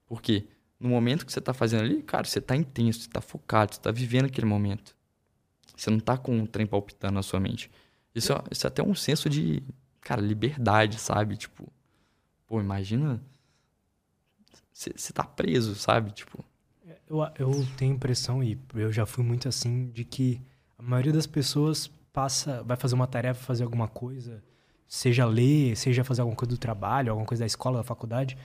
Por 0.06 0.22
quê? 0.22 0.46
No 0.80 0.88
momento 0.88 1.26
que 1.26 1.32
você 1.32 1.40
está 1.40 1.52
fazendo 1.52 1.82
ali, 1.82 2.02
cara, 2.02 2.24
você 2.24 2.38
está 2.38 2.56
intenso, 2.56 3.00
você 3.00 3.06
está 3.06 3.20
focado, 3.20 3.74
você 3.74 3.80
está 3.80 3.90
vivendo 3.90 4.24
aquele 4.24 4.46
momento. 4.46 4.96
Você 5.76 5.90
não 5.90 5.98
está 5.98 6.16
com 6.16 6.34
um 6.34 6.46
trem 6.46 6.66
palpitando 6.66 7.14
na 7.14 7.22
sua 7.22 7.38
mente. 7.38 7.70
Isso, 8.14 8.32
é, 8.32 8.42
isso 8.50 8.66
é 8.66 8.68
até 8.68 8.82
um 8.82 8.94
senso 8.94 9.28
de, 9.28 9.62
cara, 10.00 10.22
liberdade, 10.22 10.98
sabe? 10.98 11.36
Tipo, 11.36 11.70
pô, 12.46 12.60
imagina. 12.60 13.22
Você, 14.72 14.90
você 14.96 15.12
tá 15.12 15.24
preso, 15.24 15.74
sabe? 15.74 16.12
Tipo. 16.12 16.42
Eu, 17.06 17.18
eu 17.38 17.66
tenho 17.76 17.94
impressão, 17.94 18.42
e 18.42 18.58
eu 18.74 18.90
já 18.90 19.04
fui 19.04 19.22
muito 19.22 19.48
assim, 19.48 19.90
de 19.90 20.04
que 20.04 20.40
a 20.78 20.82
maioria 20.82 21.12
das 21.12 21.26
pessoas 21.26 21.90
passa, 22.12 22.62
vai 22.62 22.76
fazer 22.76 22.94
uma 22.94 23.06
tarefa, 23.06 23.44
fazer 23.44 23.64
alguma 23.64 23.88
coisa, 23.88 24.42
seja 24.86 25.26
ler, 25.26 25.76
seja 25.76 26.04
fazer 26.04 26.20
alguma 26.20 26.36
coisa 26.36 26.54
do 26.54 26.58
trabalho, 26.58 27.10
alguma 27.10 27.26
coisa 27.26 27.42
da 27.42 27.46
escola, 27.46 27.78
da 27.78 27.84
faculdade, 27.84 28.38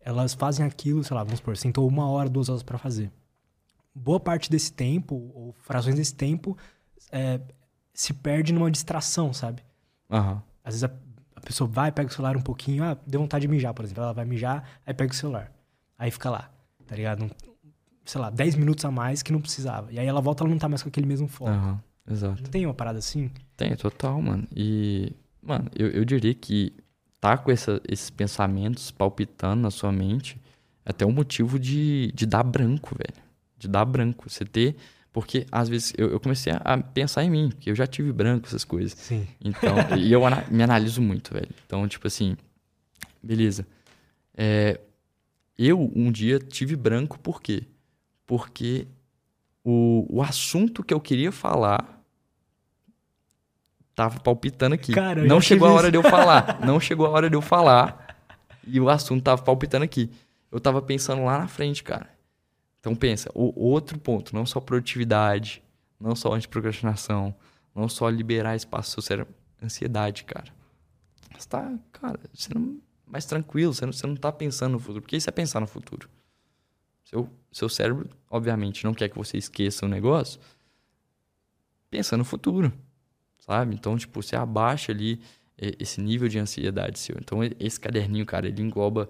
elas 0.00 0.34
fazem 0.34 0.64
aquilo, 0.64 1.02
sei 1.02 1.14
lá, 1.14 1.24
vamos 1.24 1.40
supor, 1.40 1.56
sentou 1.56 1.86
uma 1.88 2.08
hora, 2.08 2.28
duas 2.28 2.48
horas 2.48 2.62
para 2.62 2.78
fazer. 2.78 3.10
Boa 3.94 4.20
parte 4.20 4.50
desse 4.50 4.72
tempo, 4.72 5.30
ou 5.34 5.52
frações 5.52 5.96
desse 5.96 6.14
tempo, 6.14 6.56
é, 7.10 7.40
se 7.92 8.12
perde 8.12 8.52
numa 8.52 8.70
distração, 8.70 9.32
sabe? 9.32 9.62
Uhum. 10.10 10.40
Às 10.64 10.74
vezes 10.74 10.84
a, 10.84 10.90
a, 11.36 11.40
pessoa 11.40 11.68
vai, 11.68 11.90
pega 11.92 12.08
o 12.08 12.12
celular 12.12 12.36
um 12.36 12.42
pouquinho, 12.42 12.84
ah, 12.84 12.96
deu 13.06 13.20
vontade 13.20 13.42
de 13.42 13.48
mijar, 13.48 13.72
por 13.72 13.84
exemplo. 13.84 14.02
Ela 14.02 14.12
vai 14.12 14.24
mijar, 14.24 14.64
aí 14.84 14.92
pega 14.92 15.12
o 15.12 15.16
celular. 15.16 15.52
Aí 15.98 16.10
fica 16.10 16.28
lá, 16.28 16.50
tá 16.86 16.96
ligado? 16.96 17.24
Um, 17.24 17.30
sei 18.04 18.20
lá, 18.20 18.30
10 18.30 18.54
minutos 18.54 18.84
a 18.84 18.90
mais 18.90 19.22
que 19.22 19.32
não 19.32 19.40
precisava. 19.40 19.92
E 19.92 19.98
aí 19.98 20.06
ela 20.06 20.20
volta, 20.20 20.42
ela 20.44 20.50
não 20.50 20.58
tá 20.58 20.68
mais 20.68 20.82
com 20.82 20.88
aquele 20.88 21.06
mesmo 21.06 21.26
foco. 21.28 21.50
Uhum. 21.50 21.78
Exato. 22.10 22.42
Não 22.42 22.50
tem 22.50 22.66
uma 22.66 22.74
parada 22.74 22.98
assim? 22.98 23.30
Tem, 23.56 23.74
total, 23.76 24.20
mano. 24.20 24.46
E, 24.54 25.12
mano, 25.42 25.70
eu, 25.74 25.88
eu 25.88 26.04
diria 26.04 26.34
que 26.34 26.72
tá 27.20 27.38
com 27.38 27.50
essa, 27.50 27.80
esses 27.88 28.10
pensamentos 28.10 28.90
palpitando 28.90 29.62
na 29.62 29.70
sua 29.70 29.90
mente 29.90 30.38
é 30.84 30.90
até 30.90 31.06
um 31.06 31.12
motivo 31.12 31.58
de, 31.58 32.12
de 32.14 32.26
dar 32.26 32.42
branco, 32.42 32.94
velho. 32.94 33.22
de 33.58 33.66
dar 33.66 33.84
branco. 33.86 34.28
Você 34.28 34.44
ter. 34.44 34.76
Porque, 35.10 35.46
às 35.50 35.68
vezes, 35.68 35.94
eu, 35.96 36.10
eu 36.10 36.20
comecei 36.20 36.52
a 36.52 36.76
pensar 36.76 37.24
em 37.24 37.30
mim, 37.30 37.48
porque 37.48 37.70
eu 37.70 37.74
já 37.74 37.86
tive 37.86 38.12
branco, 38.12 38.46
essas 38.48 38.64
coisas. 38.64 38.92
Sim. 38.98 39.26
Então, 39.42 39.76
e 39.96 40.12
eu 40.12 40.26
ana- 40.26 40.44
me 40.50 40.62
analiso 40.62 41.00
muito, 41.00 41.32
velho. 41.32 41.48
Então, 41.64 41.86
tipo 41.88 42.06
assim, 42.06 42.36
beleza. 43.22 43.66
É, 44.36 44.78
eu, 45.56 45.90
um 45.94 46.10
dia, 46.12 46.38
tive 46.38 46.74
branco, 46.76 47.18
por 47.18 47.40
quê? 47.40 47.62
Porque 48.26 48.86
o, 49.62 50.06
o 50.08 50.22
assunto 50.22 50.82
que 50.82 50.92
eu 50.92 51.00
queria 51.00 51.32
falar 51.32 52.02
tava 53.94 54.18
palpitando 54.20 54.74
aqui. 54.74 54.92
Cara, 54.92 55.24
não 55.24 55.40
chegou 55.40 55.68
a 55.68 55.72
hora 55.72 55.90
de 55.90 55.96
eu 55.96 56.02
falar. 56.02 56.60
Não 56.64 56.80
chegou 56.80 57.06
a 57.06 57.10
hora 57.10 57.30
de 57.30 57.36
eu 57.36 57.42
falar. 57.42 58.16
E 58.66 58.80
o 58.80 58.88
assunto 58.88 59.22
tava 59.22 59.42
palpitando 59.42 59.84
aqui. 59.84 60.10
Eu 60.50 60.58
tava 60.58 60.82
pensando 60.82 61.24
lá 61.24 61.38
na 61.38 61.46
frente, 61.46 61.82
cara. 61.82 62.08
Então 62.80 62.94
pensa, 62.94 63.30
o 63.34 63.66
outro 63.66 63.98
ponto, 63.98 64.34
não 64.34 64.44
só 64.44 64.60
produtividade, 64.60 65.62
não 65.98 66.14
só 66.14 66.34
antiprocrastinação, 66.34 67.34
não 67.74 67.88
só 67.88 68.10
liberar 68.10 68.56
espaço 68.56 69.00
cérebro, 69.00 69.34
ansiedade, 69.62 70.24
cara. 70.24 70.52
Você 71.36 71.48
tá, 71.48 71.72
cara, 71.92 72.20
você 72.32 72.52
não, 72.54 72.78
mais 73.06 73.24
tranquilo, 73.24 73.72
você 73.72 73.86
não, 73.86 73.92
você 73.92 74.06
não 74.06 74.16
tá 74.16 74.30
pensando 74.30 74.72
no 74.72 74.78
futuro. 74.78 75.00
Porque 75.00 75.16
isso 75.16 75.30
é 75.30 75.32
pensar 75.32 75.60
no 75.60 75.66
futuro. 75.66 76.08
Seu, 77.04 77.28
seu 77.52 77.68
cérebro, 77.68 78.08
obviamente, 78.30 78.84
não 78.84 78.94
quer 78.94 79.08
que 79.08 79.16
você 79.16 79.36
esqueça 79.36 79.84
o 79.84 79.88
negócio. 79.88 80.40
Pensa 81.90 82.16
no 82.16 82.24
futuro, 82.24 82.72
sabe? 83.38 83.74
Então, 83.74 83.96
tipo, 83.96 84.22
você 84.22 84.34
abaixa 84.34 84.90
ali 84.90 85.20
eh, 85.58 85.74
esse 85.78 86.00
nível 86.00 86.28
de 86.28 86.38
ansiedade 86.38 86.98
seu. 86.98 87.16
Então, 87.20 87.40
esse 87.60 87.78
caderninho, 87.78 88.26
cara, 88.26 88.48
ele 88.48 88.62
engloba 88.62 89.08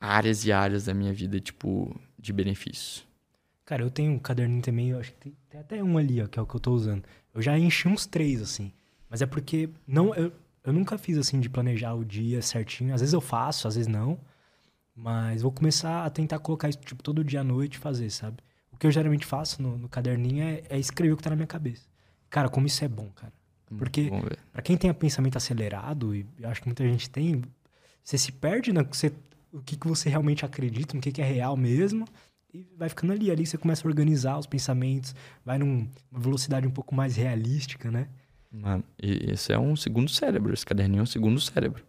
áreas 0.00 0.44
e 0.46 0.52
áreas 0.52 0.84
da 0.86 0.94
minha 0.94 1.12
vida, 1.12 1.38
tipo, 1.40 1.94
de 2.18 2.32
benefícios. 2.32 3.06
Cara, 3.66 3.82
eu 3.82 3.90
tenho 3.90 4.12
um 4.12 4.18
caderninho 4.18 4.62
também, 4.62 4.88
eu 4.90 4.98
acho 4.98 5.12
que 5.12 5.18
tem, 5.18 5.36
tem 5.48 5.60
até 5.60 5.82
um 5.82 5.98
ali, 5.98 6.22
ó, 6.22 6.26
que 6.26 6.38
é 6.38 6.42
o 6.42 6.46
que 6.46 6.54
eu 6.54 6.60
tô 6.60 6.72
usando. 6.72 7.04
Eu 7.34 7.42
já 7.42 7.58
enchi 7.58 7.86
uns 7.86 8.06
três, 8.06 8.40
assim. 8.40 8.72
Mas 9.08 9.20
é 9.22 9.26
porque 9.26 9.68
não, 9.86 10.14
eu, 10.14 10.32
eu 10.64 10.72
nunca 10.72 10.96
fiz 10.96 11.18
assim 11.18 11.40
de 11.40 11.48
planejar 11.48 11.94
o 11.94 12.04
dia 12.04 12.40
certinho. 12.42 12.94
Às 12.94 13.00
vezes 13.00 13.12
eu 13.12 13.20
faço, 13.20 13.68
às 13.68 13.74
vezes 13.74 13.86
não. 13.86 14.18
Mas 15.02 15.40
vou 15.42 15.50
começar 15.50 16.04
a 16.04 16.10
tentar 16.10 16.38
colocar 16.38 16.68
isso, 16.68 16.78
tipo, 16.78 17.02
todo 17.02 17.24
dia 17.24 17.40
à 17.40 17.44
noite 17.44 17.74
e 17.74 17.78
fazer, 17.78 18.10
sabe? 18.10 18.36
O 18.70 18.76
que 18.76 18.86
eu 18.86 18.90
geralmente 18.90 19.24
faço 19.24 19.62
no, 19.62 19.78
no 19.78 19.88
caderninho 19.88 20.42
é, 20.44 20.62
é 20.68 20.78
escrever 20.78 21.12
o 21.14 21.16
que 21.16 21.22
tá 21.22 21.30
na 21.30 21.36
minha 21.36 21.46
cabeça. 21.46 21.86
Cara, 22.28 22.48
como 22.50 22.66
isso 22.66 22.84
é 22.84 22.88
bom, 22.88 23.08
cara. 23.14 23.32
Porque 23.78 24.08
Vamos 24.10 24.24
ver. 24.28 24.38
Pra 24.52 24.60
quem 24.62 24.76
tem 24.76 24.92
pensamento 24.92 25.36
acelerado, 25.38 26.14
e 26.14 26.26
acho 26.44 26.60
que 26.60 26.66
muita 26.68 26.84
gente 26.86 27.08
tem, 27.08 27.42
você 28.04 28.18
se 28.18 28.30
perde 28.30 28.72
no 28.72 28.84
que 28.84 28.96
você, 28.96 29.12
o 29.52 29.60
que, 29.62 29.76
que 29.76 29.86
você 29.88 30.08
realmente 30.10 30.44
acredita, 30.44 30.94
no 30.94 31.00
que, 31.00 31.12
que 31.12 31.22
é 31.22 31.24
real 31.24 31.56
mesmo, 31.56 32.04
e 32.52 32.66
vai 32.76 32.88
ficando 32.88 33.12
ali. 33.12 33.30
Ali 33.30 33.46
você 33.46 33.56
começa 33.56 33.86
a 33.86 33.88
organizar 33.88 34.38
os 34.38 34.46
pensamentos, 34.46 35.14
vai 35.44 35.56
num- 35.58 35.88
numa 36.10 36.20
velocidade 36.20 36.66
um 36.66 36.70
pouco 36.70 36.94
mais 36.94 37.16
realística, 37.16 37.90
né? 37.90 38.08
Mano, 38.52 38.82
e 39.00 39.30
esse 39.30 39.52
é 39.52 39.58
um 39.58 39.76
segundo 39.76 40.10
cérebro. 40.10 40.52
Esse 40.52 40.66
caderninho 40.66 41.00
é 41.00 41.02
um 41.04 41.06
segundo 41.06 41.40
cérebro. 41.40 41.84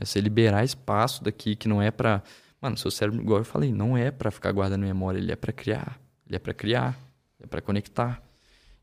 É 0.00 0.04
você 0.04 0.20
liberar 0.20 0.64
espaço 0.64 1.24
daqui 1.24 1.56
que 1.56 1.66
não 1.66 1.82
é 1.82 1.90
pra. 1.90 2.22
Mano, 2.60 2.76
seu 2.76 2.90
cérebro, 2.90 3.20
igual 3.20 3.38
eu 3.38 3.44
falei, 3.44 3.72
não 3.72 3.96
é 3.96 4.10
pra 4.10 4.30
ficar 4.30 4.52
guardando 4.52 4.82
memória, 4.82 5.18
ele 5.18 5.32
é 5.32 5.36
pra 5.36 5.52
criar. 5.52 6.00
Ele 6.26 6.36
é 6.36 6.38
pra 6.38 6.54
criar, 6.54 6.96
é 7.40 7.46
pra 7.46 7.60
conectar. 7.60 8.22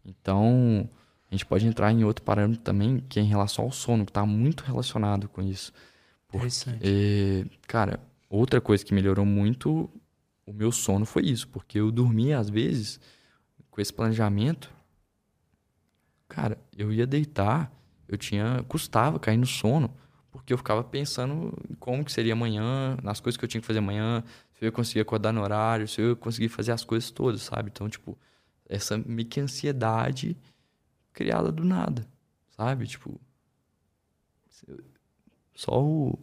Então, 0.04 0.90
a 1.30 1.34
gente 1.34 1.46
pode 1.46 1.66
entrar 1.66 1.92
em 1.92 2.04
outro 2.04 2.24
parâmetro 2.24 2.62
também, 2.62 3.00
que 3.10 3.20
é 3.20 3.24
em 3.24 3.28
relação 3.28 3.66
ao 3.66 3.72
sono, 3.72 4.06
que 4.06 4.12
tá 4.12 4.26
muito 4.26 4.64
relacionado 4.64 5.28
com 5.30 5.42
isso. 5.42 5.74
Interessante. 6.30 6.80
E, 6.84 7.46
cara, 7.68 8.00
outra 8.30 8.60
coisa 8.60 8.84
que 8.84 8.94
melhorou 8.94 9.26
muito 9.26 9.90
o 10.46 10.54
meu 10.54 10.72
sono 10.72 11.06
foi 11.06 11.24
isso, 11.24 11.48
porque 11.48 11.80
eu 11.80 11.92
dormia 11.92 12.38
às 12.38 12.50
vezes 12.50 13.00
com 13.72 13.82
esse 13.82 13.92
planejamento. 13.92 14.72
Cara, 16.28 16.58
eu 16.78 16.94
ia 16.94 17.08
deitar, 17.08 17.72
eu 18.08 18.18
tinha 18.18 18.64
custava 18.68 19.20
cair 19.20 19.38
no 19.38 19.46
sono, 19.46 19.94
porque 20.36 20.52
eu 20.54 20.58
ficava 20.58 20.84
pensando 20.84 21.54
como 21.80 22.04
que 22.04 22.12
seria 22.12 22.34
amanhã, 22.34 22.98
nas 23.02 23.20
coisas 23.22 23.38
que 23.38 23.46
eu 23.46 23.50
tinha 23.50 23.62
que 23.62 23.68
fazer 23.68 23.80
amanhã, 23.80 24.24
se 24.54 24.64
eu 24.64 24.68
ia 24.68 24.72
conseguir 24.72 25.00
acordar 25.00 25.32
no 25.32 25.42
horário, 25.42 25.88
se 25.88 26.02
eu 26.02 26.10
ia 26.10 26.16
conseguir 26.16 26.50
fazer 26.50 26.72
as 26.74 26.84
coisas 26.84 27.10
todas, 27.10 27.42
sabe? 27.42 27.70
Então, 27.74 27.90
tipo, 27.90 28.18
essa 28.68 28.98
meio 28.98 29.28
que 29.28 29.40
ansiedade 29.40 30.38
criada 31.14 31.52
do 31.52 31.64
nada, 31.64 32.06
sabe? 32.50 32.86
Tipo, 32.86 33.20
só 35.54 35.82
o- 35.82 36.20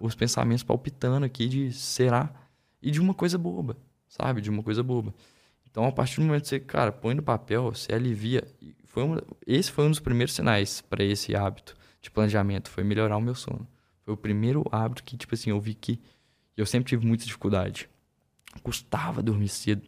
os 0.00 0.14
pensamentos 0.14 0.62
palpitando 0.62 1.26
aqui 1.26 1.48
de 1.48 1.72
será 1.72 2.32
e 2.80 2.90
de 2.90 3.00
uma 3.00 3.14
coisa 3.14 3.36
boba, 3.36 3.76
sabe? 4.08 4.40
De 4.40 4.48
uma 4.48 4.62
coisa 4.62 4.82
boba. 4.82 5.12
Então, 5.68 5.84
a 5.86 5.92
partir 5.92 6.20
do 6.20 6.26
momento 6.26 6.42
que 6.42 6.48
você, 6.48 6.60
cara, 6.60 6.92
põe 6.92 7.14
no 7.14 7.22
papel, 7.22 7.64
você 7.72 7.92
alivia. 7.92 8.46
Foi 8.84 9.02
um, 9.02 9.16
esse 9.46 9.72
foi 9.72 9.84
um 9.86 9.90
dos 9.90 10.00
primeiros 10.00 10.34
sinais 10.34 10.80
para 10.80 11.02
esse 11.04 11.34
hábito 11.34 11.76
de 12.06 12.10
planejamento, 12.10 12.70
foi 12.70 12.84
melhorar 12.84 13.16
o 13.16 13.20
meu 13.20 13.34
sono. 13.34 13.66
Foi 14.02 14.14
o 14.14 14.16
primeiro 14.16 14.64
hábito 14.70 15.02
que, 15.02 15.16
tipo 15.16 15.34
assim, 15.34 15.50
eu 15.50 15.60
vi 15.60 15.74
que 15.74 16.00
eu 16.56 16.64
sempre 16.64 16.88
tive 16.88 17.06
muita 17.06 17.24
dificuldade. 17.24 17.88
Custava 18.62 19.22
dormir 19.22 19.48
cedo. 19.48 19.82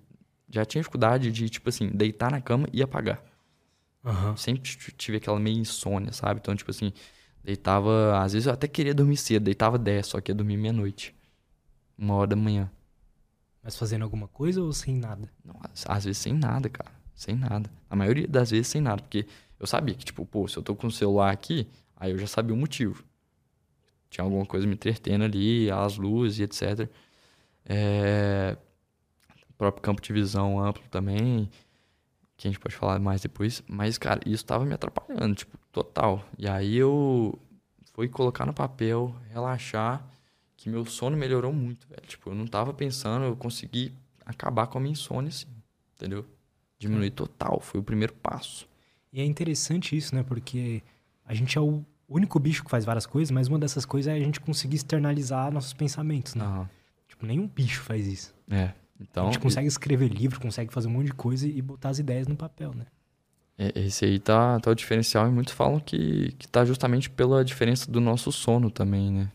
Já 0.51 0.64
tinha 0.64 0.81
dificuldade 0.83 1.31
de, 1.31 1.49
tipo 1.49 1.69
assim, 1.69 1.89
deitar 1.89 2.31
na 2.31 2.41
cama 2.41 2.69
e 2.73 2.83
apagar 2.83 3.23
Aham. 4.05 4.37
sempre 4.37 4.62
tive 4.97 5.19
aquela 5.19 5.39
meio 5.39 5.59
insônia, 5.59 6.12
sabe? 6.12 6.41
Então, 6.41 6.55
tipo 6.55 6.71
assim, 6.71 6.93
deitava. 7.43 8.21
Às 8.23 8.33
vezes 8.33 8.47
eu 8.47 8.53
até 8.53 8.66
queria 8.66 8.95
dormir 8.95 9.16
cedo, 9.16 9.45
deitava 9.45 9.79
10, 9.79 10.07
só 10.07 10.21
que 10.21 10.31
ia 10.31 10.35
dormir 10.35 10.57
meia-noite. 10.57 11.14
Uma 11.97 12.14
hora 12.14 12.29
da 12.29 12.37
manhã. 12.37 12.71
Mas 13.62 13.77
fazendo 13.77 14.03
alguma 14.03 14.29
coisa 14.29 14.62
ou 14.62 14.73
sem 14.73 14.97
nada? 14.97 15.29
Não, 15.45 15.55
às, 15.73 15.85
às 15.89 16.05
vezes 16.05 16.19
sem 16.19 16.33
nada, 16.33 16.69
cara. 16.69 16.91
Sem 17.14 17.35
nada. 17.35 17.71
A 17.91 17.97
maioria 17.97 18.27
das 18.27 18.51
vezes 18.51 18.69
sem 18.69 18.81
nada. 18.81 19.03
Porque 19.03 19.27
eu 19.59 19.66
sabia 19.66 19.95
que, 19.95 20.05
tipo, 20.05 20.25
pô, 20.25 20.47
se 20.49 20.57
eu 20.57 20.62
tô 20.62 20.75
com 20.75 20.87
o 20.87 20.91
celular 20.91 21.31
aqui, 21.33 21.66
aí 21.99 22.12
eu 22.12 22.18
já 22.18 22.26
sabia 22.26 22.55
o 22.55 22.59
motivo. 22.59 23.05
Tinha 24.09 24.24
alguma 24.24 24.46
coisa 24.46 24.66
me 24.66 24.74
entretendo 24.74 25.24
ali, 25.24 25.70
as 25.70 25.99
luzes 25.99 26.38
e 26.38 26.42
etc. 26.44 26.88
É... 27.64 28.57
O 29.51 29.53
próprio 29.59 29.82
campo 29.82 30.01
de 30.01 30.12
visão 30.12 30.59
amplo 30.64 30.84
também, 30.88 31.51
que 32.36 32.46
a 32.46 32.51
gente 32.51 32.61
pode 32.61 32.74
falar 32.74 32.99
mais 32.99 33.20
depois. 33.20 33.62
Mas, 33.66 33.99
cara, 33.99 34.20
isso 34.24 34.46
tava 34.46 34.64
me 34.64 34.72
atrapalhando, 34.72 35.34
tipo, 35.34 35.59
total. 35.72 36.24
E 36.38 36.49
aí 36.49 36.76
eu 36.76 37.38
fui 37.92 38.09
colocar 38.09 38.46
no 38.46 38.55
papel, 38.55 39.14
relaxar, 39.28 40.09
que 40.57 40.70
meu 40.70 40.84
sono 40.86 41.16
melhorou 41.16 41.53
muito, 41.53 41.88
velho. 41.88 42.07
Tipo, 42.07 42.30
eu 42.30 42.34
não 42.34 42.46
tava 42.46 42.72
pensando, 42.72 43.24
eu 43.24 43.36
consegui 43.36 43.92
acabar 44.24 44.68
com 44.68 44.78
a 44.78 44.80
minha 44.80 44.92
insônia, 44.92 45.28
assim, 45.30 45.49
entendeu? 45.96 46.24
Diminuir 46.78 47.11
total, 47.11 47.61
foi 47.61 47.80
o 47.80 47.82
primeiro 47.82 48.12
passo. 48.14 48.68
E 49.12 49.20
é 49.20 49.24
interessante 49.24 49.96
isso, 49.96 50.14
né? 50.14 50.22
Porque 50.22 50.82
a 51.29 51.35
gente 51.35 51.59
é 51.59 51.61
o 51.61 51.85
único 52.09 52.41
bicho 52.41 52.64
que 52.64 52.70
faz 52.70 52.85
várias 52.87 53.05
coisas, 53.05 53.31
mas 53.31 53.49
uma 53.49 53.59
dessas 53.59 53.85
coisas 53.85 54.11
é 54.11 54.16
a 54.16 54.18
gente 54.18 54.41
conseguir 54.41 54.76
externalizar 54.76 55.53
nossos 55.53 55.74
pensamentos, 55.74 56.35
né? 56.35 56.45
Aham. 56.45 56.68
Tipo, 57.07 57.26
nenhum 57.26 57.47
bicho 57.47 57.83
faz 57.83 58.07
isso. 58.07 58.35
É, 58.51 58.72
então... 58.99 59.24
a 59.24 59.26
gente 59.26 59.39
consegue 59.39 59.68
escrever 59.68 60.09
livro, 60.09 60.41
consegue 60.41 60.72
fazer 60.72 60.89
um 60.89 60.93
monte 60.93 61.07
de 61.07 61.12
coisa 61.12 61.47
e 61.47 61.61
botar 61.61 61.91
as 61.91 61.99
ideias 61.99 62.26
no 62.26 62.35
papel, 62.35 62.72
né? 62.74 62.87
É, 63.59 63.72
Esse 63.87 64.07
aí 64.07 64.18
tá, 64.18 64.59
tá 64.59 64.70
o 64.70 64.74
diferencial 64.74 65.29
e 65.29 65.31
muitos 65.31 65.53
falam 65.53 65.79
que, 65.79 66.33
que 66.39 66.49
tá 66.49 66.64
justamente 66.64 67.11
pela 67.11 67.45
diferença 67.45 67.91
do 67.91 68.01
nosso 68.01 68.33
sono 68.33 68.70
também, 68.70 69.12
né? 69.12 69.33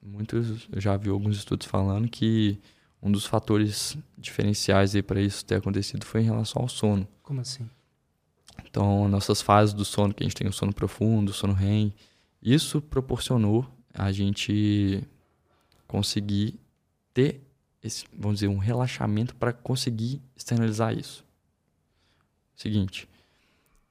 Muitos, 0.00 0.68
eu 0.70 0.80
já 0.80 0.96
vi 0.96 1.10
alguns 1.10 1.36
estudos 1.38 1.66
falando 1.66 2.08
que 2.08 2.60
um 3.02 3.10
dos 3.10 3.26
fatores 3.26 3.96
diferenciais 4.16 4.94
aí 4.94 5.02
para 5.02 5.20
isso 5.20 5.44
ter 5.44 5.56
acontecido 5.56 6.04
foi 6.04 6.20
em 6.20 6.24
relação 6.24 6.62
ao 6.62 6.68
sono. 6.68 7.08
Como 7.22 7.40
assim? 7.40 7.68
Então, 8.64 9.08
nossas 9.08 9.42
fases 9.42 9.74
do 9.74 9.84
sono, 9.84 10.14
que 10.14 10.22
a 10.22 10.26
gente 10.26 10.36
tem 10.36 10.48
o 10.48 10.52
sono 10.52 10.72
profundo, 10.72 11.30
o 11.30 11.34
sono 11.34 11.52
REM, 11.52 11.92
isso 12.42 12.80
proporcionou 12.80 13.66
a 13.92 14.10
gente 14.10 15.02
conseguir 15.86 16.58
ter 17.12 17.42
esse, 17.82 18.06
vamos 18.16 18.38
dizer, 18.38 18.48
um 18.48 18.58
relaxamento 18.58 19.34
para 19.34 19.52
conseguir 19.52 20.22
externalizar 20.36 20.96
isso. 20.96 21.24
Seguinte, 22.54 23.08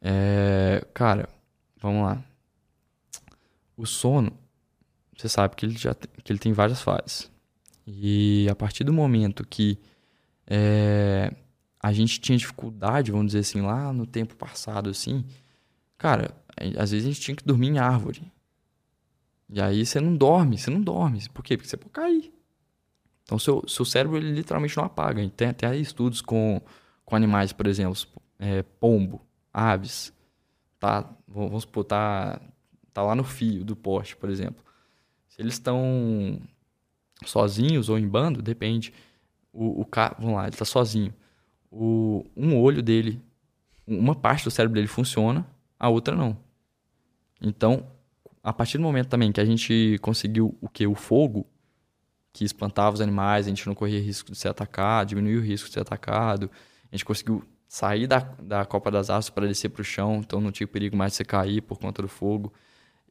é, 0.02 0.86
cara, 0.94 1.30
vamos 1.78 2.04
lá. 2.04 2.24
O 3.78 3.86
sono, 3.86 4.32
você 5.16 5.30
sabe 5.30 5.56
que 5.56 5.66
ele 5.66 5.78
já 5.78 5.94
tem, 5.94 6.10
que 6.24 6.32
ele 6.32 6.40
tem 6.40 6.54
várias 6.54 6.82
fases. 6.82 7.30
E 7.86 8.48
a 8.50 8.56
partir 8.56 8.84
do 8.84 8.94
momento 8.94 9.46
que 9.46 9.78
é, 10.48 11.34
a 11.82 11.92
gente 11.92 12.20
tinha 12.20 12.38
dificuldade, 12.38 13.12
vamos 13.12 13.28
dizer 13.28 13.40
assim, 13.40 13.62
lá 13.62 13.92
no 13.92 14.06
tempo 14.06 14.36
passado, 14.36 14.90
assim, 14.90 15.26
cara, 15.98 16.36
às 16.78 16.92
vezes 16.92 17.08
a 17.08 17.12
gente 17.12 17.22
tinha 17.22 17.36
que 17.36 17.44
dormir 17.44 17.70
em 17.70 17.80
árvore. 17.80 18.32
E 19.50 19.60
aí 19.60 19.86
você 19.86 20.00
não 20.00 20.16
dorme, 20.16 20.58
você 20.58 20.70
não 20.70 20.82
dorme. 20.82 21.28
Por 21.34 21.44
quê? 21.44 21.58
Porque 21.58 21.70
você 21.70 21.78
pode 21.78 21.92
cair. 21.92 22.34
Então 23.24 23.40
seu, 23.40 23.64
seu 23.68 23.84
cérebro 23.84 24.18
ele 24.18 24.32
literalmente 24.32 24.78
não 24.78 24.84
apaga. 24.84 25.28
Tem 25.30 25.50
até 25.50 25.76
estudos 25.76 26.22
com, 26.22 26.62
com 27.04 27.16
animais, 27.16 27.52
por 27.52 27.68
exemplo, 27.68 28.00
é, 28.38 28.62
pombo, 28.62 29.26
aves. 29.52 30.14
Tá, 30.80 31.10
vamos 31.28 31.64
supor, 31.64 31.84
tá, 31.84 32.40
tá 32.94 33.02
lá 33.02 33.16
no 33.16 33.24
fio 33.24 33.64
do 33.64 33.76
poste, 33.76 34.16
por 34.16 34.30
exemplo. 34.30 34.64
Se 35.28 35.42
eles 35.42 35.54
estão 35.54 36.40
sozinhos 37.26 37.90
ou 37.90 37.98
em 37.98 38.08
bando, 38.08 38.42
depende. 38.42 38.94
O, 39.52 39.82
o 39.82 39.86
cara, 39.86 40.16
vamos 40.20 40.36
lá, 40.36 40.48
ele 40.48 40.56
tá 40.56 40.66
sozinho. 40.66 41.14
O, 41.72 42.26
um 42.36 42.60
olho 42.60 42.84
dele, 42.84 43.22
uma 43.88 44.14
parte 44.14 44.44
do 44.44 44.52
cérebro 44.52 44.76
dele 44.76 44.88
funciona, 44.88 45.48
a 45.80 45.90
outra 45.90 46.16
não. 46.16 46.38
Então, 47.42 47.88
a 48.44 48.52
partir 48.52 48.78
do 48.78 48.84
momento 48.84 49.08
também 49.08 49.32
que 49.32 49.40
a 49.40 49.46
gente 49.46 49.98
conseguiu 50.02 50.56
o 50.62 50.68
que? 50.68 50.86
O 50.86 50.96
fogo, 50.96 51.48
que 52.34 52.44
espantava 52.44 52.94
os 52.94 53.02
animais, 53.02 53.46
a 53.46 53.50
gente 53.50 53.66
não 53.68 53.74
corria 53.74 54.00
risco 54.00 54.32
de 54.32 54.38
ser 54.38 54.50
atacado, 54.50 55.10
diminuiu 55.10 55.40
o 55.40 55.44
risco 55.44 55.68
de 55.68 55.74
ser 55.74 55.82
atacado, 55.82 56.52
a 56.92 56.96
gente 56.96 57.06
conseguiu 57.06 57.44
sair 57.68 58.06
da, 58.06 58.20
da 58.20 58.66
Copa 58.66 58.92
das 58.92 59.10
Aças 59.10 59.30
para 59.30 59.48
descer 59.48 59.70
para 59.70 59.82
o 59.82 59.86
chão, 59.86 60.18
então 60.18 60.42
não 60.42 60.52
tinha 60.52 60.68
perigo 60.68 60.96
mais 60.96 61.14
de 61.14 61.18
você 61.18 61.26
cair 61.26 61.62
por 61.62 61.80
conta 61.80 62.02
do 62.02 62.08
fogo. 62.08 62.54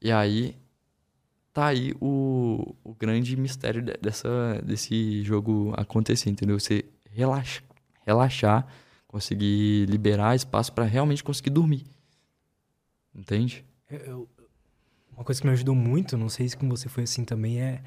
E 0.00 0.12
aí 0.12 0.56
tá 1.52 1.66
aí 1.66 1.94
o, 2.00 2.74
o 2.84 2.94
grande 2.94 3.36
mistério 3.36 3.82
dessa, 4.00 4.60
desse 4.64 5.22
jogo 5.22 5.72
acontecer, 5.76 6.30
entendeu? 6.30 6.58
Você 6.58 6.84
relaxa, 7.10 7.62
relaxar, 8.10 8.66
conseguir 9.06 9.86
liberar 9.86 10.34
espaço 10.34 10.72
para 10.72 10.84
realmente 10.84 11.22
conseguir 11.22 11.50
dormir. 11.50 11.84
Entende? 13.14 13.64
Eu, 13.88 14.28
uma 15.12 15.24
coisa 15.24 15.40
que 15.40 15.46
me 15.46 15.52
ajudou 15.52 15.74
muito, 15.74 16.16
não 16.16 16.28
sei 16.28 16.48
se 16.48 16.56
com 16.56 16.68
você 16.68 16.88
foi 16.88 17.04
assim 17.04 17.24
também, 17.24 17.60
é, 17.60 17.82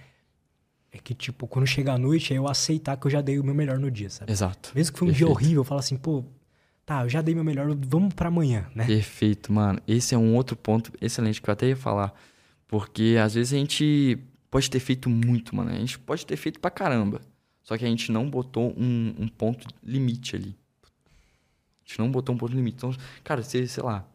é 0.91 0.97
que, 0.97 1.13
tipo, 1.13 1.47
quando 1.47 1.65
chega 1.65 1.93
a 1.93 1.97
noite, 1.97 2.33
é 2.33 2.37
eu 2.37 2.47
aceitar 2.47 2.97
que 2.97 3.07
eu 3.07 3.11
já 3.11 3.21
dei 3.21 3.39
o 3.39 3.43
meu 3.43 3.55
melhor 3.55 3.79
no 3.79 3.89
dia, 3.89 4.09
sabe? 4.09 4.31
Exato. 4.31 4.71
Mesmo 4.75 4.93
que 4.93 4.99
foi 4.99 5.07
um 5.07 5.11
Perfeito. 5.11 5.27
dia 5.27 5.33
horrível, 5.33 5.61
eu 5.61 5.65
falo 5.65 5.79
assim, 5.79 5.97
pô, 5.97 6.23
tá, 6.85 7.03
eu 7.03 7.09
já 7.09 7.21
dei 7.21 7.33
meu 7.33 7.43
melhor, 7.43 7.75
vamos 7.75 8.13
para 8.13 8.27
amanhã, 8.27 8.67
né? 8.75 8.85
Perfeito, 8.85 9.51
mano. 9.51 9.81
Esse 9.87 10.13
é 10.13 10.17
um 10.17 10.35
outro 10.35 10.55
ponto 10.55 10.91
excelente 11.01 11.41
que 11.41 11.49
eu 11.49 11.53
até 11.53 11.67
ia 11.67 11.75
falar. 11.75 12.13
Porque 12.67 13.17
às 13.21 13.33
vezes 13.33 13.53
a 13.53 13.57
gente 13.57 14.17
pode 14.51 14.69
ter 14.69 14.79
feito 14.79 15.09
muito, 15.09 15.55
mano. 15.55 15.71
A 15.71 15.75
gente 15.75 15.97
pode 15.97 16.25
ter 16.25 16.37
feito 16.37 16.59
pra 16.59 16.69
caramba. 16.69 17.21
Só 17.63 17.77
que 17.77 17.85
a 17.85 17.87
gente 17.87 18.11
não 18.11 18.29
botou 18.29 18.73
um, 18.77 19.15
um 19.17 19.27
ponto 19.27 19.67
limite 19.81 20.35
ali. 20.35 20.55
A 20.83 21.87
gente 21.87 21.99
não 21.99 22.11
botou 22.11 22.35
um 22.35 22.37
ponto 22.37 22.53
limite. 22.53 22.75
Então, 22.77 22.93
cara, 23.23 23.41
você, 23.41 23.65
sei 23.65 23.83
lá, 23.83 24.05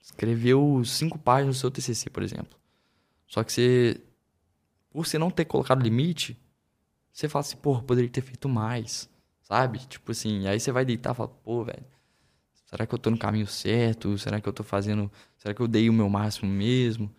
escreveu 0.00 0.82
cinco 0.84 1.18
páginas 1.18 1.56
no 1.56 1.60
seu 1.60 1.70
TCC, 1.70 2.10
por 2.10 2.22
exemplo. 2.22 2.58
Só 3.26 3.42
que 3.42 3.52
você, 3.52 4.00
por 4.90 5.06
você 5.06 5.18
não 5.18 5.30
ter 5.30 5.46
colocado 5.46 5.82
limite, 5.82 6.38
você 7.12 7.28
fala 7.28 7.40
assim, 7.40 7.56
pô, 7.56 7.80
poderia 7.82 8.10
ter 8.10 8.20
feito 8.20 8.48
mais. 8.48 9.08
Sabe? 9.42 9.78
Tipo 9.86 10.12
assim, 10.12 10.46
aí 10.46 10.60
você 10.60 10.70
vai 10.70 10.84
deitar 10.84 11.12
e 11.12 11.16
fala, 11.16 11.28
pô, 11.28 11.64
velho, 11.64 11.84
será 12.66 12.86
que 12.86 12.94
eu 12.94 12.98
tô 12.98 13.10
no 13.10 13.18
caminho 13.18 13.46
certo? 13.46 14.16
Será 14.18 14.40
que 14.40 14.48
eu 14.48 14.52
tô 14.52 14.62
fazendo. 14.62 15.10
Será 15.38 15.54
que 15.54 15.60
eu 15.60 15.68
dei 15.68 15.88
o 15.88 15.92
meu 15.92 16.08
máximo 16.08 16.50
mesmo? 16.50 17.10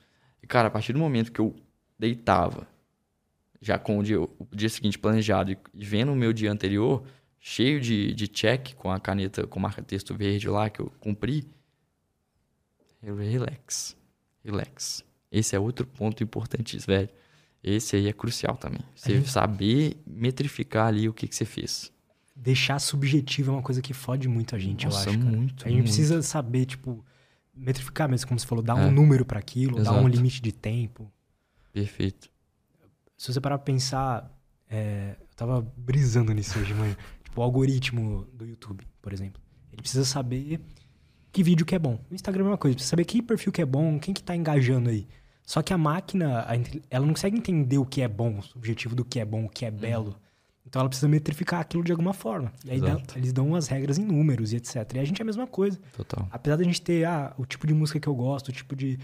E, 0.43 0.47
cara, 0.47 0.67
a 0.67 0.71
partir 0.71 0.93
do 0.93 0.99
momento 0.99 1.31
que 1.31 1.41
eu 1.41 1.55
deitava, 1.97 2.67
já 3.61 3.77
com 3.77 3.99
o 3.99 4.03
dia, 4.03 4.19
o 4.19 4.29
dia 4.51 4.69
seguinte 4.69 4.97
planejado 4.97 5.51
e 5.51 5.57
vendo 5.73 6.11
o 6.11 6.15
meu 6.15 6.33
dia 6.33 6.51
anterior, 6.51 7.03
cheio 7.39 7.79
de, 7.79 8.13
de 8.13 8.27
check 8.27 8.73
com 8.73 8.91
a 8.91 8.99
caneta 8.99 9.45
com 9.45 9.59
marca-texto 9.59 10.15
verde 10.15 10.49
lá 10.49 10.69
que 10.69 10.79
eu 10.79 10.91
cumpri, 10.99 11.47
eu 13.01 13.15
relax. 13.15 13.95
Relax. 14.43 15.03
Esse 15.31 15.55
é 15.55 15.59
outro 15.59 15.85
ponto 15.85 16.23
importantíssimo, 16.23 16.93
velho. 16.93 17.09
Esse 17.63 17.95
aí 17.95 18.07
é 18.07 18.13
crucial 18.13 18.57
também. 18.57 18.81
Você 18.95 19.17
gente... 19.17 19.29
saber 19.29 19.95
metrificar 20.05 20.87
ali 20.87 21.07
o 21.07 21.13
que, 21.13 21.27
que 21.27 21.35
você 21.35 21.45
fez 21.45 21.91
deixar 22.41 22.79
subjetivo 22.79 23.51
é 23.51 23.53
uma 23.53 23.61
coisa 23.61 23.81
que 23.81 23.93
fode 23.93 24.27
muito 24.27 24.55
a 24.55 24.59
gente, 24.59 24.85
Nossa, 24.85 25.09
eu 25.09 25.13
acho. 25.13 25.19
Cara. 25.19 25.31
Muito, 25.31 25.65
a 25.65 25.67
gente 25.67 25.77
muito. 25.77 25.85
precisa 25.85 26.21
saber, 26.23 26.65
tipo, 26.65 27.05
metrificar 27.55 28.09
mesmo, 28.09 28.27
como 28.27 28.39
você 28.39 28.47
falou, 28.47 28.63
dar 28.63 28.77
é. 28.79 28.85
um 28.85 28.91
número 28.91 29.23
para 29.23 29.39
aquilo, 29.39 29.79
Exato. 29.79 29.95
dar 29.95 30.03
um 30.03 30.07
limite 30.07 30.41
de 30.41 30.51
tempo. 30.51 31.11
Perfeito. 31.71 32.30
Se 33.21 33.31
você 33.31 33.39
parar 33.39 33.59
pra 33.59 33.65
pensar, 33.65 34.35
é, 34.67 35.15
eu 35.19 35.27
tava 35.35 35.61
brisando 35.77 36.33
nisso 36.33 36.57
hoje 36.57 36.69
de 36.69 36.73
manhã. 36.73 36.97
tipo, 37.23 37.39
o 37.39 37.43
algoritmo 37.43 38.25
do 38.33 38.43
YouTube, 38.47 38.83
por 38.99 39.13
exemplo. 39.13 39.39
Ele 39.71 39.79
precisa 39.83 40.03
saber 40.03 40.59
que 41.31 41.43
vídeo 41.43 41.63
que 41.63 41.75
é 41.75 41.77
bom. 41.77 42.03
O 42.09 42.15
Instagram 42.15 42.45
é 42.45 42.47
uma 42.47 42.57
coisa, 42.57 42.73
precisa 42.73 42.89
saber 42.89 43.05
que 43.05 43.21
perfil 43.21 43.51
que 43.51 43.61
é 43.61 43.65
bom, 43.65 43.99
quem 43.99 44.11
que 44.11 44.23
tá 44.23 44.35
engajando 44.35 44.89
aí. 44.89 45.07
Só 45.45 45.61
que 45.61 45.71
a 45.71 45.77
máquina, 45.77 46.47
ela 46.89 47.05
não 47.05 47.13
consegue 47.13 47.37
entender 47.37 47.77
o 47.77 47.85
que 47.85 48.01
é 48.01 48.07
bom, 48.07 48.39
o 48.39 48.57
objetivo 48.57 48.95
do 48.95 49.05
que 49.05 49.19
é 49.19 49.25
bom, 49.25 49.45
o 49.45 49.49
que 49.49 49.65
é 49.65 49.71
belo. 49.71 50.07
Uhum. 50.07 50.15
Então 50.65 50.79
ela 50.79 50.89
precisa 50.89 51.07
metrificar 51.07 51.59
aquilo 51.59 51.83
de 51.83 51.91
alguma 51.91 52.13
forma. 52.13 52.51
E 52.65 52.71
aí 52.71 52.81
dá, 52.81 52.99
eles 53.15 53.31
dão 53.31 53.49
umas 53.49 53.67
regras 53.67 53.99
em 53.99 54.03
números 54.03 54.51
e 54.51 54.55
etc. 54.55 54.77
E 54.95 54.99
a 54.99 55.05
gente 55.05 55.21
é 55.21 55.23
a 55.23 55.25
mesma 55.25 55.45
coisa. 55.45 55.79
Total. 55.95 56.27
Apesar 56.31 56.55
da 56.55 56.63
gente 56.63 56.81
ter 56.81 57.05
ah, 57.05 57.35
o 57.37 57.45
tipo 57.45 57.67
de 57.67 57.73
música 57.75 57.99
que 57.99 58.07
eu 58.07 58.15
gosto, 58.15 58.47
o 58.47 58.51
tipo 58.51 58.75
de, 58.75 58.97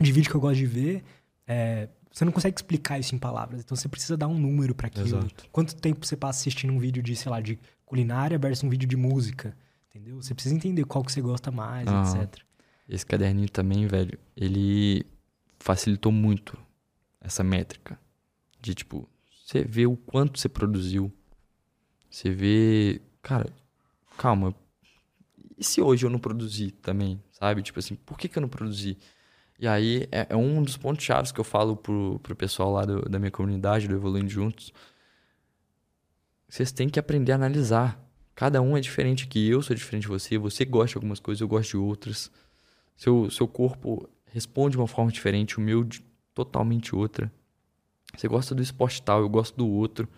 de 0.00 0.12
vídeo 0.12 0.30
que 0.30 0.36
eu 0.36 0.40
gosto 0.40 0.56
de 0.56 0.66
ver, 0.66 1.04
é, 1.46 1.90
você 2.14 2.24
não 2.24 2.30
consegue 2.30 2.56
explicar 2.56 2.96
isso 2.96 3.12
em 3.12 3.18
palavras. 3.18 3.60
Então 3.60 3.76
você 3.76 3.88
precisa 3.88 4.16
dar 4.16 4.28
um 4.28 4.38
número 4.38 4.72
para 4.72 4.86
aquilo. 4.86 5.18
Exato. 5.18 5.48
Quanto 5.50 5.74
tempo 5.74 6.06
você 6.06 6.16
passa 6.16 6.38
assistindo 6.38 6.72
um 6.72 6.78
vídeo 6.78 7.02
de, 7.02 7.16
sei 7.16 7.28
lá, 7.28 7.40
de 7.40 7.58
culinária 7.84 8.38
versus 8.38 8.62
um 8.62 8.68
vídeo 8.68 8.88
de 8.88 8.96
música? 8.96 9.56
Entendeu? 9.90 10.22
Você 10.22 10.32
precisa 10.32 10.54
entender 10.54 10.84
qual 10.84 11.02
que 11.02 11.10
você 11.10 11.20
gosta 11.20 11.50
mais, 11.50 11.88
ah, 11.88 12.02
etc. 12.02 12.40
Esse 12.88 13.04
caderninho 13.04 13.50
também, 13.50 13.88
velho, 13.88 14.16
ele 14.36 15.04
facilitou 15.58 16.12
muito 16.12 16.56
essa 17.20 17.42
métrica. 17.42 17.98
De 18.60 18.76
tipo, 18.76 19.08
você 19.44 19.64
vê 19.64 19.84
o 19.84 19.96
quanto 19.96 20.38
você 20.38 20.48
produziu. 20.48 21.12
Você 22.08 22.30
vê. 22.30 23.02
Cara, 23.22 23.52
calma. 24.16 24.54
E 25.58 25.64
se 25.64 25.80
hoje 25.80 26.06
eu 26.06 26.10
não 26.10 26.20
produzi 26.20 26.70
também? 26.70 27.20
Sabe? 27.32 27.60
Tipo 27.60 27.80
assim, 27.80 27.96
por 27.96 28.16
que, 28.16 28.28
que 28.28 28.38
eu 28.38 28.40
não 28.40 28.48
produzi? 28.48 28.96
E 29.58 29.68
aí 29.68 30.08
é, 30.10 30.26
é 30.30 30.36
um 30.36 30.62
dos 30.62 30.76
pontos 30.76 31.04
chaves 31.04 31.30
que 31.30 31.40
eu 31.40 31.44
falo 31.44 31.76
pro, 31.76 32.18
pro 32.22 32.34
pessoal 32.34 32.72
lá 32.72 32.84
do, 32.84 33.02
da 33.08 33.18
minha 33.18 33.30
comunidade, 33.30 33.88
do 33.88 33.94
Evoluindo 33.94 34.28
Juntos. 34.28 34.72
Vocês 36.48 36.72
têm 36.72 36.88
que 36.88 36.98
aprender 36.98 37.32
a 37.32 37.36
analisar. 37.36 38.00
Cada 38.34 38.60
um 38.60 38.76
é 38.76 38.80
diferente 38.80 39.26
que 39.26 39.48
eu 39.48 39.62
sou 39.62 39.74
diferente 39.74 40.02
de 40.02 40.08
você. 40.08 40.36
Você 40.38 40.64
gosta 40.64 40.90
de 40.90 40.96
algumas 40.96 41.20
coisas, 41.20 41.40
eu 41.40 41.48
gosto 41.48 41.70
de 41.70 41.76
outras. 41.76 42.30
Seu, 42.96 43.30
seu 43.30 43.46
corpo 43.46 44.08
responde 44.26 44.72
de 44.72 44.78
uma 44.78 44.86
forma 44.88 45.10
diferente, 45.10 45.58
o 45.58 45.60
meu 45.60 45.84
de 45.84 46.00
totalmente 46.34 46.94
outra. 46.94 47.32
Você 48.16 48.28
gosta 48.28 48.54
do 48.54 48.62
esporte 48.62 49.02
tal, 49.02 49.20
eu 49.20 49.28
gosto 49.28 49.56
do 49.56 49.68
outro. 49.68 50.08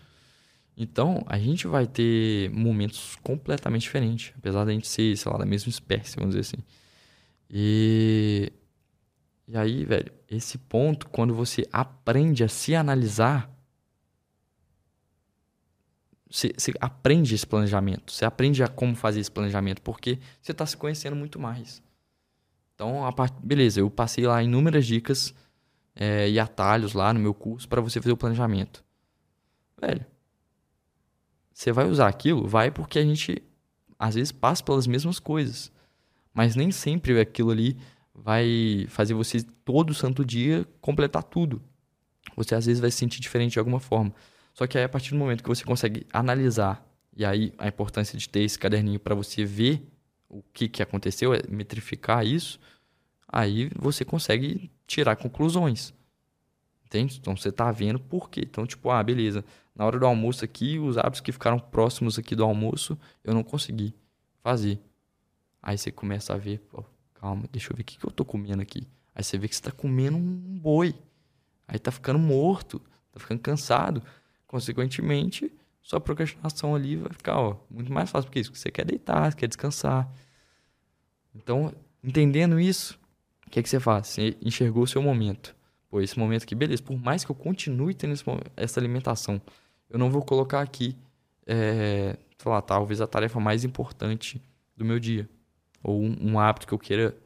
Então, 0.76 1.22
a 1.26 1.38
gente 1.38 1.66
vai 1.66 1.86
ter 1.86 2.50
momentos 2.50 3.16
completamente 3.22 3.82
diferentes, 3.82 4.34
apesar 4.36 4.64
da 4.64 4.72
gente 4.72 4.86
ser, 4.86 5.16
sei 5.16 5.32
lá, 5.32 5.38
da 5.38 5.46
mesma 5.46 5.70
espécie, 5.70 6.16
vamos 6.16 6.34
dizer 6.34 6.40
assim. 6.40 6.62
E 7.50 8.52
e 9.48 9.56
aí, 9.56 9.84
velho, 9.84 10.12
esse 10.28 10.58
ponto 10.58 11.08
quando 11.08 11.34
você 11.34 11.66
aprende 11.72 12.42
a 12.42 12.48
se 12.48 12.74
analisar, 12.74 13.50
você, 16.28 16.52
você 16.56 16.72
aprende 16.80 17.34
esse 17.34 17.46
planejamento, 17.46 18.12
você 18.12 18.24
aprende 18.24 18.62
a 18.62 18.68
como 18.68 18.96
fazer 18.96 19.20
esse 19.20 19.30
planejamento, 19.30 19.80
porque 19.82 20.18
você 20.40 20.52
está 20.52 20.66
se 20.66 20.76
conhecendo 20.76 21.14
muito 21.14 21.38
mais. 21.38 21.82
Então, 22.74 23.06
a 23.06 23.12
part... 23.12 23.34
beleza, 23.42 23.80
eu 23.80 23.88
passei 23.88 24.26
lá 24.26 24.42
inúmeras 24.42 24.84
dicas 24.84 25.32
é, 25.94 26.28
e 26.28 26.38
atalhos 26.38 26.92
lá 26.92 27.12
no 27.14 27.20
meu 27.20 27.32
curso 27.32 27.68
para 27.68 27.80
você 27.80 28.00
fazer 28.00 28.12
o 28.12 28.16
planejamento. 28.16 28.84
Velho, 29.80 30.04
você 31.52 31.72
vai 31.72 31.88
usar 31.88 32.08
aquilo? 32.08 32.46
Vai 32.46 32.70
porque 32.70 32.98
a 32.98 33.02
gente 33.02 33.42
às 33.98 34.14
vezes 34.14 34.32
passa 34.32 34.62
pelas 34.62 34.86
mesmas 34.86 35.18
coisas. 35.18 35.72
Mas 36.34 36.54
nem 36.54 36.70
sempre 36.70 37.18
aquilo 37.18 37.50
ali 37.50 37.78
vai 38.16 38.86
fazer 38.88 39.14
você 39.14 39.42
todo 39.64 39.94
santo 39.94 40.24
dia 40.24 40.66
completar 40.80 41.22
tudo. 41.22 41.62
Você 42.36 42.54
às 42.54 42.66
vezes 42.66 42.80
vai 42.80 42.90
se 42.90 42.98
sentir 42.98 43.20
diferente 43.20 43.52
de 43.52 43.58
alguma 43.58 43.80
forma. 43.80 44.12
Só 44.52 44.66
que 44.66 44.78
aí 44.78 44.84
a 44.84 44.88
partir 44.88 45.10
do 45.10 45.16
momento 45.16 45.42
que 45.42 45.48
você 45.48 45.64
consegue 45.64 46.06
analisar, 46.12 46.84
e 47.14 47.24
aí 47.24 47.52
a 47.58 47.68
importância 47.68 48.18
de 48.18 48.28
ter 48.28 48.40
esse 48.40 48.58
caderninho 48.58 48.98
para 48.98 49.14
você 49.14 49.44
ver 49.44 49.86
o 50.28 50.42
que, 50.52 50.68
que 50.68 50.82
aconteceu, 50.82 51.32
é 51.34 51.40
metrificar 51.48 52.26
isso, 52.26 52.58
aí 53.28 53.70
você 53.76 54.04
consegue 54.04 54.70
tirar 54.86 55.16
conclusões. 55.16 55.94
Entende? 56.84 57.18
Então 57.20 57.36
você 57.36 57.50
tá 57.50 57.70
vendo 57.70 57.98
por 57.98 58.30
quê. 58.30 58.42
Então, 58.44 58.66
tipo, 58.66 58.90
ah, 58.90 59.02
beleza. 59.02 59.44
Na 59.74 59.84
hora 59.84 59.98
do 59.98 60.06
almoço 60.06 60.44
aqui, 60.44 60.78
os 60.78 60.96
hábitos 60.96 61.20
que 61.20 61.32
ficaram 61.32 61.58
próximos 61.58 62.18
aqui 62.18 62.34
do 62.34 62.44
almoço, 62.44 62.98
eu 63.24 63.34
não 63.34 63.42
consegui 63.42 63.94
fazer. 64.42 64.80
Aí 65.62 65.76
você 65.76 65.90
começa 65.90 66.32
a 66.32 66.36
ver, 66.36 66.60
pô, 66.70 66.84
calma, 67.26 67.44
deixa 67.50 67.72
eu 67.72 67.76
ver 67.76 67.82
o 67.82 67.84
que, 67.84 67.98
que 67.98 68.06
eu 68.06 68.10
tô 68.10 68.24
comendo 68.24 68.62
aqui. 68.62 68.86
Aí 69.14 69.24
você 69.24 69.36
vê 69.36 69.48
que 69.48 69.56
você 69.56 69.62
tá 69.62 69.72
comendo 69.72 70.16
um 70.16 70.58
boi. 70.58 70.94
Aí 71.66 71.78
tá 71.78 71.90
ficando 71.90 72.18
morto, 72.18 72.80
tá 73.10 73.18
ficando 73.18 73.40
cansado. 73.40 74.02
Consequentemente, 74.46 75.52
sua 75.82 76.00
procrastinação 76.00 76.74
ali 76.74 76.96
vai 76.96 77.12
ficar 77.12 77.38
ó, 77.38 77.56
muito 77.68 77.92
mais 77.92 78.08
fácil, 78.10 78.28
porque 78.28 78.40
isso 78.40 78.54
você 78.54 78.70
quer 78.70 78.84
deitar, 78.84 79.30
você 79.30 79.36
quer 79.36 79.48
descansar. 79.48 80.08
Então, 81.34 81.72
entendendo 82.02 82.60
isso, 82.60 82.98
o 83.46 83.50
que, 83.50 83.58
é 83.58 83.62
que 83.62 83.68
você 83.68 83.80
faz? 83.80 84.08
Você 84.08 84.36
enxergou 84.40 84.84
o 84.84 84.86
seu 84.86 85.02
momento. 85.02 85.56
Pô, 85.88 86.00
esse 86.00 86.18
momento 86.18 86.44
aqui, 86.44 86.54
beleza, 86.54 86.82
por 86.82 86.96
mais 86.98 87.24
que 87.24 87.30
eu 87.30 87.34
continue 87.34 87.94
tendo 87.94 88.14
essa 88.56 88.78
alimentação, 88.78 89.40
eu 89.90 89.98
não 89.98 90.10
vou 90.10 90.22
colocar 90.22 90.60
aqui, 90.60 90.96
é, 91.46 92.16
sei 92.38 92.50
lá, 92.52 92.60
talvez 92.62 93.00
a 93.00 93.06
tarefa 93.06 93.40
mais 93.40 93.64
importante 93.64 94.40
do 94.76 94.84
meu 94.84 95.00
dia. 95.00 95.28
Ou 95.86 96.02
um, 96.02 96.32
um 96.32 96.40
hábito 96.40 96.66
que 96.66 96.74
eu 96.74 96.78
queira 96.80 97.16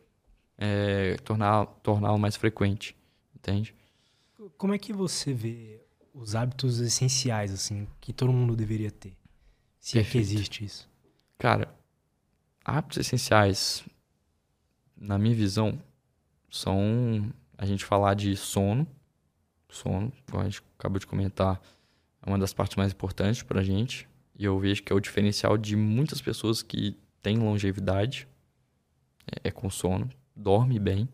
é, 0.58 1.16
tornar, 1.24 1.64
torná-lo 1.82 2.18
mais 2.18 2.36
frequente. 2.36 2.94
Entende? 3.34 3.74
Como 4.58 4.74
é 4.74 4.78
que 4.78 4.92
você 4.92 5.32
vê 5.32 5.80
os 6.12 6.34
hábitos 6.34 6.78
essenciais, 6.78 7.52
assim, 7.54 7.88
que 7.98 8.12
todo 8.12 8.30
mundo 8.30 8.54
deveria 8.54 8.90
ter? 8.90 9.16
Se 9.78 9.98
é 9.98 10.02
que 10.02 10.12
Perfeito. 10.12 10.24
existe 10.26 10.64
isso. 10.66 10.90
Cara, 11.38 11.74
hábitos 12.62 12.98
essenciais, 12.98 13.82
na 14.94 15.18
minha 15.18 15.34
visão, 15.34 15.80
são 16.50 17.32
a 17.56 17.64
gente 17.64 17.82
falar 17.82 18.12
de 18.12 18.36
sono. 18.36 18.86
Sono, 19.70 20.12
como 20.30 20.42
a 20.42 20.44
gente 20.44 20.62
acabou 20.78 20.98
de 20.98 21.06
comentar, 21.06 21.58
é 22.20 22.28
uma 22.28 22.38
das 22.38 22.52
partes 22.52 22.76
mais 22.76 22.92
importantes 22.92 23.42
pra 23.42 23.62
gente. 23.62 24.06
E 24.38 24.44
eu 24.44 24.58
vejo 24.58 24.82
que 24.82 24.92
é 24.92 24.96
o 24.96 25.00
diferencial 25.00 25.56
de 25.56 25.76
muitas 25.76 26.20
pessoas 26.20 26.62
que 26.62 26.94
têm 27.22 27.38
longevidade. 27.38 28.28
É, 29.30 29.48
é 29.48 29.50
com 29.50 29.70
sono, 29.70 30.08
dorme 30.34 30.78
bem. 30.78 31.08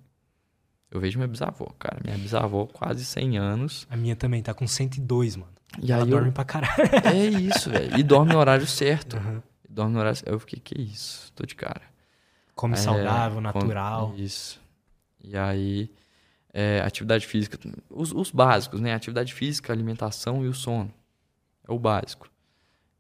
Eu 0.90 1.00
vejo 1.00 1.18
minha 1.18 1.28
bisavó, 1.28 1.66
cara. 1.78 1.98
Minha 2.04 2.16
bisavó, 2.16 2.66
quase 2.66 3.04
100 3.04 3.38
anos. 3.38 3.86
A 3.90 3.96
minha 3.96 4.16
também 4.16 4.42
tá 4.42 4.54
com 4.54 4.66
102, 4.66 5.36
mano. 5.36 5.52
E 5.82 5.92
Ela 5.92 6.04
aí 6.04 6.10
dorme 6.10 6.28
eu... 6.28 6.32
pra 6.32 6.44
caralho. 6.44 6.74
É 7.04 7.24
isso, 7.26 7.70
velho. 7.70 7.98
E 7.98 8.02
dorme 8.02 8.32
no 8.32 8.38
horário 8.38 8.66
certo. 8.66 9.16
Aham. 9.16 9.42
Dorme 9.68 9.92
no 9.92 9.98
horário 9.98 10.16
certo. 10.16 10.32
Eu 10.32 10.38
fiquei, 10.38 10.60
que 10.60 10.80
isso? 10.80 11.32
Tô 11.32 11.44
de 11.44 11.54
cara. 11.54 11.82
Come 12.54 12.74
É, 12.74 12.76
saudável, 12.76 13.40
natural. 13.40 14.14
Isso. 14.16 14.60
E 15.22 15.36
aí, 15.36 15.90
é, 16.54 16.80
atividade 16.80 17.26
física, 17.26 17.58
os, 17.90 18.12
os 18.12 18.30
básicos, 18.30 18.80
né? 18.80 18.94
Atividade 18.94 19.34
física, 19.34 19.72
alimentação 19.72 20.44
e 20.44 20.48
o 20.48 20.54
sono. 20.54 20.90
É 21.68 21.72
o 21.72 21.78
básico. 21.78 22.30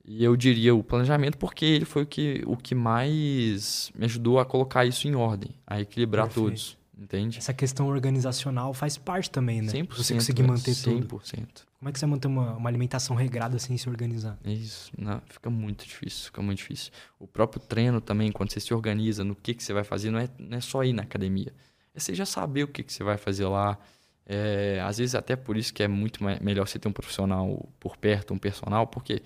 E 0.08 0.22
eu 0.22 0.36
diria 0.36 0.72
o 0.74 0.84
planejamento 0.84 1.36
porque 1.36 1.64
ele 1.64 1.84
foi 1.84 2.04
o 2.04 2.06
que, 2.06 2.42
o 2.46 2.56
que 2.56 2.74
mais 2.74 3.90
me 3.94 4.04
ajudou 4.04 4.38
a 4.38 4.44
colocar 4.44 4.84
isso 4.84 5.08
em 5.08 5.14
ordem, 5.16 5.50
a 5.66 5.80
equilibrar 5.80 6.26
Perfeito. 6.26 6.46
todos. 6.48 6.78
Entende? 6.98 7.36
Essa 7.36 7.52
questão 7.52 7.88
organizacional 7.88 8.72
faz 8.72 8.96
parte 8.96 9.30
também, 9.30 9.60
né? 9.60 9.70
100%. 9.70 9.94
Você 9.96 10.14
conseguir 10.14 10.42
velho, 10.42 10.54
manter 10.54 10.74
tudo. 10.76 11.18
100%. 11.18 11.46
Como 11.78 11.88
é 11.90 11.92
que 11.92 11.98
você 11.98 12.06
manter 12.06 12.26
uma, 12.26 12.54
uma 12.56 12.70
alimentação 12.70 13.14
regrada 13.14 13.58
sem 13.58 13.76
se 13.76 13.86
organizar? 13.88 14.38
É 14.42 14.50
isso. 14.50 14.90
Não, 14.96 15.20
fica 15.28 15.50
muito 15.50 15.84
difícil, 15.84 16.24
fica 16.26 16.40
muito 16.40 16.58
difícil. 16.58 16.90
O 17.18 17.26
próprio 17.26 17.60
treino 17.60 18.00
também, 18.00 18.32
quando 18.32 18.50
você 18.50 18.60
se 18.60 18.72
organiza 18.72 19.22
no 19.24 19.34
que, 19.34 19.52
que 19.52 19.62
você 19.62 19.74
vai 19.74 19.84
fazer, 19.84 20.10
não 20.10 20.18
é, 20.18 20.28
não 20.38 20.56
é 20.56 20.60
só 20.62 20.82
ir 20.84 20.94
na 20.94 21.02
academia. 21.02 21.52
É 21.94 22.00
você 22.00 22.14
já 22.14 22.24
saber 22.24 22.62
o 22.62 22.68
que, 22.68 22.82
que 22.82 22.92
você 22.92 23.04
vai 23.04 23.18
fazer 23.18 23.46
lá. 23.46 23.76
É, 24.24 24.80
às 24.82 24.96
vezes 24.98 25.14
até 25.14 25.36
por 25.36 25.56
isso 25.56 25.74
que 25.74 25.82
é 25.82 25.88
muito 25.88 26.24
me- 26.24 26.38
melhor 26.40 26.66
você 26.66 26.78
ter 26.78 26.88
um 26.88 26.92
profissional 26.92 27.68
por 27.78 27.96
perto, 27.98 28.32
um 28.32 28.38
personal, 28.38 28.86
porque 28.86 29.22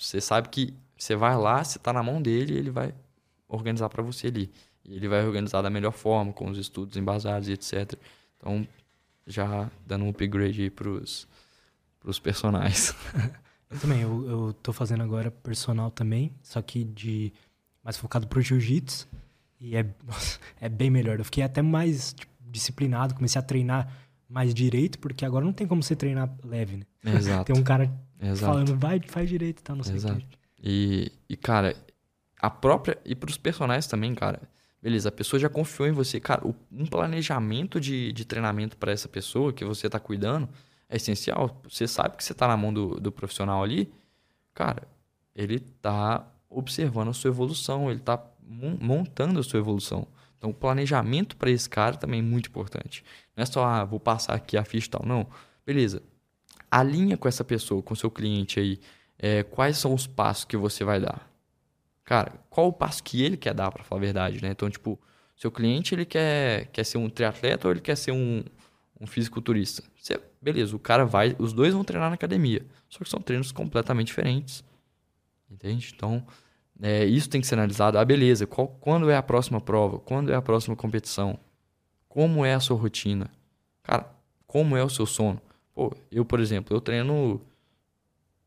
você 0.00 0.20
sabe 0.20 0.48
que 0.48 0.74
você 0.96 1.14
vai 1.14 1.36
lá, 1.36 1.62
você 1.62 1.78
tá 1.78 1.92
na 1.92 2.02
mão 2.02 2.20
dele 2.20 2.54
e 2.54 2.56
ele 2.56 2.70
vai 2.70 2.94
organizar 3.46 3.88
para 3.90 4.02
você 4.02 4.28
ali. 4.28 4.50
E 4.84 4.94
ele 4.94 5.06
vai 5.08 5.24
organizar 5.24 5.60
da 5.60 5.68
melhor 5.68 5.92
forma, 5.92 6.32
com 6.32 6.48
os 6.50 6.56
estudos 6.56 6.96
embasados 6.96 7.48
e 7.48 7.52
etc. 7.52 7.94
Então, 8.36 8.66
já 9.26 9.70
dando 9.86 10.06
um 10.06 10.08
upgrade 10.08 10.62
aí 10.62 10.70
pros, 10.70 11.28
pros 12.00 12.18
personagens. 12.18 12.94
Eu 13.70 13.78
também, 13.78 14.00
eu, 14.00 14.28
eu 14.28 14.52
tô 14.52 14.72
fazendo 14.72 15.04
agora 15.04 15.30
personal 15.30 15.92
também, 15.92 16.32
só 16.42 16.60
que 16.60 16.82
de 16.82 17.32
mais 17.84 17.96
focado 17.96 18.26
pro 18.26 18.42
jiu-jitsu. 18.42 19.06
E 19.60 19.76
é, 19.76 19.86
é 20.60 20.68
bem 20.68 20.90
melhor. 20.90 21.20
Eu 21.20 21.24
fiquei 21.24 21.44
até 21.44 21.62
mais 21.62 22.12
tipo, 22.12 22.32
disciplinado, 22.40 23.14
comecei 23.14 23.38
a 23.38 23.42
treinar 23.44 23.88
mais 24.28 24.52
direito, 24.52 24.98
porque 24.98 25.24
agora 25.24 25.44
não 25.44 25.52
tem 25.52 25.68
como 25.68 25.84
você 25.84 25.94
treinar 25.94 26.36
leve, 26.42 26.78
né? 26.78 26.84
Exato. 27.14 27.44
Tem 27.44 27.56
um 27.56 27.62
cara 27.62 27.88
exato. 28.20 28.52
falando, 28.52 28.76
vai, 28.78 29.00
faz 29.06 29.28
direito 29.28 29.62
tal, 29.62 29.76
não 29.76 29.84
sei 29.84 29.96
Exato. 29.96 30.18
quê. 30.20 30.26
E, 30.62 31.12
e, 31.28 31.36
cara, 31.36 31.74
a 32.38 32.50
própria. 32.50 32.98
E 33.04 33.14
pros 33.14 33.36
personagens 33.38 33.86
também, 33.86 34.14
cara. 34.14 34.40
Beleza, 34.82 35.08
a 35.08 35.12
pessoa 35.12 35.38
já 35.40 35.48
confiou 35.48 35.88
em 35.88 35.92
você. 35.92 36.18
Cara, 36.20 36.46
o- 36.46 36.54
um 36.72 36.86
planejamento 36.86 37.78
de, 37.80 38.12
de 38.12 38.24
treinamento 38.24 38.76
para 38.76 38.92
essa 38.92 39.08
pessoa 39.08 39.52
que 39.52 39.64
você 39.64 39.88
tá 39.90 39.98
cuidando 40.00 40.48
é 40.88 40.96
essencial. 40.96 41.60
Você 41.68 41.86
sabe 41.86 42.16
que 42.16 42.24
você 42.24 42.32
tá 42.34 42.48
na 42.48 42.56
mão 42.56 42.72
do, 42.72 42.98
do 43.00 43.12
profissional 43.12 43.62
ali. 43.62 43.92
Cara, 44.54 44.82
ele 45.34 45.60
tá 45.60 46.26
observando 46.48 47.08
a 47.08 47.12
sua 47.12 47.28
evolução, 47.28 47.90
ele 47.90 48.00
tá 48.00 48.22
mon- 48.42 48.76
montando 48.80 49.38
a 49.38 49.42
sua 49.42 49.58
evolução. 49.60 50.06
Então, 50.38 50.50
o 50.50 50.54
planejamento 50.54 51.36
para 51.36 51.50
esse 51.50 51.68
cara 51.68 51.96
também 51.96 52.20
é 52.20 52.22
muito 52.22 52.48
importante. 52.48 53.04
Não 53.36 53.42
é 53.42 53.46
só, 53.46 53.64
ah, 53.64 53.84
vou 53.84 54.00
passar 54.00 54.34
aqui 54.34 54.56
a 54.56 54.64
ficha 54.64 54.86
e 54.86 54.90
tal. 54.90 55.04
Não. 55.06 55.26
Beleza. 55.64 56.02
Alinha 56.70 57.16
com 57.16 57.28
essa 57.28 57.44
pessoa, 57.44 57.82
com 57.82 57.94
seu 57.94 58.10
cliente 58.10 58.60
aí. 58.60 58.80
é, 59.18 59.42
quais 59.42 59.76
são 59.78 59.92
os 59.94 60.06
passos 60.06 60.44
que 60.44 60.56
você 60.56 60.84
vai 60.84 61.00
dar? 61.00 61.30
Cara, 62.04 62.32
qual 62.50 62.68
o 62.68 62.72
passo 62.72 63.02
que 63.02 63.22
ele 63.22 63.36
quer 63.36 63.54
dar, 63.54 63.70
para 63.70 63.84
falar 63.84 64.00
a 64.00 64.04
verdade, 64.04 64.42
né? 64.42 64.50
Então, 64.50 64.68
tipo, 64.70 64.98
seu 65.36 65.50
cliente, 65.50 65.94
ele 65.94 66.04
quer, 66.04 66.66
quer 66.72 66.84
ser 66.84 66.98
um 66.98 67.08
triatleta 67.08 67.68
ou 67.68 67.72
ele 67.72 67.80
quer 67.80 67.96
ser 67.96 68.12
um, 68.12 68.42
um 69.00 69.06
fisiculturista? 69.06 69.82
Você, 69.96 70.20
beleza, 70.40 70.74
o 70.74 70.78
cara 70.78 71.04
vai... 71.04 71.36
Os 71.38 71.52
dois 71.52 71.72
vão 71.74 71.84
treinar 71.84 72.08
na 72.08 72.14
academia. 72.14 72.64
Só 72.88 73.04
que 73.04 73.08
são 73.10 73.20
treinos 73.20 73.52
completamente 73.52 74.08
diferentes. 74.08 74.64
Entende? 75.50 75.92
Então, 75.94 76.26
é, 76.82 77.04
isso 77.04 77.28
tem 77.28 77.40
que 77.40 77.46
ser 77.46 77.54
analisado. 77.54 77.98
Ah, 77.98 78.04
beleza, 78.04 78.46
qual, 78.46 78.68
quando 78.68 79.10
é 79.10 79.16
a 79.16 79.22
próxima 79.22 79.60
prova? 79.60 79.98
Quando 79.98 80.32
é 80.32 80.34
a 80.34 80.42
próxima 80.42 80.74
competição? 80.74 81.38
Como 82.08 82.44
é 82.44 82.54
a 82.54 82.60
sua 82.60 82.76
rotina? 82.76 83.30
Cara, 83.82 84.12
como 84.46 84.76
é 84.76 84.82
o 84.82 84.88
seu 84.88 85.06
sono? 85.06 85.40
Pô, 85.80 85.96
eu, 86.12 86.26
por 86.26 86.40
exemplo, 86.40 86.76
eu 86.76 86.80
treino 86.82 87.40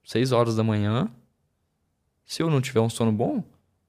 6 0.03 0.31
horas 0.31 0.55
da 0.55 0.63
manhã. 0.63 1.09
Se 2.23 2.43
eu 2.43 2.49
não 2.51 2.61
tiver 2.61 2.79
um 2.79 2.91
sono 2.91 3.11
bom, 3.11 3.43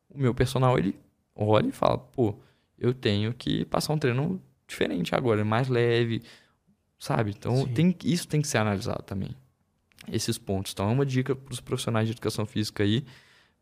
o 0.09 0.19
meu 0.19 0.35
personal 0.35 0.79
ele 0.79 0.99
olha 1.35 1.67
e 1.67 1.71
fala: 1.71 1.99
pô, 1.99 2.39
eu 2.79 2.95
tenho 2.95 3.35
que 3.35 3.67
passar 3.67 3.93
um 3.93 3.99
treino 3.99 4.41
diferente 4.67 5.15
agora, 5.15 5.45
mais 5.45 5.69
leve, 5.69 6.23
sabe? 6.99 7.33
Então, 7.33 7.67
Sim. 7.67 7.75
tem, 7.75 7.97
isso 8.03 8.27
tem 8.27 8.41
que 8.41 8.49
ser 8.49 8.57
analisado 8.57 9.03
também. 9.03 9.37
Esses 10.11 10.39
pontos. 10.39 10.73
Então, 10.73 10.89
é 10.89 10.93
uma 10.93 11.05
dica 11.05 11.37
para 11.37 11.53
os 11.53 11.61
profissionais 11.61 12.07
de 12.07 12.13
educação 12.13 12.47
física 12.47 12.83
aí, 12.83 13.05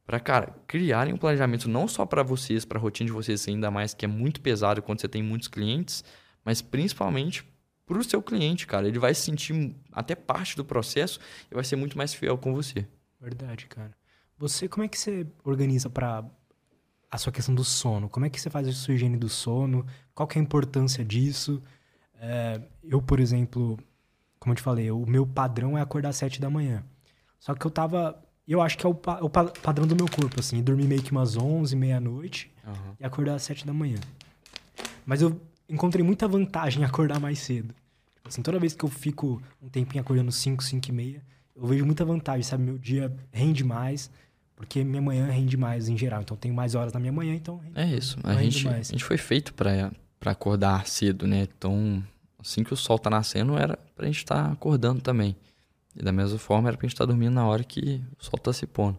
para, 0.06 0.20
cara, 0.20 0.54
criarem 0.68 1.12
um 1.12 1.18
planejamento 1.18 1.68
não 1.68 1.88
só 1.88 2.06
para 2.06 2.22
vocês, 2.22 2.64
para 2.64 2.78
a 2.78 2.80
rotina 2.80 3.08
de 3.08 3.12
vocês, 3.12 3.48
ainda 3.48 3.68
mais 3.68 3.94
que 3.94 4.04
é 4.04 4.08
muito 4.08 4.40
pesado 4.40 4.80
quando 4.80 5.00
você 5.00 5.08
tem 5.08 5.24
muitos 5.24 5.48
clientes, 5.48 6.04
mas 6.44 6.62
principalmente 6.62 7.44
para 7.93 8.01
o 8.01 8.05
seu 8.05 8.22
cliente, 8.22 8.66
cara. 8.66 8.88
Ele 8.88 8.99
vai 8.99 9.14
se 9.14 9.22
sentir 9.22 9.74
até 9.93 10.14
parte 10.14 10.57
do 10.57 10.64
processo 10.64 11.20
e 11.51 11.55
vai 11.55 11.64
ser 11.64 11.76
muito 11.76 11.97
mais 11.97 12.12
fiel 12.14 12.36
com 12.38 12.53
você. 12.55 12.86
Verdade, 13.20 13.66
cara. 13.66 13.93
Você, 14.38 14.66
como 14.68 14.84
é 14.84 14.88
que 14.88 14.99
você 14.99 15.26
organiza 15.45 15.88
pra 15.88 16.24
a 17.11 17.18
sua 17.18 17.30
questão 17.32 17.55
do 17.55 17.62
sono? 17.62 18.09
Como 18.09 18.26
é 18.26 18.30
que 18.30 18.40
você 18.40 18.51
faz 18.51 18.66
a 18.66 18.72
sua 18.72 18.95
higiene 18.95 19.16
do 19.16 19.28
sono? 19.28 19.86
Qual 20.14 20.26
que 20.26 20.38
é 20.38 20.40
a 20.40 20.45
importância 20.45 21.05
disso? 21.05 21.62
É, 22.18 22.61
eu, 22.82 23.01
por 23.03 23.20
exemplo, 23.20 23.78
como 24.40 24.53
eu 24.53 24.57
te 24.57 24.62
falei, 24.62 24.90
o 24.90 25.07
meu 25.07 25.26
padrão 25.26 25.76
é 25.76 25.80
acordar 25.80 26.09
às 26.09 26.16
sete 26.16 26.40
da 26.40 26.49
manhã. 26.51 26.82
Só 27.38 27.55
que 27.55 27.64
eu 27.66 27.70
tava... 27.70 28.20
Eu 28.49 28.61
acho 28.61 28.76
que 28.76 28.84
é 28.84 28.88
o, 28.88 28.95
pa- 28.95 29.20
o 29.22 29.30
pa- 29.30 29.45
padrão 29.62 29.86
do 29.86 29.95
meu 29.95 30.07
corpo, 30.09 30.40
assim. 30.40 30.61
Dormir 30.62 30.88
meio 30.88 31.03
que 31.03 31.12
umas 31.12 31.36
onze, 31.36 31.76
meia-noite 31.76 32.51
e 32.99 33.05
acordar 33.05 33.34
às 33.36 33.43
sete 33.45 33.64
da 33.64 33.72
manhã. 33.72 33.99
Mas 35.07 35.22
eu 35.22 35.40
encontrei 35.68 36.05
muita 36.05 36.26
vantagem 36.26 36.82
em 36.82 36.84
acordar 36.84 37.20
mais 37.20 37.38
cedo. 37.38 37.72
Assim, 38.24 38.42
toda 38.42 38.58
vez 38.58 38.74
que 38.74 38.84
eu 38.84 38.88
fico 38.88 39.42
um 39.60 39.68
tempinho 39.68 40.00
acordando 40.02 40.30
5, 40.32 40.62
5 40.62 40.88
e 40.88 40.92
meia, 40.92 41.22
eu 41.54 41.66
vejo 41.66 41.84
muita 41.84 42.04
vantagem, 42.04 42.42
sabe? 42.42 42.62
Meu 42.62 42.78
dia 42.78 43.14
rende 43.30 43.62
mais, 43.64 44.10
porque 44.56 44.82
minha 44.84 45.02
manhã 45.02 45.26
rende 45.26 45.56
mais 45.56 45.88
em 45.88 45.96
geral. 45.98 46.22
Então, 46.22 46.34
eu 46.36 46.40
tenho 46.40 46.54
mais 46.54 46.74
horas 46.74 46.92
na 46.92 47.00
minha 47.00 47.12
manhã, 47.12 47.34
então... 47.34 47.58
rende- 47.58 47.78
É 47.78 47.86
isso. 47.86 48.18
A 48.22 48.34
gente, 48.34 48.66
a 48.66 48.70
mais. 48.70 48.88
gente 48.88 49.04
foi 49.04 49.18
feito 49.18 49.52
para 49.52 49.90
acordar 50.24 50.86
cedo, 50.86 51.26
né? 51.26 51.42
Então, 51.56 52.02
assim 52.38 52.62
que 52.64 52.72
o 52.72 52.76
sol 52.76 52.98
tá 52.98 53.10
nascendo, 53.10 53.56
era 53.58 53.76
pra 53.94 54.06
gente 54.06 54.18
estar 54.18 54.50
acordando 54.52 55.00
também. 55.02 55.36
E 55.94 56.02
da 56.02 56.12
mesma 56.12 56.38
forma, 56.38 56.68
era 56.68 56.76
pra 56.78 56.86
gente 56.86 56.94
estar 56.94 57.04
dormindo 57.04 57.34
na 57.34 57.46
hora 57.46 57.62
que 57.64 58.02
o 58.18 58.24
sol 58.24 58.38
tá 58.38 58.52
se 58.52 58.66
pondo. 58.66 58.98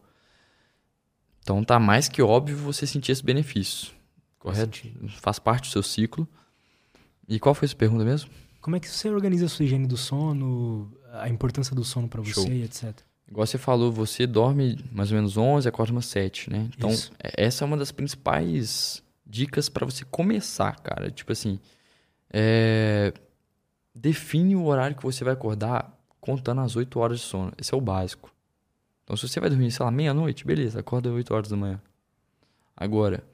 Então, 1.41 1.63
tá 1.63 1.79
mais 1.79 2.07
que 2.07 2.21
óbvio 2.21 2.55
você 2.57 2.85
sentir 2.85 3.11
esse 3.11 3.23
benefício. 3.23 3.91
Correto? 4.37 4.79
Faz 5.21 5.39
parte 5.39 5.69
do 5.69 5.71
seu 5.71 5.81
ciclo. 5.83 6.27
E 7.27 7.39
qual 7.39 7.55
foi 7.55 7.65
a 7.65 7.69
sua 7.69 7.77
pergunta 7.77 8.03
mesmo? 8.03 8.29
Como 8.63 8.77
é 8.77 8.79
que 8.79 8.87
você 8.87 9.09
organiza 9.09 9.45
a 9.45 9.49
sua 9.49 9.65
higiene 9.65 9.85
do 9.85 9.97
sono, 9.97 10.89
a 11.11 11.27
importância 11.27 11.75
do 11.75 11.83
sono 11.83 12.07
pra 12.07 12.21
você 12.21 12.31
Show. 12.31 12.49
etc? 12.49 12.97
Igual 13.27 13.45
você 13.45 13.57
falou, 13.57 13.91
você 13.91 14.25
dorme 14.25 14.79
mais 14.89 15.11
ou 15.11 15.17
menos 15.17 15.35
11, 15.35 15.67
acorda 15.67 15.91
umas 15.91 16.05
7, 16.05 16.49
né? 16.49 16.69
Então, 16.73 16.89
Isso. 16.89 17.11
é- 17.21 17.43
essa 17.43 17.65
é 17.65 17.67
uma 17.67 17.75
das 17.75 17.91
principais 17.91 19.03
dicas 19.25 19.67
para 19.67 19.85
você 19.85 20.05
começar, 20.05 20.79
cara. 20.79 21.11
Tipo 21.11 21.33
assim, 21.33 21.59
é, 22.31 23.13
define 23.93 24.55
o 24.55 24.63
horário 24.63 24.95
que 24.95 25.03
você 25.03 25.25
vai 25.25 25.33
acordar 25.33 25.93
contando 26.21 26.61
as 26.61 26.77
8 26.77 26.97
horas 27.01 27.19
de 27.19 27.25
sono. 27.25 27.51
Esse 27.57 27.73
é 27.73 27.77
o 27.77 27.81
básico. 27.81 28.33
Então, 29.03 29.17
se 29.17 29.27
você 29.27 29.41
vai 29.41 29.49
dormir, 29.49 29.71
sei 29.71 29.83
lá, 29.85 29.91
meia-noite, 29.91 30.47
beleza, 30.47 30.79
acorda 30.79 31.11
8 31.11 31.33
horas 31.33 31.49
da 31.49 31.57
manhã. 31.57 31.81
Agora, 32.77 33.25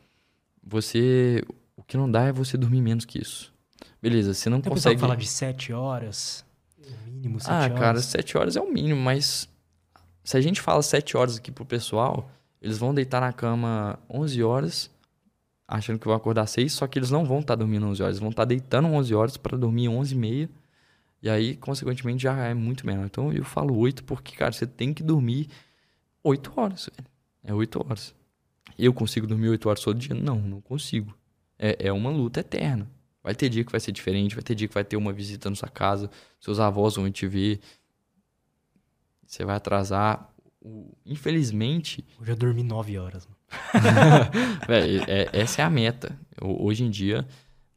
você. 0.63 1.43
O 1.77 1.84
que 1.84 1.97
não 1.97 2.09
dá 2.09 2.23
é 2.23 2.32
você 2.32 2.57
dormir 2.57 2.82
menos 2.82 3.05
que 3.05 3.21
isso. 3.21 3.53
Beleza, 4.01 4.33
você 4.33 4.49
não 4.49 4.59
pessoal 4.61 4.75
consegue. 4.75 4.95
que 4.95 5.01
fala 5.01 5.17
de 5.17 5.27
7 5.27 5.73
horas, 5.73 6.45
o 6.77 7.09
mínimo 7.11 7.39
7 7.39 7.51
Ah, 7.51 7.59
horas. 7.63 7.79
cara, 7.79 8.01
7 8.01 8.37
horas 8.37 8.55
é 8.55 8.61
o 8.61 8.71
mínimo, 8.71 9.01
mas 9.01 9.49
se 10.23 10.37
a 10.37 10.41
gente 10.41 10.61
fala 10.61 10.81
7 10.81 11.17
horas 11.17 11.37
aqui 11.37 11.51
pro 11.51 11.65
pessoal, 11.65 12.29
eles 12.61 12.77
vão 12.77 12.93
deitar 12.93 13.19
na 13.21 13.33
cama 13.33 13.99
11 14.09 14.41
horas, 14.43 14.89
achando 15.67 15.99
que 15.99 16.05
vão 16.07 16.15
acordar 16.15 16.47
6, 16.47 16.71
só 16.71 16.87
que 16.87 16.97
eles 16.97 17.11
não 17.11 17.25
vão 17.25 17.39
estar 17.39 17.55
dormindo 17.55 17.85
11 17.87 18.01
horas, 18.01 18.13
eles 18.13 18.19
vão 18.21 18.29
estar 18.29 18.45
deitando 18.45 18.87
11 18.87 19.13
horas 19.13 19.37
para 19.37 19.57
dormir 19.57 19.89
11 19.89 20.13
e 20.13 20.17
meia, 20.17 20.49
e 21.21 21.29
aí, 21.29 21.57
consequentemente, 21.57 22.23
já 22.23 22.33
é 22.45 22.53
muito 22.53 22.85
menor. 22.87 23.05
Então, 23.05 23.33
eu 23.33 23.43
falo 23.43 23.77
8 23.77 24.05
porque, 24.05 24.37
cara, 24.37 24.53
você 24.53 24.65
tem 24.65 24.93
que 24.93 25.03
dormir 25.03 25.49
8 26.23 26.53
horas, 26.55 26.89
velho. 26.95 27.09
É 27.43 27.53
8 27.53 27.85
horas. 27.85 28.15
Eu 28.77 28.93
consigo 28.93 29.27
dormir 29.27 29.49
8 29.49 29.67
horas 29.67 29.81
todo 29.83 29.99
dia? 29.99 30.15
Não, 30.15 30.37
não 30.39 30.61
consigo. 30.61 31.13
É, 31.57 31.87
é 31.87 31.91
uma 31.91 32.09
luta 32.09 32.39
eterna. 32.39 32.89
Vai 33.24 33.36
ter 33.36 33.49
dia 33.49 33.63
que 33.63 33.72
vai 33.72 33.80
ser 33.82 33.91
diferente, 33.91 34.36
vai 34.36 34.43
ter 34.43 34.55
dia 34.55 34.67
que 34.67 34.74
vai 34.74 34.84
ter 34.84 34.95
uma 34.97 35.11
visita 35.11 35.49
na 35.49 35.55
sua 35.55 35.67
casa, 35.70 36.09
seus 36.39 36.59
avós 36.59 36.95
vão 36.95 37.09
te 37.11 37.28
ver. 37.28 37.59
Você 39.26 39.43
vai 39.45 39.55
atrasar. 39.55 40.34
Infelizmente, 41.05 42.05
Hoje 42.20 42.32
eu 42.32 42.36
dormi 42.36 42.63
9 42.63 42.97
horas. 42.97 43.26
mano. 43.28 43.38
Véi, 44.67 44.99
é- 45.07 45.30
essa 45.34 45.61
é 45.61 45.65
a 45.65 45.70
meta. 45.70 46.17
Eu- 46.39 46.61
hoje 46.61 46.84
em 46.84 46.89
dia, 46.89 47.28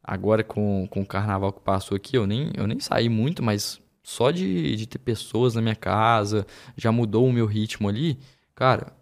agora 0.03 0.43
com, 0.43 0.87
com 0.89 1.01
o 1.01 1.05
carnaval 1.05 1.53
que 1.53 1.61
passou 1.61 1.95
aqui, 1.95 2.17
eu 2.17 2.27
nem, 2.27 2.51
eu 2.55 2.67
nem 2.67 2.79
saí 2.79 3.07
muito, 3.09 3.41
mas 3.43 3.81
só 4.01 4.31
de, 4.31 4.75
de 4.75 4.85
ter 4.87 4.99
pessoas 4.99 5.55
na 5.55 5.61
minha 5.61 5.75
casa, 5.75 6.45
já 6.75 6.91
mudou 6.91 7.25
o 7.27 7.31
meu 7.33 7.45
ritmo 7.45 7.87
ali. 7.87 8.19
Cara, 8.53 8.93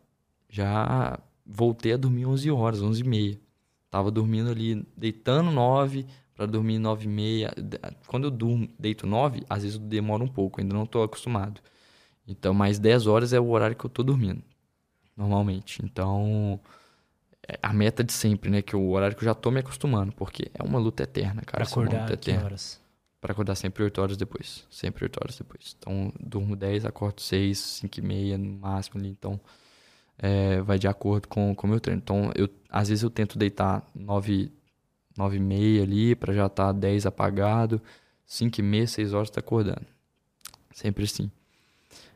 já 0.49 1.19
voltei 1.45 1.93
a 1.93 1.97
dormir 1.97 2.25
11 2.25 2.51
horas, 2.51 2.81
11 2.81 3.01
e 3.01 3.07
meia. 3.07 3.39
Tava 3.89 4.09
dormindo 4.11 4.49
ali, 4.49 4.85
deitando 4.95 5.51
9 5.51 6.05
para 6.41 6.47
dormir 6.47 6.79
9 6.79 7.05
e 7.05 7.07
meia. 7.07 7.53
Quando 8.07 8.23
eu 8.23 8.31
durmo, 8.31 8.67
deito 8.79 9.05
9, 9.05 9.43
às 9.47 9.61
vezes 9.61 9.77
demora 9.77 10.23
um 10.23 10.27
pouco, 10.27 10.59
ainda 10.59 10.73
não 10.73 10.87
tô 10.87 11.03
acostumado. 11.03 11.61
Então, 12.27 12.51
mais 12.51 12.79
10 12.79 13.05
horas 13.05 13.31
é 13.31 13.39
o 13.39 13.47
horário 13.49 13.75
que 13.75 13.85
eu 13.85 13.89
tô 13.89 14.01
dormindo, 14.01 14.41
normalmente. 15.15 15.83
Então, 15.83 16.59
é 17.47 17.59
a 17.61 17.71
meta 17.71 18.03
de 18.03 18.11
sempre, 18.11 18.49
né? 18.49 18.63
Que 18.63 18.73
é 18.73 18.77
o 18.77 18.89
horário 18.89 19.15
que 19.15 19.23
eu 19.23 19.25
já 19.27 19.35
tô 19.35 19.51
me 19.51 19.59
acostumando, 19.59 20.11
porque 20.13 20.49
é 20.55 20.63
uma 20.63 20.79
luta 20.79 21.03
eterna, 21.03 21.43
cara. 21.43 21.63
Pra 21.63 21.69
é 21.69 21.71
acordar 21.71 22.07
que 22.07 22.13
eterna. 22.13 22.45
horas? 22.45 22.81
Pra 23.19 23.33
acordar 23.33 23.53
sempre 23.53 23.83
8 23.83 24.01
horas 24.01 24.17
depois. 24.17 24.65
Sempre 24.71 25.05
8 25.05 25.17
horas 25.21 25.37
depois. 25.37 25.75
Então, 25.77 26.11
durmo 26.19 26.55
10, 26.55 26.85
acordo 26.85 27.21
6, 27.21 27.59
5 27.59 27.99
e 27.99 28.01
meia 28.01 28.35
no 28.35 28.57
máximo 28.57 28.99
ali. 28.99 29.09
Então, 29.09 29.39
é, 30.17 30.59
vai 30.61 30.79
de 30.79 30.87
acordo 30.87 31.27
com 31.27 31.53
o 31.55 31.67
meu 31.67 31.79
treino. 31.79 32.01
Então, 32.03 32.31
eu, 32.33 32.49
às 32.67 32.89
vezes 32.89 33.03
eu 33.03 33.11
tento 33.11 33.37
deitar 33.37 33.85
9, 33.93 34.51
9 35.17 35.37
e 35.37 35.39
meia 35.39 35.83
ali 35.83 36.15
pra 36.15 36.33
já 36.33 36.45
estar 36.47 36.67
tá 36.67 36.71
10 36.71 37.05
apagado. 37.05 37.81
5 38.25 38.59
e 38.59 38.63
meia, 38.63 38.87
6 38.87 39.13
horas 39.13 39.29
tá 39.29 39.39
acordando. 39.39 39.85
Sempre 40.73 41.03
assim. 41.03 41.29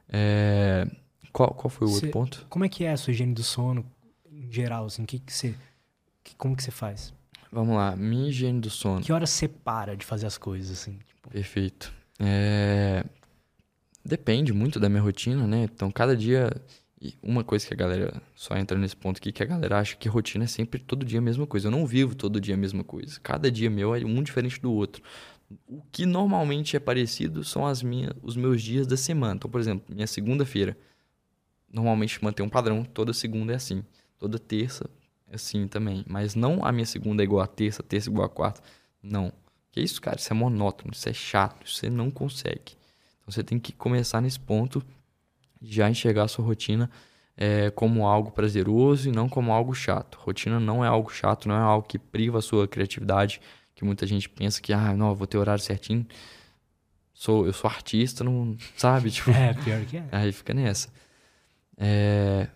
É, 0.10 0.88
qual, 1.34 1.54
qual 1.54 1.70
foi 1.70 1.88
o 1.88 1.92
outro 1.92 2.08
Cê- 2.08 2.12
ponto? 2.12 2.46
Como 2.50 2.64
é 2.66 2.70
que 2.70 2.84
é 2.84 2.92
a 2.92 2.98
sua 2.98 3.12
higiene 3.12 3.34
do 3.34 3.44
sono 3.44 3.86
em 4.32 4.52
geral, 4.52 4.86
assim? 4.86 5.06
Que 5.06 5.20
que 5.20 5.34
você, 5.34 5.56
que- 6.24 6.36
como 6.36 6.56
que 6.56 6.64
você 6.64 6.72
faz? 6.72 7.14
Vamos 7.52 7.76
lá. 7.76 7.96
Minha 7.96 8.30
higiene 8.30 8.60
do 8.60 8.70
sono. 8.70 9.02
Que 9.02 9.12
horas 9.14 9.30
você 9.30 9.48
para 9.48 9.96
de 9.96 10.06
fazer 10.06 10.26
as 10.28 10.38
coisas, 10.38 10.72
assim? 10.80 10.98
Tipo, 11.08 11.30
Perfeito. 11.30 11.94
É, 12.20 13.04
Depende 14.04 14.54
muito 14.54 14.80
da 14.80 14.88
minha 14.88 15.02
rotina, 15.02 15.48
né? 15.48 15.64
Então, 15.64 15.90
cada 15.90 16.16
dia. 16.16 16.52
E 17.02 17.18
Uma 17.22 17.44
coisa 17.44 17.68
que 17.68 17.74
a 17.74 17.78
galera. 17.78 18.22
Só 18.36 18.56
entra 18.56 18.78
nesse 18.78 18.96
ponto 18.96 19.18
aqui, 19.18 19.32
que 19.32 19.44
a 19.44 19.46
galera 19.46 19.80
acha 19.80 19.96
que 19.96 20.08
rotina 20.08 20.46
é 20.46 20.48
sempre 20.48 20.80
todo 20.80 21.06
dia 21.06 21.20
a 21.20 21.22
mesma 21.22 21.46
coisa. 21.46 21.68
Eu 21.68 21.72
não 21.72 21.86
vivo 21.86 22.16
todo 22.16 22.40
dia 22.40 22.56
a 22.56 22.58
mesma 22.58 22.84
coisa. 22.84 23.20
Cada 23.22 23.52
dia 23.52 23.70
meu 23.70 23.94
é 23.96 24.04
um 24.06 24.24
diferente 24.24 24.62
do 24.62 24.72
outro. 24.72 25.04
O 25.68 25.82
que 25.92 26.06
normalmente 26.06 26.76
é 26.76 26.80
parecido 26.80 27.44
são 27.44 27.66
as 27.66 27.84
minhas, 27.84 28.14
os 28.24 28.36
meus 28.36 28.62
dias 28.62 28.88
da 28.88 28.98
semana. 28.98 29.36
Então, 29.36 29.52
por 29.52 29.60
exemplo, 29.60 29.94
minha 29.94 30.08
segunda-feira. 30.08 30.78
Normalmente 31.72 32.24
mantém 32.24 32.46
um 32.46 32.50
padrão. 32.50 32.84
Toda 32.84 33.14
segunda 33.14 33.54
é 33.54 33.56
assim. 33.56 33.84
Toda 34.18 34.40
terça 34.40 34.90
é 35.30 35.36
assim 35.36 35.68
também. 35.68 36.06
Mas 36.08 36.34
não 36.34 36.66
a 36.66 36.72
minha 36.72 36.86
segunda 36.86 37.22
é 37.22 37.26
igual 37.26 37.42
a 37.42 37.48
terça, 37.48 37.84
terça 37.84 38.10
é 38.10 38.12
igual 38.12 38.26
a 38.26 38.30
quarta. 38.30 38.62
Não. 39.04 39.32
Que 39.72 39.82
isso, 39.82 40.02
cara? 40.02 40.18
Isso 40.18 40.32
é 40.32 40.36
monótono, 40.36 40.94
isso 40.94 41.10
é 41.10 41.14
chato, 41.14 41.66
isso 41.66 41.76
você 41.76 41.90
não 41.90 42.10
consegue. 42.10 42.78
Então 43.20 43.30
você 43.30 43.44
tem 43.44 43.60
que 43.60 43.74
começar 43.74 44.22
nesse 44.22 44.40
ponto, 44.40 44.82
já 45.62 45.90
enxergar 45.90 46.24
a 46.24 46.28
sua 46.28 46.46
rotina 46.46 46.90
é, 47.38 47.70
como 47.72 48.06
algo 48.08 48.32
prazeroso 48.32 49.10
e 49.10 49.12
não 49.12 49.28
como 49.28 49.52
algo 49.52 49.74
chato. 49.74 50.18
Rotina 50.22 50.60
não 50.60 50.84
é 50.84 50.88
algo 50.88 51.12
chato, 51.12 51.48
não 51.48 51.56
é 51.56 51.60
algo 51.60 51.88
que 51.88 51.98
priva 52.00 52.40
a 52.40 52.42
sua 52.42 52.68
criatividade, 52.68 53.42
que 53.74 53.84
muita 53.84 54.06
gente 54.08 54.30
pensa 54.30 54.62
que, 54.62 54.72
ah, 54.72 54.96
não, 54.96 55.10
eu 55.10 55.16
vou 55.16 55.28
ter 55.28 55.38
horário 55.38 55.62
certinho. 55.62 56.06
Sou, 57.14 57.46
eu 57.46 57.54
sou 57.54 57.70
artista, 57.70 58.24
não 58.24 58.58
sabe? 58.76 59.10
Tipo, 59.12 59.32
é, 59.36 59.54
pior 59.54 59.84
que 59.86 59.98
é. 59.98 60.06
aí 60.12 60.32
fica 60.32 60.54
nessa. 60.54 60.90
É... 61.78 62.48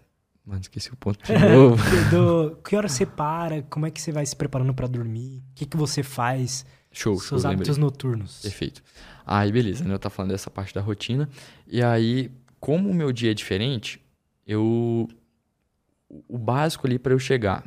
Mano, 0.46 0.62
esqueci 0.62 0.92
o 0.92 0.96
ponto 0.96 1.20
de 1.24 1.32
novo. 1.38 1.78
Do- 2.10 2.56
que 2.64 2.76
hora 2.76 2.88
você 2.88 3.06
para? 3.06 3.62
Como 3.64 3.86
é 3.86 3.92
que 3.92 4.02
você 4.02 4.12
vai 4.12 4.26
se 4.26 4.36
preparando 4.36 4.74
pra 4.74 4.88
dormir? 4.88 5.44
O 5.52 5.56
que, 5.56 5.66
que 5.66 5.78
você 5.78 6.02
faz? 6.02 6.66
show, 6.92 7.14
show, 7.20 7.30
Seus 7.30 7.44
lembrei. 7.44 7.58
hábitos 7.58 7.78
noturnos. 7.78 8.42
Perfeito. 8.42 8.82
Aí, 9.26 9.52
beleza, 9.52 9.84
né? 9.84 9.94
Eu 9.94 10.00
tava 10.00 10.14
falando 10.16 10.32
dessa 10.32 10.50
parte 10.50 10.74
da 10.74 10.82
rotina. 10.82 11.30
E 11.68 11.84
aí, 11.84 12.32
como 12.60 12.90
o 12.90 12.94
meu 12.94 13.12
dia 13.12 13.32
é 13.32 13.34
diferente, 13.34 14.02
eu. 14.46 15.08
O 16.28 16.38
básico 16.38 16.88
ali 16.88 16.98
pra 16.98 17.14
eu 17.14 17.20
chegar. 17.20 17.64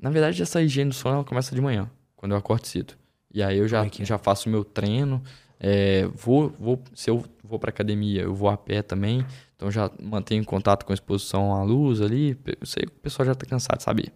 Na 0.00 0.10
verdade, 0.10 0.42
essa 0.42 0.60
higiene 0.62 0.90
do 0.90 0.94
sono 0.94 1.16
ela 1.16 1.24
começa 1.24 1.54
de 1.54 1.60
manhã, 1.60 1.90
quando 2.16 2.32
eu 2.32 2.38
acordo 2.38 2.66
cedo. 2.66 2.94
E 3.32 3.42
aí 3.42 3.58
eu 3.58 3.68
já, 3.68 3.84
é 3.84 3.88
é? 3.88 4.04
já 4.04 4.18
faço 4.18 4.48
o 4.48 4.52
meu 4.52 4.64
treino. 4.64 5.22
é, 5.60 6.06
vou, 6.14 6.50
vou, 6.58 6.82
se 6.94 7.10
eu 7.10 7.24
vou 7.42 7.58
pra 7.58 7.70
academia, 7.70 8.22
eu 8.22 8.34
vou 8.34 8.48
a 8.48 8.56
pé 8.56 8.82
também. 8.82 9.24
Então 9.54 9.70
já 9.70 9.90
mantenho 10.02 10.44
contato 10.44 10.84
com 10.84 10.92
a 10.92 10.94
exposição 10.94 11.52
à 11.54 11.62
luz 11.62 12.00
ali. 12.00 12.38
Eu 12.60 12.66
sei 12.66 12.84
que 12.84 12.92
o 12.92 13.00
pessoal 13.00 13.26
já 13.26 13.34
tá 13.34 13.44
cansado 13.46 13.78
de 13.78 13.84
saber. 13.84 14.12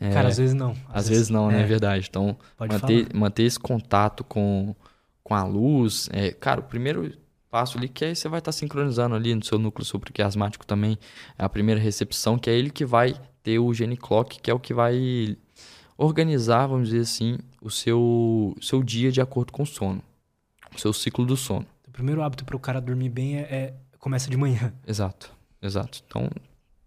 É, 0.00 0.10
Cara, 0.10 0.28
às 0.28 0.36
vezes 0.38 0.54
não. 0.54 0.76
às 0.88 1.08
vezes 1.08 1.28
não, 1.28 1.48
né? 1.50 1.60
É 1.60 1.62
é, 1.62 1.66
verdade. 1.66 2.06
Então, 2.08 2.36
Pode 2.56 2.72
manter, 2.72 3.06
falar. 3.06 3.18
manter 3.20 3.42
esse 3.44 3.58
contato 3.58 4.22
com, 4.22 4.74
com 5.24 5.34
a 5.34 5.44
luz. 5.44 6.08
É, 6.12 6.30
cara, 6.32 6.60
o 6.60 6.64
primeiro 6.64 7.12
passo 7.50 7.78
ali 7.78 7.88
que 7.88 8.04
aí 8.04 8.14
você 8.14 8.28
vai 8.28 8.38
estar 8.38 8.52
sincronizando 8.52 9.14
ali 9.14 9.34
no 9.34 9.44
seu 9.44 9.58
núcleo 9.58 9.84
supraquiasmático 9.84 10.66
também. 10.66 10.98
É 11.38 11.44
a 11.44 11.48
primeira 11.48 11.80
recepção, 11.80 12.38
que 12.38 12.48
é 12.50 12.54
ele 12.54 12.70
que 12.70 12.84
vai 12.84 13.14
ter 13.42 13.58
o 13.58 13.72
gene 13.72 13.96
clock, 13.96 14.40
que 14.40 14.50
é 14.50 14.54
o 14.54 14.60
que 14.60 14.74
vai 14.74 15.36
organizar, 15.96 16.66
vamos 16.66 16.88
dizer 16.90 17.02
assim, 17.02 17.38
o 17.60 17.70
seu, 17.70 18.56
seu 18.60 18.82
dia 18.82 19.10
de 19.10 19.20
acordo 19.20 19.52
com 19.52 19.62
o 19.62 19.66
sono. 19.66 20.02
O 20.74 20.78
seu 20.78 20.92
ciclo 20.92 21.26
do 21.26 21.36
sono. 21.36 21.66
O 21.86 21.90
primeiro 21.90 22.22
hábito 22.22 22.44
para 22.44 22.56
o 22.56 22.60
cara 22.60 22.80
dormir 22.80 23.08
bem 23.08 23.38
é, 23.38 23.40
é- 23.40 23.74
começa 23.98 24.30
de 24.30 24.36
manhã. 24.36 24.72
Exato, 24.86 25.32
exato. 25.60 26.00
Então, 26.06 26.30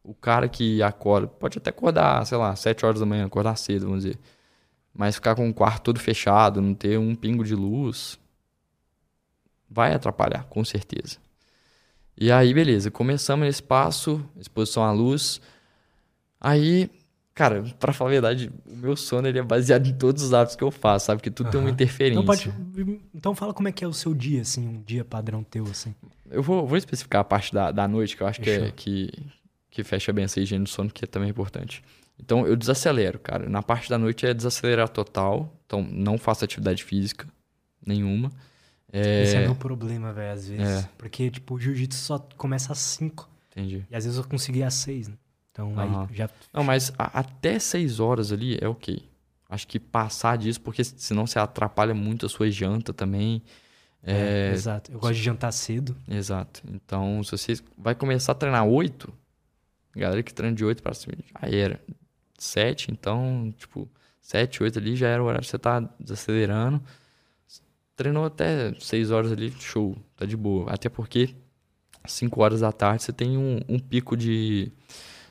o 0.04 0.14
cara 0.14 0.48
que 0.48 0.82
acorda, 0.82 1.28
pode 1.28 1.58
até 1.58 1.70
acordar, 1.70 2.26
sei 2.26 2.38
lá, 2.38 2.56
7 2.56 2.86
horas 2.86 3.00
da 3.00 3.06
manhã, 3.06 3.26
acordar 3.26 3.56
cedo, 3.58 3.86
vamos 3.88 4.04
dizer. 4.04 4.18
Mas 4.94 5.16
ficar 5.16 5.36
com 5.36 5.50
o 5.50 5.54
quarto 5.54 5.84
todo 5.84 6.00
fechado, 6.00 6.62
não 6.62 6.74
ter 6.74 6.98
um 6.98 7.14
pingo 7.16 7.44
de 7.44 7.56
luz, 7.56 8.18
vai 9.72 9.94
atrapalhar, 9.94 10.44
com 10.50 10.64
certeza. 10.66 11.18
E 12.18 12.32
aí, 12.32 12.54
beleza, 12.54 12.92
começamos 12.92 13.48
nesse 13.48 13.64
passo, 13.64 14.24
exposição 14.38 14.84
à 14.84 14.92
luz. 14.92 15.42
Aí, 16.40 16.90
cara, 17.34 17.64
pra 17.80 17.94
falar 17.94 18.10
a 18.10 18.14
verdade, 18.14 18.52
o 18.68 18.76
meu 18.76 18.96
sono 18.96 19.28
ele 19.28 19.40
é 19.40 19.42
baseado 19.42 19.88
em 19.88 19.94
todos 19.94 20.22
os 20.22 20.34
hábitos 20.34 20.56
que 20.56 20.64
eu 20.64 20.70
faço, 20.70 21.08
sabe? 21.08 21.22
Que 21.22 21.32
tudo 21.32 21.50
tem 21.50 21.60
uma 21.60 21.70
interferência. 21.70 22.20
Então, 22.20 22.26
pode, 22.26 23.02
então 23.16 23.34
fala 23.34 23.54
como 23.54 23.70
é 23.70 23.72
que 23.72 23.84
é 23.84 23.88
o 23.88 23.94
seu 23.94 24.14
dia, 24.14 24.42
assim, 24.42 24.68
um 24.68 24.82
dia 24.82 25.06
padrão 25.06 25.44
teu, 25.44 25.66
assim. 25.66 25.96
Eu 26.30 26.44
vou, 26.44 26.68
vou 26.68 26.78
especificar 26.78 27.22
a 27.22 27.24
parte 27.24 27.54
da, 27.54 27.72
da 27.72 27.88
noite, 27.88 28.16
que 28.16 28.24
eu 28.24 28.28
acho 28.28 28.42
que, 28.42 28.50
é, 28.50 28.72
que, 28.72 29.10
que 29.70 29.84
fecha 29.84 30.12
bem 30.12 30.26
essa 30.26 30.40
higiene 30.40 30.66
do 30.66 30.70
sono, 30.70 30.92
que 30.92 31.06
é 31.06 31.08
também 31.08 31.30
importante. 31.30 31.82
Então, 32.20 32.46
eu 32.46 32.56
desacelero, 32.56 33.18
cara. 33.18 33.50
Na 33.50 33.64
parte 33.64 33.90
da 33.90 33.98
noite 33.98 34.26
é 34.28 34.34
desacelerar 34.34 34.90
total. 34.90 35.52
Então, 35.66 35.82
não 35.82 36.18
faço 36.18 36.46
atividade 36.46 36.84
física 36.84 37.28
nenhuma. 37.84 38.32
É, 38.94 39.24
Esse 39.24 39.36
é 39.38 39.42
meu 39.42 39.56
problema, 39.56 40.12
velho, 40.12 40.34
às 40.34 40.48
vezes. 40.48 40.86
É. 40.86 40.90
Porque, 40.98 41.30
tipo, 41.32 41.56
o 41.56 41.60
jiu-jitsu 41.60 41.98
só 42.00 42.20
começa 42.38 42.74
às 42.74 42.80
5. 42.80 43.30
Entendi. 43.52 43.86
E 43.90 43.96
às 43.96 44.04
vezes 44.06 44.18
eu 44.18 44.24
consegui 44.26 44.64
às 44.64 44.74
6, 44.76 45.08
né? 45.08 45.16
Então 45.52 45.78
Aham. 45.78 46.08
aí 46.10 46.16
já. 46.16 46.30
Não, 46.54 46.64
mas 46.64 46.92
a- 46.98 47.20
até 47.20 47.60
seis 47.60 48.00
horas 48.00 48.32
ali 48.32 48.58
é 48.62 48.68
ok. 48.68 49.04
Acho 49.50 49.68
que 49.68 49.80
passar 49.80 50.38
disso, 50.38 50.62
porque 50.62 50.82
senão 50.84 51.28
você 51.28 51.38
atrapalha 51.38 51.94
muito 51.94 52.26
a 52.26 52.30
sua 52.30 52.50
janta 52.50 52.94
também. 52.94 53.42
É, 54.02 54.50
É, 54.50 54.54
exato. 54.54 54.92
Eu 54.92 55.00
gosto 55.00 55.16
de 55.16 55.22
jantar 55.22 55.52
cedo. 55.52 55.96
Exato. 56.08 56.62
Então, 56.70 57.22
se 57.24 57.32
você 57.32 57.54
vai 57.78 57.94
começar 57.94 58.32
a 58.32 58.36
treinar 58.36 58.66
8, 58.66 59.14
galera 59.96 60.24
que 60.24 60.34
treina 60.34 60.56
de 60.56 60.64
8 60.64 60.82
pra 60.82 60.94
cima, 60.94 61.14
já 61.18 61.50
era. 61.50 61.80
7, 62.38 62.90
então, 62.92 63.54
tipo, 63.58 63.88
7, 64.22 64.64
8 64.64 64.80
ali 64.80 64.96
já 64.96 65.08
era 65.10 65.22
o 65.22 65.26
horário 65.26 65.44
que 65.44 65.52
você 65.52 65.60
tá 65.60 65.80
desacelerando. 66.00 66.82
Treinou 68.02 68.26
até 68.26 68.74
6 68.80 69.12
horas 69.12 69.32
ali, 69.32 69.52
show, 69.60 69.96
tá 70.16 70.26
de 70.26 70.36
boa. 70.36 70.72
Até 70.72 70.90
porque 70.90 71.36
5 72.04 72.42
horas 72.42 72.62
da 72.62 72.72
tarde 72.72 73.04
você 73.04 73.14
tem 73.14 73.38
um, 73.38 73.60
um 73.70 73.78
pico 73.78 74.18
de 74.18 74.72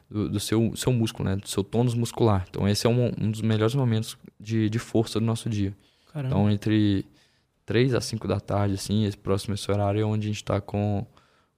do, 0.08 0.28
do 0.28 0.38
seu, 0.38 0.72
seu 0.76 0.92
músculo, 0.92 1.28
né? 1.28 1.34
Do 1.34 1.48
seu 1.48 1.64
tônus 1.64 1.94
muscular. 1.94 2.46
Então, 2.48 2.68
esse 2.68 2.86
é 2.86 2.90
um, 2.90 3.10
um 3.20 3.28
dos 3.28 3.40
melhores 3.42 3.74
momentos 3.74 4.16
de, 4.38 4.70
de 4.70 4.78
força 4.78 5.18
do 5.18 5.26
nosso 5.26 5.50
dia. 5.50 5.76
Caramba. 6.12 6.28
Então, 6.28 6.48
entre 6.48 7.04
3 7.66 7.92
a 7.92 8.00
5 8.00 8.28
da 8.28 8.38
tarde, 8.38 8.74
assim, 8.74 9.04
esse 9.04 9.18
próximo 9.18 9.54
esse 9.54 9.68
horário 9.68 10.00
é 10.00 10.04
onde 10.04 10.28
a 10.28 10.30
gente 10.30 10.44
tá 10.44 10.60
com, 10.60 11.04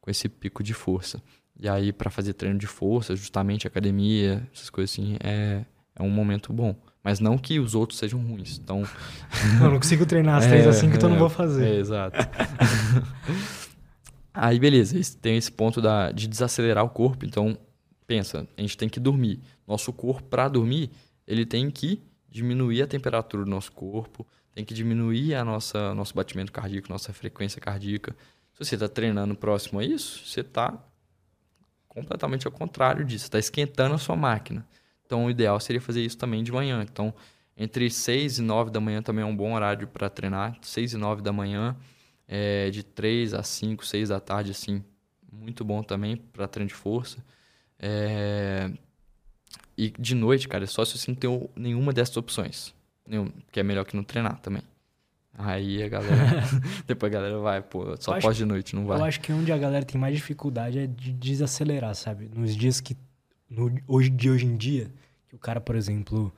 com 0.00 0.10
esse 0.10 0.30
pico 0.30 0.62
de 0.62 0.72
força. 0.72 1.22
E 1.60 1.68
aí, 1.68 1.92
para 1.92 2.08
fazer 2.08 2.32
treino 2.32 2.58
de 2.58 2.66
força, 2.66 3.14
justamente 3.14 3.66
academia, 3.66 4.48
essas 4.50 4.70
coisas 4.70 4.90
assim, 4.90 5.18
é, 5.22 5.62
é 5.94 6.02
um 6.02 6.08
momento 6.08 6.54
bom. 6.54 6.74
Mas 7.02 7.18
não 7.18 7.36
que 7.36 7.58
os 7.58 7.74
outros 7.74 7.98
sejam 7.98 8.20
ruins. 8.20 8.58
Então, 8.58 8.82
Eu 9.60 9.70
não 9.70 9.78
consigo 9.78 10.06
treinar 10.06 10.36
às 10.36 10.46
3 10.46 10.66
às 10.66 10.76
5, 10.76 10.94
então 10.94 11.08
eu 11.08 11.10
não 11.10 11.16
é, 11.16 11.20
vou 11.20 11.30
fazer. 11.30 11.66
É, 11.66 11.76
exato. 11.76 12.16
aí, 14.32 14.58
beleza. 14.58 14.96
Tem 15.20 15.36
esse 15.36 15.50
ponto 15.50 15.80
da, 15.80 16.12
de 16.12 16.28
desacelerar 16.28 16.84
o 16.84 16.88
corpo. 16.88 17.24
Então, 17.24 17.58
pensa, 18.06 18.46
a 18.56 18.60
gente 18.60 18.76
tem 18.76 18.88
que 18.88 19.00
dormir. 19.00 19.40
Nosso 19.66 19.92
corpo, 19.92 20.22
para 20.28 20.48
dormir, 20.48 20.90
ele 21.26 21.44
tem 21.44 21.70
que 21.70 22.00
diminuir 22.28 22.82
a 22.82 22.86
temperatura 22.86 23.44
do 23.44 23.50
nosso 23.50 23.72
corpo, 23.72 24.26
tem 24.54 24.64
que 24.64 24.72
diminuir 24.72 25.34
a 25.34 25.44
nossa 25.44 25.94
nosso 25.94 26.14
batimento 26.14 26.50
cardíaco, 26.50 26.88
nossa 26.88 27.12
frequência 27.12 27.60
cardíaca. 27.60 28.16
Se 28.52 28.64
você 28.64 28.74
está 28.74 28.88
treinando 28.88 29.34
próximo 29.34 29.80
a 29.80 29.84
isso, 29.84 30.26
você 30.26 30.40
está 30.40 30.78
completamente 31.88 32.46
ao 32.46 32.52
contrário 32.52 33.04
disso, 33.04 33.24
está 33.24 33.38
esquentando 33.38 33.94
a 33.94 33.98
sua 33.98 34.16
máquina. 34.16 34.66
Então, 35.06 35.26
o 35.26 35.30
ideal 35.30 35.58
seria 35.60 35.80
fazer 35.80 36.02
isso 36.02 36.16
também 36.16 36.42
de 36.42 36.52
manhã. 36.52 36.82
Então, 36.82 37.12
entre 37.56 37.90
6 37.90 38.38
e 38.38 38.42
9 38.42 38.70
da 38.70 38.80
manhã 38.80 39.02
também 39.02 39.22
é 39.22 39.26
um 39.26 39.36
bom 39.36 39.54
horário 39.54 39.86
para 39.86 40.08
treinar. 40.08 40.56
6 40.62 40.94
e 40.94 40.96
9 40.96 41.22
da 41.22 41.32
manhã, 41.32 41.76
é, 42.26 42.70
de 42.70 42.82
3 42.82 43.34
a 43.34 43.42
5, 43.42 43.84
6 43.84 44.08
da 44.08 44.20
tarde, 44.20 44.52
assim, 44.52 44.82
muito 45.30 45.64
bom 45.64 45.82
também 45.82 46.16
para 46.16 46.46
treino 46.46 46.68
de 46.68 46.74
força. 46.74 47.18
É... 47.78 48.70
E 49.76 49.90
de 49.90 50.14
noite, 50.14 50.46
cara, 50.46 50.64
é 50.64 50.66
só 50.66 50.84
se 50.84 50.96
você 50.96 51.10
não 51.10 51.16
tem 51.16 51.50
nenhuma 51.56 51.92
dessas 51.92 52.16
opções. 52.16 52.74
Nenhum, 53.06 53.32
que 53.50 53.58
é 53.58 53.62
melhor 53.62 53.84
que 53.84 53.96
não 53.96 54.04
treinar 54.04 54.38
também. 54.40 54.62
Aí 55.36 55.82
a 55.82 55.88
galera. 55.88 56.42
depois 56.86 57.10
a 57.10 57.14
galera 57.14 57.38
vai, 57.38 57.62
pô, 57.62 57.96
só 57.98 58.20
pós 58.20 58.36
de 58.36 58.44
noite, 58.44 58.76
não 58.76 58.86
vai. 58.86 59.00
Eu 59.00 59.04
acho 59.04 59.20
que 59.20 59.32
onde 59.32 59.50
a 59.50 59.58
galera 59.58 59.84
tem 59.84 60.00
mais 60.00 60.14
dificuldade 60.14 60.78
é 60.78 60.86
de 60.86 61.12
desacelerar, 61.12 61.94
sabe? 61.94 62.30
Nos 62.34 62.54
dias 62.54 62.80
que. 62.80 62.96
No, 63.52 63.72
hoje, 63.86 64.08
de 64.08 64.30
hoje 64.30 64.46
em 64.46 64.56
dia, 64.56 64.90
que 65.28 65.34
o 65.34 65.38
cara, 65.38 65.60
por 65.60 65.76
exemplo, 65.76 66.32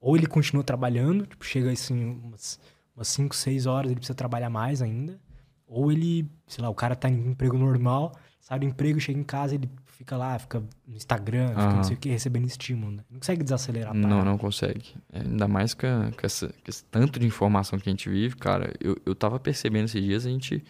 ou 0.00 0.16
ele 0.16 0.26
continua 0.26 0.64
trabalhando, 0.64 1.26
tipo, 1.26 1.44
chega 1.44 1.70
assim, 1.70 2.20
umas, 2.22 2.58
umas 2.94 3.08
5, 3.08 3.34
6 3.34 3.66
horas, 3.66 3.90
ele 3.90 4.00
precisa 4.00 4.14
trabalhar 4.14 4.50
mais 4.50 4.82
ainda. 4.82 5.18
Ou 5.66 5.90
ele, 5.90 6.30
sei 6.46 6.62
lá, 6.62 6.70
o 6.70 6.74
cara 6.74 6.94
tá 6.94 7.08
em 7.08 7.30
emprego 7.30 7.56
normal, 7.56 8.12
sai 8.40 8.58
do 8.58 8.64
emprego, 8.64 9.00
chega 9.00 9.18
em 9.18 9.24
casa, 9.24 9.54
ele 9.54 9.68
fica 9.84 10.16
lá, 10.16 10.38
fica 10.38 10.62
no 10.86 10.96
Instagram, 10.96 11.48
fica 11.48 11.72
não 11.72 11.82
sei 11.82 11.96
o 11.96 11.98
que, 11.98 12.08
recebendo 12.08 12.46
estímulo, 12.46 12.92
né? 12.92 13.04
Não 13.10 13.18
consegue 13.18 13.42
desacelerar. 13.42 13.94
Não, 13.94 14.24
não 14.24 14.38
consegue. 14.38 14.94
É, 15.12 15.20
ainda 15.20 15.48
mais 15.48 15.74
com, 15.74 16.12
com, 16.12 16.26
essa, 16.26 16.48
com, 16.48 16.68
esse 16.68 16.84
tanto 16.84 17.18
de 17.18 17.26
informação 17.26 17.78
que 17.78 17.88
a 17.88 17.92
gente 17.92 18.08
vive, 18.08 18.36
cara. 18.36 18.72
Eu, 18.78 18.96
eu 19.04 19.14
tava 19.14 19.40
percebendo 19.40 19.86
esses 19.86 20.02
dias, 20.02 20.26
a 20.26 20.28
gente. 20.28 20.62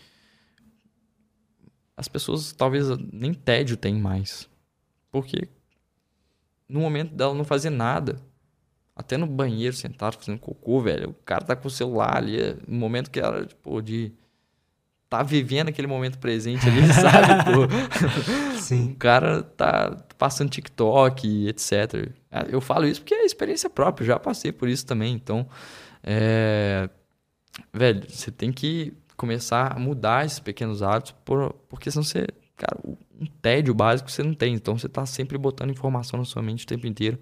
As 1.96 2.08
pessoas 2.08 2.52
talvez 2.52 2.86
nem 3.12 3.34
tédio 3.34 3.76
tem 3.76 3.94
mais. 3.94 4.48
Porque 5.10 5.48
no 6.68 6.80
momento 6.80 7.14
dela 7.14 7.34
não 7.34 7.44
fazer 7.44 7.70
nada, 7.70 8.16
até 8.94 9.16
no 9.16 9.26
banheiro 9.26 9.74
sentado 9.74 10.16
fazendo 10.16 10.38
cocô, 10.38 10.80
velho, 10.80 11.10
o 11.10 11.14
cara 11.24 11.44
tá 11.44 11.54
com 11.54 11.68
o 11.68 11.70
celular 11.70 12.16
ali, 12.16 12.38
no 12.66 12.78
momento 12.78 13.10
que 13.10 13.20
ela, 13.20 13.44
tipo, 13.44 13.82
de 13.82 14.12
tá 15.08 15.22
vivendo 15.22 15.68
aquele 15.68 15.86
momento 15.86 16.18
presente 16.18 16.68
ali, 16.68 16.82
sabe? 16.92 17.44
Pô. 17.44 18.58
Sim. 18.58 18.92
O 18.92 18.96
cara 18.96 19.42
tá 19.42 19.96
passando 20.18 20.50
TikTok, 20.50 21.48
etc. 21.48 22.10
É, 22.30 22.46
eu 22.48 22.60
falo 22.60 22.86
isso 22.86 23.00
porque 23.00 23.14
é 23.14 23.24
experiência 23.24 23.70
própria, 23.70 24.06
já 24.06 24.18
passei 24.18 24.50
por 24.50 24.68
isso 24.68 24.84
também. 24.84 25.14
Então, 25.14 25.46
é... 26.02 26.88
velho, 27.72 28.02
você 28.08 28.30
tem 28.30 28.52
que 28.52 28.92
começar 29.16 29.72
a 29.72 29.78
mudar 29.78 30.26
esses 30.26 30.40
pequenos 30.40 30.82
hábitos, 30.82 31.14
por... 31.24 31.52
porque 31.68 31.90
senão 31.90 32.02
você, 32.02 32.26
cara, 32.56 32.78
um 33.20 33.26
tédio 33.26 33.74
básico 33.74 34.10
você 34.10 34.22
não 34.22 34.34
tem. 34.34 34.54
Então, 34.54 34.76
você 34.78 34.88
tá 34.88 35.04
sempre 35.06 35.36
botando 35.38 35.70
informação 35.70 36.18
na 36.18 36.24
sua 36.24 36.42
mente 36.42 36.64
o 36.64 36.66
tempo 36.66 36.86
inteiro 36.86 37.18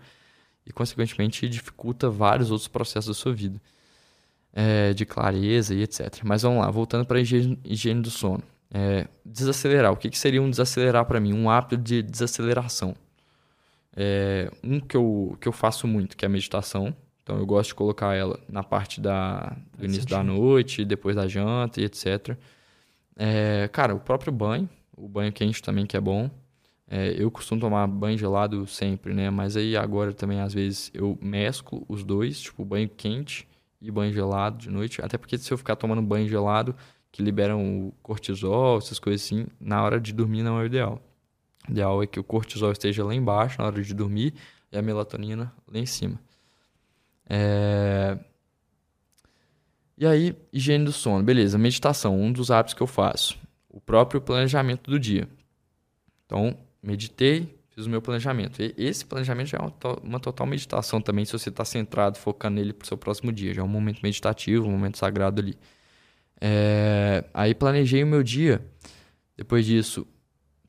e, 0.67 0.73
consequentemente, 0.73 1.49
dificulta 1.49 2.11
vários 2.11 2.51
outros 2.51 2.69
processos 2.69 3.09
da 3.09 3.15
sua 3.15 3.33
vida 3.33 3.61
é, 4.55 4.95
de 4.95 5.05
clareza 5.05 5.75
e 5.75 5.83
etc. 5.83 6.21
Mas 6.25 6.43
vamos 6.43 6.61
lá, 6.61 6.71
voltando 6.71 7.05
para 7.05 7.19
a 7.19 7.21
higiene, 7.21 7.59
higiene, 7.65 8.01
do 8.01 8.11
sono. 8.11 8.43
É, 8.73 9.07
desacelerar. 9.25 9.93
O 9.93 9.97
que, 9.97 10.09
que 10.09 10.19
seria 10.19 10.41
um 10.41 10.49
desacelerar 10.49 11.05
para 11.05 11.21
mim? 11.21 11.33
Um 11.33 11.51
hábito 11.51 11.77
de 11.77 12.03
desaceleração. 12.03 12.95
É, 13.97 14.51
um 14.63 14.81
que 14.81 14.97
eu, 14.97 15.37
que 15.41 15.49
eu 15.49 15.53
faço 15.53 15.87
muito, 15.87 16.17
que 16.17 16.25
é 16.25 16.29
a 16.29 16.31
meditação. 16.31 16.95
Então 17.23 17.39
eu 17.39 17.47
gosto 17.47 17.69
de 17.69 17.75
colocar 17.75 18.15
ela 18.15 18.39
na 18.49 18.63
parte 18.63 19.01
da, 19.01 19.57
do 19.77 19.85
início 19.85 20.07
da 20.07 20.23
noite, 20.23 20.85
depois 20.85 21.17
da 21.17 21.27
janta 21.27 21.81
e 21.81 21.85
etc. 21.85 22.37
É, 23.17 23.69
cara, 23.73 23.95
o 23.95 24.01
próprio 24.01 24.33
banho, 24.33 24.69
o 24.97 25.09
banho 25.09 25.33
quente 25.33 25.63
também 25.63 25.87
que 25.87 25.97
é 25.97 26.01
bom. 26.01 26.31
É, 26.87 27.15
eu 27.21 27.31
costumo 27.31 27.61
tomar 27.61 27.87
banho 27.87 28.17
gelado 28.19 28.67
sempre, 28.67 29.15
né? 29.15 29.31
Mas 29.31 29.57
aí 29.57 29.77
agora 29.77 30.13
também 30.13 30.41
às 30.41 30.53
vezes 30.53 30.91
eu 30.95 31.19
mesclo 31.21 31.85
os 31.89 32.05
dois, 32.05 32.41
tipo 32.41 32.65
banho 32.65 32.89
quente 32.89 33.49
e 33.81 33.91
banho 33.91 34.13
gelado 34.13 34.59
de 34.59 34.71
noite. 34.71 35.03
Até 35.03 35.17
porque 35.19 35.39
se 35.39 35.53
eu 35.53 35.59
ficar 35.59 35.77
tomando 35.77 36.03
banho 36.03 36.29
gelado, 36.29 36.75
que 37.11 37.23
liberam 37.23 37.89
o 37.89 37.93
cortisol, 38.03 38.79
essas 38.79 38.99
coisas 38.99 39.25
assim, 39.25 39.47
na 39.61 39.83
hora 39.83 40.01
de 40.01 40.13
dormir 40.13 40.43
não 40.43 40.59
é 40.59 40.63
o 40.63 40.67
ideal. 40.67 41.01
O 41.69 41.73
ideal 41.73 42.03
é 42.03 42.07
que 42.07 42.21
o 42.21 42.25
cortisol 42.25 42.73
esteja 42.73 43.05
lá 43.05 43.15
embaixo 43.15 43.61
na 43.61 43.67
hora 43.67 43.83
de 43.83 43.95
dormir 43.95 44.35
e 44.71 44.77
a 44.77 44.83
melatonina 44.83 45.53
lá 45.67 45.79
em 45.79 45.87
cima. 45.87 46.21
É... 47.29 48.19
E 49.97 50.07
aí, 50.07 50.37
higiene 50.53 50.85
do 50.85 50.93
sono. 50.93 51.23
Beleza, 51.23 51.57
meditação, 51.57 52.21
um 52.21 52.33
dos 52.33 52.51
hábitos 52.51 52.75
que 52.75 52.83
eu 52.83 52.87
faço. 52.87 53.39
O 53.75 53.81
próprio 53.81 54.21
planejamento 54.21 54.89
do 54.89 55.01
dia. 55.01 55.29
Então, 56.25 56.57
meditei, 56.81 57.59
fiz 57.71 57.87
o 57.87 57.91
meu 57.91 58.01
planejamento. 58.01 58.63
E 58.63 58.73
esse 58.79 59.05
planejamento 59.05 59.49
já 59.49 59.59
é 59.59 59.61
uma, 60.01 60.21
total 60.21 60.47
meditação 60.47 61.01
também, 61.01 61.25
se 61.25 61.33
você 61.33 61.49
está 61.49 61.65
centrado, 61.65 62.17
focando 62.17 62.55
nele 62.55 62.73
para 62.73 62.85
o 62.85 62.87
seu 62.87 62.97
próximo 62.97 63.33
dia. 63.33 63.53
Já 63.53 63.63
é 63.63 63.65
um 63.65 63.69
momento 63.69 64.01
meditativo, 64.01 64.69
um 64.69 64.71
momento 64.71 64.97
sagrado 64.97 65.41
ali. 65.41 65.59
É, 66.41 67.25
aí 67.35 67.53
planejei 67.53 68.05
o 68.05 68.07
meu 68.07 68.23
dia. 68.23 68.65
Depois 69.37 69.67
disso, 69.67 70.07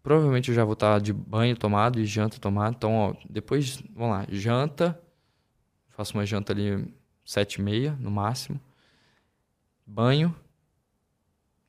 provavelmente 0.01 0.49
eu 0.49 0.55
já 0.55 0.63
vou 0.63 0.73
estar 0.73 0.93
tá 0.93 0.99
de 0.99 1.13
banho 1.13 1.55
tomado 1.55 1.99
e 1.99 2.05
janta 2.07 2.39
tomado. 2.39 2.73
Então, 2.75 2.95
ó, 2.95 3.13
depois, 3.29 3.83
vamos 3.93 4.17
lá, 4.17 4.25
janta. 4.29 4.99
Faço 5.89 6.17
uma 6.17 6.25
janta 6.25 6.53
ali 6.53 6.91
sete 7.23 7.57
e 7.57 7.61
meia, 7.61 7.95
no 7.99 8.09
máximo. 8.09 8.59
Banho. 9.85 10.35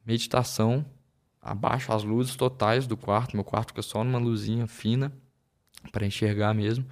Meditação. 0.02 0.95
Abaixo 1.46 1.92
as 1.92 2.02
luzes 2.02 2.34
totais 2.34 2.86
do 2.88 2.96
quarto. 2.96 3.36
Meu 3.36 3.44
quarto 3.44 3.68
fica 3.68 3.82
só 3.82 4.02
numa 4.02 4.18
luzinha 4.18 4.66
fina 4.66 5.12
para 5.92 6.04
enxergar 6.04 6.52
mesmo. 6.52 6.84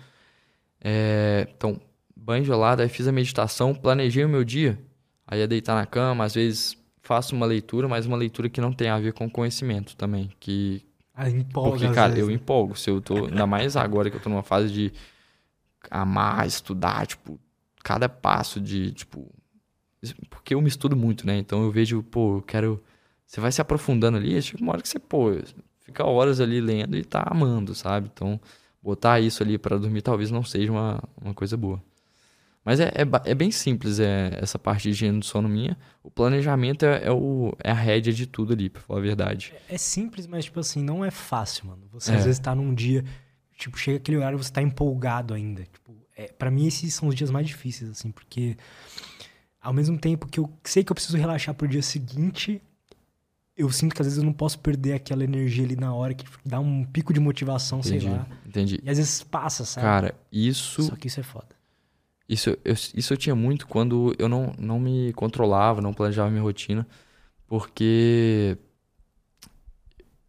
É, 0.81 1.49
então, 1.57 1.81
banho 2.15 2.45
gelado, 2.45 2.81
aí 2.81 2.89
fiz 2.89 3.09
a 3.09 3.13
meditação, 3.13 3.75
planejei 3.75 4.25
o 4.25 4.29
meu 4.29 4.45
dia. 4.45 4.79
Aí 5.27 5.41
ia 5.41 5.49
deitar 5.49 5.75
na 5.75 5.87
cama, 5.87 6.25
às 6.25 6.35
vezes 6.35 6.77
faço 7.03 7.35
uma 7.35 7.47
leitura, 7.47 7.89
mas 7.89 8.07
uma 8.07 8.17
leitura 8.17 8.49
que 8.49 8.61
não 8.61 8.73
tem 8.73 8.89
a 8.89 8.99
ver 8.99 9.13
com 9.13 9.29
conhecimento 9.29 9.97
também. 9.97 10.31
Que... 10.39 10.87
Ah, 11.13 11.29
empolga, 11.29 11.79
Porque, 11.79 11.95
cara, 11.95 12.09
vezes. 12.09 12.21
eu 12.23 12.29
né? 12.29 12.35
empolgo. 12.35 12.77
Se 12.77 12.91
eu 12.91 13.01
tô, 13.01 13.27
ainda 13.27 13.47
mais 13.47 13.77
agora 13.77 14.09
que 14.09 14.17
eu 14.17 14.21
tô 14.21 14.29
numa 14.29 14.43
fase 14.43 14.73
de 14.73 14.93
amar, 15.91 16.47
estudar, 16.47 17.07
tipo, 17.07 17.41
cada 17.83 18.09
passo 18.09 18.61
de, 18.61 18.93
tipo... 18.93 19.29
Porque 20.31 20.55
eu 20.55 20.61
me 20.61 20.69
estudo 20.69 20.95
muito, 20.95 21.27
né? 21.27 21.37
Então 21.39 21.63
eu 21.63 21.71
vejo, 21.71 22.03
pô, 22.03 22.39
eu 22.39 22.43
quero... 22.43 22.83
Você 23.35 23.41
vai 23.41 23.51
se 23.51 23.61
aprofundando 23.61 24.17
ali, 24.17 24.41
chega 24.41 24.63
uma 24.63 24.75
hora 24.75 24.81
que 24.81 24.89
você, 24.89 24.97
pô, 24.97 25.33
fica 25.81 26.07
horas 26.07 26.41
ali 26.41 26.61
lendo 26.61 26.97
e 26.97 27.03
tá 27.03 27.21
amando, 27.27 27.75
sabe? 27.75 28.09
Então 28.15 28.41
botar 28.81 29.19
isso 29.19 29.43
ali 29.43 29.59
para 29.59 29.77
dormir 29.77 30.03
talvez 30.03 30.31
não 30.31 30.45
seja 30.45 30.71
uma, 30.71 31.03
uma 31.21 31.35
coisa 31.35 31.57
boa. 31.57 31.83
Mas 32.65 32.79
é, 32.79 32.93
é, 32.95 33.31
é, 33.31 33.35
bem 33.35 33.51
simples 33.51 33.99
é, 33.99 34.39
essa 34.41 34.57
parte 34.57 34.85
de 34.85 34.91
higiene 34.91 35.19
do 35.19 35.25
sono 35.25 35.49
minha. 35.49 35.77
O 36.01 36.13
planejamento 36.13 36.87
é, 36.87 37.07
é, 37.07 37.11
o, 37.11 37.53
é 37.59 37.73
a 37.73 37.75
rédea 37.75 38.13
de 38.13 38.25
tudo 38.25 38.53
ali, 38.53 38.71
pra 38.71 38.81
falar 38.81 39.01
a 39.01 39.03
verdade. 39.03 39.53
É, 39.69 39.75
é 39.75 39.79
simples, 39.79 40.29
mas, 40.29 40.45
tipo 40.45 40.61
assim, 40.61 40.81
não 40.81 41.05
é 41.05 41.11
fácil, 41.11 41.67
mano. 41.67 41.83
Você 41.91 42.13
às 42.13 42.21
é. 42.21 42.25
vezes 42.25 42.39
tá 42.39 42.55
num 42.55 42.73
dia, 42.73 43.05
tipo, 43.59 43.77
chega 43.77 43.97
aquele 43.97 44.19
horário 44.19 44.39
e 44.39 44.43
você 44.45 44.53
tá 44.53 44.63
empolgado 44.63 45.35
ainda. 45.35 45.65
Tipo, 45.65 45.93
é, 46.17 46.29
para 46.29 46.53
mim, 46.53 46.69
esses 46.69 46.95
são 46.95 47.09
os 47.09 47.17
dias 47.17 47.33
mais 47.33 47.49
difíceis, 47.49 47.91
assim, 47.91 48.13
porque 48.13 48.57
ao 49.61 49.73
mesmo 49.73 49.99
tempo 49.99 50.29
que 50.29 50.39
eu 50.39 50.49
sei 50.63 50.85
que 50.85 50.93
eu 50.93 50.95
preciso 50.95 51.19
relaxar 51.19 51.53
pro 51.53 51.67
dia 51.67 51.83
seguinte, 51.83 52.63
eu 53.57 53.71
sinto 53.71 53.95
que 53.95 54.03
às 54.03 54.07
vezes 54.07 54.19
eu 54.19 54.25
não 54.25 54.33
posso 54.33 54.59
perder 54.59 54.95
aquela 54.95 55.23
energia 55.23 55.65
ali 55.65 55.77
na 55.77 55.95
hora 55.95 56.13
que 56.13 56.25
dá 56.45 56.59
um 56.59 56.85
pico 56.85 57.13
de 57.13 57.21
motivação, 57.21 57.79
entendi, 57.79 58.01
sei 58.01 58.11
lá. 58.11 58.27
Entendi. 58.47 58.81
E 58.83 58.91
às 58.91 58.99
vezes 58.99 59.23
passa, 59.23 59.65
sabe? 59.65 59.87
Cara, 59.87 60.15
isso. 60.31 60.83
Só 60.83 60.97
que 60.97 61.07
isso 61.07 61.21
é 61.21 61.23
foda. 61.23 61.49
Isso 62.29 62.51
eu, 62.51 62.73
isso 62.95 63.13
eu 63.13 63.17
tinha 63.17 63.35
muito 63.35 63.67
quando 63.67 64.15
eu 64.19 64.29
não, 64.29 64.53
não 64.59 64.81
me 64.81 65.13
controlava, 65.13 65.81
não 65.81 65.93
planejava 65.93 66.31
minha 66.31 66.43
rotina, 66.43 66.87
porque 67.47 68.59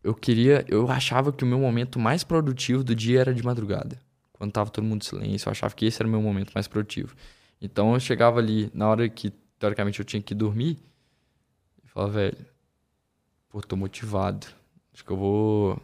eu 0.03 0.13
queria. 0.13 0.63
Eu 0.67 0.89
achava 0.89 1.31
que 1.31 1.43
o 1.43 1.47
meu 1.47 1.57
momento 1.57 1.99
mais 1.99 2.23
produtivo 2.23 2.83
do 2.83 2.93
dia 2.93 3.21
era 3.21 3.33
de 3.33 3.43
madrugada. 3.43 3.99
Quando 4.33 4.51
tava 4.51 4.69
todo 4.69 4.83
mundo 4.83 5.01
em 5.01 5.05
silêncio, 5.05 5.47
eu 5.47 5.51
achava 5.51 5.73
que 5.73 5.85
esse 5.85 5.99
era 5.99 6.07
o 6.07 6.11
meu 6.11 6.21
momento 6.21 6.51
mais 6.53 6.67
produtivo. 6.67 7.15
Então 7.59 7.93
eu 7.93 7.99
chegava 7.99 8.37
ali, 8.37 8.69
na 8.73 8.87
hora 8.87 9.09
que 9.09 9.31
teoricamente 9.57 9.97
eu 9.97 10.05
tinha 10.05 10.21
que 10.21 10.35
dormir, 10.35 10.77
e 11.83 11.87
falava, 11.87 12.11
velho 12.11 12.54
pô, 13.55 13.61
tô 13.61 13.77
motivado. 13.77 14.47
Acho 14.93 15.05
que 15.05 15.11
eu 15.11 15.15
vou 15.15 15.81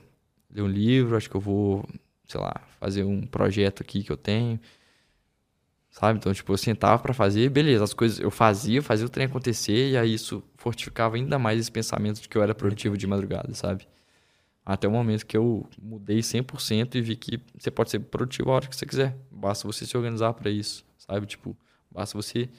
ler 0.49 0.61
um 0.61 0.67
livro, 0.67 1.15
acho 1.15 1.29
que 1.29 1.35
eu 1.37 1.39
vou, 1.39 1.87
sei 2.27 2.37
lá, 2.37 2.53
fazer 2.81 3.05
um 3.05 3.25
projeto 3.25 3.81
aqui 3.81 4.03
que 4.03 4.11
eu 4.11 4.17
tenho. 4.17 4.59
Sabe? 5.89 6.19
Então, 6.19 6.33
tipo, 6.33 6.51
eu 6.51 6.57
sentava 6.57 7.01
para 7.01 7.13
fazer, 7.13 7.49
beleza, 7.49 7.85
as 7.85 7.93
coisas 7.93 8.19
eu 8.19 8.29
fazia, 8.29 8.81
fazia 8.81 9.05
o 9.05 9.09
trem 9.09 9.25
acontecer, 9.25 9.91
e 9.91 9.97
aí 9.97 10.13
isso 10.13 10.43
fortificava 10.57 11.15
ainda 11.15 11.39
mais 11.39 11.61
esse 11.61 11.71
pensamento 11.71 12.21
de 12.21 12.27
que 12.27 12.37
eu 12.37 12.43
era 12.43 12.53
produtivo 12.53 12.97
de 12.97 13.07
madrugada, 13.07 13.53
sabe? 13.53 13.87
Até 14.65 14.85
o 14.87 14.91
momento 14.91 15.25
que 15.25 15.37
eu 15.37 15.65
mudei 15.81 16.19
100% 16.19 16.95
e 16.95 17.01
vi 17.01 17.15
que 17.15 17.39
você 17.57 17.71
pode 17.71 17.89
ser 17.89 17.99
produtivo 17.99 18.51
a 18.51 18.55
hora 18.55 18.67
que 18.67 18.75
você 18.75 18.85
quiser. 18.85 19.17
Basta 19.31 19.65
você 19.65 19.85
se 19.85 19.95
organizar 19.95 20.33
para 20.33 20.49
isso, 20.51 20.85
sabe? 20.97 21.25
Tipo, 21.25 21.57
basta 21.89 22.17
você. 22.17 22.49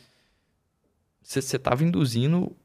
Você 1.23 1.39
estava 1.57 1.85
induzindo 1.85 2.57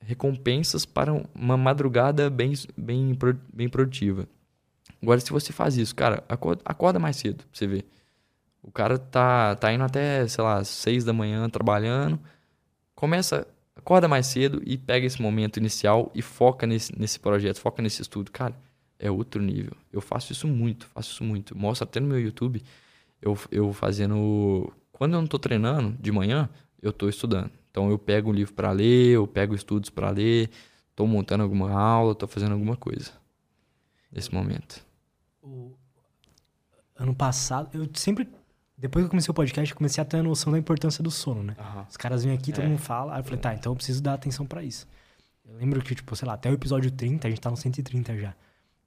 recompensas 0.00 0.84
para 0.84 1.12
uma 1.34 1.56
madrugada 1.56 2.28
bem, 2.30 2.52
bem, 2.76 3.16
bem 3.52 3.68
produtiva. 3.68 4.28
Agora, 5.02 5.20
se 5.20 5.30
você 5.30 5.52
faz 5.52 5.76
isso, 5.76 5.94
cara, 5.94 6.24
acorda, 6.28 6.62
acorda 6.64 6.98
mais 6.98 7.16
cedo 7.16 7.38
pra 7.38 7.46
você 7.52 7.66
ver. 7.66 7.86
O 8.62 8.70
cara 8.70 8.98
tá, 8.98 9.56
tá 9.56 9.72
indo 9.72 9.84
até, 9.84 10.26
sei 10.28 10.44
lá, 10.44 10.62
seis 10.64 11.04
da 11.04 11.12
manhã 11.12 11.48
trabalhando. 11.48 12.20
Começa, 12.94 13.46
acorda 13.74 14.06
mais 14.06 14.26
cedo 14.26 14.60
e 14.64 14.76
pega 14.76 15.06
esse 15.06 15.22
momento 15.22 15.56
inicial 15.56 16.10
e 16.14 16.20
foca 16.20 16.66
nesse, 16.66 16.98
nesse 16.98 17.18
projeto, 17.18 17.58
foca 17.58 17.80
nesse 17.80 18.02
estudo. 18.02 18.30
Cara, 18.30 18.54
é 18.98 19.10
outro 19.10 19.40
nível. 19.40 19.72
Eu 19.90 20.02
faço 20.02 20.32
isso 20.32 20.46
muito, 20.46 20.86
faço 20.86 21.12
isso 21.12 21.24
muito. 21.24 21.56
Mostro 21.56 21.84
até 21.84 22.00
no 22.00 22.08
meu 22.08 22.20
YouTube, 22.20 22.62
eu, 23.22 23.38
eu 23.50 23.72
fazendo... 23.72 24.70
Quando 24.92 25.14
eu 25.14 25.20
não 25.20 25.26
tô 25.26 25.38
treinando 25.38 25.96
de 25.98 26.12
manhã, 26.12 26.50
eu 26.82 26.92
tô 26.92 27.08
estudando. 27.08 27.50
Então 27.70 27.90
eu 27.90 27.98
pego 27.98 28.30
um 28.30 28.32
livro 28.32 28.52
para 28.54 28.70
ler, 28.72 29.14
eu 29.14 29.26
pego 29.26 29.54
estudos 29.54 29.90
para 29.90 30.10
ler, 30.10 30.50
tô 30.94 31.06
montando 31.06 31.42
alguma 31.42 31.70
aula, 31.72 32.14
tô 32.14 32.26
fazendo 32.26 32.52
alguma 32.52 32.76
coisa 32.76 33.12
nesse 34.10 34.34
momento. 34.34 34.84
O 35.42 35.72
ano 36.96 37.14
passado, 37.14 37.70
eu 37.72 37.88
sempre 37.94 38.28
depois 38.80 39.02
que 39.02 39.06
eu 39.06 39.10
comecei 39.10 39.30
o 39.30 39.34
podcast, 39.34 39.70
eu 39.70 39.76
comecei 39.76 40.00
a 40.00 40.04
ter 40.06 40.16
a 40.16 40.22
noção 40.22 40.50
da 40.50 40.58
importância 40.58 41.04
do 41.04 41.10
sono, 41.10 41.42
né? 41.42 41.54
Uhum. 41.58 41.84
Os 41.86 41.98
caras 41.98 42.24
vêm 42.24 42.32
aqui, 42.32 42.50
todo 42.50 42.64
é. 42.64 42.68
mundo 42.68 42.78
fala. 42.78 43.12
Aí 43.12 43.20
eu 43.20 43.24
falei, 43.24 43.38
tá, 43.38 43.54
então 43.54 43.72
eu 43.72 43.76
preciso 43.76 44.02
dar 44.02 44.14
atenção 44.14 44.46
para 44.46 44.62
isso. 44.62 44.88
Eu 45.44 45.54
lembro 45.54 45.82
que, 45.82 45.94
tipo, 45.94 46.16
sei 46.16 46.26
lá, 46.26 46.32
até 46.32 46.50
o 46.50 46.54
episódio 46.54 46.90
30, 46.90 47.28
a 47.28 47.30
gente 47.30 47.42
tá 47.42 47.50
no 47.50 47.58
130 47.58 48.16
já. 48.16 48.34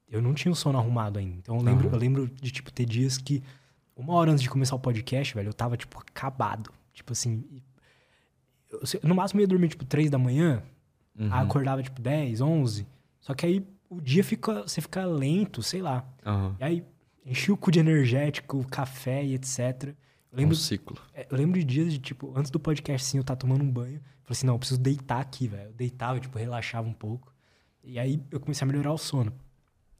Eu 0.09 0.19
não 0.19 0.33
tinha 0.33 0.51
o 0.51 0.55
sono 0.55 0.79
arrumado 0.79 1.19
ainda. 1.19 1.37
Então 1.37 1.57
eu 1.57 1.61
lembro, 1.61 1.87
uhum. 1.87 1.93
eu 1.93 1.99
lembro 1.99 2.27
de, 2.27 2.49
tipo, 2.49 2.73
ter 2.73 2.87
dias 2.87 3.19
que, 3.19 3.43
uma 3.95 4.13
hora 4.13 4.31
antes 4.31 4.41
de 4.41 4.49
começar 4.49 4.75
o 4.75 4.79
podcast, 4.79 5.35
velho, 5.35 5.49
eu 5.49 5.53
tava, 5.53 5.77
tipo, 5.77 5.99
acabado. 5.99 6.71
Tipo 6.91 7.13
assim. 7.13 7.43
No 9.03 9.15
máximo 9.15 9.39
eu 9.39 9.43
ia 9.43 9.47
dormir, 9.47 9.69
tipo, 9.69 9.85
3 9.85 10.09
da 10.09 10.17
manhã. 10.17 10.63
Uhum. 11.17 11.33
Acordava, 11.33 11.83
tipo, 11.83 12.01
10, 12.01 12.41
11. 12.41 12.87
Só 13.19 13.33
que 13.33 13.45
aí 13.45 13.65
o 13.89 14.01
dia 14.01 14.23
fica. 14.23 14.63
Você 14.63 14.81
fica 14.81 15.05
lento, 15.05 15.61
sei 15.61 15.81
lá. 15.81 16.05
Uhum. 16.25 16.55
E 16.59 16.63
aí 16.63 16.85
enchi 17.25 17.51
o 17.51 17.57
cu 17.57 17.71
de 17.71 17.79
energético, 17.79 18.65
café 18.67 19.23
e 19.23 19.35
etc. 19.35 19.93
Eu 20.31 20.37
lembro, 20.37 20.55
um 20.55 20.59
ciclo. 20.59 20.97
É, 21.13 21.27
eu 21.29 21.37
lembro 21.37 21.59
de 21.59 21.65
dias 21.65 21.93
de, 21.93 21.99
tipo, 21.99 22.33
antes 22.35 22.49
do 22.49 22.59
podcast, 22.59 23.07
assim, 23.07 23.17
eu 23.17 23.23
tava 23.23 23.37
tomando 23.37 23.63
um 23.63 23.71
banho. 23.71 24.01
Falei 24.23 24.31
assim, 24.31 24.47
não, 24.47 24.55
eu 24.55 24.59
preciso 24.59 24.79
deitar 24.79 25.19
aqui, 25.19 25.47
velho. 25.47 25.69
Eu 25.69 25.73
deitava, 25.73 26.19
tipo, 26.19 26.37
relaxava 26.37 26.87
um 26.87 26.93
pouco. 26.93 27.31
E 27.83 27.99
aí 27.99 28.21
eu 28.31 28.39
comecei 28.39 28.65
a 28.65 28.67
melhorar 28.67 28.93
o 28.93 28.97
sono. 28.97 29.33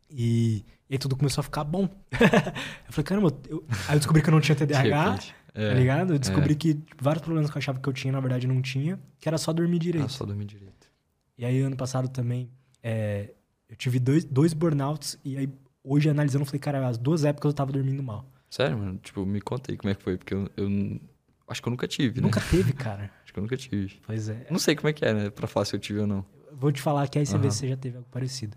E, 0.09 0.65
e 0.89 0.93
aí 0.93 0.97
tudo 0.97 1.15
começou 1.15 1.41
a 1.41 1.43
ficar 1.43 1.63
bom. 1.63 1.83
eu 2.11 2.93
falei, 2.93 3.03
caramba, 3.03 3.33
eu... 3.47 3.63
aí 3.87 3.95
eu 3.95 3.99
descobri 3.99 4.21
que 4.21 4.29
eu 4.29 4.33
não 4.33 4.41
tinha 4.41 4.55
TDAH, 4.55 5.19
é, 5.53 5.69
tá 5.69 5.73
ligado? 5.75 6.13
Eu 6.13 6.19
descobri 6.19 6.53
é. 6.53 6.55
que 6.55 6.79
vários 6.99 7.23
problemas 7.23 7.49
que 7.51 7.57
eu 7.57 7.59
achava 7.59 7.79
que 7.79 7.87
eu 7.87 7.93
tinha, 7.93 8.11
na 8.11 8.19
verdade, 8.19 8.47
não 8.47 8.61
tinha, 8.61 8.99
que 9.19 9.27
era 9.27 9.37
só 9.37 9.53
dormir 9.53 9.79
direito. 9.79 10.05
Ah, 10.05 10.09
só 10.09 10.25
dormir 10.25 10.45
direito. 10.45 10.91
E 11.37 11.45
aí, 11.45 11.61
ano 11.61 11.75
passado 11.75 12.07
também, 12.07 12.49
é, 12.81 13.31
eu 13.69 13.75
tive 13.75 13.99
dois, 13.99 14.23
dois 14.25 14.53
burnouts, 14.53 15.17
e 15.23 15.37
aí 15.37 15.49
hoje 15.83 16.09
analisando, 16.09 16.43
eu 16.43 16.45
falei, 16.45 16.59
cara, 16.59 16.87
as 16.87 16.97
duas 16.97 17.25
épocas 17.25 17.49
eu 17.49 17.53
tava 17.53 17.71
dormindo 17.71 18.01
mal. 18.01 18.25
Sério, 18.49 18.77
mano? 18.77 18.97
Tipo, 18.99 19.25
me 19.25 19.41
conta 19.41 19.71
aí 19.71 19.77
como 19.77 19.91
é 19.91 19.95
que 19.95 20.03
foi, 20.03 20.17
porque 20.17 20.33
eu, 20.33 20.49
eu 20.55 20.99
acho 21.47 21.61
que 21.61 21.67
eu 21.67 21.71
nunca 21.71 21.87
tive, 21.87 22.21
né? 22.21 22.21
Nunca 22.21 22.39
teve, 22.39 22.73
cara. 22.73 23.11
acho 23.23 23.33
que 23.33 23.39
eu 23.39 23.41
nunca 23.41 23.57
tive. 23.57 23.99
Pois 24.05 24.29
é. 24.29 24.47
Não 24.49 24.59
sei 24.59 24.75
como 24.75 24.87
é 24.89 24.93
que 24.93 25.03
é, 25.03 25.13
né? 25.13 25.29
Pra 25.29 25.47
falar 25.47 25.65
se 25.65 25.75
eu 25.75 25.79
tive 25.79 25.99
ou 25.99 26.07
não. 26.07 26.25
Vou 26.51 26.71
te 26.71 26.81
falar 26.81 27.07
que 27.07 27.17
aí 27.17 27.25
você 27.25 27.35
uhum. 27.35 27.41
vê 27.41 27.51
se 27.51 27.57
você 27.57 27.69
já 27.69 27.77
teve 27.77 27.97
algo 27.97 28.07
parecido. 28.11 28.55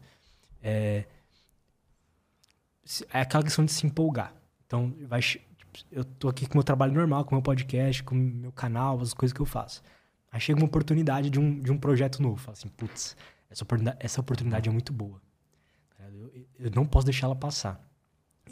É... 0.62 1.06
é 3.12 3.20
aquela 3.20 3.42
questão 3.42 3.64
de 3.64 3.72
se 3.72 3.86
empolgar. 3.86 4.34
Então, 4.66 4.94
vai, 5.06 5.20
eu 5.90 6.04
tô 6.04 6.28
aqui 6.28 6.46
com 6.46 6.54
o 6.54 6.56
meu 6.56 6.64
trabalho 6.64 6.92
normal, 6.92 7.24
com 7.24 7.34
o 7.34 7.38
meu 7.38 7.42
podcast, 7.42 8.02
com 8.02 8.14
o 8.14 8.18
meu 8.18 8.52
canal, 8.52 9.00
as 9.00 9.12
coisas 9.12 9.32
que 9.32 9.40
eu 9.40 9.46
faço. 9.46 9.82
Aí 10.30 10.40
chega 10.40 10.58
uma 10.58 10.66
oportunidade 10.66 11.30
de 11.30 11.40
um, 11.40 11.60
de 11.60 11.72
um 11.72 11.78
projeto 11.78 12.22
novo. 12.22 12.36
Fala 12.36 12.52
assim, 12.52 12.68
putz, 12.68 13.16
essa 13.50 13.64
oportunidade, 13.64 13.98
essa 14.00 14.20
oportunidade 14.20 14.68
é 14.68 14.72
muito 14.72 14.92
boa. 14.92 15.20
Eu, 15.98 16.30
eu 16.58 16.70
não 16.74 16.86
posso 16.86 17.06
deixar 17.06 17.26
ela 17.26 17.36
passar. 17.36 17.80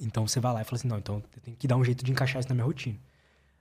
Então 0.00 0.26
você 0.26 0.40
vai 0.40 0.52
lá 0.52 0.62
e 0.62 0.64
fala 0.64 0.76
assim: 0.76 0.88
não, 0.88 0.98
então 0.98 1.22
eu 1.34 1.40
tenho 1.42 1.56
que 1.56 1.68
dar 1.68 1.76
um 1.76 1.84
jeito 1.84 2.04
de 2.04 2.10
encaixar 2.10 2.40
isso 2.40 2.48
na 2.48 2.54
minha 2.54 2.64
rotina. 2.64 2.98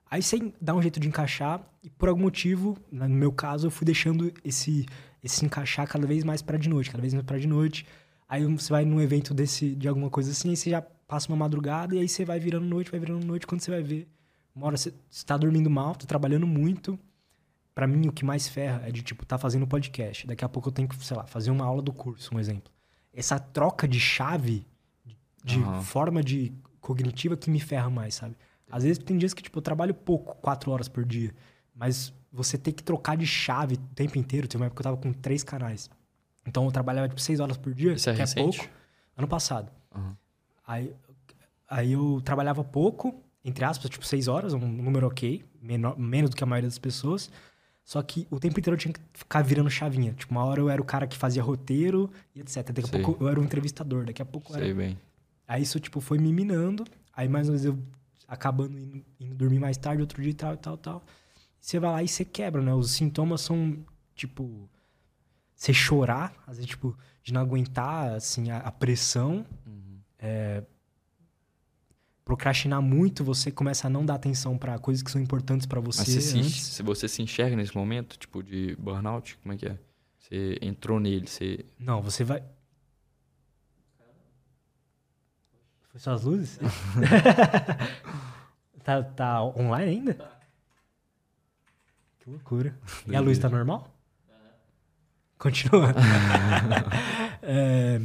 Aí 0.09 0.21
você 0.21 0.53
dá 0.61 0.75
um 0.75 0.81
jeito 0.81 0.99
de 0.99 1.07
encaixar 1.07 1.61
e 1.81 1.89
por 1.89 2.07
algum 2.09 2.21
motivo, 2.21 2.77
no 2.91 3.09
meu 3.09 3.31
caso, 3.31 3.67
eu 3.67 3.71
fui 3.71 3.85
deixando 3.85 4.31
esse, 4.43 4.85
esse 5.23 5.43
encaixar 5.43 5.87
cada 5.87 6.05
vez 6.05 6.23
mais 6.23 6.41
para 6.41 6.57
de 6.57 6.69
noite, 6.69 6.91
cada 6.91 7.01
vez 7.01 7.13
mais 7.13 7.25
para 7.25 7.39
de 7.39 7.47
noite. 7.47 7.85
Aí 8.29 8.45
você 8.45 8.71
vai 8.71 8.85
num 8.85 9.01
evento 9.01 9.33
desse, 9.33 9.75
de 9.75 9.87
alguma 9.87 10.09
coisa 10.09 10.31
assim, 10.31 10.49
aí 10.51 10.55
você 10.55 10.69
já 10.69 10.83
passa 11.13 11.27
uma 11.29 11.37
madrugada 11.37 11.95
e 11.95 11.99
aí 11.99 12.09
você 12.09 12.25
vai 12.25 12.39
virando 12.39 12.65
noite, 12.65 12.91
vai 12.91 12.99
virando 12.99 13.25
noite. 13.25 13.45
Quando 13.45 13.61
você 13.61 13.71
vai 13.71 13.83
ver, 13.83 14.07
uma 14.55 14.67
hora 14.67 14.77
você 14.77 14.93
está 15.09 15.37
dormindo 15.37 15.69
mal, 15.69 15.95
tá 15.95 16.05
trabalhando 16.05 16.47
muito. 16.47 16.97
Para 17.75 17.87
mim, 17.87 18.07
o 18.07 18.11
que 18.11 18.23
mais 18.23 18.47
ferra 18.47 18.83
é 18.87 18.91
de, 18.91 19.01
tipo, 19.01 19.25
tá 19.25 19.37
fazendo 19.37 19.67
podcast. 19.67 20.27
Daqui 20.27 20.45
a 20.45 20.49
pouco 20.49 20.69
eu 20.69 20.73
tenho 20.73 20.87
que, 20.87 20.95
sei 21.03 21.17
lá, 21.17 21.25
fazer 21.25 21.51
uma 21.51 21.65
aula 21.65 21.81
do 21.81 21.91
curso, 21.91 22.35
um 22.35 22.39
exemplo 22.39 22.73
essa 23.13 23.39
troca 23.39 23.87
de 23.87 23.99
chave, 23.99 24.65
de 25.43 25.59
uhum. 25.59 25.81
forma 25.83 26.23
de 26.23 26.51
cognitiva 26.81 27.37
que 27.37 27.49
me 27.49 27.59
ferra 27.59 27.89
mais, 27.89 28.15
sabe? 28.15 28.35
Às 28.69 28.83
vezes 28.83 28.97
tem 28.97 29.17
dias 29.17 29.33
que, 29.33 29.43
tipo, 29.43 29.59
eu 29.59 29.61
trabalho 29.61 29.93
pouco, 29.93 30.35
quatro 30.37 30.71
horas 30.71 30.87
por 30.87 31.05
dia. 31.05 31.31
Mas 31.75 32.11
você 32.31 32.57
tem 32.57 32.73
que 32.73 32.81
trocar 32.81 33.15
de 33.15 33.27
chave 33.27 33.75
o 33.75 33.77
tempo 33.93 34.17
inteiro. 34.17 34.47
Tem 34.47 34.59
uma 34.59 34.65
época 34.65 34.81
que 34.81 34.87
eu 34.87 34.91
tava 34.91 35.01
com 35.01 35.13
três 35.13 35.43
canais. 35.43 35.89
Então 36.45 36.65
eu 36.65 36.71
trabalhava, 36.71 37.07
tipo, 37.07 37.21
seis 37.21 37.39
horas 37.39 37.55
por 37.55 37.73
dia, 37.73 37.93
Isso 37.93 38.09
é 38.09 38.13
que 38.13 38.19
recente? 38.19 38.59
é 38.59 38.63
pouco. 38.63 38.73
Ano 39.15 39.27
passado. 39.27 39.71
Uhum. 39.95 40.15
Aí, 40.65 40.93
aí 41.69 41.93
eu 41.93 42.21
trabalhava 42.23 42.63
pouco, 42.63 43.21
entre 43.43 43.65
aspas, 43.65 43.89
tipo, 43.89 44.05
seis 44.05 44.27
horas, 44.27 44.53
um 44.53 44.59
número 44.59 45.07
ok, 45.07 45.43
menor, 45.61 45.97
menos 45.97 46.29
do 46.29 46.35
que 46.35 46.43
a 46.43 46.47
maioria 46.47 46.69
das 46.69 46.79
pessoas. 46.79 47.29
Só 47.83 48.01
que 48.01 48.25
o 48.31 48.39
tempo 48.39 48.59
inteiro 48.59 48.75
eu 48.75 48.79
tinha 48.79 48.93
que 48.93 49.01
ficar 49.13 49.41
virando 49.41 49.69
chavinha. 49.69 50.13
Tipo, 50.13 50.31
uma 50.31 50.45
hora 50.45 50.61
eu 50.61 50.69
era 50.69 50.81
o 50.81 50.85
cara 50.85 51.05
que 51.05 51.17
fazia 51.17 51.43
roteiro 51.43 52.09
e 52.33 52.39
etc. 52.39 52.67
Daqui 52.67 52.81
a 52.81 52.87
Sei. 52.87 53.01
pouco 53.01 53.23
eu 53.23 53.27
era 53.27 53.39
um 53.39 53.43
entrevistador, 53.43 54.05
daqui 54.05 54.21
a 54.21 54.25
pouco 54.25 54.53
eu 54.53 54.59
Sei 54.59 54.73
bem. 54.73 54.97
Aí 55.45 55.61
isso, 55.61 55.79
tipo, 55.79 55.99
foi 55.99 56.17
me 56.17 56.31
minando. 56.31 56.85
Aí 57.13 57.27
mais 57.27 57.49
uma 57.49 57.57
vez 57.57 57.65
eu 57.65 57.77
acabando 58.27 58.79
indo, 58.79 59.05
indo 59.19 59.35
dormir 59.35 59.59
mais 59.59 59.77
tarde, 59.77 60.01
outro 60.01 60.21
dia 60.21 60.31
e 60.31 60.33
tal, 60.33 60.55
tal, 60.55 60.77
tal. 60.77 61.03
Você 61.59 61.79
vai 61.79 61.91
lá 61.91 62.03
e 62.03 62.07
você 62.07 62.23
quebra, 62.23 62.61
né? 62.61 62.73
Os 62.73 62.91
sintomas 62.91 63.41
são, 63.41 63.77
tipo... 64.15 64.69
Você 65.55 65.73
chorar, 65.73 66.33
às 66.47 66.57
vezes, 66.57 66.69
tipo, 66.69 66.97
de 67.21 67.31
não 67.31 67.39
aguentar, 67.39 68.13
assim, 68.13 68.49
a, 68.49 68.57
a 68.57 68.71
pressão. 68.71 69.45
Uhum. 69.65 69.82
É, 70.25 70.63
procrastinar 72.23 72.81
muito, 72.81 73.25
você 73.25 73.51
começa 73.51 73.87
a 73.87 73.89
não 73.89 74.05
dar 74.05 74.15
atenção 74.15 74.57
para 74.57 74.79
coisas 74.79 75.03
que 75.03 75.11
são 75.11 75.21
importantes 75.21 75.67
para 75.67 75.81
você. 75.81 75.99
Mas 75.99 76.07
você 76.07 76.21
se, 76.21 76.43
se, 76.49 76.81
você 76.81 77.09
se 77.09 77.21
enxerga 77.21 77.57
nesse 77.57 77.75
momento, 77.75 78.17
tipo, 78.17 78.41
de 78.41 78.73
burnout, 78.77 79.37
como 79.39 79.53
é 79.53 79.57
que 79.57 79.67
é? 79.67 79.77
Você 80.17 80.57
entrou 80.61 80.97
nele, 80.97 81.27
você... 81.27 81.65
Não, 81.77 82.01
você 82.01 82.23
vai... 82.23 82.41
Foi 85.91 85.99
só 85.99 86.13
as 86.13 86.23
luzes? 86.23 86.57
tá, 88.81 89.03
tá 89.03 89.43
online 89.43 89.91
ainda? 89.91 90.31
Que 92.19 92.29
loucura. 92.29 92.73
E 93.05 93.15
a 93.15 93.19
luz 93.19 93.37
tá 93.37 93.49
normal? 93.49 93.93
Continua. 95.37 95.93
é, 97.43 98.01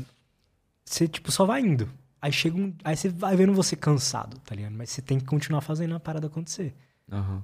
você, 0.85 1.07
tipo, 1.07 1.31
só 1.31 1.47
vai 1.47 1.61
indo. 1.61 1.89
Aí 2.21 2.33
chega 2.33 2.57
um. 2.57 2.75
Aí 2.83 2.97
você 2.97 3.09
vai 3.09 3.37
vendo 3.37 3.53
você 3.55 3.77
cansado, 3.77 4.39
tá 4.41 4.55
ligado? 4.55 4.73
Mas 4.73 4.91
você 4.91 5.01
tem 5.01 5.19
que 5.19 5.25
continuar 5.25 5.61
fazendo 5.61 5.95
a 5.95 6.01
parada 6.01 6.27
acontecer. 6.27 6.75
Uhum. 7.11 7.43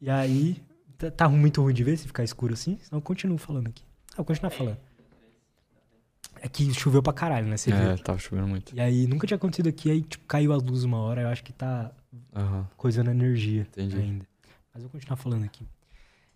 E 0.00 0.10
aí. 0.10 0.62
Tá, 0.98 1.10
tá, 1.10 1.28
muito 1.28 1.60
ruim 1.60 1.74
de 1.74 1.82
ver 1.82 1.96
se 1.96 2.06
ficar 2.06 2.22
escuro 2.22 2.54
assim, 2.54 2.78
senão 2.82 2.98
eu 2.98 3.02
continuo 3.02 3.36
falando 3.36 3.68
aqui. 3.68 3.84
Ah, 4.12 4.18
vou 4.18 4.24
continuar 4.24 4.50
falando. 4.50 4.78
É 6.40 6.48
que 6.48 6.72
choveu 6.74 7.02
pra 7.02 7.12
caralho, 7.12 7.46
né? 7.46 7.56
Você 7.56 7.72
é, 7.72 7.94
viu? 7.94 8.04
tava 8.04 8.18
chovendo 8.18 8.46
muito. 8.46 8.74
E 8.74 8.80
aí 8.80 9.06
nunca 9.06 9.26
tinha 9.26 9.36
acontecido 9.36 9.68
aqui, 9.68 9.90
aí 9.90 10.02
tipo, 10.02 10.24
caiu 10.26 10.52
as 10.52 10.62
luzes 10.62 10.84
uma 10.84 10.98
hora, 10.98 11.22
eu 11.22 11.28
acho 11.28 11.42
que 11.42 11.52
tá 11.52 11.90
uhum. 12.34 12.64
coisando 12.76 13.10
energia 13.10 13.62
Entendi. 13.62 13.96
ainda. 13.96 14.26
Mas 14.72 14.82
eu 14.82 14.88
vou 14.88 14.90
continuar 14.90 15.16
falando 15.16 15.44
aqui. 15.44 15.66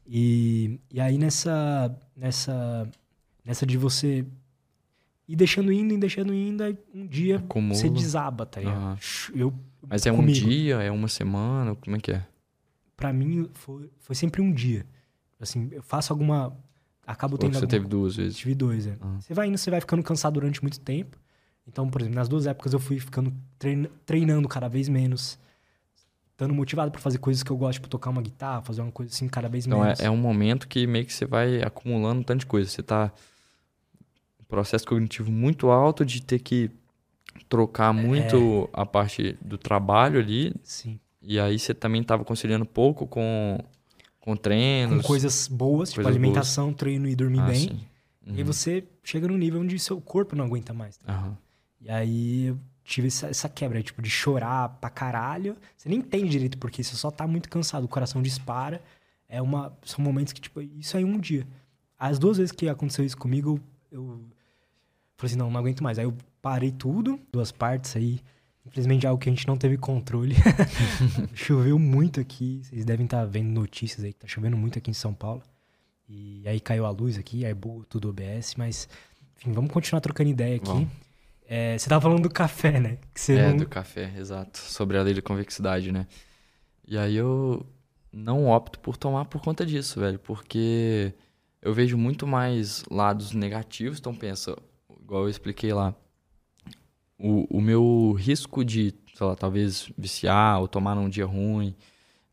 E, 0.07 0.81
e 0.91 1.01
aí 1.01 1.19
nessa, 1.19 1.95
nessa, 2.17 2.89
nessa 3.45 3.67
de 3.67 3.77
você 3.77 4.27
e 5.29 5.37
deixando 5.37 5.71
indo, 5.71 5.93
e 5.93 5.99
deixando 5.99 6.33
indo, 6.33 6.63
aí 6.63 6.77
um 6.95 7.07
dia 7.07 7.37
Acumula. 7.37 7.75
você 7.75 7.91
desaba, 7.91 8.47
tá 8.47 8.61
ligado? 8.61 8.79
Uhum. 8.83 8.97
Eu, 9.35 9.55
Mas 9.87 10.07
é 10.07 10.11
comigo. 10.11 10.31
um 10.31 10.33
dia, 10.33 10.77
é 10.77 10.91
uma 10.91 11.07
semana, 11.07 11.75
como 11.75 11.97
é 11.97 12.01
que 12.01 12.13
é? 12.13 12.27
Pra 12.97 13.13
mim, 13.13 13.47
foi, 13.53 13.91
foi 13.99 14.17
sempre 14.17 14.41
um 14.41 14.51
dia. 14.51 14.87
Assim, 15.39 15.69
eu 15.71 15.83
faço 15.83 16.13
alguma... 16.13 16.57
Acabo 17.07 17.37
tendo 17.37 17.53
você 17.53 17.59
alguma... 17.59 17.71
teve 17.71 17.87
duas 17.87 18.17
vezes? 18.17 18.39
Tive 18.39 18.55
dois, 18.55 18.87
é. 18.87 18.97
Uhum. 19.03 19.21
Você 19.21 19.35
vai 19.35 19.49
indo, 19.49 19.59
você 19.59 19.71
vai 19.71 19.81
ficando 19.81 20.03
cansado 20.03 20.35
durante 20.35 20.63
muito 20.63 20.81
tempo. 20.81 21.19
Então, 21.67 21.89
por 21.89 22.01
exemplo, 22.01 22.17
nas 22.17 22.29
duas 22.29 22.47
épocas 22.47 22.73
eu 22.73 22.81
fui 22.81 22.99
ficando 22.99 23.33
treinando 24.07 24.49
cada 24.49 24.69
vez 24.69 24.89
menos. 24.89 25.39
Estando 26.33 26.55
motivado 26.55 26.91
para 26.91 27.01
fazer 27.01 27.19
coisas 27.19 27.43
que 27.43 27.51
eu 27.51 27.57
gosto, 27.57 27.75
tipo 27.75 27.89
tocar 27.89 28.11
uma 28.11 28.23
guitarra, 28.23 28.63
fazer 28.63 28.81
uma 28.81 28.93
coisa 28.93 29.13
assim 29.13 29.29
cada 29.29 29.49
vez 29.49 29.67
então, 29.67 29.81
menos. 29.81 29.99
Então 30.01 30.07
é, 30.07 30.09
é 30.09 30.11
um 30.11 30.21
momento 30.21 30.67
que 30.67 30.87
meio 30.87 31.05
que 31.05 31.13
você 31.13 31.27
vai 31.27 31.63
acumulando 31.63 32.21
um 32.21 32.23
tanto 32.23 32.41
de 32.41 32.47
coisa. 32.47 32.71
Você 32.71 32.83
tá 32.83 33.13
processo 34.49 34.87
cognitivo 34.87 35.31
muito 35.31 35.69
alto 35.71 36.05
de 36.05 36.23
ter 36.23 36.39
que 36.39 36.71
trocar 37.49 37.93
muito 37.93 38.69
a 38.73 38.85
parte 38.87 39.37
do 39.41 39.57
trabalho 39.59 40.19
ali. 40.19 40.55
Sim. 40.63 40.99
E 41.23 41.39
aí 41.39 41.59
você 41.59 41.75
também 41.75 42.01
estava 42.01 42.25
conciliando 42.25 42.65
pouco 42.65 43.07
com, 43.07 43.59
com 44.21 44.37
treinos. 44.37 45.03
Com 45.03 45.07
coisas 45.07 45.49
boas, 45.49 45.91
tipo 45.91 46.03
Coisas 46.03 46.11
alimentação, 46.17 46.73
treino 46.73 47.09
e 47.09 47.15
dormir 47.15 47.41
Ah, 47.41 47.47
bem. 47.47 47.61
sim. 47.69 47.81
E 48.27 48.33
aí 48.33 48.39
Uhum. 48.41 48.45
você 48.47 48.85
chega 49.03 49.27
num 49.27 49.37
nível 49.39 49.61
onde 49.61 49.79
seu 49.79 50.01
corpo 50.01 50.37
não 50.37 50.45
aguenta 50.45 50.73
mais. 50.75 50.99
tá? 50.99 51.13
Aham. 51.13 51.37
E 51.81 51.89
aí 51.91 52.45
eu 52.47 52.59
tive 52.85 53.09
essa, 53.09 53.29
essa 53.29 53.49
quebra, 53.49 53.83
tipo, 53.83 54.03
de 54.03 54.11
chorar 54.11 54.69
pra 54.81 54.91
caralho. 54.91 55.57
Você 55.77 55.89
nem 55.89 55.99
entende 55.99 56.29
direito 56.29 56.59
porque 56.59 56.83
você 56.83 56.95
só 56.97 57.11
tá 57.11 57.27
muito 57.27 57.49
cansado, 57.49 57.85
o 57.85 57.89
coração 57.89 58.21
dispara. 58.23 58.83
É 59.29 59.41
uma, 59.41 59.73
são 59.85 60.03
momentos 60.05 60.33
que, 60.33 60.41
tipo, 60.41 60.61
isso 60.61 60.97
aí 60.97 61.05
um 61.05 61.19
dia. 61.19 61.47
As 61.99 62.19
duas 62.19 62.37
vezes 62.39 62.53
que 62.53 62.69
aconteceu 62.69 63.05
isso 63.05 63.17
comigo, 63.17 63.61
eu, 63.91 64.03
eu 64.03 64.21
falei 65.19 65.33
assim, 65.33 65.37
não, 65.37 65.51
não 65.51 65.61
aguento 65.61 65.83
mais. 65.83 65.99
Aí 65.99 66.05
eu 66.05 66.15
parei 66.41 66.71
tudo, 66.71 67.21
duas 67.31 67.53
partes 67.53 67.95
aí. 67.97 68.21
Infelizmente 68.65 69.07
é 69.07 69.09
algo 69.09 69.21
que 69.21 69.29
a 69.29 69.33
gente 69.33 69.47
não 69.47 69.57
teve 69.57 69.77
controle. 69.77 70.35
Choveu 71.35 71.79
muito 71.79 72.21
aqui, 72.21 72.63
vocês 72.65 72.85
devem 72.85 73.05
estar 73.05 73.25
vendo 73.25 73.49
notícias 73.49 74.05
aí 74.05 74.13
que 74.13 74.21
tá 74.21 74.29
chovendo 74.29 74.57
muito 74.57 74.79
aqui 74.79 74.91
em 74.91 74.95
São 74.95 75.13
Paulo. 75.13 75.43
E 76.09 76.43
aí 76.47 76.61
caiu 76.61 76.87
a 76.87 76.91
luz 76.91 77.19
aqui, 77.19 77.45
aí 77.45 77.53
bugou 77.53 77.85
tudo 77.85 78.09
OBS, 78.09 78.55
mas 78.57 78.89
enfim, 79.37 79.53
vamos 79.53 79.71
continuar 79.71 80.01
trocando 80.01 80.31
ideia 80.31 80.57
aqui. 80.57 80.89
É, 81.47 81.79
você 81.79 81.89
tava 81.89 82.03
falando 82.03 82.23
do 82.23 82.31
café, 82.31 82.79
né? 82.79 82.99
É, 83.29 83.49
não... 83.49 83.57
do 83.57 83.67
café, 83.67 84.13
exato. 84.19 84.59
Sobre 84.59 84.99
a 84.99 85.03
lei 85.03 85.15
da 85.15 85.23
convexidade, 85.23 85.91
né? 85.91 86.07
E 86.87 86.97
aí 86.97 87.17
eu 87.17 87.67
não 88.13 88.49
opto 88.49 88.79
por 88.81 88.97
tomar 88.97 89.25
por 89.25 89.41
conta 89.41 89.65
disso, 89.65 89.99
velho. 89.99 90.19
Porque 90.19 91.15
eu 91.63 91.73
vejo 91.73 91.97
muito 91.97 92.27
mais 92.27 92.85
lados 92.91 93.33
negativos. 93.33 93.99
Então 93.99 94.15
pensa, 94.15 94.57
igual 95.09 95.23
eu 95.23 95.31
expliquei 95.31 95.73
lá. 95.73 95.95
O, 97.19 97.57
o 97.57 97.61
meu 97.63 98.13
risco 98.13 98.63
de, 98.63 98.95
sei 99.15 99.27
lá, 99.27 99.35
talvez 99.35 99.91
viciar 99.97 100.61
ou 100.61 100.69
tomar 100.69 100.95
num 100.95 101.09
dia 101.09 101.25
ruim 101.25 101.75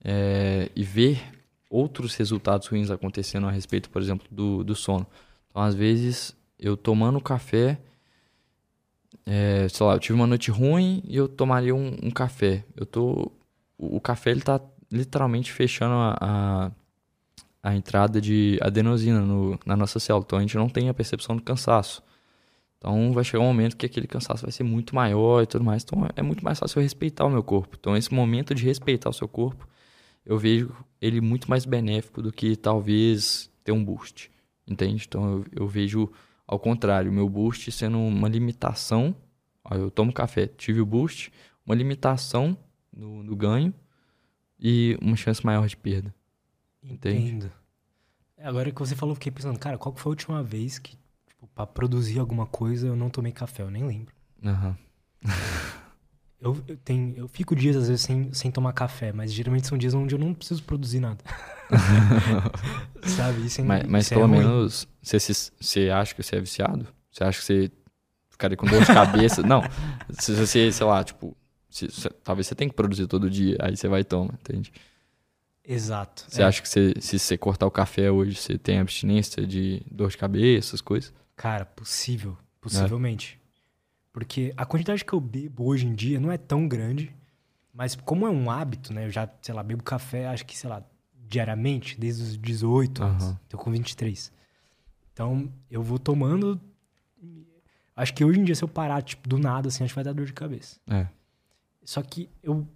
é, 0.04 0.70
e 0.76 0.84
ver 0.84 1.24
outros 1.70 2.16
resultados 2.16 2.68
ruins 2.68 2.92
acontecendo 2.92 3.48
a 3.48 3.52
respeito, 3.52 3.90
por 3.90 4.02
exemplo, 4.02 4.28
do, 4.30 4.62
do 4.62 4.76
sono. 4.76 5.08
Então, 5.50 5.64
às 5.64 5.74
vezes, 5.74 6.36
eu 6.60 6.76
tomando 6.76 7.20
café, 7.22 7.80
é, 9.26 9.68
sei 9.70 9.86
lá, 9.86 9.94
eu 9.94 10.00
tive 10.00 10.14
uma 10.14 10.28
noite 10.28 10.52
ruim 10.52 11.02
e 11.08 11.16
eu 11.16 11.30
tomaria 11.30 11.74
um, 11.74 11.96
um 12.04 12.12
café. 12.12 12.66
Eu 12.76 12.86
tô, 12.86 13.32
o, 13.78 13.96
o 13.96 14.02
café 14.02 14.32
ele 14.32 14.42
tá 14.42 14.60
literalmente 14.92 15.52
fechando 15.52 15.96
a, 15.96 16.18
a, 16.20 16.72
a 17.64 17.76
entrada 17.76 18.20
de 18.20 18.60
adenosina 18.62 19.22
no, 19.22 19.58
na 19.66 19.78
nossa 19.78 19.98
célula. 19.98 20.26
Então 20.28 20.40
a 20.40 20.42
gente 20.42 20.58
não 20.58 20.68
tem 20.68 20.90
a 20.90 20.94
percepção 20.94 21.38
do 21.38 21.42
cansaço. 21.42 22.04
Então 22.86 23.12
vai 23.12 23.24
chegar 23.24 23.44
um 23.44 23.48
momento 23.48 23.76
que 23.76 23.88
aquele 23.88 24.06
cansaço 24.06 24.44
vai 24.44 24.52
ser 24.52 24.64
muito 24.64 24.94
maior 24.94 25.42
e 25.42 25.48
tudo 25.48 25.66
mais. 25.66 25.82
Então 25.82 26.08
é 26.16 26.22
muito 26.22 26.46
mais 26.46 26.60
fácil 26.60 26.78
eu 26.78 26.84
respeitar 26.84 27.26
o 27.26 27.30
meu 27.32 27.42
corpo. 27.42 27.76
Então 27.80 27.98
esse 27.98 28.14
momento 28.14 28.54
de 28.54 28.64
respeitar 28.64 29.10
o 29.10 29.14
seu 29.14 29.28
corpo, 29.28 29.68
eu 30.24 30.38
vejo 30.38 30.72
ele 31.02 31.20
muito 31.20 31.50
mais 31.50 31.66
benéfico 31.66 32.22
do 32.22 32.32
que 32.32 32.56
talvez 32.56 33.50
ter 33.64 33.72
um 33.72 33.84
boost. 33.84 34.30
Entende? 34.68 35.04
Então 35.08 35.32
eu, 35.32 35.46
eu 35.64 35.68
vejo 35.68 36.12
ao 36.46 36.60
contrário, 36.60 37.12
meu 37.12 37.28
boost 37.28 37.72
sendo 37.72 37.98
uma 37.98 38.30
limitação. 38.30 39.16
Aí 39.64 39.80
eu 39.80 39.90
tomo 39.90 40.14
café, 40.14 40.46
tive 40.46 40.80
o 40.80 40.86
boost, 40.86 41.34
uma 41.66 41.74
limitação 41.74 42.56
no, 42.96 43.24
no 43.24 43.36
ganho 43.36 43.74
e 44.60 44.96
uma 45.02 45.16
chance 45.16 45.44
maior 45.44 45.68
de 45.68 45.76
perda. 45.76 46.14
Entende? 46.84 47.30
Entendo. 47.30 47.52
É, 48.38 48.46
agora 48.46 48.72
que 48.72 48.78
você 48.78 48.96
falou, 48.96 49.16
fiquei 49.16 49.32
pensando, 49.32 49.58
cara, 49.58 49.76
qual 49.76 49.96
foi 49.96 50.12
a 50.12 50.14
última 50.14 50.44
vez 50.44 50.78
que, 50.78 50.96
tipo, 51.46 51.56
pra 51.56 51.66
produzir 51.68 52.20
alguma 52.20 52.46
coisa 52.46 52.88
eu 52.88 52.96
não 52.96 53.10
tomei 53.10 53.32
café? 53.32 53.64
Eu 53.64 53.72
nem 53.72 53.86
lembro. 53.86 54.14
Aham. 54.44 54.76
Eu, 56.42 56.56
eu, 56.68 56.78
tenho, 56.78 57.16
eu 57.18 57.28
fico 57.28 57.56
dias, 57.56 57.76
às 57.76 57.88
vezes, 57.88 58.04
sem, 58.04 58.32
sem 58.32 58.52
tomar 58.52 58.72
café, 58.74 59.12
mas 59.12 59.34
geralmente 59.34 59.66
são 59.66 59.76
dias 59.78 59.96
onde 59.96 60.14
eu 60.14 60.20
não 60.20 60.32
preciso 60.32 60.62
produzir 60.64 61.00
nada. 61.00 61.24
Sabe? 63.04 63.46
Isso 63.46 63.62
é, 63.62 63.64
Mas, 63.64 63.84
mas 63.88 64.06
isso 64.06 64.14
é 64.14 64.18
pelo 64.18 64.28
ruim. 64.30 64.40
menos, 64.40 64.88
você, 65.02 65.20
se- 65.20 65.52
você 65.60 65.90
acha 65.90 66.14
que 66.14 66.22
você 66.22 66.36
é 66.36 66.40
viciado? 66.40 66.88
Você 67.12 67.24
acha 67.24 67.40
que 67.40 67.46
você 67.46 67.72
ficaria 68.30 68.56
com 68.58 68.68
dor 68.68 68.82
de 68.84 68.88
cabeça? 68.94 69.42
não. 69.42 69.64
Se 70.12 70.36
você, 70.36 70.72
sei 70.72 70.86
lá, 70.86 71.04
tipo, 71.04 71.36
se- 71.70 71.90
se- 71.90 72.10
talvez 72.24 72.46
você 72.46 72.54
tenha 72.54 72.70
que 72.70 72.76
produzir 72.76 73.08
todo 73.08 73.28
dia, 73.30 73.58
aí 73.62 73.76
você 73.76 73.88
vai 73.88 74.02
e 74.02 74.04
toma, 74.04 74.34
entende? 74.40 74.72
Exato. 75.64 76.26
Você 76.28 76.44
É, 76.44 76.46
acha 76.46 76.62
que 76.62 76.70
você- 76.70 76.94
se 77.00 77.18
você 77.18 77.38
cortar 77.38 77.66
o 77.66 77.72
café 77.72 78.12
hoje, 78.12 78.36
você 78.36 78.58
tem 78.58 78.78
abstinência 78.78 79.48
de 79.48 79.82
dor 79.90 80.10
de 80.12 80.18
cabeça, 80.18 80.70
essas 80.70 80.82
coisas? 80.82 81.12
Cara, 81.36 81.66
possível. 81.66 82.38
É. 82.40 82.46
Possivelmente. 82.62 83.40
Porque 84.12 84.54
a 84.56 84.66
quantidade 84.66 85.04
que 85.04 85.14
eu 85.14 85.20
bebo 85.20 85.66
hoje 85.66 85.86
em 85.86 85.94
dia 85.94 86.20
não 86.20 86.32
é 86.32 86.38
tão 86.38 86.68
grande, 86.68 87.14
mas 87.74 87.96
como 87.96 88.26
é 88.26 88.30
um 88.30 88.50
hábito, 88.50 88.94
né? 88.94 89.06
Eu 89.06 89.12
já, 89.12 89.30
sei 89.42 89.54
lá, 89.54 89.62
bebo 89.62 89.84
café, 89.84 90.28
acho 90.28 90.46
que, 90.46 90.58
sei 90.58 90.70
lá, 90.70 90.82
diariamente, 91.28 92.00
desde 92.00 92.24
os 92.24 92.38
18 92.38 93.04
anos. 93.04 93.24
Aham. 93.24 93.40
Tô 93.50 93.58
com 93.58 93.72
23. 93.72 94.32
Então, 95.12 95.52
eu 95.70 95.84
vou 95.84 96.00
tomando. 96.00 96.60
Acho 97.96 98.14
que 98.14 98.24
hoje 98.26 98.40
em 98.40 98.44
dia, 98.44 98.56
se 98.56 98.64
eu 98.64 98.68
parar, 98.68 99.02
tipo, 99.02 99.28
do 99.28 99.38
nada, 99.38 99.68
assim, 99.68 99.84
acho 99.84 99.92
que 99.92 99.96
vai 99.96 100.04
dar 100.04 100.14
dor 100.14 100.26
de 100.26 100.34
cabeça. 100.34 100.80
É. 100.88 101.08
Só 101.84 102.02
que 102.02 102.30
eu. 102.42 102.68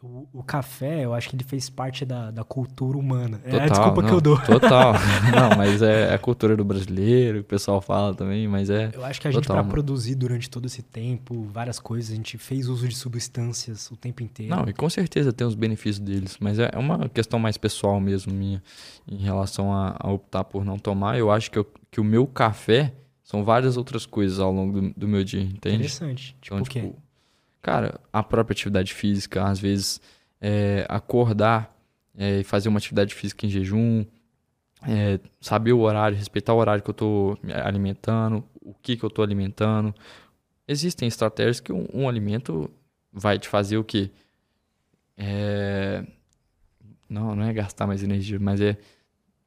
O, 0.00 0.28
o 0.32 0.42
café, 0.44 1.04
eu 1.04 1.12
acho 1.12 1.28
que 1.28 1.34
ele 1.34 1.42
fez 1.42 1.68
parte 1.68 2.04
da, 2.04 2.30
da 2.30 2.44
cultura 2.44 2.96
humana. 2.96 3.40
é 3.44 3.48
a 3.48 3.50
Total, 3.62 3.68
desculpa 3.68 4.00
que 4.02 4.06
não, 4.08 4.14
eu 4.14 4.20
dou. 4.20 4.40
Total. 4.42 4.92
não, 5.34 5.56
mas 5.56 5.82
é, 5.82 6.10
é 6.10 6.14
a 6.14 6.18
cultura 6.20 6.56
do 6.56 6.64
brasileiro, 6.64 7.40
o 7.40 7.44
pessoal 7.44 7.80
fala 7.80 8.14
também, 8.14 8.46
mas 8.46 8.70
é. 8.70 8.92
Eu 8.94 9.04
acho 9.04 9.20
que 9.20 9.26
a 9.26 9.30
gente, 9.32 9.42
Total, 9.42 9.56
pra 9.56 9.62
mano. 9.64 9.72
produzir 9.72 10.14
durante 10.14 10.48
todo 10.48 10.66
esse 10.66 10.82
tempo, 10.82 11.42
várias 11.52 11.80
coisas, 11.80 12.12
a 12.12 12.14
gente 12.14 12.38
fez 12.38 12.68
uso 12.68 12.86
de 12.86 12.94
substâncias 12.94 13.90
o 13.90 13.96
tempo 13.96 14.22
inteiro. 14.22 14.54
Não, 14.54 14.68
e 14.68 14.72
com 14.72 14.88
certeza 14.88 15.32
tem 15.32 15.44
os 15.44 15.56
benefícios 15.56 15.98
deles, 15.98 16.36
mas 16.38 16.60
é 16.60 16.70
é 16.72 16.78
uma 16.78 17.08
questão 17.08 17.40
mais 17.40 17.56
pessoal 17.56 18.00
mesmo 18.00 18.32
minha 18.32 18.62
em 19.10 19.16
relação 19.16 19.72
a, 19.72 19.96
a 19.98 20.12
optar 20.12 20.44
por 20.44 20.64
não 20.64 20.78
tomar. 20.78 21.18
Eu 21.18 21.28
acho 21.30 21.50
que, 21.50 21.58
eu- 21.58 21.66
que 21.90 22.00
o 22.00 22.04
meu 22.04 22.24
café 22.24 22.94
são 23.24 23.42
várias 23.42 23.76
outras 23.76 24.06
coisas 24.06 24.38
ao 24.38 24.52
longo 24.52 24.80
do, 24.80 24.94
do 24.96 25.08
meu 25.08 25.24
dia, 25.24 25.40
entende? 25.42 25.74
Interessante. 25.76 26.36
Tipo 26.40 26.54
Então, 26.56 26.64
o 26.64 26.68
quê? 26.68 26.92
Cara, 27.68 28.00
a 28.10 28.22
própria 28.22 28.54
atividade 28.54 28.94
física, 28.94 29.44
às 29.44 29.60
vezes 29.60 30.00
é, 30.40 30.86
acordar 30.88 31.76
é, 32.16 32.40
e 32.40 32.44
fazer 32.44 32.70
uma 32.70 32.78
atividade 32.78 33.14
física 33.14 33.44
em 33.44 33.50
jejum, 33.50 34.06
é, 34.82 35.20
saber 35.38 35.74
o 35.74 35.80
horário, 35.80 36.16
respeitar 36.16 36.54
o 36.54 36.56
horário 36.56 36.82
que 36.82 36.88
eu 36.90 37.38
me 37.42 37.52
alimentando, 37.52 38.42
o 38.62 38.72
que 38.72 38.96
que 38.96 39.04
eu 39.04 39.10
tô 39.10 39.22
alimentando. 39.22 39.94
Existem 40.66 41.06
estratégias 41.06 41.60
que 41.60 41.70
um, 41.70 41.86
um 41.92 42.08
alimento 42.08 42.70
vai 43.12 43.38
te 43.38 43.48
fazer 43.48 43.76
o 43.76 43.84
quê? 43.84 44.10
É, 45.14 46.06
não, 47.06 47.36
não 47.36 47.44
é 47.44 47.52
gastar 47.52 47.86
mais 47.86 48.02
energia, 48.02 48.38
mas 48.40 48.62
é 48.62 48.78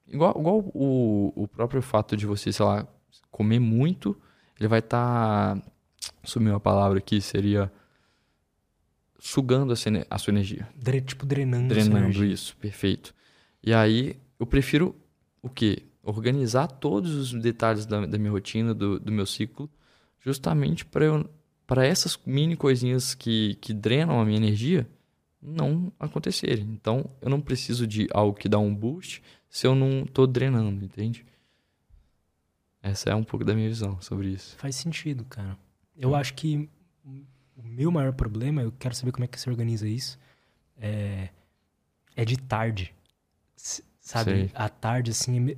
igual, 0.07 0.35
igual 0.39 0.59
o, 0.75 1.33
o 1.35 1.47
próprio 1.47 1.81
fato 1.81 2.15
de 2.15 2.27
você, 2.27 2.53
sei 2.53 2.65
lá, 2.65 2.87
comer 3.31 3.59
muito, 3.59 4.15
ele 4.59 4.67
vai 4.67 4.77
estar 4.77 5.59
sumiu 6.23 6.55
a 6.55 6.59
palavra 6.59 6.99
aqui, 6.99 7.19
seria 7.19 7.71
sugando 9.21 9.71
a 9.71 10.17
sua 10.17 10.31
energia. 10.31 10.67
Dre- 10.75 10.99
tipo, 10.99 11.27
drenando. 11.27 11.67
Drenando 11.67 12.25
isso, 12.25 12.57
perfeito. 12.57 13.13
E 13.63 13.71
aí, 13.71 14.19
eu 14.39 14.47
prefiro 14.47 14.95
o 15.43 15.49
quê? 15.49 15.83
Organizar 16.01 16.65
todos 16.67 17.13
os 17.13 17.31
detalhes 17.31 17.85
da, 17.85 18.03
da 18.07 18.17
minha 18.17 18.31
rotina, 18.31 18.73
do, 18.73 18.99
do 18.99 19.11
meu 19.11 19.27
ciclo, 19.27 19.69
justamente 20.19 20.83
para 20.83 21.05
eu 21.05 21.29
para 21.67 21.85
essas 21.85 22.19
mini 22.25 22.57
coisinhas 22.57 23.13
que, 23.15 23.55
que 23.61 23.73
drenam 23.73 24.19
a 24.19 24.25
minha 24.25 24.35
energia 24.35 24.89
não 25.41 25.93
acontecerem. 25.97 26.65
Então, 26.65 27.09
eu 27.21 27.29
não 27.29 27.39
preciso 27.39 27.87
de 27.87 28.09
algo 28.11 28.37
que 28.37 28.49
dá 28.49 28.59
um 28.59 28.75
boost 28.75 29.23
se 29.47 29.67
eu 29.67 29.73
não 29.73 30.03
tô 30.05 30.27
drenando, 30.27 30.83
entende? 30.83 31.25
Essa 32.83 33.11
é 33.11 33.15
um 33.15 33.23
pouco 33.23 33.45
da 33.45 33.53
minha 33.53 33.69
visão 33.69 34.01
sobre 34.01 34.29
isso. 34.29 34.57
Faz 34.57 34.75
sentido, 34.75 35.23
cara. 35.23 35.57
Eu 35.95 36.13
acho 36.13 36.33
que 36.33 36.67
o 37.57 37.63
meu 37.63 37.91
maior 37.91 38.13
problema, 38.13 38.61
eu 38.61 38.71
quero 38.71 38.95
saber 38.95 39.11
como 39.11 39.23
é 39.25 39.27
que 39.27 39.39
você 39.39 39.49
organiza 39.49 39.87
isso, 39.87 40.17
é, 40.79 41.29
é 42.15 42.25
de 42.25 42.37
tarde. 42.37 42.93
Sabe? 43.55 44.31
Sei. 44.31 44.51
À 44.55 44.67
tarde, 44.69 45.11
assim. 45.11 45.37
é 45.37 45.39
me- 45.39 45.57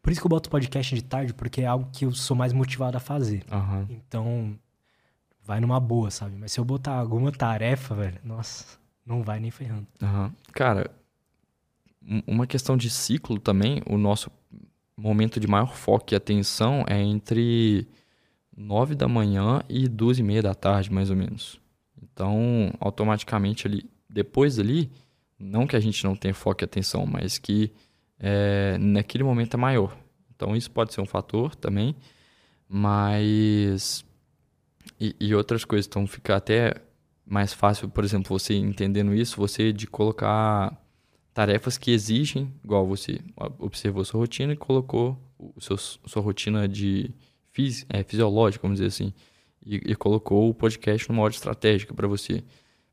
Por 0.00 0.12
isso 0.12 0.20
que 0.20 0.26
eu 0.26 0.30
boto 0.30 0.48
podcast 0.48 0.94
de 0.94 1.02
tarde, 1.02 1.34
porque 1.34 1.60
é 1.62 1.66
algo 1.66 1.88
que 1.92 2.04
eu 2.04 2.12
sou 2.12 2.36
mais 2.36 2.52
motivado 2.52 2.96
a 2.96 3.00
fazer. 3.00 3.44
Aham. 3.50 3.86
Então, 3.90 4.58
vai 5.42 5.60
numa 5.60 5.80
boa, 5.80 6.10
sabe? 6.10 6.36
Mas 6.36 6.52
se 6.52 6.60
eu 6.60 6.64
botar 6.64 6.92
alguma 6.94 7.32
tarefa, 7.32 7.94
velho, 7.94 8.18
nossa, 8.24 8.78
não 9.04 9.22
vai 9.22 9.40
nem 9.40 9.50
ferrando. 9.50 9.86
Aham. 10.00 10.32
Cara, 10.52 10.90
um- 12.02 12.22
uma 12.26 12.46
questão 12.46 12.76
de 12.76 12.88
ciclo 12.88 13.38
também, 13.38 13.82
o 13.86 13.98
nosso 13.98 14.30
momento 14.96 15.38
de 15.40 15.46
maior 15.46 15.74
foco 15.74 16.12
e 16.12 16.16
atenção 16.16 16.84
é 16.88 17.00
entre 17.02 17.86
nove 18.58 18.94
da 18.94 19.06
manhã 19.06 19.62
e 19.68 19.88
duas 19.88 20.18
e 20.18 20.22
meia 20.22 20.42
da 20.42 20.54
tarde, 20.54 20.92
mais 20.92 21.10
ou 21.10 21.16
menos. 21.16 21.60
Então, 22.02 22.72
automaticamente 22.80 23.66
ali, 23.66 23.88
depois 24.10 24.58
ali, 24.58 24.90
não 25.38 25.66
que 25.66 25.76
a 25.76 25.80
gente 25.80 26.02
não 26.04 26.16
tenha 26.16 26.34
foco 26.34 26.62
e 26.62 26.64
atenção, 26.64 27.06
mas 27.06 27.38
que 27.38 27.72
é, 28.18 28.76
naquele 28.78 29.22
momento 29.22 29.54
é 29.54 29.56
maior. 29.56 29.96
Então 30.34 30.56
isso 30.56 30.70
pode 30.70 30.92
ser 30.92 31.00
um 31.00 31.06
fator 31.06 31.54
também, 31.54 31.94
mas 32.68 34.04
e, 35.00 35.14
e 35.20 35.34
outras 35.34 35.64
coisas, 35.64 35.86
então 35.86 36.06
fica 36.06 36.36
até 36.36 36.74
mais 37.24 37.52
fácil, 37.52 37.88
por 37.88 38.04
exemplo, 38.04 38.36
você 38.38 38.54
entendendo 38.54 39.14
isso, 39.14 39.36
você 39.36 39.72
de 39.72 39.86
colocar 39.86 40.76
tarefas 41.34 41.76
que 41.78 41.90
exigem, 41.90 42.52
igual 42.64 42.86
você 42.86 43.20
observou 43.58 44.04
sua 44.04 44.20
rotina 44.20 44.52
e 44.52 44.56
colocou 44.56 45.16
o 45.38 45.60
seu, 45.60 45.76
sua 45.76 46.22
rotina 46.22 46.66
de 46.66 47.12
fisi, 47.58 47.84
é, 47.88 48.04
fisiológica, 48.04 48.62
vamos 48.62 48.78
dizer 48.78 48.86
assim, 48.86 49.12
e, 49.66 49.90
e 49.90 49.96
colocou 49.96 50.48
o 50.48 50.54
podcast 50.54 51.08
numa 51.08 51.22
ordem 51.22 51.36
estratégica 51.36 51.92
para 51.92 52.06
você. 52.06 52.44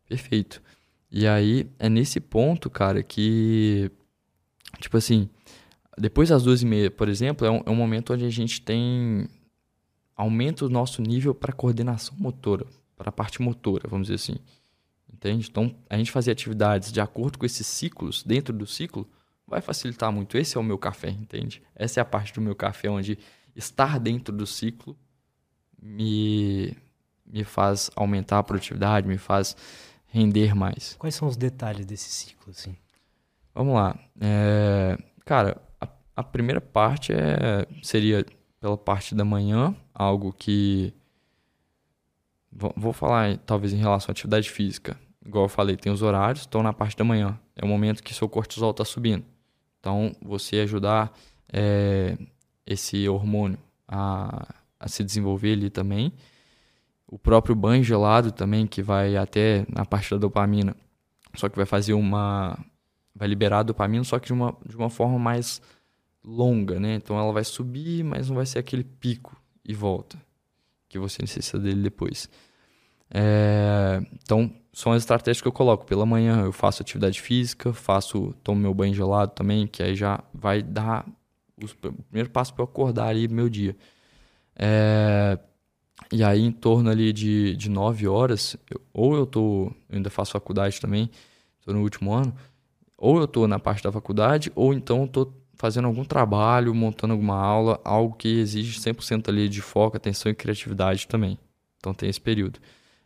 Perfeito. 0.09 0.59
E 1.11 1.27
aí 1.27 1.69
é 1.77 1.87
nesse 1.87 2.19
ponto, 2.19 2.67
cara, 2.67 3.03
que 3.03 3.91
tipo 4.79 4.97
assim, 4.97 5.29
depois 5.95 6.29
das 6.29 6.41
duas 6.41 6.63
e 6.63 6.65
meia, 6.65 6.89
por 6.89 7.07
exemplo, 7.07 7.45
é 7.45 7.51
um, 7.51 7.61
é 7.63 7.69
um 7.69 7.75
momento 7.75 8.11
onde 8.11 8.25
a 8.25 8.29
gente 8.29 8.59
tem 8.59 9.27
aumenta 10.15 10.65
o 10.65 10.69
nosso 10.69 10.99
nível 10.99 11.35
para 11.35 11.53
coordenação 11.53 12.15
motora, 12.17 12.65
para 12.97 13.09
a 13.09 13.11
parte 13.11 13.41
motora, 13.43 13.87
vamos 13.87 14.07
dizer 14.07 14.15
assim. 14.15 14.39
Entende? 15.13 15.47
Então, 15.49 15.75
a 15.87 15.95
gente 15.95 16.11
fazer 16.11 16.31
atividades 16.31 16.91
de 16.91 16.99
acordo 16.99 17.37
com 17.37 17.45
esses 17.45 17.67
ciclos, 17.67 18.23
dentro 18.23 18.53
do 18.53 18.65
ciclo, 18.65 19.07
vai 19.47 19.61
facilitar 19.61 20.11
muito. 20.11 20.37
Esse 20.37 20.57
é 20.57 20.59
o 20.59 20.63
meu 20.63 20.77
café, 20.77 21.09
entende? 21.09 21.61
Essa 21.75 21.99
é 21.99 22.01
a 22.01 22.05
parte 22.05 22.33
do 22.33 22.41
meu 22.41 22.55
café 22.55 22.89
onde 22.89 23.17
estar 23.55 23.99
dentro 23.99 24.35
do 24.35 24.45
ciclo 24.45 24.97
me, 25.81 26.75
me 27.25 27.43
faz 27.43 27.89
aumentar 27.95 28.39
a 28.39 28.43
produtividade, 28.43 29.07
me 29.07 29.17
faz 29.17 29.55
render 30.07 30.55
mais. 30.55 30.95
Quais 30.97 31.15
são 31.15 31.27
os 31.27 31.37
detalhes 31.37 31.85
desse 31.85 32.09
ciclo, 32.09 32.51
assim? 32.51 32.75
Vamos 33.53 33.75
lá. 33.75 33.97
É, 34.19 34.97
cara, 35.23 35.61
a, 35.79 35.87
a 36.15 36.23
primeira 36.23 36.59
parte 36.59 37.13
é, 37.13 37.67
seria 37.81 38.25
pela 38.59 38.77
parte 38.77 39.13
da 39.13 39.23
manhã, 39.23 39.75
algo 39.93 40.33
que. 40.33 40.93
Vou 42.51 42.93
falar 42.93 43.37
talvez 43.39 43.73
em 43.73 43.77
relação 43.77 44.11
à 44.11 44.13
atividade 44.13 44.49
física. 44.49 44.97
Igual 45.25 45.45
eu 45.45 45.49
falei, 45.49 45.75
tem 45.75 45.91
os 45.91 46.01
horários, 46.01 46.41
estão 46.41 46.63
na 46.63 46.71
parte 46.71 46.95
da 46.95 47.03
manhã. 47.03 47.37
É 47.53 47.65
o 47.65 47.67
momento 47.67 48.01
que 48.01 48.13
seu 48.13 48.29
cortisol 48.29 48.71
está 48.71 48.85
subindo. 48.85 49.25
Então, 49.79 50.15
você 50.21 50.61
ajudar 50.61 51.11
é, 51.51 52.17
esse 52.65 53.07
hormônio 53.07 53.59
a, 53.87 54.53
a 54.79 54.87
se 54.87 55.03
desenvolver 55.03 55.53
ali 55.53 55.69
também. 55.69 56.11
O 57.07 57.19
próprio 57.19 57.55
banho 57.55 57.83
gelado 57.83 58.31
também, 58.31 58.65
que 58.65 58.81
vai 58.81 59.15
até 59.15 59.65
na 59.69 59.85
parte 59.85 60.09
da 60.11 60.17
dopamina. 60.17 60.75
Só 61.35 61.49
que 61.49 61.55
vai 61.55 61.65
fazer 61.65 61.93
uma. 61.93 62.57
Vai 63.13 63.27
liberar 63.27 63.59
a 63.59 63.63
dopamina, 63.63 64.03
só 64.03 64.19
que 64.19 64.27
de 64.27 64.33
uma, 64.33 64.55
de 64.67 64.75
uma 64.75 64.89
forma 64.89 65.17
mais 65.17 65.61
longa, 66.23 66.79
né? 66.79 66.95
Então 66.95 67.17
ela 67.17 67.31
vai 67.31 67.43
subir, 67.43 68.03
mas 68.03 68.27
não 68.27 68.35
vai 68.35 68.45
ser 68.45 68.59
aquele 68.59 68.83
pico 68.83 69.39
e 69.63 69.73
volta 69.73 70.17
que 70.89 70.99
você 70.99 71.21
necessita 71.21 71.59
dele 71.59 71.81
depois. 71.81 72.29
É, 73.09 74.01
então 74.23 74.51
são 74.73 74.91
as 74.91 75.03
estratégias 75.03 75.41
que 75.41 75.47
eu 75.47 75.51
coloco. 75.51 75.85
Pela 75.85 76.05
manhã 76.05 76.43
eu 76.43 76.51
faço 76.51 76.81
atividade 76.81 77.21
física, 77.21 77.71
faço 77.71 78.33
tomo 78.43 78.59
meu 78.59 78.73
banho 78.73 78.93
gelado 78.93 79.31
também, 79.31 79.67
que 79.67 79.83
aí 79.83 79.95
já 79.95 80.23
vai 80.33 80.61
dar 80.61 81.05
os, 81.61 81.71
o 81.71 82.03
primeiro 82.03 82.29
passo 82.29 82.53
para 82.53 82.63
eu 82.63 82.65
acordar 82.65 83.07
ali 83.07 83.27
meu 83.27 83.49
dia. 83.49 83.75
É, 84.55 85.37
e 86.11 86.23
aí 86.23 86.41
em 86.41 86.51
torno 86.51 86.89
ali 86.89 87.11
de, 87.13 87.55
de 87.55 87.69
9 87.69 88.07
horas, 88.07 88.57
eu, 88.69 88.81
ou 88.93 89.15
eu 89.15 89.25
tô, 89.25 89.71
eu 89.89 89.95
ainda 89.97 90.09
faço 90.09 90.31
faculdade 90.31 90.79
também, 90.79 91.09
estou 91.59 91.73
no 91.73 91.81
último 91.81 92.13
ano, 92.13 92.35
ou 92.97 93.17
eu 93.17 93.25
estou 93.25 93.47
na 93.47 93.59
parte 93.59 93.83
da 93.83 93.91
faculdade, 93.91 94.51
ou 94.55 94.73
então 94.73 95.07
tô 95.07 95.33
fazendo 95.55 95.87
algum 95.87 96.03
trabalho, 96.03 96.73
montando 96.73 97.13
alguma 97.13 97.35
aula, 97.35 97.79
algo 97.83 98.15
que 98.15 98.27
exige 98.39 98.79
100% 98.79 99.29
ali 99.29 99.47
de 99.49 99.61
foco, 99.61 99.97
atenção 99.97 100.31
e 100.31 100.35
criatividade 100.35 101.07
também. 101.07 101.37
Então 101.77 101.93
tem 101.93 102.09
esse 102.09 102.19
período. 102.21 102.59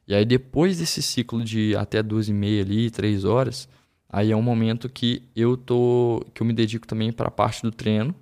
E 0.08 0.16
aí 0.16 0.26
depois 0.26 0.80
desse 0.80 1.02
ciclo 1.02 1.44
de 1.44 1.76
até 1.76 2.02
duas 2.02 2.28
e 2.28 2.34
meia 2.34 2.64
ali, 2.64 2.90
três 2.90 3.24
horas, 3.24 3.70
aí 4.10 4.32
é 4.32 4.36
um 4.36 4.42
momento 4.42 4.90
que 4.90 5.24
eu 5.36 5.56
tô, 5.56 6.26
que 6.34 6.42
eu 6.42 6.48
me 6.48 6.54
dedico 6.54 6.88
também 6.88 7.12
para 7.12 7.28
a 7.28 7.32
parte 7.32 7.62
do 7.62 7.72
treino, 7.72 8.16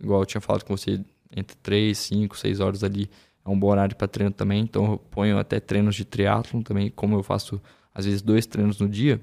igual 0.00 0.20
eu 0.20 0.26
tinha 0.26 0.40
falado 0.40 0.64
com 0.64 0.76
você, 0.76 1.00
entre 1.34 1.56
três, 1.56 1.98
cinco, 1.98 2.36
seis 2.36 2.60
horas 2.60 2.84
ali 2.84 3.10
é 3.44 3.48
um 3.48 3.58
bom 3.58 3.68
horário 3.68 3.94
para 3.94 4.08
treino 4.08 4.32
também. 4.32 4.60
Então 4.62 4.92
eu 4.92 4.98
ponho 4.98 5.38
até 5.38 5.60
treinos 5.60 5.94
de 5.94 6.04
triatlo 6.04 6.62
também, 6.62 6.90
como 6.90 7.16
eu 7.16 7.22
faço 7.22 7.60
às 7.94 8.04
vezes 8.04 8.22
dois 8.22 8.46
treinos 8.46 8.78
no 8.78 8.88
dia, 8.88 9.20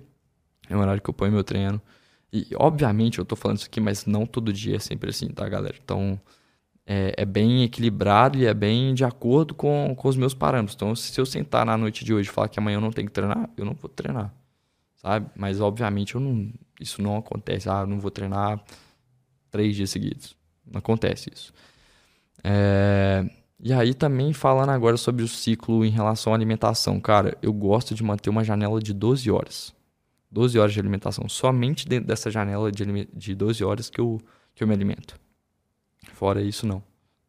é 0.69 0.75
um 0.75 0.79
horário 0.79 1.01
que 1.01 1.09
eu 1.09 1.13
ponho 1.13 1.31
meu 1.31 1.43
treino. 1.43 1.81
E, 2.31 2.47
obviamente, 2.55 3.19
eu 3.19 3.25
tô 3.25 3.35
falando 3.35 3.57
isso 3.57 3.65
aqui, 3.67 3.81
mas 3.81 4.05
não 4.05 4.25
todo 4.25 4.53
dia 4.53 4.77
é 4.77 4.79
sempre 4.79 5.09
assim, 5.09 5.27
tá, 5.27 5.47
galera? 5.49 5.75
Então, 5.83 6.19
é, 6.85 7.13
é, 7.17 7.25
bem 7.25 7.63
equilibrado 7.63 8.37
e 8.37 8.45
é 8.45 8.53
bem 8.53 8.93
de 8.93 9.03
acordo 9.03 9.53
com, 9.53 9.93
com 9.97 10.07
os 10.07 10.15
meus 10.15 10.33
parâmetros. 10.33 10.75
Então, 10.75 10.95
se 10.95 11.19
eu 11.19 11.25
sentar 11.25 11.65
na 11.65 11.77
noite 11.77 12.05
de 12.05 12.13
hoje 12.13 12.29
e 12.29 12.31
falar 12.31 12.47
que 12.47 12.57
amanhã 12.57 12.77
eu 12.77 12.81
não 12.81 12.91
tenho 12.91 13.07
que 13.07 13.13
treinar, 13.13 13.49
eu 13.57 13.65
não 13.65 13.73
vou 13.73 13.89
treinar, 13.89 14.33
sabe? 14.95 15.29
Mas, 15.35 15.59
obviamente, 15.59 16.15
eu 16.15 16.21
não, 16.21 16.53
isso 16.79 17.01
não 17.01 17.17
acontece. 17.17 17.69
Ah, 17.69 17.81
eu 17.81 17.87
não 17.87 17.99
vou 17.99 18.11
treinar 18.11 18.63
três 19.49 19.75
dias 19.75 19.89
seguidos. 19.89 20.33
Não 20.71 20.79
acontece 20.79 21.29
isso. 21.33 21.53
É... 22.43 23.25
E 23.63 23.71
aí, 23.73 23.93
também 23.93 24.33
falando 24.33 24.69
agora 24.69 24.97
sobre 24.97 25.23
o 25.23 25.27
ciclo 25.27 25.85
em 25.85 25.89
relação 25.89 26.33
à 26.33 26.35
alimentação. 26.35 26.99
Cara, 26.99 27.37
eu 27.43 27.53
gosto 27.53 27.93
de 27.93 28.03
manter 28.03 28.29
uma 28.29 28.43
janela 28.43 28.81
de 28.81 28.91
12 28.91 29.29
horas. 29.29 29.73
12 30.31 30.57
horas 30.57 30.73
de 30.73 30.79
alimentação. 30.79 31.29
Somente 31.29 31.87
dentro 31.87 32.07
dessa 32.07 32.31
janela 32.31 32.71
de, 32.71 33.07
de 33.13 33.35
12 33.35 33.63
horas 33.63 33.89
que 33.89 34.01
eu, 34.01 34.19
que 34.55 34.63
eu 34.63 34.67
me 34.67 34.73
alimento. 34.73 35.15
Fora 36.13 36.41
isso, 36.41 36.65
não. 36.65 36.81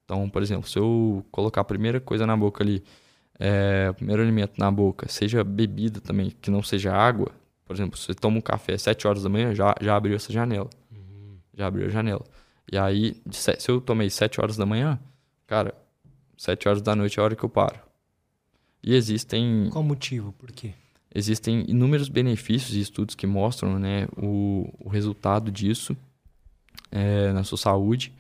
Então, 0.04 0.28
por 0.30 0.42
exemplo, 0.42 0.66
se 0.68 0.78
eu 0.78 1.24
colocar 1.30 1.60
a 1.60 1.64
primeira 1.64 2.00
coisa 2.00 2.26
na 2.26 2.36
boca 2.36 2.64
ali, 2.64 2.82
é, 3.38 3.88
o 3.90 3.94
primeiro 3.94 4.22
alimento 4.22 4.54
na 4.56 4.70
boca, 4.70 5.06
seja 5.08 5.44
bebida 5.44 6.00
também, 6.00 6.30
que 6.40 6.50
não 6.50 6.62
seja 6.62 6.94
água, 6.94 7.30
por 7.64 7.74
exemplo, 7.74 7.98
se 7.98 8.06
você 8.06 8.14
toma 8.14 8.36
um 8.36 8.40
café 8.40 8.74
às 8.74 8.82
7 8.82 9.06
horas 9.06 9.22
da 9.22 9.28
manhã, 9.28 9.54
já, 9.54 9.74
já 9.80 9.96
abriu 9.96 10.14
essa 10.14 10.32
janela. 10.32 10.68
Uhum. 10.90 11.38
Já 11.54 11.66
abriu 11.66 11.86
a 11.86 11.88
janela. 11.88 12.24
E 12.70 12.78
aí, 12.78 13.20
se 13.30 13.70
eu 13.70 13.80
tomei 13.80 14.08
7 14.08 14.40
horas 14.40 14.56
da 14.56 14.66
manhã, 14.66 14.98
cara, 15.46 15.74
7 16.36 16.68
horas 16.68 16.82
da 16.82 16.94
noite 16.94 17.18
é 17.18 17.22
a 17.22 17.24
hora 17.24 17.36
que 17.36 17.44
eu 17.44 17.48
paro. 17.48 17.78
E 18.82 18.94
existem. 18.94 19.68
Qual 19.70 19.84
motivo? 19.84 20.32
Por 20.32 20.50
quê? 20.50 20.72
Existem 21.14 21.64
inúmeros 21.68 22.08
benefícios 22.08 22.74
e 22.74 22.80
estudos 22.80 23.14
que 23.14 23.26
mostram 23.26 23.78
né, 23.78 24.08
o, 24.16 24.72
o 24.80 24.88
resultado 24.88 25.50
disso 25.50 25.96
é, 26.90 27.32
na 27.32 27.44
sua 27.44 27.58
saúde. 27.58 28.12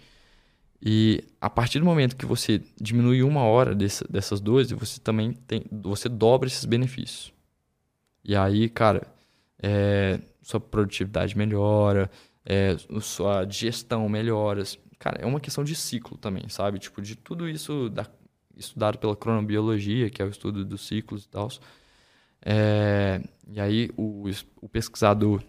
E 0.84 1.22
a 1.40 1.48
partir 1.48 1.78
do 1.78 1.84
momento 1.84 2.16
que 2.16 2.26
você 2.26 2.60
diminui 2.80 3.22
uma 3.22 3.44
hora 3.44 3.74
desse, 3.74 4.04
dessas 4.10 4.40
12, 4.40 4.74
você 4.74 5.00
também 5.00 5.32
tem, 5.32 5.64
você 5.70 6.08
dobra 6.08 6.48
esses 6.48 6.64
benefícios. 6.64 7.32
E 8.24 8.36
aí, 8.36 8.68
cara, 8.68 9.06
é, 9.62 10.20
sua 10.42 10.60
produtividade 10.60 11.38
melhora, 11.38 12.10
é, 12.44 12.76
sua 13.00 13.44
digestão 13.44 14.08
melhora. 14.08 14.62
Cara, 14.98 15.18
é 15.20 15.26
uma 15.26 15.40
questão 15.40 15.64
de 15.64 15.74
ciclo 15.74 16.16
também, 16.16 16.48
sabe? 16.48 16.78
Tipo, 16.78 17.02
de 17.02 17.16
tudo 17.16 17.48
isso 17.48 17.88
da, 17.88 18.06
estudado 18.56 18.98
pela 18.98 19.16
cronobiologia, 19.16 20.10
que 20.10 20.22
é 20.22 20.24
o 20.24 20.28
estudo 20.28 20.64
dos 20.64 20.86
ciclos 20.86 21.24
e 21.24 21.28
tal. 21.28 21.48
É, 22.44 23.20
e 23.48 23.60
aí 23.60 23.90
o, 23.96 24.28
o, 24.60 24.68
pesquisador 24.68 25.42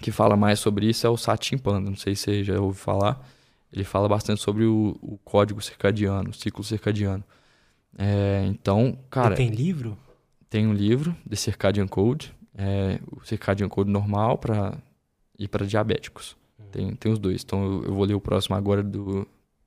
que 0.00 0.12
fala 0.12 0.36
mais 0.36 0.60
sobre 0.60 0.88
isso 0.88 1.04
é 1.06 1.10
o 1.10 1.16
Satin 1.16 1.58
Panda, 1.58 1.90
não 1.90 1.96
sei 1.96 2.14
se 2.14 2.22
você 2.22 2.44
já 2.44 2.60
ouviu 2.60 2.80
falar. 2.80 3.20
Ele 3.72 3.84
fala 3.84 4.08
bastante 4.08 4.40
sobre 4.40 4.64
o, 4.64 4.96
o 5.00 5.18
código 5.18 5.60
circadiano, 5.60 6.30
o 6.30 6.32
ciclo 6.32 6.62
circadiano. 6.64 7.24
É, 7.98 8.44
então, 8.46 8.98
cara. 9.10 9.34
tem 9.34 9.50
livro? 9.50 9.98
Tem 10.48 10.66
um 10.66 10.72
livro, 10.72 11.16
The 11.28 11.36
Circadian 11.36 11.86
Code, 11.86 12.34
é, 12.56 12.98
o 13.12 13.24
Circadian 13.24 13.68
Code 13.68 13.90
normal 13.90 14.38
para 14.38 14.76
e 15.40 15.48
para 15.48 15.66
diabéticos. 15.66 16.36
Uhum. 16.58 16.66
Tem, 16.66 16.94
tem 16.94 17.12
os 17.12 17.18
dois. 17.18 17.42
Então 17.42 17.64
eu, 17.64 17.84
eu, 17.86 17.94
vou 17.94 18.04
ler 18.04 18.14
o 18.14 18.20
próximo 18.20 18.54
agora 18.54 18.82
do 18.82 19.26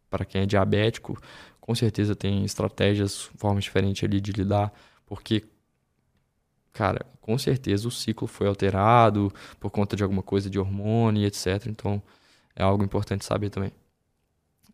para 0.09 0.23
quem 0.23 0.43
é 0.43 0.45
diabético. 0.45 1.17
Com 1.59 1.73
certeza 1.73 2.15
tem 2.15 2.45
estratégias, 2.45 3.23
formas 3.35 3.63
diferentes 3.63 4.03
ali 4.03 4.21
de 4.21 4.31
lidar, 4.31 4.71
porque 5.07 5.43
cara, 6.71 7.05
com 7.19 7.37
certeza 7.37 7.87
o 7.87 7.91
ciclo 7.91 8.27
foi 8.27 8.47
alterado 8.47 9.33
por 9.59 9.71
conta 9.71 9.95
de 9.95 10.03
alguma 10.03 10.21
coisa 10.21 10.49
de 10.49 10.59
hormônio, 10.59 11.25
etc. 11.25 11.65
Então, 11.67 12.01
é 12.55 12.63
algo 12.63 12.83
importante 12.83 13.25
saber 13.25 13.49
também. 13.49 13.71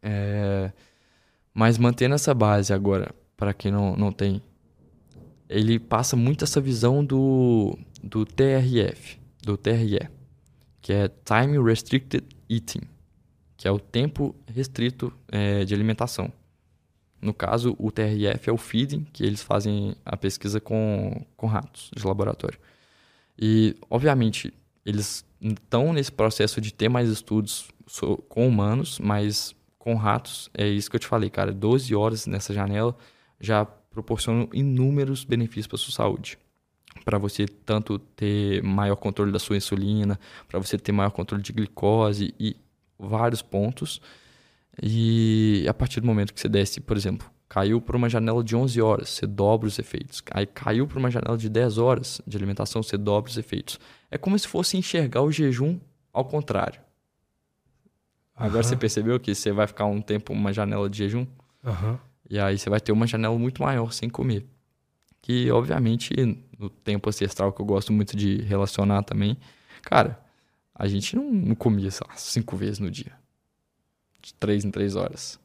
É... 0.02 0.72
Mas 1.54 1.78
mantendo 1.78 2.16
essa 2.16 2.34
base 2.34 2.74
agora, 2.74 3.14
para 3.38 3.54
quem 3.54 3.72
não, 3.72 3.96
não 3.96 4.12
tem, 4.12 4.42
ele 5.48 5.80
passa 5.80 6.16
muito 6.16 6.44
essa 6.44 6.60
visão 6.60 7.04
do, 7.04 7.78
do 8.04 8.26
TRF, 8.26 9.20
do 9.42 9.58
TRE, 9.58 10.10
que 10.82 10.94
é 10.94 11.08
Time 11.08 11.62
Restricted 11.62 12.26
Eating, 12.50 12.82
que 13.58 13.68
é 13.68 13.72
o 13.72 13.80
tempo 13.80 14.36
restrito 14.48 15.14
é, 15.28 15.66
de 15.66 15.74
alimentação. 15.74 16.32
No 17.22 17.34
caso, 17.34 17.76
o 17.78 17.92
TRF 17.92 18.50
é 18.50 18.54
o 18.54 18.58
feeding, 18.58 19.04
que 19.12 19.24
eles 19.24 19.44
fazem 19.44 19.94
a 20.06 20.16
pesquisa 20.16 20.62
com, 20.62 21.26
com 21.36 21.48
ratos 21.48 21.92
de 21.96 22.06
laboratório. 22.06 22.58
E, 23.38 23.76
obviamente, 23.90 24.54
eles 24.86 25.26
estão 25.42 25.92
nesse 25.92 26.12
processo 26.12 26.62
de 26.62 26.74
ter 26.74 26.88
mais 26.88 27.10
estudos 27.10 27.70
com 28.30 28.48
humanos, 28.48 29.00
mas 29.00 29.54
com 29.78 29.96
ratos, 29.96 30.50
é 30.54 30.68
isso 30.68 30.90
que 30.90 30.96
eu 30.96 31.00
te 31.00 31.08
falei, 31.08 31.30
cara. 31.30 31.52
12 31.52 31.94
horas 31.96 32.26
nessa 32.26 32.54
janela 32.54 32.96
já 33.40 33.66
proporcionam 33.66 34.50
inúmeros 34.54 35.24
benefícios 35.24 35.68
para 35.68 35.78
sua 35.78 35.94
saúde. 35.94 36.38
Para 37.06 37.18
você 37.18 37.46
tanto 37.48 38.00
ter 38.00 38.62
maior 38.64 38.96
controle 38.96 39.32
da 39.32 39.40
sua 39.40 39.58
insulina, 39.58 40.20
para 40.48 40.60
você 40.60 40.78
ter 40.78 40.92
maior 40.92 41.12
controle 41.12 41.42
de 41.42 41.52
glicose 41.52 42.34
e 42.40 42.56
vários 42.98 43.42
pontos. 43.42 44.02
E 44.82 45.66
a 45.68 45.74
partir 45.74 46.02
do 46.02 46.08
momento 46.08 46.34
que 46.34 46.40
você 46.40 46.50
desce, 46.50 46.80
por 46.80 46.96
exemplo, 46.96 47.30
caiu 47.48 47.82
para 47.82 47.98
uma 47.98 48.08
janela 48.08 48.44
de 48.44 48.56
11 48.56 48.82
horas, 48.82 49.10
você 49.10 49.26
dobra 49.26 49.68
os 49.68 49.80
efeitos. 49.80 50.22
Aí 50.32 50.46
caiu 50.46 50.88
para 50.88 51.00
uma 51.00 51.10
janela 51.10 51.38
de 51.38 51.50
10 51.50 51.78
horas 51.78 52.22
de 52.28 52.38
alimentação, 52.38 52.84
você 52.84 52.98
dobra 52.98 53.30
os 53.30 53.38
efeitos. 53.38 53.80
É 54.12 54.18
como 54.18 54.38
se 54.38 54.48
fosse 54.48 54.78
enxergar 54.78 55.22
o 55.22 55.32
jejum 55.32 55.80
ao 56.14 56.26
contrário. 56.26 56.80
Agora 58.36 58.64
você 58.64 58.76
percebeu 58.76 59.20
que 59.20 59.36
você 59.36 59.52
vai 59.52 59.68
ficar 59.68 59.86
um 59.86 60.02
tempo 60.02 60.32
uma 60.32 60.54
janela 60.54 60.90
de 60.90 61.00
jejum? 61.00 61.28
Aham. 61.66 62.00
E 62.30 62.40
aí 62.40 62.58
você 62.58 62.70
vai 62.70 62.80
ter 62.80 62.92
uma 62.92 63.08
janela 63.08 63.38
muito 63.38 63.62
maior 63.62 63.92
sem 63.92 64.08
comer. 64.08 64.46
Que, 65.22 65.52
obviamente, 65.52 66.14
no 66.60 66.70
tempo 66.70 67.08
ancestral 67.10 67.54
que 67.54 67.62
eu 67.62 67.66
gosto 67.66 67.94
muito 67.94 68.16
de 68.18 68.42
relacionar 68.42 69.02
também, 69.04 69.38
cara, 69.82 70.20
a 70.76 70.88
gente 70.88 71.16
não, 71.16 71.32
não 71.32 71.56
comia, 71.56 71.90
sei 71.90 72.06
lá, 72.08 72.16
cinco 72.18 72.58
vezes 72.58 72.80
no 72.80 72.92
dia. 72.92 73.14
De 74.22 74.34
três 74.34 74.66
em 74.66 74.70
três 74.70 74.98
horas. 74.98 75.40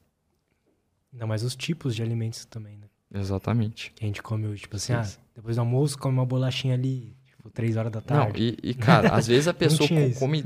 Ainda 1.12 1.26
mais 1.26 1.44
os 1.44 1.54
tipos 1.54 1.94
de 1.94 2.02
alimentos 2.02 2.44
também, 2.44 2.76
né? 2.76 2.88
Exatamente. 3.14 3.92
Que 3.94 4.04
a 4.04 4.06
gente 4.08 4.20
come 4.20 4.48
hoje, 4.48 4.62
tipo 4.62 4.74
assim, 4.74 4.92
ah, 4.92 5.06
depois 5.34 5.54
do 5.54 5.60
almoço 5.60 5.96
come 5.96 6.18
uma 6.18 6.26
bolachinha 6.26 6.74
ali, 6.74 7.16
tipo, 7.24 7.48
três 7.50 7.76
horas 7.76 7.92
da 7.92 8.00
Não, 8.00 8.04
tarde. 8.26 8.58
e, 8.60 8.70
e, 8.70 8.74
cara, 8.74 9.14
às 9.14 9.28
vezes 9.28 9.46
a 9.46 9.54
pessoa 9.54 9.88
come 10.18 10.44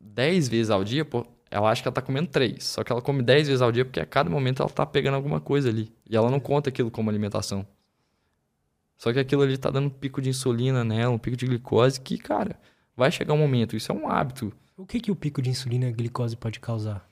10 0.00 0.48
vezes 0.48 0.70
ao 0.70 0.82
dia, 0.82 1.04
pô, 1.04 1.24
ela 1.48 1.70
acha 1.70 1.80
que 1.82 1.86
ela 1.86 1.94
tá 1.94 2.02
comendo 2.02 2.26
3. 2.28 2.62
Só 2.64 2.82
que 2.82 2.90
ela 2.90 3.00
come 3.00 3.22
10 3.22 3.46
vezes 3.46 3.62
ao 3.62 3.70
dia 3.70 3.84
porque 3.84 4.00
a 4.00 4.06
cada 4.06 4.28
momento 4.28 4.62
ela 4.62 4.70
tá 4.70 4.84
pegando 4.84 5.14
alguma 5.14 5.40
coisa 5.40 5.68
ali. 5.68 5.92
E 6.08 6.16
ela 6.16 6.28
não 6.28 6.40
conta 6.40 6.68
aquilo 6.70 6.90
como 6.90 7.08
alimentação. 7.08 7.64
Só 8.96 9.12
que 9.12 9.18
aquilo 9.18 9.42
ali 9.42 9.58
tá 9.58 9.70
dando 9.70 9.86
um 9.86 9.90
pico 9.90 10.22
de 10.22 10.30
insulina 10.30 10.82
nela, 10.82 11.12
um 11.12 11.18
pico 11.18 11.36
de 11.36 11.46
glicose, 11.46 12.00
que, 12.00 12.16
cara, 12.16 12.58
vai 12.96 13.10
chegar 13.10 13.34
um 13.34 13.38
momento. 13.38 13.76
Isso 13.76 13.92
é 13.92 13.94
um 13.94 14.08
hábito. 14.08 14.52
O 14.76 14.86
que, 14.86 15.00
que 15.00 15.10
o 15.10 15.16
pico 15.16 15.42
de 15.42 15.50
insulina 15.50 15.86
e 15.86 15.92
glicose 15.92 16.36
pode 16.36 16.60
causar? 16.60 17.06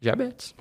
Diabetes. 0.00 0.54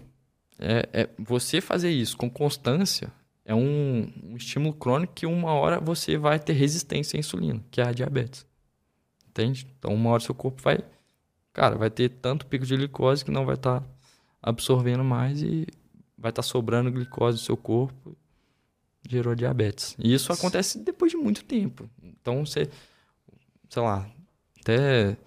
É, 0.58 0.90
é- 0.92 1.10
você 1.18 1.62
fazer 1.62 1.90
isso 1.90 2.18
com 2.18 2.30
constância 2.30 3.12
é 3.46 3.56
um, 3.56 4.12
um 4.24 4.36
estímulo 4.38 4.74
crônico 4.74 5.14
que 5.14 5.26
uma 5.26 5.52
hora 5.54 5.80
você 5.80 6.18
vai 6.18 6.38
ter 6.40 6.54
resistência 6.54 7.18
à 7.18 7.20
insulina, 7.20 7.64
que 7.72 7.82
é 7.82 7.86
a 7.86 7.92
diabetes. 7.92 8.46
Entende? 9.28 9.68
Então, 9.78 9.94
uma 9.94 10.10
hora 10.12 10.22
seu 10.22 10.36
corpo 10.36 10.62
vai. 10.62 10.80
Cara, 11.54 11.78
vai 11.78 11.90
ter 11.90 12.10
tanto 12.10 12.46
pico 12.46 12.66
de 12.66 12.76
glicose 12.76 13.24
que 13.26 13.32
não 13.32 13.46
vai 13.46 13.56
estar 13.56 13.84
absorvendo 14.42 15.04
mais 15.04 15.42
e 15.42 15.66
vai 16.18 16.30
estar 16.30 16.42
sobrando 16.42 16.92
glicose 16.92 17.38
no 17.38 17.44
seu 17.44 17.58
corpo. 17.58 18.16
Gerou 19.08 19.36
diabetes. 19.36 19.96
E 19.98 20.14
isso 20.14 20.32
acontece 20.32 20.80
depois 20.80 21.12
de 21.12 21.18
muito 21.18 21.44
tempo. 21.44 21.90
Então, 22.04 22.46
você. 22.46 22.70
Sei 23.70 23.82
lá. 23.82 24.10
Até. 24.60 25.18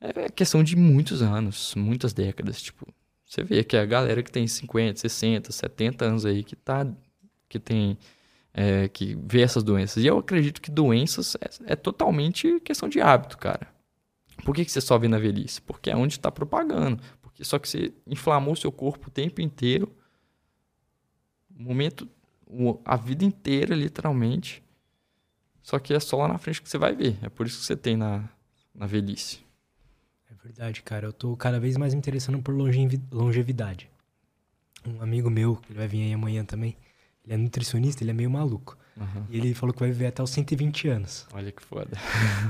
É 0.00 0.28
questão 0.28 0.62
de 0.62 0.76
muitos 0.76 1.22
anos, 1.22 1.74
muitas 1.74 2.12
décadas. 2.12 2.60
Tipo, 2.60 2.86
você 3.24 3.42
vê 3.42 3.64
que 3.64 3.76
a 3.76 3.86
galera 3.86 4.22
que 4.22 4.30
tem 4.30 4.46
50, 4.46 5.00
60, 5.00 5.50
70 5.50 6.04
anos 6.04 6.26
aí 6.26 6.44
que 6.44 6.54
tá 6.54 6.86
que 7.48 7.58
tem 7.58 7.96
é, 8.52 8.88
que 8.88 9.16
vê 9.26 9.42
essas 9.42 9.62
doenças. 9.62 10.02
E 10.02 10.06
eu 10.06 10.18
acredito 10.18 10.60
que 10.60 10.70
doenças 10.70 11.36
é, 11.36 11.72
é 11.72 11.76
totalmente 11.76 12.60
questão 12.60 12.88
de 12.88 13.00
hábito, 13.00 13.36
cara. 13.36 13.66
Por 14.44 14.54
que, 14.54 14.64
que 14.64 14.70
você 14.70 14.80
só 14.80 14.98
vê 14.98 15.08
na 15.08 15.18
velhice? 15.18 15.60
Porque 15.60 15.90
é 15.90 15.96
onde 15.96 16.14
está 16.14 16.30
propagando. 16.30 17.02
Porque 17.20 17.44
só 17.44 17.58
que 17.58 17.68
você 17.68 17.92
inflamou 18.06 18.54
seu 18.54 18.70
corpo 18.70 19.08
o 19.08 19.10
tempo 19.10 19.40
inteiro, 19.40 19.92
momento, 21.50 22.08
a 22.84 22.96
vida 22.96 23.24
inteira, 23.24 23.74
literalmente. 23.74 24.62
Só 25.62 25.78
que 25.78 25.94
é 25.94 26.00
só 26.00 26.16
lá 26.18 26.28
na 26.28 26.38
frente 26.38 26.60
que 26.60 26.68
você 26.68 26.78
vai 26.78 26.94
ver. 26.94 27.18
É 27.22 27.28
por 27.28 27.46
isso 27.46 27.58
que 27.58 27.64
você 27.64 27.76
tem 27.76 27.96
na, 27.96 28.28
na 28.74 28.86
velhice. 28.86 29.40
É 30.30 30.34
verdade, 30.42 30.82
cara. 30.82 31.06
Eu 31.06 31.12
tô 31.12 31.36
cada 31.36 31.58
vez 31.58 31.76
mais 31.76 31.94
me 31.94 31.98
interessando 31.98 32.40
por 32.42 32.54
longevi- 32.54 33.02
longevidade. 33.10 33.88
Um 34.86 35.00
amigo 35.00 35.30
meu, 35.30 35.58
ele 35.70 35.78
vai 35.78 35.88
vir 35.88 36.02
aí 36.02 36.12
amanhã 36.12 36.44
também, 36.44 36.76
ele 37.24 37.32
é 37.32 37.36
nutricionista, 37.38 38.02
ele 38.02 38.10
é 38.10 38.14
meio 38.14 38.30
maluco. 38.30 38.76
Aham. 38.98 39.26
E 39.28 39.36
ele 39.36 39.54
falou 39.54 39.72
que 39.72 39.80
vai 39.80 39.90
viver 39.90 40.06
até 40.06 40.22
os 40.22 40.30
120 40.30 40.88
anos. 40.88 41.26
Olha 41.32 41.50
que 41.50 41.62
foda. 41.62 41.96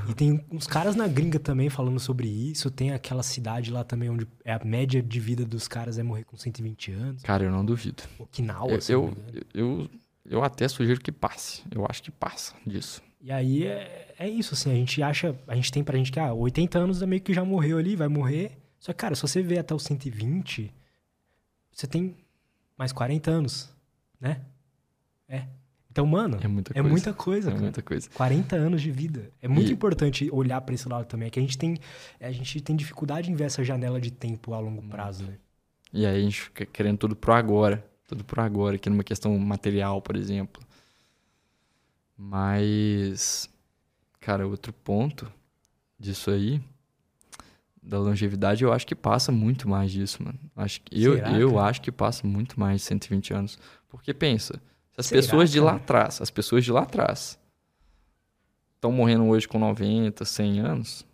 E 0.09 0.15
tem 0.15 0.45
uns 0.51 0.67
caras 0.67 0.95
na 0.95 1.09
gringa 1.09 1.39
também 1.39 1.71
falando 1.71 1.99
sobre 1.99 2.29
isso. 2.29 2.71
Tem 2.71 2.93
aquela 2.93 3.23
cidade 3.23 3.71
lá 3.71 3.83
também 3.83 4.11
onde 4.11 4.27
é 4.45 4.53
a 4.53 4.61
média 4.65 5.03
de 5.03 5.21
vida 5.21 5.45
dos 5.45 5.67
caras 5.67 5.99
é 5.99 6.03
morrer 6.03 6.25
com 6.25 6.37
120 6.37 6.93
anos. 6.93 7.23
Cara, 7.23 7.45
eu 7.45 7.51
não 7.51 7.65
duvido. 7.65 8.03
Okinawa, 8.19 8.73
Eu, 8.73 8.81
eu, 8.89 9.17
eu, 9.55 9.91
eu 10.25 10.45
até 10.45 10.69
sugiro 10.69 11.01
que 11.01 11.11
passe. 11.11 11.63
Eu 11.71 11.87
acho 11.89 12.03
que 12.03 12.11
passa 12.11 12.55
disso. 12.67 13.03
E 13.21 13.33
aí 13.33 13.67
é, 13.67 14.15
é 14.19 14.29
isso, 14.29 14.53
assim, 14.53 14.71
a 14.71 14.75
gente 14.75 15.03
acha, 15.03 15.35
a 15.49 15.55
gente 15.55 15.73
tem 15.73 15.83
pra 15.83 15.97
gente 15.97 16.13
que, 16.13 16.21
ah, 16.21 16.35
80 16.35 16.79
anos 16.79 17.01
é 17.01 17.07
meio 17.07 17.23
que 17.23 17.33
já 17.33 17.43
morreu 17.43 17.79
ali, 17.79 17.97
vai 17.97 18.07
morrer. 18.07 18.59
Só 18.79 18.93
que, 18.93 18.99
cara, 18.99 19.15
se 19.15 19.23
você 19.23 19.43
vê 19.43 19.59
até 19.59 19.75
os 19.75 19.83
120, 19.83 20.71
você 21.73 21.87
tem 21.87 22.15
mais 22.77 22.93
40 22.93 23.31
anos, 23.31 23.75
né? 24.21 24.43
É. 25.27 25.47
Então, 25.95 26.05
mano, 26.05 26.39
É 26.43 26.49
muita 26.49 26.73
é 26.73 26.75
coisa. 26.75 26.89
muita 26.91 27.13
coisa, 27.15 27.49
É 27.51 27.53
cara. 27.53 27.63
muita 27.63 27.81
coisa. 27.81 28.11
40 28.11 28.57
anos 28.57 28.83
de 28.83 28.91
vida. 28.91 29.31
É 29.41 29.47
muito 29.47 29.71
E- 29.71 29.73
importante 29.73 30.29
olhar 30.33 30.61
pra 30.61 30.75
esse 30.75 30.89
lado 30.89 31.07
também. 31.07 31.29
É 31.29 31.31
que 31.31 31.39
a 31.39 31.43
gente 31.43 31.57
tem, 31.57 31.79
a 32.21 32.33
gente 32.33 32.61
tem 32.61 32.75
dificuldade 32.75 33.31
em 33.31 33.35
ver 33.37 33.45
essa 33.45 33.63
janela 33.63 34.01
de 34.01 34.11
tempo 34.11 34.53
a 34.55 34.59
longo 34.59 34.83
prazo, 34.83 35.23
né? 35.25 35.35
E 35.93 36.05
aí 36.05 36.17
a 36.17 36.21
gente 36.21 36.41
fica 36.43 36.67
querendo 36.67 36.99
tudo 36.99 37.15
pro 37.15 37.33
agora. 37.33 37.87
Tudo 38.09 38.25
pro 38.25 38.43
agora, 38.43 38.75
aqui 38.75 38.91
numa 38.91 39.05
questão 39.05 39.39
material, 39.39 40.03
por 40.03 40.17
exemplo. 40.17 40.61
Mas, 42.19 43.49
cara, 44.21 44.47
outro 44.49 44.73
ponto 44.73 45.31
disso 45.97 46.31
aí, 46.33 46.61
da 47.81 47.99
longevidade, 48.01 48.65
eu 48.65 48.73
acho 48.73 48.85
que 48.85 48.97
passa 48.97 49.31
muito 49.31 49.69
mais 49.69 49.93
disso, 49.93 50.25
mano. 50.25 50.39
Acho 50.57 50.81
que, 50.81 51.01
eu 51.03 51.15
Será, 51.15 51.39
eu 51.39 51.59
acho 51.59 51.81
que 51.81 51.93
passa 51.93 52.27
muito 52.27 52.59
mais 52.59 52.81
de 52.81 52.87
120 52.89 53.33
anos. 53.33 53.59
Porque 53.89 54.13
pensa, 54.13 54.61
as 54.97 55.07
Será, 55.07 55.21
pessoas 55.23 55.51
de 55.51 55.61
lá 55.61 55.73
cara? 55.73 55.83
atrás, 55.83 56.21
as 56.21 56.31
pessoas 56.31 56.65
de 56.65 56.73
lá 56.73 56.83
atrás, 56.83 57.39
estão 58.77 58.93
morrendo 58.93 59.25
hoje 59.27 59.49
com 59.49 59.59
90, 59.59 60.25
100 60.25 60.61
anos, 60.61 61.07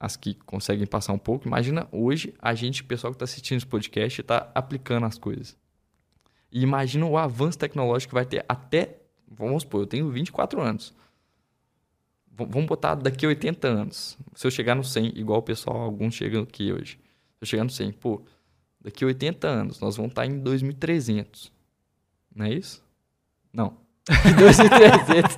as 0.00 0.16
que 0.16 0.34
conseguem 0.34 0.86
passar 0.86 1.12
um 1.12 1.18
pouco, 1.18 1.46
imagina 1.48 1.88
hoje 1.90 2.32
a 2.38 2.54
gente, 2.54 2.82
o 2.82 2.84
pessoal 2.84 3.12
que 3.12 3.16
está 3.16 3.24
assistindo 3.24 3.58
esse 3.58 3.66
podcast, 3.66 4.20
está 4.20 4.50
aplicando 4.54 5.06
as 5.06 5.18
coisas. 5.18 5.56
E 6.50 6.62
imagina 6.62 7.04
o 7.04 7.18
avanço 7.18 7.58
tecnológico 7.58 8.10
que 8.10 8.14
vai 8.14 8.24
ter 8.24 8.44
até, 8.48 8.96
vamos 9.30 9.62
supor, 9.64 9.82
eu 9.82 9.86
tenho 9.86 10.08
24 10.10 10.60
anos. 10.62 10.94
V- 12.30 12.46
vamos 12.48 12.66
botar 12.66 12.94
daqui 12.94 13.26
a 13.26 13.28
80 13.28 13.66
anos. 13.68 14.16
Se 14.34 14.46
eu 14.46 14.50
chegar 14.50 14.74
no 14.74 14.84
100, 14.84 15.18
igual 15.18 15.40
o 15.40 15.42
pessoal, 15.42 15.76
alguns 15.82 16.14
chegam 16.14 16.42
aqui 16.44 16.72
hoje. 16.72 16.92
Se 17.36 17.42
eu 17.42 17.46
chegar 17.46 17.64
no 17.64 17.70
100, 17.70 17.92
pô, 17.92 18.22
daqui 18.80 19.04
a 19.04 19.08
80 19.08 19.46
anos, 19.46 19.80
nós 19.80 19.96
vamos 19.96 20.12
estar 20.12 20.24
em 20.24 20.38
2300. 20.38 21.52
Não 22.34 22.46
é 22.46 22.52
isso? 22.54 22.82
Não. 23.58 23.76
2300. 24.38 25.36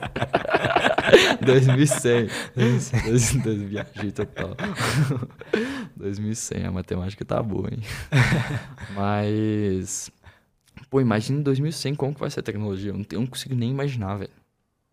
2100. 1.40 2.28
2000, 3.04 3.68
viajei 3.68 4.12
total. 4.12 4.54
2100, 5.96 6.66
a 6.66 6.70
matemática 6.70 7.24
tá 7.24 7.42
boa, 7.42 7.68
hein? 7.72 7.80
Mas. 8.94 10.10
Pô, 10.88 11.00
imagina 11.00 11.40
em 11.40 11.42
2100 11.42 11.94
como 11.94 12.14
que 12.14 12.20
vai 12.20 12.30
ser 12.30 12.40
a 12.40 12.42
tecnologia. 12.42 12.90
Eu 12.90 12.98
não, 12.98 13.06
eu 13.10 13.20
não 13.20 13.26
consigo 13.26 13.54
nem 13.54 13.70
imaginar, 13.70 14.16
velho. 14.16 14.30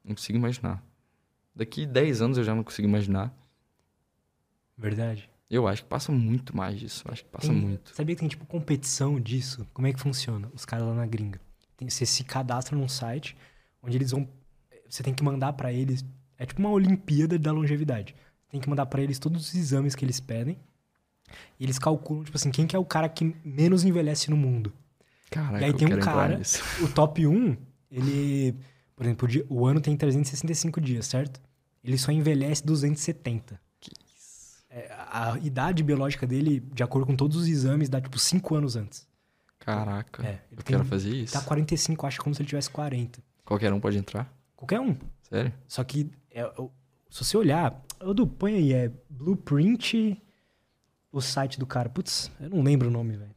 Não 0.03 0.15
consigo 0.15 0.37
imaginar. 0.37 0.81
Daqui 1.55 1.85
10 1.85 2.21
anos 2.21 2.37
eu 2.37 2.43
já 2.43 2.55
não 2.55 2.63
consigo 2.63 2.87
imaginar. 2.87 3.33
Verdade. 4.77 5.29
Eu 5.49 5.67
acho 5.67 5.83
que 5.83 5.89
passa 5.89 6.11
muito 6.11 6.55
mais 6.55 6.79
disso. 6.79 7.03
Eu 7.05 7.11
acho 7.13 7.23
que 7.25 7.29
passa 7.29 7.47
Tem- 7.47 7.55
muito. 7.55 7.93
Sabia 7.95 8.15
que 8.15 8.19
tem, 8.21 8.29
tipo, 8.29 8.45
competição 8.45 9.19
disso? 9.19 9.65
Como 9.73 9.87
é 9.87 9.93
que 9.93 9.99
funciona? 9.99 10.49
Os 10.53 10.65
caras 10.65 10.85
lá 10.87 10.93
na 10.93 11.05
gringa. 11.05 11.39
Tem- 11.77 11.89
você 11.89 12.05
se 12.05 12.23
cadastra 12.23 12.75
num 12.75 12.87
site 12.89 13.37
onde 13.81 13.95
eles 13.95 14.11
vão... 14.11 14.27
Você 14.89 15.03
tem 15.03 15.13
que 15.13 15.23
mandar 15.23 15.53
pra 15.53 15.71
eles... 15.71 16.03
É 16.37 16.45
tipo 16.45 16.59
uma 16.59 16.71
Olimpíada 16.71 17.37
da 17.39 17.51
longevidade. 17.51 18.15
Tem 18.49 18.59
que 18.59 18.69
mandar 18.69 18.85
pra 18.87 19.01
eles 19.01 19.19
todos 19.19 19.47
os 19.47 19.55
exames 19.55 19.95
que 19.95 20.03
eles 20.03 20.19
pedem. 20.19 20.57
E 21.59 21.63
eles 21.63 21.77
calculam, 21.77 22.23
tipo 22.23 22.37
assim, 22.37 22.51
quem 22.51 22.65
que 22.67 22.75
é 22.75 22.79
o 22.79 22.85
cara 22.85 23.07
que 23.09 23.35
menos 23.43 23.83
envelhece 23.83 24.29
no 24.29 24.37
mundo. 24.37 24.73
Caraca, 25.29 25.61
E 25.61 25.65
aí 25.65 25.73
tem 25.73 25.93
um 25.93 25.99
cara-. 25.99 26.41
O 26.81 26.87
top 26.89 27.25
1, 27.25 27.57
ele... 27.91 28.55
Por 28.95 29.05
exemplo, 29.05 29.27
o 29.49 29.67
ano 29.67 29.79
tem 29.79 29.95
365 29.95 30.81
dias, 30.81 31.05
certo? 31.05 31.39
Ele 31.83 31.97
só 31.97 32.11
envelhece 32.11 32.65
270. 32.65 33.59
Que 33.79 33.91
isso. 34.15 34.63
É, 34.69 34.89
a 34.91 35.37
idade 35.41 35.83
biológica 35.83 36.25
dele, 36.25 36.59
de 36.73 36.81
acordo 36.81 37.05
com 37.05 37.15
todos 37.15 37.37
os 37.37 37.47
exames, 37.47 37.89
dá 37.89 38.01
tipo 38.01 38.17
5 38.17 38.55
anos 38.55 38.75
antes. 38.75 39.07
Caraca. 39.75 40.23
É, 40.25 40.29
ele 40.29 40.39
eu 40.51 40.57
tem- 40.57 40.75
quero 40.77 40.85
fazer 40.85 41.09
isso. 41.13 41.33
Tá 41.33 41.41
45, 41.41 42.05
acho 42.07 42.21
como 42.21 42.33
se 42.33 42.41
ele 42.41 42.49
tivesse 42.49 42.69
40. 42.69 43.21
Qualquer 43.43 43.71
um 43.73 43.79
pode 43.79 43.97
entrar? 43.97 44.31
Qualquer 44.55 44.79
um. 44.79 44.95
Sério? 45.23 45.53
Só 45.67 45.83
que, 45.83 46.09
é, 46.31 46.45
o- 46.57 46.71
se 47.09 47.23
você 47.23 47.35
olhar, 47.37 47.83
Edu, 48.01 48.25
põe 48.27 48.55
aí, 48.55 48.73
é 48.73 48.91
Blueprint, 49.09 50.21
o 51.11 51.19
site 51.21 51.59
do 51.59 51.65
cara. 51.65 51.89
Putz, 51.89 52.31
eu 52.39 52.49
não 52.49 52.61
lembro 52.61 52.87
o 52.87 52.91
nome, 52.91 53.17
velho. 53.17 53.35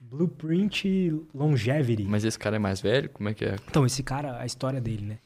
Blueprint 0.00 1.10
Longevity. 1.32 2.04
Mas 2.04 2.24
esse 2.24 2.38
cara 2.38 2.56
é 2.56 2.58
mais 2.58 2.80
velho? 2.80 3.08
Como 3.10 3.28
é 3.28 3.34
que 3.34 3.44
é? 3.44 3.56
Então, 3.68 3.86
esse 3.86 4.02
cara, 4.02 4.38
a 4.40 4.44
história 4.46 4.80
dele, 4.80 5.06
né? 5.06 5.18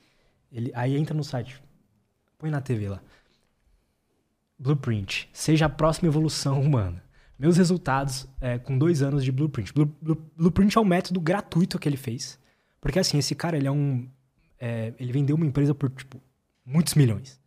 Ele, 0.52 0.70
aí 0.74 0.96
entra 0.96 1.14
no 1.14 1.24
site. 1.24 1.60
Põe 2.38 2.50
na 2.50 2.60
TV 2.60 2.88
lá. 2.88 3.00
Blueprint. 4.58 5.28
Seja 5.32 5.66
a 5.66 5.68
próxima 5.68 6.08
evolução 6.08 6.60
humana. 6.60 7.02
Meus 7.38 7.56
resultados 7.56 8.26
é, 8.40 8.58
com 8.58 8.78
dois 8.78 9.02
anos 9.02 9.24
de 9.24 9.30
Blueprint. 9.30 9.72
Blue, 9.72 9.86
Blue, 10.00 10.18
Blueprint 10.36 10.76
é 10.76 10.80
um 10.80 10.84
método 10.84 11.20
gratuito 11.20 11.78
que 11.78 11.88
ele 11.88 11.96
fez. 11.96 12.38
Porque 12.80 12.98
assim, 12.98 13.18
esse 13.18 13.34
cara, 13.34 13.56
ele 13.56 13.66
é 13.66 13.70
um. 13.70 14.08
É, 14.58 14.94
ele 14.98 15.12
vendeu 15.12 15.36
uma 15.36 15.44
empresa 15.44 15.74
por, 15.74 15.90
tipo, 15.90 16.20
muitos 16.64 16.94
milhões. 16.94 17.38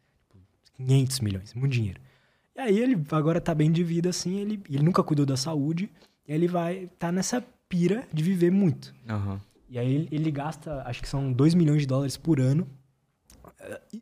500 0.75 1.19
milhões, 1.19 1.53
muito 1.53 1.73
dinheiro. 1.73 1.99
E 2.55 2.59
aí 2.59 2.79
ele 2.79 3.03
agora 3.11 3.41
tá 3.41 3.53
bem 3.53 3.71
de 3.71 3.83
vida, 3.83 4.09
assim, 4.09 4.37
ele, 4.37 4.61
ele 4.69 4.83
nunca 4.83 5.03
cuidou 5.03 5.25
da 5.25 5.35
saúde. 5.35 5.89
E 6.27 6.31
ele 6.31 6.47
vai 6.47 6.89
tá 6.99 7.11
nessa 7.11 7.43
pira 7.67 8.07
de 8.13 8.23
viver 8.23 8.51
muito. 8.51 8.93
Aham. 9.09 9.41
E 9.67 9.77
aí 9.77 9.93
ele, 9.93 10.07
ele 10.11 10.31
gasta, 10.31 10.83
acho 10.85 11.01
que 11.01 11.09
são 11.09 11.31
2 11.31 11.53
milhões 11.53 11.81
de 11.81 11.87
dólares 11.87 12.17
por 12.17 12.39
ano 12.39 12.67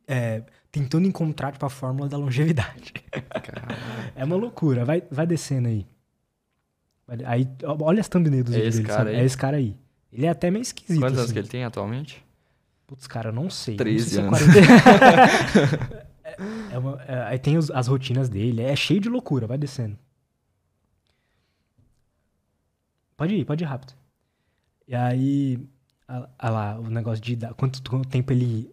é, 0.07 0.43
tentando 0.77 1.07
encontrar 1.07 1.51
tipo, 1.51 1.65
a 1.65 1.69
fórmula 1.69 2.07
da 2.09 2.17
longevidade. 2.17 2.93
É 4.15 4.23
uma 4.23 4.35
loucura. 4.35 4.83
Vai, 4.83 5.03
vai 5.11 5.27
descendo 5.27 5.67
aí. 5.67 5.85
Aí, 7.25 7.47
olha 7.81 8.01
as 8.01 8.07
thumbnails 8.09 8.45
dos 8.45 8.55
É 8.55 8.59
esse 8.65 8.77
dele, 8.77 8.87
cara 8.87 8.99
sabe? 8.99 9.09
aí? 9.11 9.15
É 9.17 9.23
esse 9.25 9.37
cara 9.37 9.57
aí. 9.57 9.75
Ele 10.11 10.25
é 10.25 10.29
até 10.29 10.49
meio 10.49 10.61
esquisito. 10.63 10.99
quantos 10.99 11.17
anos 11.17 11.25
assim. 11.25 11.33
que 11.33 11.39
ele 11.39 11.47
tem 11.47 11.63
atualmente? 11.63 12.25
Putz, 12.87 13.05
cara, 13.05 13.29
eu 13.29 13.33
não 13.33 13.49
sei. 13.49 13.75
13 13.77 14.21
não 14.21 14.33
sei 14.35 14.47
se 14.47 14.57
é 14.59 14.63
anos. 14.63 14.81
40. 15.93 16.07
É- 16.27 16.73
é 16.75 16.77
uma- 16.77 17.01
é- 17.03 17.21
aí 17.27 17.39
tem 17.39 17.57
os- 17.57 17.71
as 17.71 17.87
rotinas 17.87 18.27
dele. 18.27 18.61
É 18.61 18.75
cheio 18.75 18.99
de 18.99 19.07
loucura. 19.07 19.47
Vai 19.47 19.57
descendo. 19.57 19.97
Pode 23.15 23.33
ir, 23.35 23.45
pode 23.45 23.63
ir 23.63 23.67
rápido. 23.67 23.93
E 24.87 24.95
aí, 24.95 25.59
ah 26.07 26.49
lá, 26.49 26.79
o 26.79 26.89
negócio 26.89 27.23
de 27.23 27.37
quanto, 27.55 27.81
tempo 28.05 28.31
ele. 28.31 28.71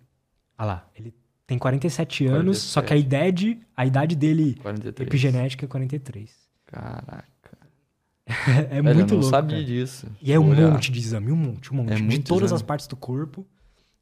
Ah 0.57 0.65
lá, 0.65 0.89
ele 0.95 1.15
tem 1.47 1.59
47 1.59 2.27
anos, 2.27 2.59
só 2.59 2.81
que 2.81 2.87
a 2.93 2.97
47. 2.97 3.07
idade, 3.07 3.61
a 3.77 3.87
idade 3.87 4.17
dele 4.17 4.55
43. 4.63 5.07
epigenética 5.07 5.65
é 5.65 5.69
43. 5.69 6.31
Caraca. 6.67 7.25
É, 8.71 8.81
Velho, 8.81 8.85
muito 8.85 9.01
eu 9.01 9.07
não 9.07 9.15
louco. 9.17 9.31
sabia 9.31 9.57
cara. 9.59 9.65
disso. 9.67 10.07
E 10.23 10.33
é 10.33 10.39
um 10.41 10.49
Olhar. 10.49 10.71
monte 10.71 10.91
de 10.91 10.99
exame, 10.99 11.31
um 11.31 11.37
monte, 11.37 11.71
um 11.73 11.77
monte. 11.77 11.93
É 11.93 11.97
de 11.97 12.19
todas 12.21 12.45
as 12.45 12.57
exames. 12.59 12.63
partes 12.63 12.87
do 12.87 12.97
corpo, 12.97 13.47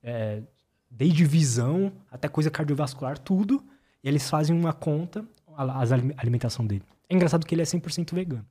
é, 0.01 0.43
desde 0.89 1.25
visão 1.25 1.93
até 2.09 2.29
coisa 2.29 2.49
cardiovascular, 2.49 3.19
tudo. 3.19 3.65
E 4.05 4.09
eles 4.09 4.31
fazem 4.31 4.57
uma 4.57 4.73
conta, 4.73 5.25
a, 5.57 5.81
as 5.83 5.91
alime- 5.91 6.15
alimentação 6.17 6.65
dele. 6.65 6.85
É 7.09 7.15
engraçado 7.17 7.45
que 7.45 7.53
ele 7.53 7.63
é 7.63 7.65
100% 7.65 8.15
vegano. 8.15 8.47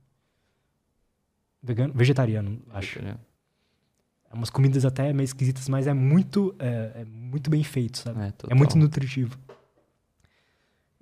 Vegano, 1.62 1.94
vegetariano, 1.94 2.60
acho. 2.70 3.00
Né? 3.02 3.14
É 4.32 4.34
umas 4.34 4.48
comidas 4.48 4.84
até 4.86 5.12
meio 5.12 5.24
esquisitas, 5.24 5.68
mas 5.68 5.86
é 5.86 5.92
muito, 5.92 6.54
é, 6.58 7.02
é 7.02 7.04
muito 7.04 7.50
bem 7.50 7.62
feito, 7.62 7.98
sabe? 7.98 8.18
É, 8.22 8.32
É, 8.48 8.54
muito 8.54 8.78
nutritivo. 8.78 9.38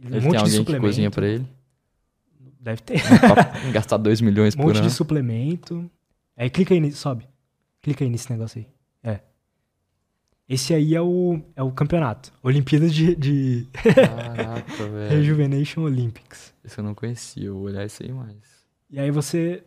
Ele 0.03 0.21
tem 0.21 0.37
alguém 0.37 0.65
que 0.65 0.81
cozinha 0.81 1.11
pra 1.11 1.27
ele? 1.29 1.47
Deve 2.59 2.83
ter. 2.83 3.01
gastar 3.73 3.99
2 3.99 4.21
milhões 4.21 4.55
Um 4.55 4.59
por 4.59 4.67
monte 4.67 4.79
ano. 4.79 4.89
de 4.89 4.93
suplemento. 4.93 5.89
Aí 6.37 6.51
clica 6.51 6.75
aí, 6.75 6.91
sobe. 6.91 7.29
Clica 7.81 8.03
aí 8.03 8.11
nesse 8.11 8.31
negócio 8.31 8.59
aí. 8.59 8.67
É. 9.03 9.21
Esse 10.49 10.75
aí 10.75 10.95
é 10.95 11.01
o, 11.01 11.41
é 11.55 11.63
o 11.63 11.71
campeonato. 11.71 12.33
Olimpíadas 12.43 12.93
de, 12.93 13.15
de 13.15 13.69
Caraca, 13.73 14.89
velho. 14.89 15.11
Rejuvenation 15.11 15.83
Olympics. 15.83 16.53
Isso 16.65 16.81
eu 16.81 16.85
não 16.85 16.95
conhecia, 16.95 17.47
eu 17.47 17.55
vou 17.55 17.65
olhar 17.65 17.87
isso 17.87 18.03
aí 18.03 18.13
mais. 18.13 18.67
E 18.91 18.99
aí 18.99 19.11
você... 19.11 19.63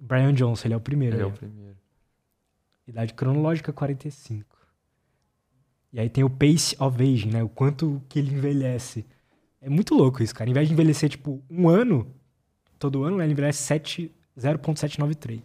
Brian 0.00 0.32
Johnson, 0.32 0.68
ele 0.68 0.74
é 0.74 0.76
o 0.76 0.80
primeiro. 0.80 1.16
Ele 1.16 1.22
é 1.22 1.26
aí, 1.26 1.30
o 1.30 1.34
primeiro. 1.34 1.76
Idade 2.86 3.14
cronológica 3.14 3.72
45. 3.72 4.54
E 5.92 6.00
aí 6.00 6.08
tem 6.10 6.24
o 6.24 6.30
pace 6.30 6.76
of 6.78 7.00
aging, 7.02 7.30
né? 7.30 7.42
O 7.42 7.48
quanto 7.48 8.02
que 8.08 8.18
ele 8.18 8.34
envelhece. 8.34 9.06
É 9.60 9.68
muito 9.68 9.94
louco 9.94 10.22
isso, 10.22 10.34
cara. 10.34 10.50
Em 10.50 10.52
vez 10.52 10.68
de 10.68 10.74
envelhecer, 10.74 11.08
tipo, 11.08 11.42
um 11.48 11.68
ano, 11.68 12.06
todo 12.78 13.04
ano, 13.04 13.16
né, 13.18 13.24
ele 13.24 13.32
envelhece 13.32 13.62
7 13.62 14.12
0.793. 14.38 15.40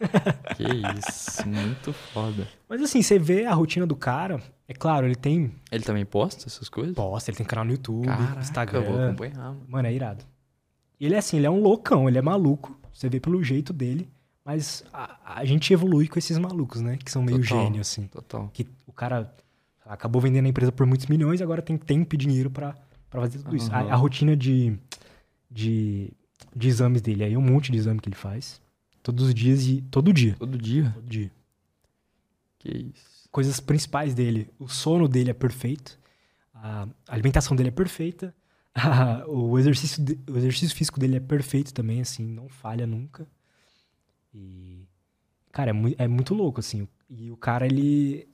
Que 0.56 0.64
isso, 0.98 1.48
muito 1.48 1.92
foda. 1.92 2.46
Mas 2.68 2.82
assim, 2.82 3.00
você 3.00 3.18
vê 3.18 3.46
a 3.46 3.54
rotina 3.54 3.86
do 3.86 3.96
cara, 3.96 4.42
é 4.68 4.74
claro, 4.74 5.06
ele 5.06 5.14
tem 5.14 5.52
Ele 5.70 5.82
também 5.82 6.04
posta 6.04 6.46
essas 6.46 6.68
coisas? 6.68 6.94
posta, 6.94 7.30
ele 7.30 7.38
tem 7.38 7.46
canal 7.46 7.64
no 7.64 7.70
YouTube, 7.72 8.06
Caraca, 8.06 8.26
eu 8.28 8.34
vou 8.34 8.40
Instagram. 8.40 9.06
acompanhar, 9.06 9.36
mano. 9.38 9.64
Mano, 9.66 9.88
é 9.88 9.92
irado. 9.94 10.24
E 11.00 11.06
ele 11.06 11.14
é 11.14 11.18
assim, 11.18 11.38
ele 11.38 11.46
é 11.46 11.50
um 11.50 11.60
loucão, 11.60 12.08
ele 12.08 12.18
é 12.18 12.22
maluco. 12.22 12.78
Você 12.92 13.08
vê 13.08 13.18
pelo 13.18 13.42
jeito 13.42 13.72
dele. 13.72 14.08
Mas 14.44 14.84
a, 14.92 15.36
a 15.40 15.44
gente 15.44 15.72
evolui 15.72 16.06
com 16.06 16.18
esses 16.18 16.36
malucos, 16.36 16.80
né? 16.82 16.98
Que 17.02 17.10
são 17.10 17.22
meio 17.22 17.40
Total. 17.40 17.64
gênio, 17.64 17.80
assim. 17.80 18.06
Total. 18.08 18.48
Que 18.52 18.66
o 18.86 18.92
cara 18.92 19.34
acabou 19.86 20.20
vendendo 20.20 20.46
a 20.46 20.48
empresa 20.48 20.70
por 20.70 20.86
muitos 20.86 21.06
milhões 21.06 21.40
e 21.40 21.42
agora 21.42 21.62
tem 21.62 21.76
tempo 21.78 22.14
e 22.14 22.18
dinheiro 22.18 22.50
pra 22.50 22.74
fazer 23.10 23.38
tudo 23.38 23.56
isso. 23.56 23.72
A, 23.72 23.78
a 23.78 23.96
rotina 23.96 24.36
de, 24.36 24.78
de, 25.50 26.12
de 26.54 26.68
exames 26.68 27.00
dele, 27.00 27.24
aí 27.24 27.36
um 27.36 27.40
monte 27.42 27.72
de 27.72 27.78
exame 27.78 28.00
que 28.00 28.08
ele 28.08 28.16
faz. 28.16 28.60
Todos 29.02 29.26
os 29.28 29.34
dias 29.34 29.66
e. 29.66 29.80
Todo 29.90 30.12
dia. 30.12 30.34
Todo 30.38 30.58
dia? 30.58 30.90
Todo 30.94 31.06
dia. 31.06 31.30
Que 32.58 32.92
isso. 32.94 33.28
coisas 33.30 33.60
principais 33.60 34.14
dele. 34.14 34.50
O 34.58 34.68
sono 34.68 35.08
dele 35.08 35.30
é 35.30 35.34
perfeito, 35.34 35.98
a 36.54 36.86
alimentação 37.08 37.54
dele 37.56 37.68
é 37.68 37.72
perfeita, 37.72 38.34
o, 39.28 39.58
exercício 39.58 40.02
de- 40.02 40.18
o 40.30 40.36
exercício 40.36 40.74
físico 40.74 40.98
dele 40.98 41.16
é 41.16 41.20
perfeito 41.20 41.72
também, 41.74 42.00
assim, 42.00 42.26
não 42.26 42.48
falha 42.48 42.86
nunca. 42.86 43.26
E, 44.34 44.84
cara, 45.52 45.70
é, 45.70 45.72
mui- 45.72 45.94
é 45.98 46.08
muito 46.08 46.34
louco, 46.34 46.60
assim. 46.60 46.88
E 47.08 47.30
o 47.30 47.36
cara, 47.36 47.66
ele. 47.66 48.28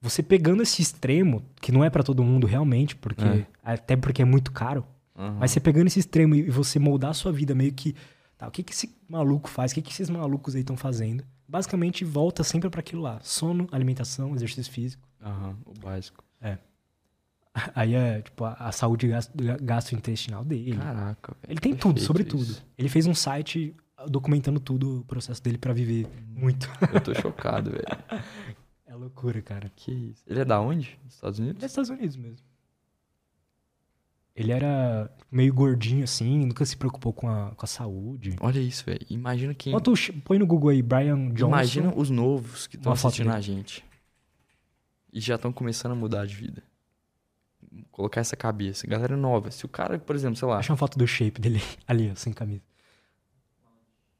Você 0.00 0.22
pegando 0.22 0.62
esse 0.62 0.82
extremo, 0.82 1.44
que 1.60 1.70
não 1.70 1.84
é 1.84 1.90
pra 1.90 2.02
todo 2.02 2.24
mundo 2.24 2.46
realmente, 2.46 2.96
porque 2.96 3.24
É. 3.24 3.46
até 3.62 3.96
porque 3.96 4.22
é 4.22 4.24
muito 4.24 4.50
caro, 4.50 4.84
Aham. 5.16 5.36
mas 5.38 5.50
você 5.52 5.60
pegando 5.60 5.86
esse 5.86 6.00
extremo 6.00 6.34
e 6.34 6.50
você 6.50 6.78
moldar 6.78 7.10
a 7.10 7.14
sua 7.14 7.30
vida 7.32 7.54
meio 7.54 7.72
que. 7.72 7.94
Tá, 8.36 8.48
o 8.48 8.50
que, 8.50 8.62
que 8.64 8.72
esse 8.72 8.92
maluco 9.08 9.48
faz? 9.48 9.70
O 9.70 9.74
que, 9.76 9.82
que 9.82 9.92
esses 9.92 10.10
malucos 10.10 10.54
aí 10.56 10.62
estão 10.62 10.76
fazendo? 10.76 11.22
Basicamente, 11.46 12.04
volta 12.04 12.42
sempre 12.42 12.68
pra 12.70 12.80
aquilo 12.80 13.02
lá: 13.02 13.20
sono, 13.22 13.68
alimentação, 13.70 14.34
exercício 14.34 14.72
físico. 14.72 15.06
Aham, 15.20 15.56
o 15.66 15.72
básico. 15.78 16.24
Aí 17.74 17.94
é, 17.94 18.22
tipo, 18.22 18.44
a, 18.44 18.52
a 18.54 18.72
saúde 18.72 19.10
gastrointestinal 19.60 20.42
dele. 20.44 20.76
Caraca, 20.78 21.36
velho. 21.42 21.52
ele 21.52 21.60
tem 21.60 21.76
tudo, 21.76 22.00
sobre 22.00 22.24
tudo. 22.24 22.56
Ele 22.78 22.88
fez 22.88 23.06
um 23.06 23.14
site 23.14 23.76
documentando 24.08 24.60
tudo, 24.60 25.00
o 25.00 25.04
processo 25.04 25.42
dele 25.42 25.58
pra 25.58 25.72
viver 25.72 26.06
muito. 26.28 26.68
Eu 26.92 27.00
tô 27.00 27.14
chocado, 27.14 27.70
velho. 27.70 27.84
É 28.84 28.94
loucura, 28.94 29.40
cara. 29.40 29.72
Que 29.74 29.90
isso. 29.90 30.22
Ele 30.26 30.40
é 30.40 30.44
da 30.44 30.60
onde? 30.60 30.98
Dos 31.02 31.14
Estados 31.14 31.38
Ele 31.38 31.48
é 31.48 31.50
Unidos? 31.52 31.60
dos 31.62 31.70
Estados 31.70 31.88
Unidos 31.90 32.16
mesmo. 32.18 32.46
Ele 34.36 34.52
era 34.52 35.10
meio 35.30 35.52
gordinho, 35.54 36.04
assim, 36.04 36.44
nunca 36.44 36.64
se 36.66 36.76
preocupou 36.76 37.10
com 37.10 37.26
a, 37.26 37.52
com 37.54 37.64
a 37.64 37.66
saúde. 37.66 38.36
Olha 38.38 38.58
isso, 38.60 38.84
velho. 38.84 39.00
Imagina 39.08 39.54
quem. 39.54 39.72
Bota 39.72 39.90
o 39.90 39.94
põe 40.24 40.38
no 40.38 40.46
Google 40.46 40.70
aí, 40.70 40.82
Brian 40.82 41.28
Johnson. 41.30 41.48
Imagina 41.48 41.92
os 41.96 42.10
novos 42.10 42.66
que 42.66 42.76
estão 42.76 42.92
assistindo 42.92 43.30
a 43.30 43.40
gente. 43.40 43.82
E 45.10 45.20
já 45.20 45.36
estão 45.36 45.52
começando 45.52 45.92
a 45.92 45.94
mudar 45.94 46.26
de 46.26 46.34
vida. 46.34 46.62
Colocar 47.90 48.20
essa 48.20 48.36
cabeça. 48.36 48.86
Galera 48.86 49.16
nova. 49.16 49.50
Se 49.50 49.64
o 49.64 49.68
cara, 49.68 49.98
por 49.98 50.14
exemplo, 50.16 50.36
sei 50.36 50.48
lá. 50.48 50.58
Acha 50.58 50.72
uma 50.72 50.76
foto 50.78 50.98
do 50.98 51.06
shape 51.06 51.40
dele 51.40 51.62
ali, 51.88 52.10
ó, 52.10 52.14
sem 52.14 52.32
camisa. 52.32 52.62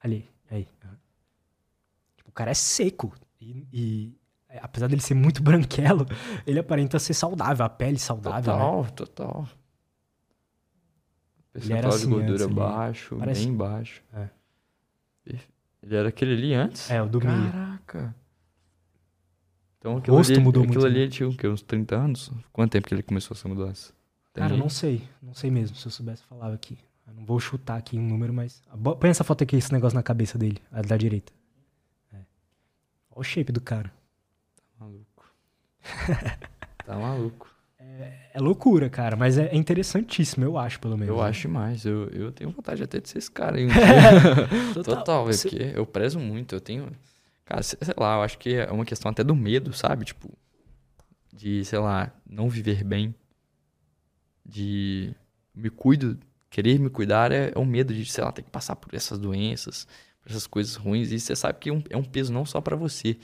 Ali, 0.03 0.29
aí. 0.51 0.66
Tipo, 2.16 2.31
o 2.31 2.33
cara 2.33 2.51
é 2.51 2.55
seco. 2.55 3.15
E, 3.41 3.66
e, 3.73 4.12
é, 4.49 4.59
apesar 4.62 4.89
dele 4.89 5.01
ser 5.01 5.15
muito 5.15 5.43
branquelo, 5.45 6.07
ele 6.47 6.59
aparenta 6.59 6.99
ser 6.99 7.15
saudável, 7.15 7.65
a 7.65 7.69
pele 7.69 7.99
saudável, 7.99 8.53
né? 8.53 8.59
Total, 8.59 8.91
total. 8.93 9.49
Ele 11.55 11.73
era 11.73 11.83
Percentual 11.83 11.91
de 11.91 11.97
assim 11.97 12.11
gordura 12.11 12.45
antes, 12.45 12.57
baixo, 12.57 13.16
parece- 13.19 13.45
bem 13.45 13.55
baixo. 13.57 14.03
É. 14.12 14.29
Ele 15.83 15.97
era 15.97 16.09
aquele 16.09 16.33
ali 16.33 16.55
antes? 16.55 16.91
É, 16.91 17.03
o 17.03 17.09
do 17.09 17.20
meio. 17.20 17.53
Caraca. 17.53 18.15
Então 19.79 19.97
aquilo 19.97 20.16
rosto 20.16 20.33
ali, 20.33 20.41
mudou 20.41 20.62
aquilo 20.62 20.74
muito, 20.81 20.87
ali 20.87 20.99
né? 20.99 21.03
ele 21.03 21.11
tinha 21.11 21.29
o 21.29 21.37
quê? 21.37 21.49
Uns 21.49 21.61
30 21.61 21.97
anos? 21.97 22.31
Quanto 22.53 22.70
tempo 22.73 22.87
que 22.87 22.95
ele 22.95 23.03
começou 23.03 23.35
essa 23.37 23.49
mudança? 23.49 23.93
Tem 24.33 24.43
Cara, 24.43 24.55
aí? 24.55 24.61
não 24.61 24.69
sei. 24.69 25.07
Não 25.20 25.35
sei 25.35 25.51
mesmo. 25.51 25.77
Se 25.77 25.87
eu 25.87 25.91
soubesse, 25.91 26.23
eu 26.23 26.29
falava 26.29 26.55
aqui. 26.55 26.79
Eu 27.12 27.16
não 27.16 27.26
vou 27.26 27.39
chutar 27.39 27.76
aqui 27.76 27.98
um 27.98 28.02
número, 28.02 28.32
mas. 28.32 28.62
Põe 28.98 29.10
essa 29.10 29.22
foto 29.22 29.44
aqui, 29.44 29.56
esse 29.56 29.72
negócio 29.72 29.94
na 29.94 30.02
cabeça 30.02 30.39
dele, 30.39 30.60
a 30.72 30.80
da 30.80 30.97
direita. 30.97 31.30
É. 32.12 32.16
Olha 32.16 33.20
o 33.20 33.22
shape 33.22 33.52
do 33.52 33.60
cara. 33.60 33.93
Maluco. 34.80 35.30
tá 36.86 36.97
maluco. 36.97 37.51
É 38.34 38.40
loucura, 38.40 38.89
cara, 38.89 39.16
mas 39.16 39.36
é 39.36 39.48
é 39.48 39.56
interessantíssimo, 39.56 40.44
eu 40.44 40.56
acho, 40.56 40.80
pelo 40.80 40.97
menos. 40.97 41.09
Eu 41.14 41.20
né? 41.22 41.28
acho 41.28 41.43
demais. 41.43 41.84
Eu, 41.84 42.09
eu 42.09 42.32
tenho 42.32 42.51
vontade 42.51 42.82
até 42.82 43.01
de 43.01 43.09
ser 43.09 43.18
esse 43.18 43.30
cara 43.30 43.59
aí 43.59 43.66
um. 43.66 43.68
Total. 44.72 44.97
Total, 44.97 45.24
velho, 45.26 45.36
Você- 45.36 45.48
porque 45.51 45.72
eu 45.76 45.84
prezo 45.84 46.18
muito. 46.18 46.55
Eu 46.55 46.60
tenho. 46.60 46.90
Cara, 47.44 47.62
sei 47.62 47.76
lá, 47.98 48.16
eu 48.16 48.22
acho 48.22 48.39
que 48.39 48.55
é 48.55 48.70
uma 48.70 48.84
questão 48.86 49.10
até 49.10 49.22
do 49.22 49.34
medo, 49.34 49.72
sabe? 49.74 50.06
Tipo, 50.06 50.30
de, 51.34 51.64
sei 51.64 51.78
lá, 51.80 52.10
não 52.24 52.48
viver 52.48 52.82
bem. 52.84 53.14
De 54.47 55.14
me 55.55 55.68
cuido, 55.68 56.18
querer 56.53 56.79
me 56.79 56.91
cuidar 56.91 57.33
é, 57.33 57.51
é 57.55 57.59
o 57.59 57.65
medo 57.65 57.95
de, 57.95 58.05
sei 58.05 58.23
lá, 58.23 58.31
ter 58.31 58.43
que 58.43 58.51
passar 58.51 58.77
por 58.77 58.95
essas 58.95 59.19
doenças. 59.19 59.89
essas 60.24 60.47
coisas 60.47 60.77
ruins. 60.77 61.11
E 61.11 61.19
você 61.19 61.35
sabe 61.35 61.59
que 61.59 61.70
é 61.70 61.73
um, 61.73 61.83
é 61.89 61.97
um 61.97 62.05
peso 62.05 62.31
não 62.31 62.45
só 62.45 62.61
para 62.61 62.77
você, 62.77 63.16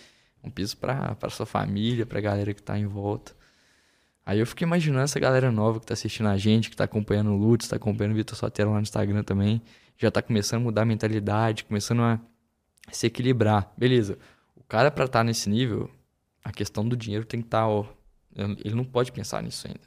é 0.42 0.48
um 0.48 0.50
peso 0.50 0.78
para 0.78 1.30
sua 1.30 1.44
família, 1.44 2.06
pra 2.06 2.22
galera 2.22 2.54
que 2.54 2.62
tá 2.62 2.78
em 2.78 2.86
volta. 2.86 3.36
Aí 4.24 4.38
eu 4.40 4.46
fico 4.46 4.62
imaginando 4.62 5.04
essa 5.04 5.20
galera 5.20 5.52
nova 5.52 5.78
que 5.78 5.86
tá 5.86 5.92
assistindo 5.92 6.28
a 6.28 6.38
gente, 6.38 6.70
que 6.70 6.76
tá 6.76 6.84
acompanhando 6.84 7.30
o 7.30 7.36
Lutz, 7.36 7.68
tá 7.68 7.76
acompanhando 7.76 8.12
o 8.12 8.16
Vitor 8.16 8.36
Sotero 8.36 8.70
lá 8.70 8.76
no 8.76 8.82
Instagram 8.82 9.22
também, 9.22 9.62
já 9.96 10.10
tá 10.10 10.22
começando 10.22 10.62
a 10.62 10.64
mudar 10.64 10.82
a 10.82 10.84
mentalidade, 10.86 11.64
começando 11.64 12.02
a 12.02 12.18
se 12.90 13.06
equilibrar. 13.06 13.72
Beleza, 13.76 14.18
o 14.56 14.62
cara 14.62 14.90
para 14.90 15.04
estar 15.04 15.20
tá 15.20 15.24
nesse 15.24 15.50
nível, 15.50 15.90
a 16.42 16.50
questão 16.50 16.86
do 16.88 16.96
dinheiro 16.96 17.26
tem 17.26 17.40
que 17.40 17.46
estar, 17.46 17.60
tá, 17.60 17.68
ó, 17.68 17.84
ele 18.64 18.74
não 18.74 18.84
pode 18.84 19.12
pensar 19.12 19.42
nisso 19.42 19.66
ainda. 19.66 19.80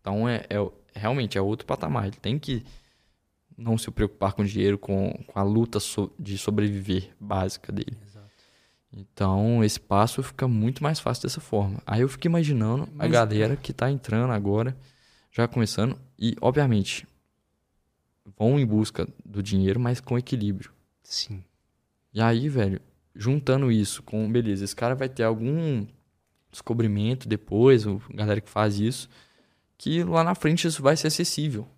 Então 0.00 0.28
é, 0.28 0.44
é, 0.50 0.56
realmente 0.94 1.38
é 1.38 1.40
outro 1.40 1.66
patamar, 1.66 2.06
ele 2.06 2.16
tem 2.16 2.38
que 2.38 2.64
não 3.56 3.78
se 3.78 3.90
preocupar 3.90 4.32
com 4.32 4.44
dinheiro, 4.44 4.78
com, 4.78 5.12
com 5.26 5.38
a 5.38 5.42
luta 5.42 5.78
so, 5.80 6.10
de 6.18 6.36
sobreviver 6.36 7.10
básica 7.20 7.72
dele. 7.72 7.96
Exato. 8.02 8.28
Então, 8.92 9.62
esse 9.64 9.80
passo 9.80 10.22
fica 10.22 10.46
muito 10.46 10.82
mais 10.82 11.00
fácil 11.00 11.22
dessa 11.22 11.40
forma. 11.40 11.80
Aí 11.86 12.00
eu 12.00 12.08
fico 12.08 12.26
imaginando 12.26 12.88
Mas... 12.92 13.06
a 13.06 13.10
galera 13.10 13.56
que 13.56 13.70
está 13.70 13.90
entrando 13.90 14.32
agora, 14.32 14.76
já 15.30 15.48
começando, 15.48 15.98
e, 16.18 16.36
obviamente, 16.40 17.06
vão 18.38 18.58
em 18.58 18.66
busca 18.66 19.08
do 19.24 19.42
dinheiro, 19.42 19.80
mas 19.80 20.00
com 20.00 20.18
equilíbrio. 20.18 20.72
Sim. 21.02 21.44
E 22.12 22.20
aí, 22.20 22.48
velho, 22.48 22.80
juntando 23.14 23.70
isso 23.70 24.02
com, 24.02 24.30
beleza, 24.30 24.64
esse 24.64 24.74
cara 24.74 24.94
vai 24.94 25.08
ter 25.08 25.24
algum 25.24 25.86
descobrimento 26.50 27.28
depois, 27.28 27.86
a 27.86 27.98
galera 28.10 28.40
que 28.40 28.48
faz 28.48 28.78
isso, 28.78 29.08
que 29.76 30.04
lá 30.04 30.22
na 30.22 30.34
frente 30.34 30.66
isso 30.66 30.82
vai 30.82 30.96
ser 30.96 31.08
acessível. 31.08 31.68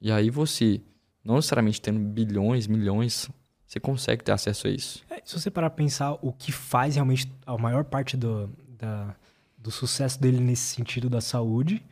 E 0.00 0.10
aí 0.10 0.30
você, 0.30 0.80
não 1.24 1.36
necessariamente 1.36 1.80
tendo 1.80 1.98
bilhões, 1.98 2.66
milhões, 2.66 3.28
você 3.66 3.80
consegue 3.80 4.22
ter 4.22 4.32
acesso 4.32 4.66
a 4.68 4.70
isso. 4.70 5.04
É, 5.10 5.20
se 5.24 5.38
você 5.38 5.50
parar 5.50 5.70
pra 5.70 5.76
pensar 5.76 6.12
o 6.22 6.32
que 6.32 6.52
faz 6.52 6.94
realmente 6.94 7.30
a 7.44 7.56
maior 7.58 7.84
parte 7.84 8.16
do, 8.16 8.48
da, 8.78 9.14
do 9.58 9.70
sucesso 9.70 10.20
dele 10.20 10.38
nesse 10.38 10.74
sentido 10.74 11.10
da 11.10 11.20
saúde, 11.20 11.82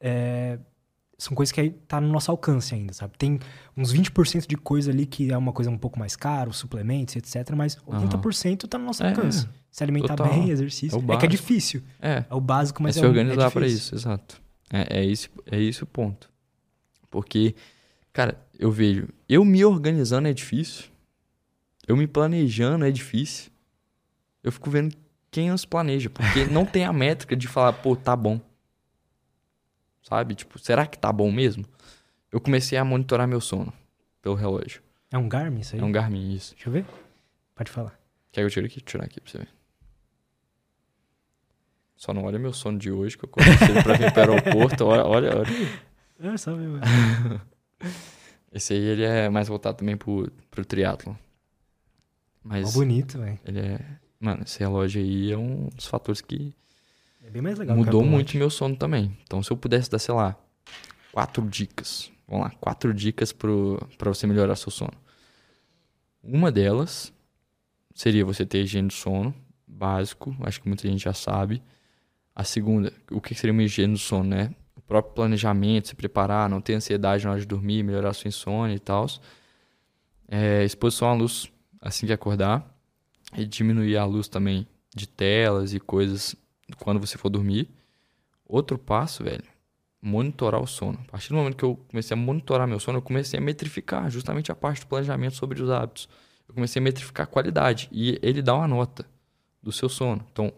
é, 0.00 0.58
são 1.18 1.34
coisas 1.34 1.52
que 1.52 1.70
tá 1.88 2.00
no 2.00 2.08
nosso 2.08 2.30
alcance 2.30 2.74
ainda, 2.74 2.92
sabe? 2.92 3.16
Tem 3.16 3.38
uns 3.76 3.92
20% 3.92 4.46
de 4.46 4.56
coisa 4.56 4.90
ali 4.90 5.06
que 5.06 5.32
é 5.32 5.36
uma 5.36 5.52
coisa 5.52 5.70
um 5.70 5.78
pouco 5.78 5.98
mais 5.98 6.16
cara, 6.16 6.52
suplementos, 6.52 7.16
etc. 7.16 7.50
Mas 7.56 7.76
80% 7.86 8.62
uhum. 8.62 8.68
tá 8.68 8.78
no 8.78 8.84
nosso 8.84 9.02
é, 9.02 9.08
alcance. 9.08 9.48
Se 9.70 9.82
alimentar 9.82 10.16
total. 10.16 10.32
bem, 10.32 10.50
exercício. 10.50 11.02
É, 11.08 11.14
é, 11.14 11.16
que 11.16 11.26
é 11.26 11.28
difícil. 11.28 11.82
É. 12.00 12.24
É 12.28 12.34
o 12.34 12.40
básico, 12.40 12.82
mas 12.82 12.96
é, 12.96 13.00
é 13.00 13.02
se 13.02 13.06
organizar 13.06 13.46
é 13.46 13.50
para 13.50 13.66
isso, 13.66 13.94
exato. 13.94 14.40
É, 14.72 15.00
é, 15.00 15.04
isso, 15.04 15.30
é 15.50 15.58
isso 15.58 15.84
o 15.84 15.86
ponto. 15.86 16.30
Porque, 17.14 17.54
cara, 18.12 18.44
eu 18.58 18.72
vejo, 18.72 19.06
eu 19.28 19.44
me 19.44 19.64
organizando 19.64 20.26
é 20.26 20.32
difícil. 20.32 20.86
Eu 21.86 21.96
me 21.96 22.08
planejando 22.08 22.84
é 22.84 22.90
difícil. 22.90 23.52
Eu 24.42 24.50
fico 24.50 24.68
vendo 24.68 24.96
quem 25.30 25.48
nos 25.48 25.64
planeja, 25.64 26.10
porque 26.10 26.44
não 26.50 26.66
tem 26.66 26.84
a 26.84 26.92
métrica 26.92 27.36
de 27.36 27.46
falar, 27.46 27.72
pô, 27.74 27.94
tá 27.94 28.16
bom. 28.16 28.40
Sabe? 30.02 30.34
Tipo, 30.34 30.58
será 30.58 30.88
que 30.88 30.98
tá 30.98 31.12
bom 31.12 31.30
mesmo? 31.30 31.64
Eu 32.32 32.40
comecei 32.40 32.76
a 32.76 32.84
monitorar 32.84 33.28
meu 33.28 33.40
sono 33.40 33.72
pelo 34.20 34.34
relógio. 34.34 34.82
É 35.08 35.16
um 35.16 35.28
Garmin 35.28 35.60
isso 35.60 35.76
aí? 35.76 35.80
É 35.80 35.84
um 35.84 35.92
Garmin, 35.92 36.34
isso. 36.34 36.52
Deixa 36.56 36.68
eu 36.68 36.72
ver. 36.72 36.84
Pode 37.54 37.70
falar. 37.70 37.96
Quer 38.32 38.40
que 38.40 38.46
eu 38.46 38.50
tire 38.50 38.66
aqui? 38.66 38.80
Tirar 38.80 39.04
aqui 39.04 39.20
pra 39.20 39.30
você 39.30 39.38
ver. 39.38 39.48
Só 41.94 42.12
não 42.12 42.24
olha 42.24 42.40
meu 42.40 42.52
sono 42.52 42.76
de 42.76 42.90
hoje, 42.90 43.16
que 43.16 43.24
eu 43.24 43.28
comecei 43.28 43.82
pra 43.84 43.94
vir 43.94 44.12
pro 44.12 44.20
aeroporto. 44.20 44.84
Olha, 44.84 45.06
olha. 45.06 45.38
olha. 45.38 45.93
É, 46.18 46.30
ver. 46.30 47.40
Esse 48.52 48.74
aí, 48.74 48.80
ele 48.80 49.02
é 49.02 49.28
mais 49.28 49.48
voltado 49.48 49.78
também 49.78 49.96
pro, 49.96 50.30
pro 50.50 50.64
triatlon. 50.64 51.14
Mas... 52.42 52.72
bonito, 52.72 53.18
velho. 53.18 53.38
Ele 53.44 53.58
é... 53.58 53.80
Mano, 54.20 54.42
esse 54.44 54.60
relógio 54.60 55.02
aí 55.02 55.32
é 55.32 55.36
um 55.36 55.68
dos 55.74 55.86
fatores 55.86 56.20
que... 56.20 56.54
É 57.22 57.30
bem 57.30 57.42
mais 57.42 57.58
legal. 57.58 57.76
Mudou 57.76 58.04
muito 58.04 58.36
meu 58.36 58.48
sono 58.48 58.76
também. 58.76 59.16
Então, 59.24 59.42
se 59.42 59.50
eu 59.50 59.56
pudesse 59.56 59.90
dar, 59.90 59.98
sei 59.98 60.14
lá, 60.14 60.36
quatro 61.12 61.48
dicas. 61.48 62.12
Vamos 62.28 62.46
lá, 62.46 62.50
quatro 62.60 62.94
dicas 62.94 63.32
pro, 63.32 63.78
pra 63.98 64.10
você 64.10 64.26
melhorar 64.26 64.56
seu 64.56 64.70
sono. 64.70 64.92
Uma 66.22 66.50
delas 66.50 67.12
seria 67.94 68.24
você 68.24 68.46
ter 68.46 68.62
higiene 68.62 68.88
do 68.88 68.94
sono, 68.94 69.34
básico. 69.66 70.34
Acho 70.40 70.60
que 70.60 70.68
muita 70.68 70.88
gente 70.88 71.04
já 71.04 71.12
sabe. 71.12 71.62
A 72.34 72.44
segunda, 72.44 72.92
o 73.10 73.20
que 73.20 73.34
seria 73.34 73.52
uma 73.52 73.62
higiene 73.62 73.92
do 73.92 73.98
sono, 73.98 74.30
né? 74.30 74.54
Próprio 74.86 75.14
planejamento, 75.14 75.88
se 75.88 75.94
preparar, 75.94 76.48
não 76.48 76.60
ter 76.60 76.74
ansiedade 76.74 77.24
na 77.24 77.32
hora 77.32 77.40
de 77.40 77.46
dormir, 77.46 77.82
melhorar 77.82 78.12
sua 78.12 78.28
insônia 78.28 78.74
e 78.74 78.78
tal. 78.78 79.06
É, 80.28 80.64
exposição 80.64 81.08
à 81.08 81.14
luz 81.14 81.50
assim 81.80 82.06
que 82.06 82.12
acordar. 82.12 82.70
E 83.36 83.44
diminuir 83.44 83.96
a 83.96 84.04
luz 84.04 84.28
também 84.28 84.66
de 84.94 85.08
telas 85.08 85.74
e 85.74 85.80
coisas 85.80 86.36
quando 86.78 87.00
você 87.00 87.18
for 87.18 87.28
dormir. 87.28 87.68
Outro 88.46 88.78
passo, 88.78 89.24
velho, 89.24 89.42
monitorar 90.00 90.62
o 90.62 90.66
sono. 90.66 90.98
A 91.08 91.12
partir 91.12 91.30
do 91.30 91.36
momento 91.36 91.56
que 91.56 91.64
eu 91.64 91.76
comecei 91.88 92.14
a 92.14 92.20
monitorar 92.20 92.68
meu 92.68 92.78
sono, 92.78 92.98
eu 92.98 93.02
comecei 93.02 93.40
a 93.40 93.42
metrificar 93.42 94.08
justamente 94.10 94.52
a 94.52 94.54
parte 94.54 94.82
do 94.82 94.86
planejamento 94.86 95.34
sobre 95.34 95.60
os 95.62 95.70
hábitos. 95.70 96.08
Eu 96.46 96.54
comecei 96.54 96.78
a 96.78 96.82
metrificar 96.82 97.24
a 97.24 97.26
qualidade 97.26 97.88
e 97.90 98.18
ele 98.22 98.40
dá 98.42 98.54
uma 98.54 98.68
nota 98.68 99.04
do 99.62 99.72
seu 99.72 99.88
sono. 99.88 100.24
Então, 100.30 100.52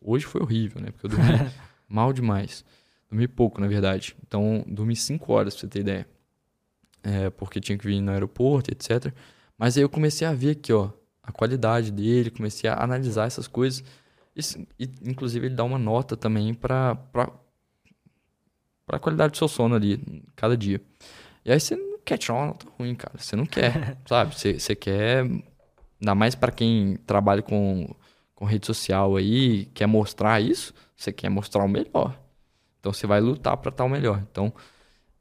Hoje 0.00 0.24
foi 0.24 0.40
horrível, 0.40 0.80
né? 0.80 0.90
Porque 0.90 1.06
eu 1.06 1.10
dormi 1.10 1.52
mal 1.88 2.12
demais. 2.12 2.64
Dormi 3.10 3.26
pouco, 3.28 3.60
na 3.60 3.66
verdade. 3.66 4.16
Então, 4.26 4.64
dormi 4.66 4.94
5 4.94 5.32
horas, 5.32 5.54
pra 5.54 5.60
você 5.60 5.68
ter 5.68 5.80
ideia. 5.80 6.06
É, 7.02 7.30
porque 7.30 7.60
tinha 7.60 7.78
que 7.78 7.86
vir 7.86 8.00
no 8.00 8.10
aeroporto, 8.12 8.70
etc. 8.70 9.12
Mas 9.56 9.76
aí 9.76 9.82
eu 9.82 9.88
comecei 9.88 10.26
a 10.26 10.32
ver 10.32 10.50
aqui, 10.50 10.72
ó, 10.72 10.90
a 11.22 11.32
qualidade 11.32 11.90
dele, 11.90 12.30
comecei 12.30 12.68
a 12.68 12.82
analisar 12.82 13.26
essas 13.26 13.46
coisas. 13.46 13.84
E, 14.78 14.90
inclusive, 15.04 15.46
ele 15.46 15.54
dá 15.54 15.64
uma 15.64 15.78
nota 15.78 16.16
também 16.16 16.54
para 16.54 16.94
para 18.86 18.96
a 18.96 18.98
qualidade 18.98 19.32
do 19.32 19.36
seu 19.36 19.48
sono 19.48 19.74
ali, 19.74 20.00
cada 20.34 20.56
dia. 20.56 20.80
E 21.44 21.52
aí 21.52 21.60
você 21.60 21.76
não 21.76 21.98
quer 22.04 22.16
tirar 22.16 22.36
uma 22.36 22.46
nota 22.46 22.66
ruim, 22.78 22.94
cara. 22.94 23.18
Você 23.18 23.36
não 23.36 23.44
quer, 23.44 23.98
sabe? 24.08 24.34
Você, 24.34 24.58
você 24.58 24.74
quer, 24.74 25.24
ainda 26.00 26.14
mais 26.14 26.34
para 26.34 26.50
quem 26.50 26.96
trabalha 27.06 27.42
com 27.42 27.94
com 28.38 28.44
rede 28.44 28.66
social 28.66 29.16
aí, 29.16 29.64
quer 29.74 29.88
mostrar 29.88 30.40
isso, 30.40 30.72
você 30.96 31.10
quer 31.12 31.28
mostrar 31.28 31.64
o 31.64 31.68
melhor. 31.68 32.16
Então 32.80 32.92
você 32.92 33.06
vai 33.06 33.20
lutar 33.20 33.56
para 33.56 33.70
estar 33.70 33.84
o 33.84 33.88
melhor. 33.88 34.22
Então, 34.30 34.52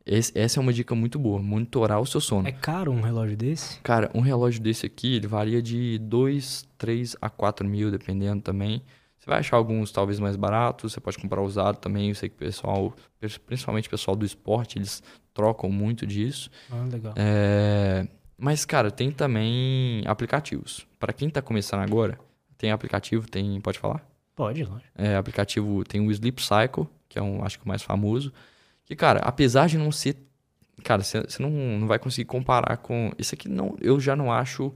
esse, 0.06 0.32
essa 0.38 0.60
é 0.60 0.62
uma 0.62 0.72
dica 0.72 0.96
muito 0.96 1.20
boa, 1.20 1.42
monitorar 1.42 2.00
o 2.00 2.06
seu 2.06 2.22
sono. 2.22 2.48
É 2.48 2.52
caro 2.52 2.92
um 2.92 3.02
relógio 3.02 3.36
desse? 3.36 3.80
Cara, 3.82 4.10
um 4.14 4.22
relógio 4.22 4.62
desse 4.62 4.86
aqui, 4.86 5.16
ele 5.16 5.28
varia 5.28 5.62
de 5.62 5.98
2, 6.00 6.68
3 6.78 7.18
a 7.22 7.30
4 7.30 7.68
mil, 7.68 7.92
dependendo 7.92 8.42
também. 8.42 8.82
Você 9.20 9.30
vai 9.30 9.40
achar 9.40 9.58
alguns 9.58 9.92
talvez 9.92 10.20
mais 10.20 10.38
baratos, 10.38 10.94
você 10.94 11.02
pode 11.02 11.18
comprar 11.18 11.42
usado 11.42 11.78
também. 11.78 12.08
Eu 12.10 12.16
sei 12.16 12.30
que 12.30 12.36
o 12.36 12.38
pessoal, 12.38 12.96
principalmente 13.46 13.88
o 13.88 13.92
pessoal 13.92 14.16
do 14.16 14.26
esporte, 14.26 14.78
eles 14.78 15.04
trocam 15.34 15.70
muito 15.70 16.08
disso. 16.08 16.50
Ah, 16.72 16.88
legal. 16.90 17.14
É... 17.18 18.08
Mas, 18.38 18.64
cara, 18.64 18.90
tem 18.90 19.12
também 19.12 20.04
aplicativos. 20.06 20.88
Para 20.98 21.12
quem 21.12 21.28
está 21.28 21.42
começando 21.42 21.82
agora, 21.82 22.18
tem 22.58 22.72
aplicativo, 22.72 23.28
tem. 23.30 23.60
Pode 23.60 23.78
falar? 23.78 24.08
Pode, 24.36 24.64
lógico. 24.64 24.90
É, 24.96 25.16
aplicativo 25.16 25.84
tem 25.84 26.00
o 26.00 26.12
Sleep 26.12 26.42
Cycle, 26.42 26.88
que 27.08 27.18
é 27.18 27.22
um, 27.22 27.44
acho 27.44 27.60
que 27.60 27.66
o 27.66 27.68
mais 27.68 27.82
famoso. 27.82 28.34
Que, 28.86 28.96
cara, 28.96 29.20
apesar 29.20 29.68
de 29.68 29.78
não 29.78 29.92
ser. 29.92 30.18
Cara, 30.84 31.04
você 31.04 31.26
não, 31.40 31.50
não 31.50 31.88
vai 31.88 32.00
conseguir 32.00 32.26
comparar 32.26 32.78
com. 32.78 33.12
Isso 33.18 33.36
aqui 33.36 33.50
não, 33.50 33.76
eu 33.82 34.00
já 34.00 34.16
não 34.16 34.32
acho 34.32 34.74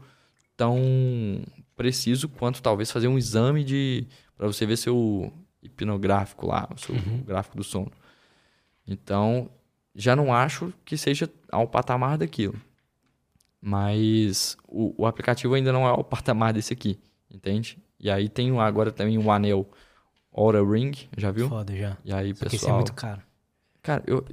tão 0.58 1.42
preciso 1.76 2.28
quanto 2.30 2.62
talvez 2.62 2.92
fazer 2.92 3.08
um 3.08 3.18
exame 3.18 3.64
de. 3.64 4.08
para 4.36 4.48
você 4.48 4.66
ver 4.66 4.78
seu 4.78 5.32
hipnográfico 5.62 6.48
lá, 6.48 6.68
o 6.74 6.78
seu 6.78 6.96
uhum. 6.96 7.24
gráfico 7.24 7.58
do 7.58 7.64
sono. 7.64 7.92
Então, 8.88 9.50
já 9.96 10.16
não 10.16 10.34
acho 10.34 10.74
que 10.84 10.98
seja 10.98 11.30
ao 11.52 11.68
patamar 11.68 12.18
daquilo. 12.18 12.60
Mas 13.62 14.58
o, 14.68 15.04
o 15.04 15.06
aplicativo 15.06 15.54
ainda 15.54 15.72
não 15.72 15.86
é 15.86 15.90
ao 15.92 16.04
patamar 16.06 16.52
desse 16.54 16.74
aqui 16.74 17.00
entende? 17.34 17.78
E 18.00 18.10
aí 18.10 18.28
tem 18.28 18.58
agora 18.60 18.92
também 18.92 19.18
o 19.18 19.32
anel 19.32 19.68
Aura 20.32 20.64
Ring, 20.64 20.92
já 21.18 21.32
viu? 21.32 21.50
Foda, 21.50 21.76
já. 21.76 21.98
E 22.06 22.14
aí, 22.14 22.34
Só 22.36 22.46
pessoal... 22.46 22.60
Que 22.60 22.70
é 22.70 22.74
muito 22.74 22.94
caro. 22.94 23.22
Cara, 23.82 24.04
eu, 24.08 24.26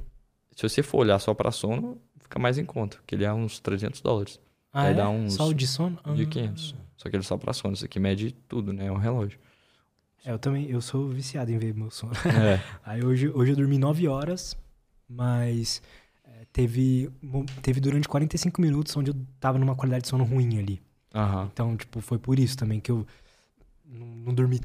se 0.55 0.67
você 0.67 0.81
for 0.81 0.99
olhar 0.99 1.19
só 1.19 1.33
para 1.33 1.51
sono, 1.51 1.97
fica 2.19 2.39
mais 2.39 2.57
em 2.57 2.65
conta, 2.65 2.97
porque 2.97 3.15
ele 3.15 3.25
é 3.25 3.33
uns 3.33 3.59
300 3.59 4.01
dólares. 4.01 4.39
Ah, 4.71 4.83
aí 4.83 4.91
é? 4.91 4.95
dá 4.95 5.09
uns 5.09 5.33
só 5.33 5.47
o 5.47 5.53
de 5.53 5.67
sono? 5.67 5.97
1.500. 6.05 6.75
Ah. 6.75 6.81
Só 6.95 7.09
que 7.09 7.15
ele 7.15 7.23
é 7.23 7.25
só 7.25 7.37
para 7.37 7.53
sono. 7.53 7.73
Isso 7.73 7.85
aqui 7.85 7.99
mede 7.99 8.31
tudo, 8.47 8.71
né? 8.71 8.85
É 8.85 8.91
um 8.91 8.97
relógio. 8.97 9.39
É, 10.23 10.31
eu 10.31 10.39
também, 10.39 10.69
eu 10.69 10.81
sou 10.81 11.09
viciado 11.09 11.51
em 11.51 11.57
ver 11.57 11.73
meu 11.73 11.89
sono. 11.89 12.13
É. 12.13 12.61
aí 12.83 13.03
hoje, 13.03 13.29
hoje 13.29 13.51
eu 13.51 13.55
dormi 13.55 13.77
9 13.77 14.07
horas, 14.07 14.57
mas 15.07 15.81
é, 16.25 16.45
teve, 16.51 17.09
teve 17.61 17.79
durante 17.79 18.07
45 18.07 18.61
minutos 18.61 18.95
onde 18.95 19.11
eu 19.11 19.15
tava 19.39 19.57
numa 19.57 19.75
qualidade 19.75 20.03
de 20.03 20.09
sono 20.09 20.23
ruim 20.23 20.59
ali. 20.59 20.81
Uhum. 21.13 21.43
Então, 21.45 21.77
tipo, 21.77 22.01
foi 22.01 22.19
por 22.19 22.37
isso 22.37 22.57
também 22.57 22.79
que 22.79 22.91
eu 22.91 23.07
não, 23.85 24.07
não 24.07 24.33
dormi 24.33 24.59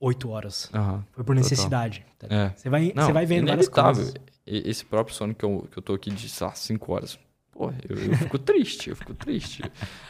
oito 0.00 0.30
horas. 0.30 0.70
Uhum. 0.74 1.02
Foi 1.12 1.24
por 1.24 1.34
necessidade. 1.34 2.04
Tá 2.18 2.26
é. 2.30 2.52
Você 2.56 2.70
vai, 2.70 2.92
não, 2.94 3.04
você 3.04 3.12
vai 3.12 3.26
vendo 3.26 3.46
várias 3.46 3.68
coisas. 3.68 4.14
Esse 4.46 4.84
próprio 4.84 5.14
sono 5.14 5.34
que 5.34 5.44
eu, 5.44 5.68
que 5.70 5.78
eu 5.78 5.82
tô 5.82 5.94
aqui 5.94 6.10
de, 6.10 6.28
sei 6.28 6.46
lá, 6.46 6.54
cinco 6.54 6.92
horas. 6.92 7.18
Pô, 7.52 7.70
eu, 7.88 7.96
eu 7.96 8.16
fico 8.16 8.38
triste, 8.40 8.90
eu 8.90 8.96
fico 8.96 9.14
triste. 9.14 9.62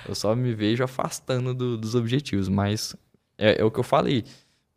Eu 0.08 0.14
só 0.14 0.34
me 0.34 0.54
vejo 0.54 0.84
afastando 0.84 1.52
do, 1.52 1.76
dos 1.76 1.94
objetivos, 1.94 2.48
mas 2.48 2.96
é, 3.36 3.60
é, 3.60 3.64
o 3.64 3.70
que 3.70 3.80
eu 3.80 3.84
falei. 3.84 4.24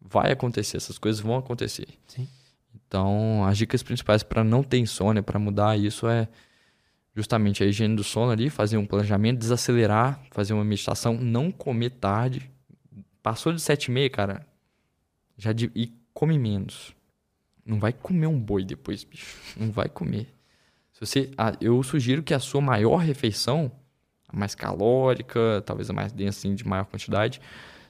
Vai 0.02 0.34
acontecer, 0.34 0.76
essas 0.76 0.98
coisas 0.98 1.22
vão 1.22 1.38
acontecer. 1.38 1.88
Sim. 2.08 2.28
Então, 2.76 3.46
as 3.46 3.58
dicas 3.58 3.82
principais 3.82 4.22
para 4.22 4.44
não 4.44 4.62
ter 4.62 4.80
insônia, 4.80 5.24
para 5.24 5.40
mudar 5.40 5.78
isso 5.78 6.08
é 6.08 6.28
justamente 7.16 7.64
a 7.64 7.68
higiene 7.68 7.96
do 7.96 8.04
sono 8.04 8.32
ali, 8.32 8.50
fazer 8.50 8.78
um 8.78 8.86
planejamento, 8.86 9.40
desacelerar, 9.40 10.20
fazer 10.32 10.54
uma 10.54 10.66
meditação, 10.66 11.14
não 11.14 11.52
comer 11.52 11.92
tarde. 11.92 12.52
Passou 13.22 13.54
de 13.54 13.62
sete 13.62 13.86
e 13.86 13.92
meia, 13.92 14.10
cara, 14.10 14.46
já 15.38 15.54
de, 15.54 15.72
e 15.76 15.94
come 16.14 16.38
menos. 16.38 16.94
Não 17.66 17.80
vai 17.80 17.94
comer 17.94 18.28
um 18.28 18.40
boi 18.40 18.64
depois, 18.64 19.04
bicho. 19.04 19.38
Não 19.58 19.72
vai 19.72 19.88
comer. 19.88 20.28
Se 20.92 21.00
você, 21.00 21.32
ah, 21.38 21.54
eu 21.60 21.82
sugiro 21.82 22.22
que 22.22 22.34
a 22.34 22.40
sua 22.40 22.62
maior 22.62 22.98
refeição, 22.98 23.72
a 24.28 24.38
mais 24.38 24.54
calórica, 24.54 25.64
talvez 25.66 25.90
a 25.90 25.94
mais 25.94 26.12
densa, 26.12 26.40
assim, 26.40 26.56
de 26.56 26.68
maior 26.68 26.86
quantidade, 26.86 27.42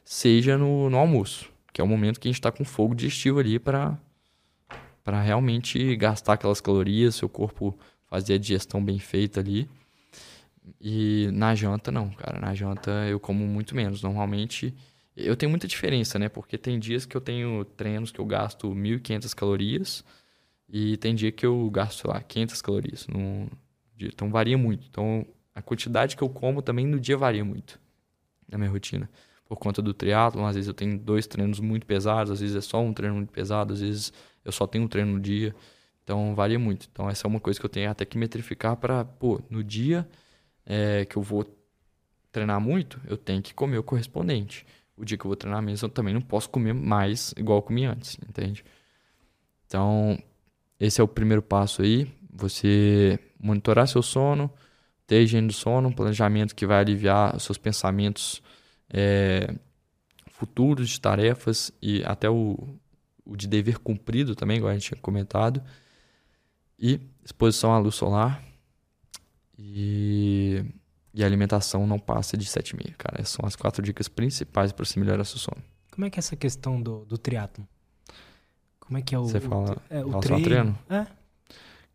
seja 0.03 0.57
no, 0.57 0.89
no 0.89 0.97
almoço, 0.97 1.49
que 1.71 1.81
é 1.81 1.83
o 1.83 1.87
momento 1.87 2.19
que 2.19 2.27
a 2.27 2.31
gente 2.31 2.39
está 2.39 2.51
com 2.51 2.63
fogo 2.63 2.95
digestivo 2.95 3.39
ali 3.39 3.59
para 3.59 3.97
para 5.03 5.21
realmente 5.21 5.97
gastar 5.97 6.33
aquelas 6.33 6.61
calorias, 6.61 7.15
seu 7.15 7.27
corpo 7.27 7.77
fazer 8.09 8.35
a 8.35 8.37
digestão 8.37 8.83
bem 8.83 8.99
feita 8.99 9.41
ali. 9.41 9.69
E 10.79 11.29
na 11.33 11.53
janta 11.55 11.91
não, 11.91 12.09
cara, 12.11 12.39
na 12.39 12.53
janta 12.53 12.89
eu 13.09 13.19
como 13.19 13.45
muito 13.45 13.75
menos. 13.75 14.01
Normalmente 14.01 14.73
eu 15.15 15.35
tenho 15.35 15.49
muita 15.49 15.67
diferença, 15.67 16.17
né? 16.17 16.27
Porque 16.29 16.57
tem 16.57 16.79
dias 16.79 17.05
que 17.05 17.15
eu 17.15 17.21
tenho 17.21 17.63
treinos 17.65 18.11
que 18.11 18.19
eu 18.19 18.25
gasto 18.25 18.73
1.500 18.73 19.33
calorias 19.33 20.03
e 20.67 20.97
tem 20.97 21.13
dia 21.13 21.31
que 21.31 21.45
eu 21.45 21.69
gasto, 21.69 22.01
sei 22.01 22.09
lá, 22.09 22.21
500 22.21 22.61
calorias 22.61 23.07
no 23.07 23.49
dia. 23.95 24.09
Então 24.13 24.29
varia 24.31 24.57
muito. 24.57 24.87
Então 24.89 25.25
a 25.53 25.61
quantidade 25.61 26.15
que 26.15 26.23
eu 26.23 26.29
como 26.29 26.61
também 26.61 26.87
no 26.87 26.99
dia 26.99 27.17
varia 27.17 27.45
muito 27.45 27.79
na 28.49 28.57
minha 28.57 28.69
rotina. 28.69 29.09
Por 29.45 29.57
conta 29.57 29.81
do 29.81 29.93
triatlo, 29.93 30.43
às 30.45 30.55
vezes 30.55 30.67
eu 30.67 30.73
tenho 30.73 30.97
dois 30.97 31.27
treinos 31.27 31.59
muito 31.59 31.85
pesados, 31.85 32.31
às 32.31 32.39
vezes 32.39 32.55
é 32.55 32.61
só 32.61 32.81
um 32.81 32.93
treino 32.93 33.15
muito 33.15 33.31
pesado, 33.31 33.73
às 33.73 33.81
vezes 33.81 34.11
eu 34.43 34.51
só 34.51 34.65
tenho 34.65 34.85
um 34.85 34.87
treino 34.87 35.11
no 35.13 35.19
dia. 35.19 35.55
Então 36.03 36.33
varia 36.33 36.57
muito. 36.57 36.87
Então 36.91 37.09
essa 37.09 37.27
é 37.27 37.29
uma 37.29 37.39
coisa 37.39 37.59
que 37.59 37.65
eu 37.65 37.69
tenho 37.69 37.89
até 37.91 38.03
que 38.05 38.17
metrificar 38.17 38.75
para, 38.77 39.05
pô, 39.05 39.41
no 39.49 39.63
dia 39.63 40.07
é, 40.65 41.05
que 41.05 41.17
eu 41.17 41.21
vou 41.21 41.45
treinar 42.31 42.59
muito, 42.59 42.99
eu 43.07 43.15
tenho 43.15 43.43
que 43.43 43.53
comer 43.53 43.77
o 43.77 43.83
correspondente 43.83 44.65
o 44.97 45.03
dia 45.05 45.17
que 45.17 45.25
eu 45.25 45.29
vou 45.29 45.35
treinar 45.35 45.61
mesmo, 45.61 45.87
eu 45.87 45.89
também 45.89 46.13
não 46.13 46.21
posso 46.21 46.49
comer 46.49 46.73
mais 46.73 47.33
igual 47.37 47.57
eu 47.59 47.61
comia 47.63 47.91
antes, 47.91 48.17
entende? 48.27 48.63
Então, 49.65 50.17
esse 50.79 51.01
é 51.01 51.03
o 51.03 51.07
primeiro 51.07 51.41
passo 51.41 51.81
aí, 51.81 52.11
você 52.31 53.19
monitorar 53.39 53.87
seu 53.87 54.01
sono, 54.01 54.51
ter 55.05 55.21
higiene 55.21 55.47
do 55.47 55.53
sono, 55.53 55.89
um 55.89 55.93
planejamento 55.93 56.55
que 56.55 56.65
vai 56.65 56.79
aliviar 56.79 57.35
os 57.35 57.43
seus 57.43 57.57
pensamentos 57.57 58.41
é, 58.89 59.55
futuros 60.27 60.89
de 60.89 60.99
tarefas 60.99 61.71
e 61.81 62.03
até 62.05 62.29
o, 62.29 62.57
o 63.25 63.35
de 63.35 63.47
dever 63.47 63.79
cumprido 63.79 64.35
também, 64.35 64.57
igual 64.57 64.71
a 64.71 64.73
gente 64.73 64.87
tinha 64.87 65.01
comentado. 65.01 65.61
E 66.77 66.99
exposição 67.23 67.73
à 67.73 67.77
luz 67.77 67.95
solar. 67.95 68.43
E 69.57 70.63
e 71.13 71.23
a 71.23 71.25
alimentação 71.27 71.85
não 71.85 71.99
passa 71.99 72.35
de 72.35 72.45
7,5, 72.45 72.95
cara. 72.97 73.21
Essas 73.21 73.29
são 73.33 73.45
as 73.45 73.55
quatro 73.55 73.81
dicas 73.83 74.07
principais 74.07 74.71
para 74.71 74.83
você 74.85 74.99
melhorar 74.99 75.23
seu 75.25 75.37
sono. 75.37 75.61
Como 75.91 76.05
é 76.05 76.09
que 76.09 76.17
é 76.17 76.21
essa 76.21 76.35
questão 76.35 76.81
do, 76.81 77.05
do 77.05 77.17
triatlo? 77.17 77.67
Como 78.79 78.97
é 78.97 79.01
que 79.01 79.13
é 79.15 79.19
o. 79.19 79.23
Você 79.25 79.39
fala, 79.39 79.77
o, 79.89 79.93
é, 79.93 80.03
o 80.05 80.19
treino? 80.19 80.43
treino? 80.43 80.79
É. 80.89 81.05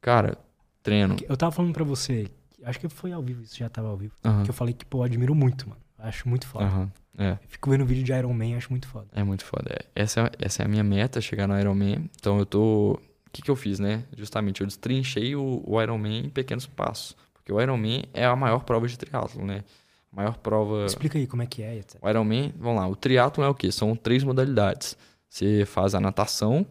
Cara, 0.00 0.38
treino. 0.82 1.16
Eu 1.28 1.36
tava 1.36 1.52
falando 1.52 1.72
pra 1.72 1.84
você, 1.84 2.28
acho 2.64 2.78
que 2.80 2.88
foi 2.88 3.12
ao 3.12 3.22
vivo, 3.22 3.42
isso 3.42 3.56
já 3.56 3.68
tava 3.68 3.88
ao 3.88 3.96
vivo. 3.96 4.14
Que 4.44 4.50
eu 4.50 4.54
falei 4.54 4.72
que, 4.74 4.84
pô, 4.84 4.98
eu 4.98 5.02
admiro 5.02 5.34
muito, 5.34 5.68
mano. 5.68 5.80
Acho 5.98 6.28
muito 6.28 6.46
foda. 6.46 6.90
É, 7.20 7.36
Fico 7.48 7.68
vendo 7.70 7.84
vídeo 7.84 8.04
de 8.04 8.12
Iron 8.12 8.32
Man, 8.32 8.56
acho 8.56 8.70
muito 8.70 8.86
foda. 8.86 9.08
é 9.12 9.24
muito 9.24 9.44
foda. 9.44 9.68
É, 9.74 10.02
Essa, 10.02 10.20
é- 10.20 10.30
essa 10.46 10.62
é 10.62 10.66
a 10.66 10.68
minha 10.68 10.84
meta, 10.84 11.20
chegar 11.20 11.48
no 11.48 11.58
Ironman. 11.58 12.08
Então 12.18 12.38
eu 12.38 12.46
tô. 12.46 12.92
O 12.92 13.30
que, 13.32 13.42
que 13.42 13.50
eu 13.50 13.56
fiz, 13.56 13.78
né? 13.80 14.04
Justamente, 14.16 14.60
eu 14.60 14.66
destrinchei 14.66 15.34
o, 15.34 15.62
o 15.66 15.82
Ironman 15.82 16.26
em 16.26 16.30
pequenos 16.30 16.66
passos. 16.66 17.16
Porque 17.48 17.52
o 17.52 17.60
Ironman 17.62 18.04
é 18.12 18.26
a 18.26 18.36
maior 18.36 18.62
prova 18.64 18.86
de 18.86 18.98
triatlo, 18.98 19.42
né? 19.42 19.64
A 20.12 20.16
maior 20.16 20.36
prova. 20.36 20.84
Explica 20.84 21.16
aí 21.16 21.26
como 21.26 21.42
é 21.42 21.46
que 21.46 21.62
é, 21.62 21.76
etc. 21.76 21.98
O 22.02 22.08
Ironman, 22.08 22.52
vamos 22.58 22.78
lá, 22.78 22.86
o 22.86 22.94
triatlo 22.94 23.42
é 23.42 23.48
o 23.48 23.54
quê? 23.54 23.72
São 23.72 23.96
três 23.96 24.22
modalidades. 24.22 24.98
Você 25.30 25.64
faz 25.64 25.94
a 25.94 26.00
natação, 26.00 26.66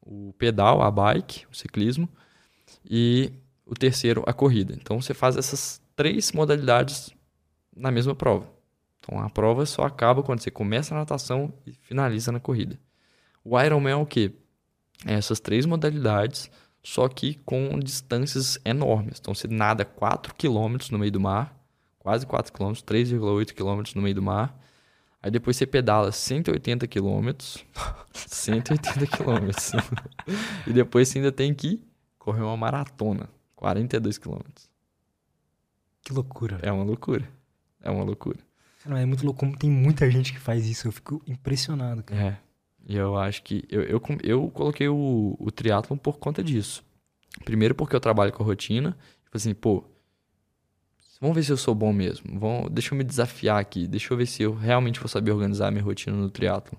o 0.00 0.32
pedal, 0.36 0.82
a 0.82 0.90
bike, 0.90 1.46
o 1.52 1.54
ciclismo 1.54 2.08
e 2.84 3.32
o 3.64 3.74
terceiro, 3.74 4.24
a 4.26 4.32
corrida. 4.32 4.74
Então 4.74 5.00
você 5.00 5.14
faz 5.14 5.36
essas 5.36 5.80
três 5.94 6.32
modalidades 6.32 7.10
na 7.76 7.92
mesma 7.92 8.14
prova. 8.14 8.50
Então 8.98 9.20
a 9.20 9.30
prova 9.30 9.64
só 9.66 9.84
acaba 9.84 10.20
quando 10.24 10.40
você 10.40 10.50
começa 10.50 10.94
a 10.94 10.98
natação 10.98 11.52
e 11.64 11.72
finaliza 11.72 12.32
na 12.32 12.40
corrida. 12.40 12.76
O 13.44 13.60
Ironman 13.60 13.92
é 13.92 13.96
o 13.96 14.06
quê? 14.06 14.32
É 15.06 15.14
essas 15.14 15.38
três 15.38 15.64
modalidades, 15.64 16.50
só 16.88 17.06
que 17.06 17.34
com 17.44 17.78
distâncias 17.78 18.58
enormes. 18.64 19.18
Então 19.20 19.34
você 19.34 19.46
nada 19.46 19.84
4 19.84 20.34
km 20.34 20.78
no 20.90 20.98
meio 20.98 21.12
do 21.12 21.20
mar, 21.20 21.54
quase 21.98 22.26
4 22.26 22.50
km, 22.50 22.72
3,8 22.72 23.52
km 23.52 23.82
no 23.94 24.00
meio 24.00 24.14
do 24.14 24.22
mar. 24.22 24.58
Aí 25.22 25.30
depois 25.30 25.58
você 25.58 25.66
pedala 25.66 26.10
180 26.10 26.86
km, 26.86 27.28
180 28.14 29.06
km. 29.06 29.50
e 30.66 30.72
depois 30.72 31.10
você 31.10 31.18
ainda 31.18 31.30
tem 31.30 31.52
que 31.52 31.86
correr 32.18 32.40
uma 32.40 32.56
maratona, 32.56 33.28
42 33.54 34.16
km. 34.16 34.40
Que 36.02 36.14
loucura. 36.14 36.58
É 36.62 36.72
uma 36.72 36.84
loucura. 36.84 37.28
É 37.82 37.90
uma 37.90 38.02
loucura. 38.02 38.38
Cara, 38.82 38.98
é 38.98 39.04
muito 39.04 39.26
louco 39.26 39.40
como 39.40 39.54
tem 39.58 39.70
muita 39.70 40.10
gente 40.10 40.32
que 40.32 40.40
faz 40.40 40.64
isso. 40.64 40.88
Eu 40.88 40.92
fico 40.92 41.22
impressionado, 41.26 42.02
cara. 42.02 42.18
É. 42.18 42.47
E 42.88 42.96
eu 42.96 43.16
acho 43.16 43.42
que. 43.42 43.64
Eu, 43.68 43.82
eu, 43.82 44.02
eu 44.22 44.50
coloquei 44.50 44.88
o, 44.88 45.36
o 45.38 45.50
triatlon 45.50 45.96
por 45.96 46.18
conta 46.18 46.42
disso. 46.42 46.82
Primeiro 47.44 47.74
porque 47.74 47.94
eu 47.94 48.00
trabalho 48.00 48.32
com 48.32 48.42
a 48.42 48.46
rotina. 48.46 48.96
Tipo 49.24 49.36
assim, 49.36 49.54
pô. 49.54 49.84
Vamos 51.20 51.36
ver 51.36 51.42
se 51.42 51.52
eu 51.52 51.56
sou 51.56 51.74
bom 51.74 51.92
mesmo. 51.92 52.38
Vamos, 52.38 52.70
deixa 52.70 52.94
eu 52.94 52.98
me 52.98 53.04
desafiar 53.04 53.60
aqui. 53.60 53.86
Deixa 53.86 54.12
eu 54.12 54.16
ver 54.16 54.26
se 54.26 54.42
eu 54.42 54.54
realmente 54.54 55.00
vou 55.00 55.08
saber 55.08 55.32
organizar 55.32 55.68
a 55.68 55.70
minha 55.70 55.82
rotina 55.82 56.16
no 56.16 56.30
triatlon. 56.30 56.78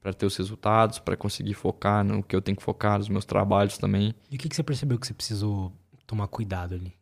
Pra 0.00 0.12
ter 0.12 0.26
os 0.26 0.36
resultados, 0.36 0.98
pra 0.98 1.16
conseguir 1.16 1.54
focar 1.54 2.04
no 2.04 2.22
que 2.22 2.34
eu 2.34 2.42
tenho 2.42 2.56
que 2.56 2.62
focar, 2.62 2.98
nos 2.98 3.08
meus 3.08 3.24
trabalhos 3.24 3.78
também. 3.78 4.14
E 4.30 4.36
o 4.36 4.38
que, 4.38 4.48
que 4.48 4.56
você 4.56 4.62
percebeu 4.62 4.98
que 4.98 5.06
você 5.06 5.14
precisou 5.14 5.72
tomar 6.06 6.26
cuidado 6.26 6.74
ali? 6.74 6.94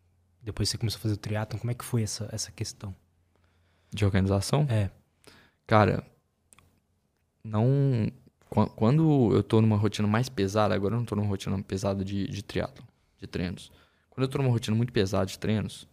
Depois 0.42 0.68
que 0.68 0.72
você 0.72 0.78
começou 0.78 0.98
a 0.98 1.02
fazer 1.02 1.14
o 1.14 1.18
triatlon, 1.18 1.58
como 1.58 1.70
é 1.70 1.74
que 1.74 1.84
foi 1.84 2.02
essa, 2.02 2.28
essa 2.32 2.50
questão? 2.50 2.94
De 3.92 4.04
organização. 4.04 4.66
É, 4.68 4.90
Cara, 5.68 6.02
não. 7.44 8.10
Quan- 8.50 8.68
Quando 8.68 9.34
eu 9.34 9.42
tô 9.42 9.60
numa 9.60 9.76
rotina 9.76 10.06
mais 10.08 10.28
pesada, 10.28 10.74
agora 10.74 10.94
eu 10.94 10.98
não 10.98 11.04
tô 11.04 11.14
numa 11.16 11.26
rotina 11.28 11.60
pesada 11.62 12.04
de, 12.04 12.26
de 12.28 12.42
triatlo, 12.42 12.84
de 13.18 13.26
treinos. 13.26 13.70
Quando 14.10 14.24
eu 14.24 14.28
tô 14.28 14.38
numa 14.38 14.50
rotina 14.50 14.76
muito 14.76 14.92
pesada 14.92 15.26
de 15.26 15.38
treinos, 15.38 15.86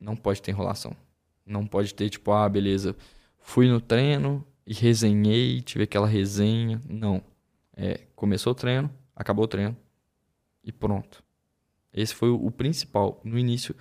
não 0.00 0.16
pode 0.16 0.40
ter 0.42 0.50
enrolação. 0.52 0.96
Não 1.44 1.66
pode 1.66 1.94
ter, 1.94 2.08
tipo, 2.10 2.30
ah, 2.32 2.48
beleza, 2.48 2.94
fui 3.40 3.68
no 3.68 3.80
treino 3.80 4.44
e 4.66 4.74
resenhei, 4.74 5.60
tive 5.62 5.84
aquela 5.84 6.06
resenha. 6.06 6.80
Não. 6.88 7.22
É, 7.76 8.00
começou 8.14 8.52
o 8.52 8.54
treino, 8.54 8.90
acabou 9.14 9.44
o 9.44 9.48
treino 9.48 9.76
e 10.62 10.72
pronto. 10.72 11.22
Esse 11.92 12.14
foi 12.14 12.28
o 12.30 12.50
principal. 12.50 13.20
No 13.24 13.38
início, 13.38 13.74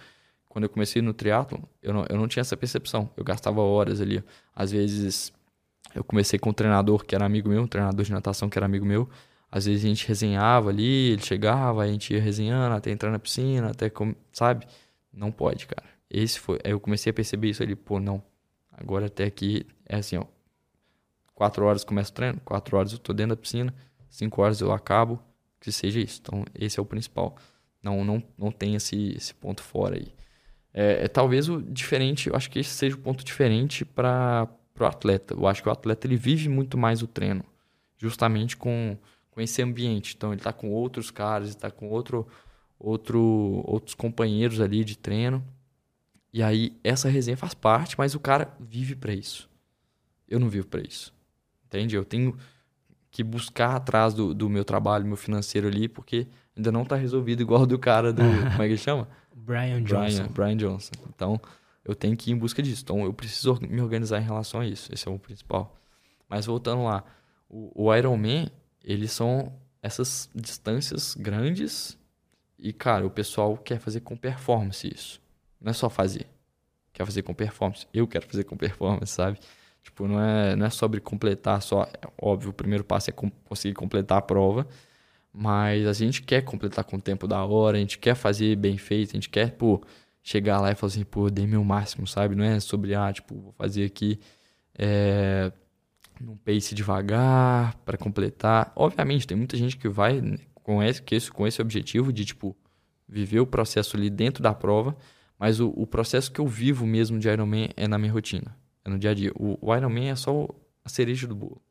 quando 0.48 0.64
eu 0.64 0.69
comecei 0.69 1.02
no 1.02 1.14
triatlo, 1.14 1.68
eu 1.81 1.94
não, 1.94 2.06
eu 2.10 2.18
não 2.18 2.27
tinha 2.27 2.41
essa 2.41 2.56
percepção. 2.56 3.10
Eu 3.18 3.23
gastava 3.23 3.61
horas 3.61 3.99
ali. 4.02 4.23
Às 4.56 4.72
vezes, 4.72 5.34
eu 5.98 6.03
comecei 6.03 6.38
com 6.38 6.52
um 6.52 6.53
treinador 6.53 7.03
que 7.06 7.15
era 7.15 7.26
amigo 7.26 7.49
meu, 7.49 7.64
um 7.64 7.68
treinador 7.68 8.06
de 8.06 8.11
natação 8.11 8.49
que 8.49 8.57
era 8.57 8.65
amigo 8.65 8.86
meu. 8.86 9.10
Às 9.52 9.65
vezes 9.65 9.84
a 9.84 9.88
gente 9.88 10.07
resenhava 10.07 10.69
ali, 10.69 11.11
ele 11.11 11.22
chegava, 11.22 11.82
a 11.82 11.88
gente 11.88 12.14
ia 12.14 12.22
resenhando 12.22 12.76
até 12.76 12.91
entrar 12.91 13.10
na 13.11 13.19
piscina, 13.19 13.72
até, 13.72 13.91
sabe? 14.32 14.68
Não 15.11 15.32
pode, 15.32 15.65
cara. 15.68 15.88
Esse 16.10 16.40
foi. 16.40 16.60
Aí 16.64 16.72
eu 16.72 16.80
comecei 16.80 17.10
a 17.10 17.14
perceber 17.14 17.49
isso 17.49 17.64
ali, 17.64 17.76
pô, 17.76 17.99
não. 17.99 18.22
Agora 18.72 19.07
até 19.07 19.26
aqui 19.26 19.65
é 19.86 19.98
assim, 19.98 20.18
ó. 20.18 20.26
Quatro 21.34 21.65
horas 21.65 21.84
começa 21.84 22.11
o 22.11 22.14
treino, 22.14 22.40
quatro 22.44 22.78
horas 22.78 22.91
eu 22.91 22.99
tô 22.99 23.14
dentro 23.14 23.36
da 23.36 23.41
piscina, 23.41 23.74
cinco 24.10 24.41
horas 24.41 24.60
eu 24.60 24.72
acabo, 24.72 25.19
que 25.60 25.72
seja 25.72 25.99
isso. 25.99 26.19
Então, 26.22 26.45
esse 26.53 26.80
é 26.80 26.82
o 26.82 26.86
principal. 26.86 27.36
Não, 27.82 28.03
não, 28.03 28.24
não 28.38 28.52
tem 28.52 28.76
esse, 28.76 29.14
esse 29.15 29.34
ponto 29.34 29.61
fora 29.61 29.95
aí. 29.95 30.14
É, 30.74 31.06
é 31.06 31.07
talvez 31.07 31.48
o 31.49 31.61
diferente, 31.61 32.30
eu 32.30 32.36
acho 32.36 32.49
que 32.49 32.60
esse 32.60 32.72
seja 32.72 32.95
o 32.95 32.99
ponto 32.99 33.24
diferente 33.24 33.86
para 33.86 34.48
o 34.84 34.88
atleta. 34.88 35.34
Eu 35.34 35.48
acho 35.48 35.62
que 35.62 35.70
o 35.70 35.72
atleta 35.72 36.08
ele 36.08 36.16
vive 36.16 36.49
muito 36.49 36.78
mais 36.78 37.02
o 37.02 37.08
treino, 37.08 37.44
justamente 37.98 38.56
com, 38.56 38.98
com 39.32 39.41
esse 39.41 39.62
ambiente. 39.62 40.16
Então 40.16 40.32
ele 40.32 40.40
está 40.40 40.54
com 40.54 40.72
outros 40.72 41.12
caras, 41.12 41.49
está 41.49 41.70
com 41.72 41.90
outro, 41.90 42.28
outro, 42.80 43.64
outros 43.66 43.95
companheiros 43.95 44.62
ali 44.62 44.84
de 44.84 44.98
treino. 44.98 45.44
E 46.32 46.44
aí 46.44 46.78
essa 46.84 47.10
resenha 47.10 47.38
faz 47.38 47.54
parte, 47.54 47.98
mas 47.98 48.14
o 48.16 48.20
cara 48.20 48.56
vive 48.60 48.95
para 48.95 49.14
isso. 49.14 49.49
Eu 50.28 50.40
não 50.40 50.49
vivo 50.49 50.68
para 50.68 50.82
isso. 50.82 51.14
Entende? 51.66 51.95
Eu 51.95 52.06
tenho 52.06 52.38
que 53.10 53.24
buscar 53.24 53.76
atrás 53.76 54.14
do, 54.14 54.34
do 54.34 54.49
meu 54.49 54.64
trabalho, 54.64 55.06
meu 55.06 55.18
financeiro 55.18 55.68
ali, 55.68 55.88
porque 55.88 56.28
ainda 56.56 56.72
não 56.72 56.86
tá 56.86 56.95
resolvido 56.95 57.41
igual 57.41 57.66
do 57.66 57.80
cara 57.80 58.14
do. 58.14 58.22
como 58.52 58.64
é 58.64 58.68
que 58.68 58.74
ele 58.74 58.78
chama? 58.78 59.08
Brian 59.36 59.82
Johnson. 59.82 60.28
Brian, 60.28 60.28
Brian 60.34 60.58
Johnson. 60.58 60.91
Então, 61.10 61.41
eu 61.88 61.95
tenho 61.95 62.15
que 62.18 62.30
ir 62.30 62.34
em 62.34 62.38
busca 62.38 62.61
disso. 62.61 62.84
Então, 62.84 63.03
eu 63.03 63.14
preciso 63.14 63.57
me 63.61 63.81
organizar 63.81 64.19
em 64.19 64.23
relação 64.23 64.59
a 64.59 64.68
isso. 64.68 64.93
Esse 64.93 65.07
é 65.07 65.11
o 65.11 65.18
principal. 65.18 65.76
Mas 66.27 66.45
voltando 66.45 66.84
lá, 66.84 67.03
o, 67.49 67.85
o 67.85 67.95
Ironman, 67.95 68.51
eles 68.84 69.11
são 69.11 69.53
essas 69.81 70.30
distâncias 70.35 71.15
grandes 71.15 71.97
e, 72.59 72.73
cara, 72.73 73.05
o 73.05 73.09
pessoal 73.09 73.55
quer 73.57 73.80
fazer 73.80 74.01
com 74.01 74.18
performance 74.18 74.88
isso. 74.93 75.22
Não 75.61 75.69
é 75.69 75.73
só 75.73 75.89
fazer. 75.89 76.27
Quer 76.91 77.05
fazer 77.05 77.22
com 77.22 77.34
performance. 77.34 77.88
Eu 77.93 78.07
quero 78.07 78.27
fazer 78.27 78.43
com 78.43 78.57
performance, 78.57 79.14
sabe? 79.14 79.39
Tipo, 79.84 80.07
não 80.07 80.22
é, 80.22 80.55
não 80.55 80.65
é 80.65 80.69
sobre 80.69 80.99
completar 80.99 81.61
só. 81.61 81.84
É 81.84 82.07
óbvio, 82.22 82.49
o 82.49 82.53
primeiro 82.53 82.84
passo 82.84 83.09
é 83.09 83.14
conseguir 83.45 83.76
completar 83.76 84.18
a 84.18 84.22
prova. 84.22 84.68
Mas 85.31 85.85
a 85.85 85.93
gente 85.93 86.23
quer 86.23 86.41
completar 86.41 86.84
com 86.84 86.97
o 86.97 87.01
tempo 87.01 87.27
da 87.27 87.45
hora, 87.45 87.77
a 87.77 87.80
gente 87.80 87.99
quer 87.99 88.15
fazer 88.15 88.55
bem 88.55 88.77
feito, 88.77 89.11
a 89.11 89.14
gente 89.14 89.30
quer, 89.30 89.51
pô, 89.51 89.81
chegar 90.28 90.60
lá 90.60 90.70
e 90.70 90.76
falar 90.76 90.91
assim, 90.91 91.06
pô, 91.06 91.30
dei 91.30 91.48
meu 91.48 91.64
máximo, 91.64 92.06
sabe? 92.06 92.36
Não 92.36 92.44
é 92.44 92.60
sobre, 92.60 92.94
ah, 92.94 93.14
tipo, 93.14 93.34
vou 93.34 93.54
fazer 93.54 93.86
aqui 93.86 94.20
é, 94.78 95.54
num 96.20 96.36
pace 96.36 96.76
devagar 96.76 97.74
para 97.86 97.98
completar. 97.98 98.74
Obviamente, 98.76 99.26
tem 99.26 99.38
muita 99.38 99.56
gente 99.56 99.78
que 99.78 99.88
vai 99.88 100.22
com 100.54 100.84
esse, 100.84 101.02
com 101.02 101.16
esse, 101.16 101.32
com 101.32 101.48
esse 101.48 101.62
objetivo 101.62 102.12
de, 102.12 102.26
tipo, 102.26 102.58
viver 103.08 103.40
o 103.40 103.48
processo 103.48 103.95
ali 103.95 104.10
dentro 104.10 104.44
da 104.44 104.54
prova, 104.54 104.98
mas 105.40 105.62
o, 105.62 105.70
o 105.70 105.88
processo 105.88 106.30
que 106.30 106.41
eu 106.41 106.48
vivo 106.48 106.86
mesmo 106.86 107.18
de 107.18 107.30
Ironman 107.30 107.70
é 107.78 107.88
na 107.88 107.98
minha 107.98 108.12
rotina, 108.12 108.54
é 108.84 108.90
no 108.90 108.99
dia 108.99 109.12
a 109.12 109.14
dia. 109.14 109.32
O, 109.34 109.58
o 109.62 109.74
Ironman 109.74 110.10
é 110.10 110.16
só 110.18 110.45
a 110.84 110.90
cereja 110.90 111.26
do 111.26 111.36
bolo. 111.36 111.62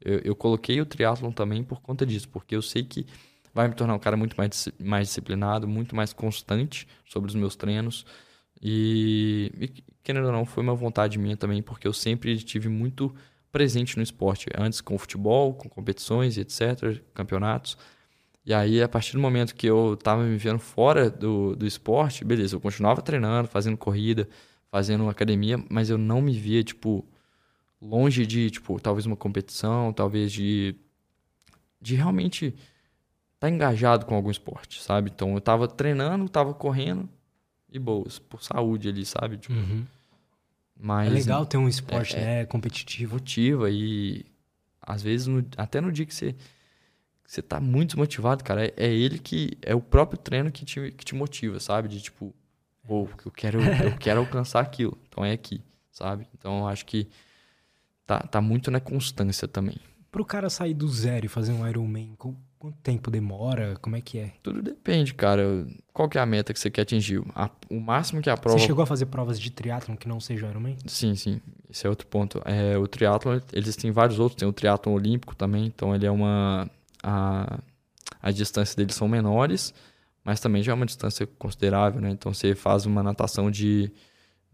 Eu, 0.00 0.18
eu 0.24 0.34
coloquei 0.34 0.80
o 0.80 0.86
triatlon 0.86 1.30
também 1.30 1.62
por 1.62 1.80
conta 1.80 2.04
disso, 2.04 2.28
porque 2.28 2.56
eu 2.56 2.62
sei 2.62 2.82
que 2.82 3.06
vai 3.52 3.68
me 3.68 3.74
tornar 3.74 3.94
um 3.94 3.98
cara 3.98 4.16
muito 4.16 4.36
mais, 4.36 4.68
mais 4.78 5.08
disciplinado, 5.08 5.66
muito 5.66 5.94
mais 5.94 6.12
constante 6.12 6.86
sobre 7.04 7.28
os 7.28 7.34
meus 7.34 7.56
treinos. 7.56 8.06
E, 8.62 9.52
e, 9.58 9.68
querendo 10.02 10.26
ou 10.26 10.32
não, 10.32 10.44
foi 10.44 10.62
uma 10.62 10.74
vontade 10.74 11.18
minha 11.18 11.36
também, 11.36 11.62
porque 11.62 11.86
eu 11.86 11.92
sempre 11.92 12.36
tive 12.38 12.68
muito 12.68 13.14
presente 13.50 13.96
no 13.96 14.02
esporte. 14.02 14.46
Antes 14.56 14.80
com 14.80 14.96
futebol, 14.98 15.54
com 15.54 15.68
competições 15.68 16.38
etc., 16.38 17.00
campeonatos. 17.14 17.76
E 18.44 18.54
aí, 18.54 18.82
a 18.82 18.88
partir 18.88 19.12
do 19.12 19.20
momento 19.20 19.54
que 19.54 19.66
eu 19.66 19.94
estava 19.94 20.22
me 20.22 20.36
vendo 20.36 20.58
fora 20.58 21.10
do, 21.10 21.54
do 21.54 21.66
esporte, 21.66 22.24
beleza, 22.24 22.56
eu 22.56 22.60
continuava 22.60 23.02
treinando, 23.02 23.48
fazendo 23.48 23.76
corrida, 23.76 24.28
fazendo 24.70 25.08
academia, 25.08 25.62
mas 25.68 25.90
eu 25.90 25.98
não 25.98 26.22
me 26.22 26.32
via, 26.32 26.62
tipo, 26.64 27.04
longe 27.80 28.26
de, 28.26 28.50
tipo, 28.50 28.80
talvez 28.80 29.06
uma 29.06 29.16
competição, 29.16 29.92
talvez 29.92 30.32
de, 30.32 30.74
de 31.80 31.96
realmente 31.96 32.54
tá 33.40 33.48
engajado 33.50 34.06
com 34.06 34.14
algum 34.14 34.30
esporte, 34.30 34.80
sabe? 34.82 35.10
Então, 35.12 35.32
eu 35.32 35.38
estava 35.38 35.66
treinando, 35.66 36.26
estava 36.26 36.54
correndo 36.54 37.08
e 37.72 37.78
boas, 37.78 38.18
por 38.18 38.42
saúde 38.42 38.88
ali, 38.88 39.04
sabe? 39.04 39.38
Tipo, 39.38 39.54
Uhum. 39.54 39.86
mas, 40.78 41.08
É 41.08 41.10
legal 41.10 41.46
ter 41.46 41.56
um 41.56 41.68
esporte 41.68 42.14
é- 42.16 42.20
né, 42.20 42.46
competitivo. 42.46 43.14
motiva 43.14 43.70
e 43.70 44.24
às 44.82 45.02
vezes 45.02 45.26
no- 45.26 45.44
até 45.56 45.80
no 45.80 45.90
dia 45.90 46.04
que 46.06 46.14
você 46.14 46.34
que 47.24 47.32
você 47.34 47.42
tá 47.42 47.60
muito 47.60 47.90
desmotivado, 47.90 48.42
cara, 48.42 48.66
é, 48.66 48.72
é 48.76 48.92
ele 48.92 49.16
que 49.18 49.52
é 49.62 49.72
o 49.74 49.80
próprio 49.80 50.18
treino 50.18 50.50
que 50.50 50.64
te, 50.64 50.90
que 50.90 51.04
te 51.04 51.14
motiva, 51.14 51.60
sabe? 51.60 51.86
De 51.88 52.00
tipo, 52.00 52.34
pô, 52.86 53.08
eu 53.24 53.30
quero 53.30 53.60
eu 53.82 53.92
quero 53.96 54.18
alcançar 54.20 54.60
aquilo. 54.60 54.98
Então 55.08 55.24
é 55.24 55.30
aqui, 55.32 55.62
sabe? 55.92 56.26
Então 56.36 56.58
eu 56.60 56.66
acho 56.68 56.84
que 56.84 57.08
tá, 58.04 58.18
tá 58.20 58.40
muito 58.40 58.68
na 58.70 58.80
constância 58.80 59.46
também. 59.46 59.76
Pro 60.10 60.24
cara 60.24 60.50
sair 60.50 60.74
do 60.74 60.88
zero 60.88 61.26
e 61.26 61.28
fazer 61.28 61.52
um 61.52 61.66
Ironman, 61.68 62.16
quanto 62.60 62.76
tempo 62.82 63.10
demora? 63.10 63.74
Como 63.80 63.96
é 63.96 64.00
que 64.00 64.18
é? 64.18 64.34
Tudo 64.42 64.60
depende, 64.62 65.14
cara. 65.14 65.66
Qual 65.92 66.08
que 66.08 66.18
é 66.18 66.20
a 66.20 66.26
meta 66.26 66.52
que 66.52 66.60
você 66.60 66.70
quer 66.70 66.82
atingir? 66.82 67.20
A- 67.34 67.50
o 67.70 67.80
máximo 67.80 68.20
que 68.20 68.28
a 68.30 68.36
prova 68.36 68.58
Você 68.58 68.66
chegou 68.66 68.82
a 68.82 68.86
fazer 68.86 69.06
provas 69.06 69.40
de 69.40 69.50
triatlon 69.50 69.96
que 69.96 70.06
não 70.06 70.20
seja 70.20 70.46
Ironman? 70.46 70.76
Sim, 70.86 71.16
sim. 71.16 71.40
Esse 71.68 71.86
é 71.86 71.90
outro 71.90 72.06
ponto. 72.06 72.40
É, 72.44 72.76
o 72.76 72.86
triatlon, 72.86 73.40
eles 73.52 73.74
têm 73.76 73.90
vários 73.90 74.18
outros. 74.18 74.38
Tem 74.38 74.46
o 74.46 74.52
triatlon 74.52 74.92
olímpico 74.94 75.34
também. 75.34 75.64
Então, 75.66 75.94
ele 75.94 76.04
é 76.06 76.10
uma... 76.10 76.70
A, 77.02 77.58
a 78.20 78.30
distância 78.30 78.76
deles 78.76 78.94
são 78.94 79.08
menores, 79.08 79.72
mas 80.22 80.38
também 80.38 80.62
já 80.62 80.72
é 80.72 80.74
uma 80.74 80.84
distância 80.84 81.26
considerável, 81.26 81.98
né? 82.00 82.10
Então, 82.10 82.32
você 82.34 82.54
faz 82.54 82.84
uma 82.84 83.02
natação 83.02 83.50
de 83.50 83.90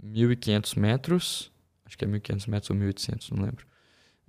1.500 0.00 0.76
metros. 0.78 1.50
Acho 1.84 1.98
que 1.98 2.04
é 2.04 2.08
1.500 2.08 2.46
metros 2.48 2.70
ou 2.70 2.76
1.800, 2.76 3.30
não 3.32 3.44
lembro. 3.44 3.66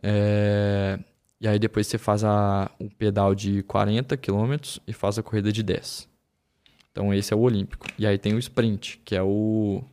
É, 0.02 0.99
e 1.39 1.47
aí, 1.47 1.59
depois 1.59 1.88
você 1.88 1.97
faz 1.97 2.23
a, 2.23 2.69
um 2.80 2.89
pedal 2.89 3.35
de 3.35 3.64
40 3.64 4.15
quilômetros 4.18 4.80
e 4.88 4.93
faz 4.93 5.18
a 5.19 5.23
corrida 5.23 5.51
de 5.51 5.61
10. 5.64 6.07
Então, 6.91 7.14
esse 7.14 7.31
é 7.34 7.38
o 7.38 7.39
olímpico. 7.41 7.85
E 7.97 8.07
aí 8.07 8.18
tem 8.18 8.34
o 8.34 8.39
sprint, 8.39 8.99
que 9.05 9.15
é 9.15 9.22
o 9.22 9.84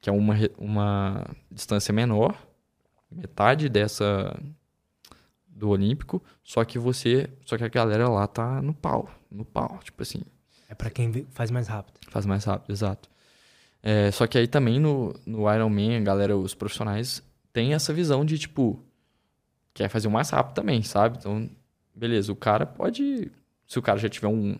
que 0.00 0.10
é 0.10 0.12
uma, 0.12 0.34
uma 0.58 1.24
distância 1.48 1.92
menor, 1.94 2.36
metade 3.08 3.68
dessa 3.68 4.36
do 5.46 5.68
Olímpico, 5.68 6.20
só 6.42 6.64
que 6.64 6.76
você, 6.76 7.30
só 7.44 7.56
que 7.56 7.62
a 7.62 7.68
galera 7.68 8.08
lá 8.08 8.26
tá 8.26 8.60
no 8.60 8.74
pau, 8.74 9.08
no 9.30 9.44
pau, 9.44 9.78
tipo 9.84 10.02
assim, 10.02 10.22
É 10.68 10.74
pra 10.74 10.90
quem 10.90 11.24
faz 11.30 11.52
mais 11.52 11.68
rápido. 11.68 12.00
faz 12.08 12.26
mais 12.26 12.44
rápido, 12.44 12.72
exato. 12.72 13.08
É, 13.80 14.10
só 14.10 14.26
que 14.26 14.36
aí 14.36 14.48
também 14.48 14.80
no, 14.80 15.14
no 15.24 15.52
Ironman, 15.52 15.98
a 15.98 16.00
galera, 16.00 16.36
os 16.36 16.52
profissionais, 16.52 17.22
tem 17.52 17.74
essa 17.74 17.92
visão 17.92 18.24
de, 18.24 18.38
tipo, 18.38 18.82
quer 19.74 19.88
fazer 19.88 20.08
o 20.08 20.10
mais 20.10 20.30
rápido 20.30 20.54
também, 20.54 20.82
sabe? 20.82 21.18
Então, 21.18 21.48
beleza, 21.94 22.32
o 22.32 22.36
cara 22.36 22.66
pode, 22.66 23.30
se 23.66 23.78
o 23.78 23.82
cara 23.82 23.98
já 23.98 24.08
tiver 24.08 24.28
um 24.28 24.56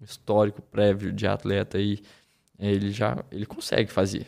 histórico 0.00 0.62
prévio 0.62 1.12
de 1.12 1.26
atleta 1.26 1.78
aí, 1.78 1.98
ele 2.58 2.90
já, 2.90 3.22
ele 3.30 3.46
consegue 3.46 3.90
fazer. 3.90 4.26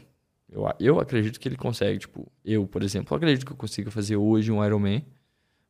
Eu, 0.50 0.66
a- 0.66 0.76
eu 0.78 1.00
acredito 1.00 1.40
que 1.40 1.48
ele 1.48 1.56
consegue, 1.56 1.98
tipo, 2.00 2.30
eu, 2.44 2.66
por 2.66 2.82
exemplo, 2.82 3.16
acredito 3.16 3.46
que 3.46 3.52
eu 3.52 3.56
consiga 3.56 3.90
fazer 3.90 4.16
hoje 4.16 4.52
um 4.52 4.64
Ironman, 4.64 5.04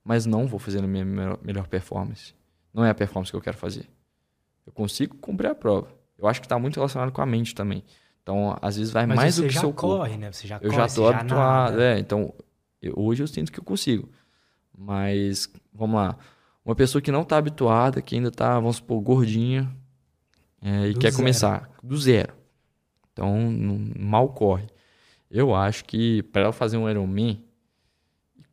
mas 0.04 0.26
não 0.26 0.46
vou 0.46 0.58
fazer 0.58 0.80
na 0.80 0.88
minha 0.88 1.04
melhor, 1.04 1.38
melhor 1.42 1.68
performance. 1.68 2.34
Não 2.74 2.84
é 2.84 2.90
a 2.90 2.94
performance 2.94 3.30
que 3.30 3.36
eu 3.36 3.40
quero 3.40 3.56
fazer. 3.56 3.86
Eu 4.66 4.72
consigo 4.72 5.16
cumprir 5.18 5.48
a 5.48 5.54
prova. 5.54 5.88
Eu 6.18 6.26
acho 6.26 6.40
que 6.40 6.46
está 6.46 6.58
muito 6.58 6.76
relacionado 6.76 7.12
com 7.12 7.20
a 7.20 7.26
mente 7.26 7.54
também. 7.54 7.84
Então, 8.22 8.56
às 8.62 8.76
vezes 8.76 8.92
vai 8.92 9.06
Mas 9.06 9.16
mais 9.16 9.36
do 9.36 9.46
que 9.46 9.52
seu 9.52 9.72
corpo. 9.72 9.98
corre, 9.98 10.16
né? 10.16 10.32
Você 10.32 10.46
já 10.46 10.56
Eu 10.56 10.70
corre, 10.70 10.76
já 10.76 10.88
tô 10.88 11.06
habituado, 11.08 11.80
é. 11.80 11.98
Então, 11.98 12.32
eu- 12.80 12.94
hoje 12.96 13.22
eu 13.22 13.26
sinto 13.26 13.50
que 13.52 13.58
eu 13.60 13.64
consigo. 13.64 14.08
Mas, 14.84 15.48
vamos 15.72 15.96
lá. 15.96 16.16
Uma 16.64 16.74
pessoa 16.74 17.00
que 17.02 17.10
não 17.12 17.24
tá 17.24 17.36
habituada, 17.36 18.00
que 18.02 18.14
ainda 18.16 18.30
tá, 18.30 18.54
vamos 18.58 18.76
supor, 18.76 19.00
gordinha, 19.00 19.70
é, 20.60 20.88
e 20.88 20.92
Do 20.94 21.00
quer 21.00 21.10
zero. 21.10 21.16
começar 21.22 21.70
do 21.82 21.96
zero. 21.96 22.34
Então, 23.12 23.36
mal 23.98 24.28
corre. 24.28 24.66
Eu 25.30 25.54
acho 25.54 25.84
que 25.84 26.22
para 26.24 26.42
ela 26.42 26.52
fazer 26.52 26.76
um 26.76 26.88
Ironman, 26.88 27.42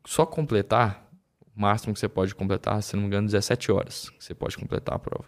só 0.05 0.25
completar, 0.25 1.07
o 1.55 1.61
máximo 1.61 1.93
que 1.93 1.99
você 1.99 2.07
pode 2.09 2.33
completar, 2.33 2.81
se 2.81 2.95
não 2.95 3.01
me 3.03 3.07
engano, 3.07 3.27
17 3.27 3.71
horas 3.71 4.09
que 4.09 4.23
você 4.23 4.33
pode 4.33 4.57
completar 4.57 4.95
a 4.95 4.99
prova. 4.99 5.25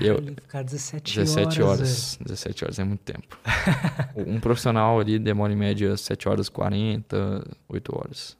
Eu- 0.00 0.14
Caralho, 0.16 0.34
ficar 0.40 0.62
17, 0.62 1.14
17 1.16 1.60
horas. 1.62 1.80
horas. 1.80 2.18
17 2.22 2.64
horas 2.64 2.78
é 2.78 2.84
muito 2.84 3.00
tempo. 3.02 3.38
um 4.16 4.40
profissional 4.40 4.98
ali 4.98 5.18
demora 5.18 5.52
em 5.52 5.56
média 5.56 5.94
7 5.96 6.28
horas 6.28 6.48
40, 6.48 7.44
8 7.68 7.94
horas. 7.98 8.36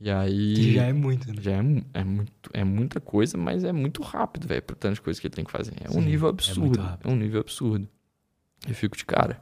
E 0.00 0.10
aí. 0.10 0.54
Que 0.54 0.72
já 0.72 0.84
é 0.84 0.92
muito, 0.94 1.28
né? 1.28 1.34
já 1.40 1.52
é, 1.52 1.60
é 1.94 2.04
muito, 2.04 2.50
é 2.54 2.64
muita 2.64 3.00
coisa, 3.00 3.36
mas 3.36 3.64
é 3.64 3.72
muito 3.72 4.02
rápido, 4.02 4.48
velho, 4.48 4.62
pro 4.62 4.74
tanto 4.74 4.94
de 4.94 5.00
coisa 5.02 5.20
que 5.20 5.26
ele 5.26 5.34
tem 5.34 5.44
que 5.44 5.50
fazer. 5.50 5.74
É 5.84 5.90
um 5.90 6.00
Sim, 6.00 6.00
nível 6.00 6.28
é 6.28 6.30
absurdo. 6.30 6.80
É, 6.80 6.82
rápido. 6.82 7.10
um 7.10 7.16
nível 7.16 7.40
absurdo. 7.40 7.86
Eu 8.66 8.74
fico 8.74 8.96
de 8.96 9.04
cara. 9.04 9.40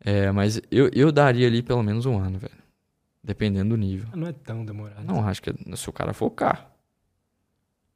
É, 0.00 0.30
mas 0.30 0.60
eu, 0.70 0.88
eu 0.92 1.10
daria 1.10 1.46
ali 1.46 1.60
pelo 1.62 1.82
menos 1.82 2.06
um 2.06 2.18
ano, 2.18 2.38
velho. 2.38 2.54
Dependendo 3.22 3.70
do 3.70 3.76
nível. 3.76 4.08
Não 4.14 4.28
é 4.28 4.32
tão 4.32 4.64
demorado. 4.64 5.04
Não, 5.04 5.26
acho 5.26 5.42
que 5.42 5.50
é 5.50 5.76
se 5.76 5.88
o 5.88 5.92
cara 5.92 6.12
focar. 6.12 6.70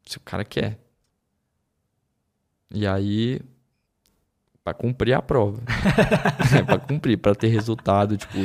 Se 0.04 0.16
o 0.16 0.20
cara 0.20 0.44
quer. 0.44 0.80
E 2.70 2.86
aí, 2.86 3.40
pra 4.64 4.74
cumprir 4.74 5.12
a 5.12 5.22
prova. 5.22 5.62
é 6.58 6.62
pra 6.64 6.78
cumprir, 6.78 7.18
pra 7.18 7.34
ter 7.34 7.48
resultado, 7.48 8.16
tipo, 8.16 8.38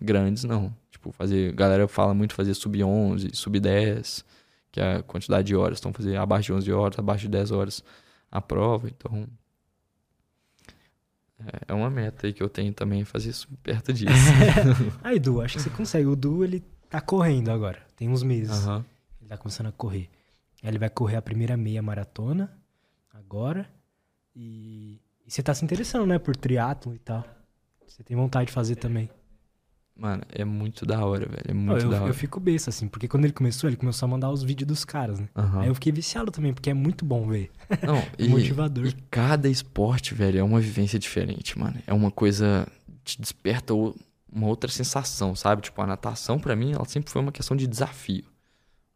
grandes, 0.00 0.44
não. 0.44 0.74
Tipo, 1.04 1.12
fazer. 1.12 1.50
A 1.50 1.52
galera 1.52 1.86
fala 1.88 2.14
muito 2.14 2.34
fazer 2.34 2.54
sub 2.54 2.82
11, 2.82 3.30
sub 3.34 3.60
10, 3.60 4.24
que 4.72 4.80
é 4.80 4.96
a 4.96 5.02
quantidade 5.02 5.46
de 5.48 5.54
horas. 5.54 5.78
Então, 5.78 5.92
fazer 5.92 6.16
abaixo 6.16 6.46
de 6.46 6.52
11 6.54 6.72
horas, 6.72 6.98
abaixo 6.98 7.22
de 7.22 7.28
10 7.28 7.50
horas 7.50 7.84
a 8.30 8.40
prova. 8.40 8.88
Então. 8.88 9.26
é- 11.46 11.60
É 11.68 11.72
uma 11.74 11.90
meta 11.90 12.26
aí 12.26 12.32
que 12.32 12.42
eu 12.42 12.48
tenho 12.48 12.72
também, 12.72 13.04
fazer 13.04 13.30
isso 13.30 13.48
perto 13.62 13.92
disso. 13.92 14.12
Aí, 15.04 15.18
Du, 15.18 15.40
acho 15.42 15.56
que 15.56 15.62
você 15.62 15.70
consegue. 15.70 16.06
O 16.06 16.16
Du, 16.16 16.42
ele 16.42 16.62
tá 16.88 17.00
correndo 17.00 17.50
agora. 17.50 17.82
Tem 17.96 18.08
uns 18.08 18.22
meses. 18.22 18.64
Aham. 18.66 18.84
Ele 19.20 19.28
tá 19.28 19.36
começando 19.36 19.66
a 19.66 19.72
correr. 19.72 20.08
Ele 20.62 20.78
vai 20.78 20.88
correr 20.88 21.16
a 21.16 21.22
primeira 21.22 21.56
meia 21.56 21.82
maratona 21.82 22.50
agora. 23.12 23.68
E, 24.34 24.98
e 25.26 25.30
você 25.30 25.42
tá 25.42 25.52
se 25.54 25.64
interessando, 25.64 26.06
né? 26.06 26.18
Por 26.18 26.34
triatlon 26.34 26.94
e 26.94 26.98
tal. 26.98 27.24
Você 27.86 28.02
tem 28.02 28.16
vontade 28.16 28.46
de 28.46 28.52
fazer 28.52 28.76
também. 28.76 29.10
Mano, 29.96 30.22
é 30.28 30.44
muito 30.44 30.84
da 30.84 31.04
hora, 31.04 31.26
velho. 31.26 31.44
É 31.46 31.54
muito 31.54 31.84
eu, 31.84 31.90
da 31.90 32.00
hora. 32.00 32.10
eu 32.10 32.14
fico 32.14 32.40
besta, 32.40 32.70
assim, 32.70 32.88
porque 32.88 33.06
quando 33.06 33.24
ele 33.24 33.32
começou, 33.32 33.70
ele 33.70 33.76
começou 33.76 34.06
a 34.06 34.10
mandar 34.10 34.30
os 34.30 34.42
vídeos 34.42 34.66
dos 34.66 34.84
caras, 34.84 35.20
né? 35.20 35.28
Aham. 35.36 35.60
Aí 35.60 35.68
eu 35.68 35.74
fiquei 35.74 35.92
viciado 35.92 36.32
também, 36.32 36.52
porque 36.52 36.68
é 36.68 36.74
muito 36.74 37.04
bom 37.04 37.28
ver. 37.28 37.50
Não, 37.86 38.02
e, 38.18 38.28
Motivador. 38.28 38.86
e 38.86 38.92
cada 39.08 39.48
esporte, 39.48 40.12
velho, 40.12 40.40
é 40.40 40.42
uma 40.42 40.60
vivência 40.60 40.98
diferente, 40.98 41.56
mano. 41.58 41.76
É 41.86 41.94
uma 41.94 42.10
coisa. 42.10 42.66
Te 43.04 43.20
desperta 43.20 43.72
uma 43.72 44.48
outra 44.48 44.70
sensação, 44.70 45.36
sabe? 45.36 45.62
Tipo, 45.62 45.80
a 45.80 45.86
natação, 45.86 46.40
pra 46.40 46.56
mim, 46.56 46.72
ela 46.72 46.84
sempre 46.86 47.10
foi 47.10 47.22
uma 47.22 47.30
questão 47.30 47.56
de 47.56 47.66
desafio. 47.66 48.24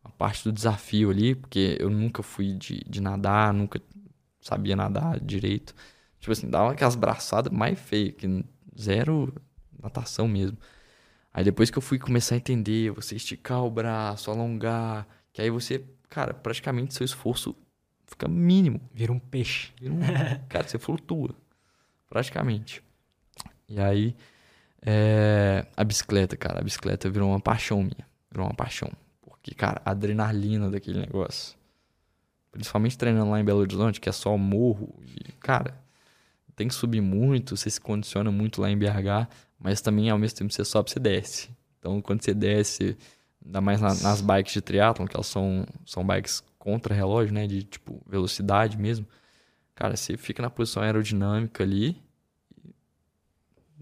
A 0.02 0.08
parte 0.08 0.42
do 0.42 0.50
desafio 0.50 1.10
ali, 1.10 1.36
porque 1.36 1.76
eu 1.78 1.90
nunca 1.90 2.24
fui 2.24 2.54
de, 2.54 2.82
de 2.88 3.00
nadar, 3.00 3.54
nunca 3.54 3.80
sabia 4.40 4.74
nadar 4.74 5.20
direito. 5.20 5.74
Tipo 6.18 6.32
assim, 6.32 6.48
dava 6.48 6.72
aquelas 6.72 6.96
braçadas 6.96 7.52
mais 7.52 7.78
feias, 7.78 8.14
que 8.16 8.44
zero 8.80 9.32
natação 9.80 10.26
mesmo. 10.26 10.58
Aí 11.38 11.44
depois 11.44 11.70
que 11.70 11.78
eu 11.78 11.82
fui 11.82 12.00
começar 12.00 12.34
a 12.34 12.38
entender, 12.38 12.90
você 12.90 13.14
esticar 13.14 13.62
o 13.64 13.70
braço, 13.70 14.28
alongar, 14.28 15.06
que 15.32 15.40
aí 15.40 15.48
você, 15.50 15.84
cara, 16.08 16.34
praticamente 16.34 16.94
seu 16.94 17.04
esforço 17.04 17.54
fica 18.08 18.26
mínimo. 18.26 18.80
Vira 18.92 19.12
um 19.12 19.20
peixe. 19.20 19.72
Vira 19.80 19.94
um- 19.94 20.00
cara, 20.50 20.66
você 20.66 20.80
flutua. 20.80 21.32
Praticamente. 22.10 22.82
E 23.68 23.78
aí, 23.78 24.16
é, 24.82 25.64
a 25.76 25.84
bicicleta, 25.84 26.36
cara, 26.36 26.58
a 26.58 26.62
bicicleta 26.64 27.08
virou 27.08 27.28
uma 27.28 27.38
paixão 27.38 27.84
minha. 27.84 28.04
Virou 28.32 28.44
uma 28.44 28.54
paixão. 28.54 28.90
Porque, 29.22 29.54
cara, 29.54 29.80
a 29.84 29.92
adrenalina 29.92 30.68
daquele 30.68 30.98
negócio. 30.98 31.56
Principalmente 32.50 32.98
treinando 32.98 33.30
lá 33.30 33.38
em 33.38 33.44
Belo 33.44 33.60
Horizonte, 33.60 34.00
que 34.00 34.08
é 34.08 34.12
só 34.12 34.36
morro. 34.36 34.92
E, 35.06 35.30
cara, 35.34 35.78
tem 36.56 36.66
que 36.66 36.74
subir 36.74 37.00
muito, 37.00 37.56
você 37.56 37.70
se 37.70 37.80
condiciona 37.80 38.32
muito 38.32 38.60
lá 38.60 38.68
em 38.68 38.76
BH, 38.76 39.28
mas 39.58 39.80
também 39.80 40.10
ao 40.10 40.18
mesmo 40.18 40.38
tempo 40.38 40.52
você 40.52 40.64
sobe, 40.64 40.90
você 40.90 41.00
desce. 41.00 41.50
Então, 41.78 42.00
quando 42.00 42.22
você 42.22 42.34
desce, 42.34 42.96
ainda 43.44 43.60
mais 43.60 43.80
na- 43.80 43.94
nas 43.94 44.20
bikes 44.20 44.52
de 44.52 44.60
triatlon, 44.60 45.06
que 45.06 45.16
elas 45.16 45.26
são, 45.26 45.64
são 45.86 46.04
bikes 46.06 46.42
contra 46.58 46.94
relógio, 46.94 47.32
né, 47.34 47.46
de 47.46 47.62
tipo 47.62 48.00
velocidade 48.06 48.76
mesmo. 48.76 49.06
Cara, 49.74 49.96
você 49.96 50.16
fica 50.16 50.42
na 50.42 50.50
posição 50.50 50.82
aerodinâmica 50.82 51.62
ali, 51.62 52.02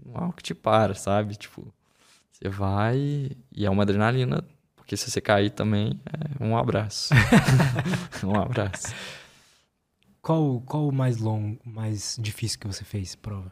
não 0.05 0.15
há 0.15 0.27
o 0.29 0.33
que 0.33 0.43
te 0.43 0.53
para, 0.53 0.93
sabe? 0.95 1.35
Tipo, 1.35 1.73
você 2.31 2.47
vai 2.49 3.31
e 3.51 3.65
é 3.65 3.69
uma 3.69 3.83
adrenalina, 3.83 4.43
porque 4.75 4.95
se 4.95 5.09
você 5.09 5.19
cair 5.19 5.49
também, 5.49 5.99
é 6.39 6.43
um 6.43 6.55
abraço. 6.55 7.13
um 8.23 8.35
abraço. 8.39 8.93
Qual, 10.21 10.61
qual 10.61 10.87
o 10.87 10.91
mais 10.91 11.17
longo, 11.17 11.59
mais 11.65 12.17
difícil 12.19 12.59
que 12.59 12.67
você 12.67 12.83
fez, 12.83 13.15
prova? 13.15 13.51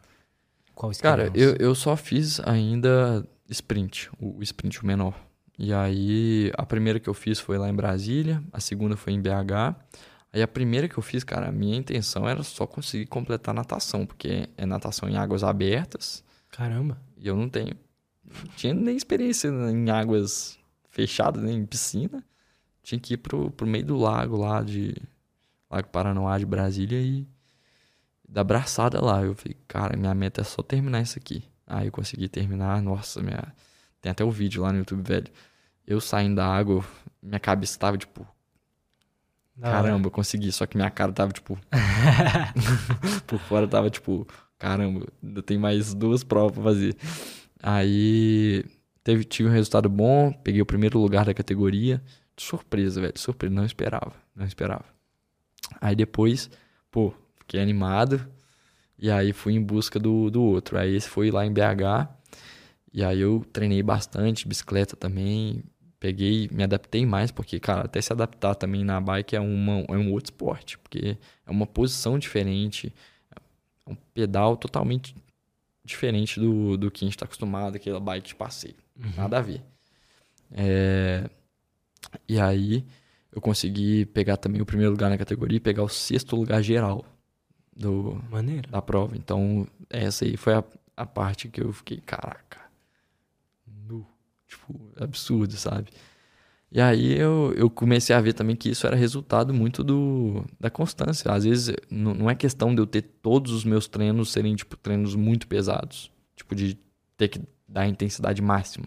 Qual 0.76 0.92
Cara, 1.00 1.24
escalão? 1.24 1.32
eu, 1.34 1.56
eu 1.56 1.74
só 1.74 1.96
fiz 1.96 2.38
ainda 2.40 3.26
sprint, 3.48 4.10
o, 4.20 4.42
sprint 4.42 4.82
o 4.82 4.86
menor. 4.86 5.14
E 5.58 5.72
aí, 5.72 6.52
a 6.54 6.66
primeira 6.66 7.00
que 7.00 7.08
eu 7.08 7.14
fiz 7.14 7.40
foi 7.40 7.56
lá 7.56 7.66
em 7.66 7.74
Brasília, 7.74 8.42
a 8.52 8.60
segunda 8.60 8.94
foi 8.94 9.14
em 9.14 9.20
BH. 9.22 9.74
Aí 10.30 10.42
a 10.42 10.46
primeira 10.46 10.86
que 10.86 10.98
eu 10.98 11.02
fiz, 11.02 11.24
cara, 11.24 11.48
a 11.48 11.52
minha 11.52 11.78
intenção 11.78 12.28
era 12.28 12.42
só 12.42 12.66
conseguir 12.66 13.06
completar 13.06 13.54
a 13.54 13.56
natação, 13.56 14.04
porque 14.04 14.50
é 14.54 14.66
natação 14.66 15.08
em 15.08 15.16
águas 15.16 15.42
abertas 15.42 16.22
Caramba. 16.50 17.00
e 17.16 17.26
eu 17.26 17.34
não 17.34 17.48
tenho. 17.48 17.74
Não 18.22 18.52
tinha 18.54 18.74
nem 18.74 18.94
experiência 18.94 19.48
em 19.48 19.88
águas 19.88 20.58
fechadas, 20.90 21.42
nem 21.42 21.56
em 21.56 21.64
piscina. 21.64 22.22
Tinha 22.82 23.00
que 23.00 23.14
ir 23.14 23.16
pro, 23.16 23.50
pro 23.50 23.66
meio 23.66 23.86
do 23.86 23.96
lago 23.96 24.36
lá 24.36 24.62
de. 24.62 24.94
Lago 25.70 25.88
Paranoá 25.88 26.38
de 26.38 26.44
Brasília 26.44 27.00
e 27.00 27.26
dar 28.28 28.44
braçada 28.44 29.00
lá. 29.04 29.22
Eu 29.22 29.34
falei, 29.34 29.56
cara, 29.68 29.96
minha 29.96 30.14
meta 30.14 30.40
é 30.40 30.44
só 30.44 30.62
terminar 30.62 31.02
isso 31.02 31.18
aqui. 31.18 31.44
Aí 31.66 31.86
eu 31.86 31.92
consegui 31.92 32.28
terminar, 32.28 32.80
nossa, 32.82 33.22
minha. 33.22 33.52
Tem 34.00 34.10
até 34.12 34.24
o 34.24 34.30
vídeo 34.30 34.62
lá 34.62 34.72
no 34.72 34.78
YouTube, 34.78 35.02
velho. 35.06 35.26
Eu 35.86 36.00
saindo 36.00 36.36
da 36.36 36.46
água, 36.46 36.84
minha 37.22 37.40
cabeça 37.40 37.78
tava 37.78 37.96
tipo, 37.96 38.26
Da 39.56 39.70
caramba, 39.70 40.06
eu 40.06 40.10
consegui. 40.10 40.52
Só 40.52 40.66
que 40.66 40.76
minha 40.76 40.90
cara 40.90 41.12
tava 41.12 41.32
tipo. 41.32 41.58
por 43.26 43.38
fora 43.40 43.66
tava 43.66 43.90
tipo, 43.90 44.26
caramba, 44.58 45.06
ainda 45.22 45.42
tem 45.42 45.58
mais 45.58 45.94
duas 45.94 46.22
provas 46.22 46.52
pra 46.54 46.62
fazer. 46.62 46.96
Aí 47.62 48.64
teve, 49.02 49.24
tive 49.24 49.48
um 49.48 49.52
resultado 49.52 49.88
bom, 49.88 50.32
peguei 50.32 50.60
o 50.60 50.66
primeiro 50.66 50.98
lugar 50.98 51.24
da 51.24 51.34
categoria. 51.34 52.02
Surpresa, 52.36 53.00
velho, 53.00 53.18
surpresa, 53.18 53.54
não 53.54 53.64
esperava, 53.64 54.12
não 54.34 54.44
esperava. 54.46 54.84
Aí 55.80 55.96
depois, 55.96 56.50
pô, 56.90 57.14
fiquei 57.46 57.60
animado. 57.60 58.26
E 58.98 59.10
aí 59.10 59.32
fui 59.32 59.54
em 59.54 59.62
busca 59.62 59.98
do, 59.98 60.30
do 60.30 60.42
outro. 60.42 60.78
Aí 60.78 60.94
esse 60.94 61.08
foi 61.08 61.30
lá 61.30 61.44
em 61.46 61.52
BH. 61.52 62.08
E 62.92 63.04
aí 63.04 63.20
eu 63.20 63.44
treinei 63.52 63.82
bastante, 63.82 64.48
bicicleta 64.48 64.96
também. 64.96 65.62
Peguei, 66.00 66.48
me 66.52 66.62
adaptei 66.62 67.06
mais, 67.06 67.30
porque, 67.30 67.58
cara, 67.60 67.82
até 67.86 68.00
se 68.00 68.12
adaptar 68.12 68.54
também 68.54 68.84
na 68.84 69.00
bike 69.00 69.34
é, 69.36 69.40
uma, 69.40 69.80
é 69.88 69.92
um 69.96 70.12
outro 70.12 70.26
esporte. 70.32 70.78
Porque 70.78 71.16
é 71.46 71.50
uma 71.50 71.66
posição 71.66 72.18
diferente, 72.18 72.92
é 73.86 73.90
um 73.90 73.96
pedal 74.14 74.56
totalmente 74.56 75.14
diferente 75.84 76.40
do, 76.40 76.76
do 76.76 76.90
que 76.90 77.04
a 77.04 77.08
gente 77.08 77.16
tá 77.18 77.24
acostumado, 77.24 77.76
aquela 77.76 78.00
bike 78.00 78.28
de 78.28 78.34
passeio. 78.34 78.76
Nada 79.16 79.38
a 79.38 79.42
ver. 79.42 79.62
É, 80.52 81.28
E 82.28 82.38
aí 82.40 82.84
eu 83.32 83.40
consegui 83.40 84.06
pegar 84.06 84.36
também 84.36 84.60
o 84.60 84.66
primeiro 84.66 84.92
lugar 84.92 85.10
na 85.10 85.18
categoria 85.18 85.56
e 85.56 85.60
pegar 85.60 85.82
o 85.82 85.88
sexto 85.88 86.36
lugar 86.36 86.62
geral 86.62 87.04
do, 87.76 88.20
Maneiro. 88.30 88.70
da 88.70 88.80
prova. 88.80 89.16
Então, 89.16 89.66
essa 89.90 90.24
aí 90.24 90.36
foi 90.36 90.54
a, 90.54 90.64
a 90.96 91.04
parte 91.06 91.48
que 91.48 91.62
eu 91.62 91.72
fiquei, 91.72 91.98
caraca, 92.00 92.58
nu. 93.66 94.06
Tipo, 94.48 94.74
absurdo, 94.98 95.54
sabe? 95.56 95.90
E 96.70 96.80
aí 96.80 97.16
eu, 97.18 97.52
eu 97.56 97.70
comecei 97.70 98.14
a 98.14 98.20
ver 98.20 98.32
também 98.32 98.56
que 98.56 98.68
isso 98.68 98.86
era 98.86 98.96
resultado 98.96 99.54
muito 99.54 99.84
do, 99.84 100.44
da 100.58 100.68
constância. 100.70 101.30
Às 101.32 101.44
vezes 101.44 101.74
não, 101.90 102.14
não 102.14 102.30
é 102.30 102.34
questão 102.34 102.74
de 102.74 102.80
eu 102.80 102.86
ter 102.86 103.02
todos 103.02 103.52
os 103.52 103.64
meus 103.64 103.86
treinos 103.88 104.32
serem, 104.32 104.54
tipo, 104.54 104.76
treinos 104.76 105.14
muito 105.14 105.46
pesados. 105.46 106.10
Tipo, 106.34 106.54
de 106.54 106.78
ter 107.16 107.28
que 107.28 107.40
dar 107.68 107.82
a 107.82 107.88
intensidade 107.88 108.42
máxima. 108.42 108.86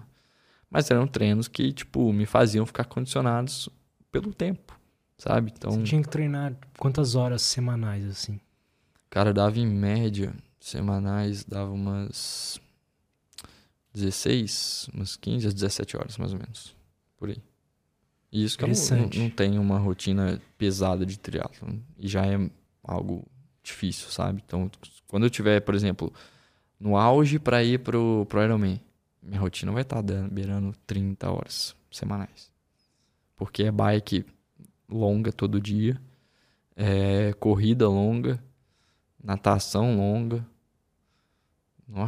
Mas 0.70 0.92
eram 0.92 1.08
treinos 1.08 1.48
que, 1.48 1.72
tipo, 1.74 2.14
me 2.14 2.26
faziam 2.26 2.66
ficar 2.66 2.86
condicionados 2.86 3.70
pelo 4.12 4.34
tempo, 4.34 4.80
sabe? 5.18 5.52
Então, 5.56 5.72
Você 5.72 5.84
tinha 5.84 6.02
que 6.02 6.10
treinar 6.10 6.56
quantas 6.78 7.16
horas 7.16 7.42
semanais, 7.42 8.06
assim? 8.06 8.40
Cara, 9.10 9.34
dava 9.34 9.60
em 9.60 9.66
média, 9.66 10.34
semanais, 10.60 11.44
dava 11.44 11.72
umas 11.72 12.60
16, 13.94 14.90
umas 14.94 15.16
15 15.16 15.48
às 15.48 15.54
17 15.54 15.98
horas, 15.98 16.18
mais 16.18 16.34
ou 16.34 16.40
menos. 16.40 16.76
Por 17.18 17.30
aí. 17.30 17.42
E 18.32 18.44
isso 18.44 18.58
que 18.58 18.64
eu 18.64 18.68
não, 18.68 19.10
não, 19.24 19.30
tenho 19.30 19.60
uma 19.60 19.80
rotina 19.80 20.40
pesada 20.58 21.06
de 21.06 21.18
triatlon. 21.18 21.78
E 21.98 22.08
já 22.08 22.26
é 22.26 22.38
algo 22.84 23.26
difícil, 23.64 24.10
sabe? 24.10 24.44
Então, 24.46 24.70
quando 25.08 25.26
eu 25.26 25.30
tiver, 25.30 25.60
por 25.62 25.74
exemplo, 25.74 26.14
no 26.80 26.96
auge 26.96 27.40
para 27.40 27.64
ir 27.64 27.80
pro, 27.80 28.28
pro 28.30 28.44
Ironman, 28.44 28.80
minha 29.22 29.40
rotina 29.40 29.72
vai 29.72 29.82
estar 29.82 30.04
beirando 30.04 30.74
30 30.86 31.32
horas 31.32 31.76
semanais. 31.92 32.52
Porque 33.36 33.64
é 33.64 33.72
bike 33.72 34.26
longa 34.88 35.32
todo 35.32 35.60
dia, 35.60 36.00
é 36.76 37.34
corrida 37.34 37.88
longa, 37.88 38.42
natação 39.24 39.96
longa. 39.96 40.46
Ó, 41.94 42.08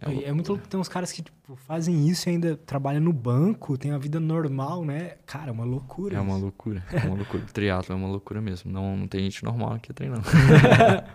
É, 0.00 0.24
é 0.24 0.32
muito 0.32 0.48
louco 0.48 0.68
tem 0.68 0.78
uns 0.78 0.88
caras 0.88 1.10
que 1.10 1.22
tipo, 1.22 1.56
fazem 1.56 2.06
isso 2.08 2.28
e 2.28 2.32
ainda 2.32 2.56
trabalham 2.56 3.00
no 3.00 3.12
banco, 3.12 3.78
tem 3.78 3.92
a 3.92 3.98
vida 3.98 4.20
normal, 4.20 4.84
né? 4.84 5.16
Cara, 5.24 5.48
é 5.48 5.52
uma 5.52 5.64
loucura. 5.64 6.16
É 6.16 6.20
uma 6.20 6.36
loucura, 6.36 6.84
é 6.92 7.06
uma 7.06 7.16
loucura. 7.16 7.44
Triatlo 7.52 7.94
é 7.94 7.96
uma 7.96 8.08
loucura 8.08 8.40
mesmo. 8.40 8.70
Não, 8.70 8.96
não 8.96 9.08
tem 9.08 9.22
gente 9.22 9.42
normal 9.44 9.72
aqui 9.74 9.92
treinando. 9.92 10.22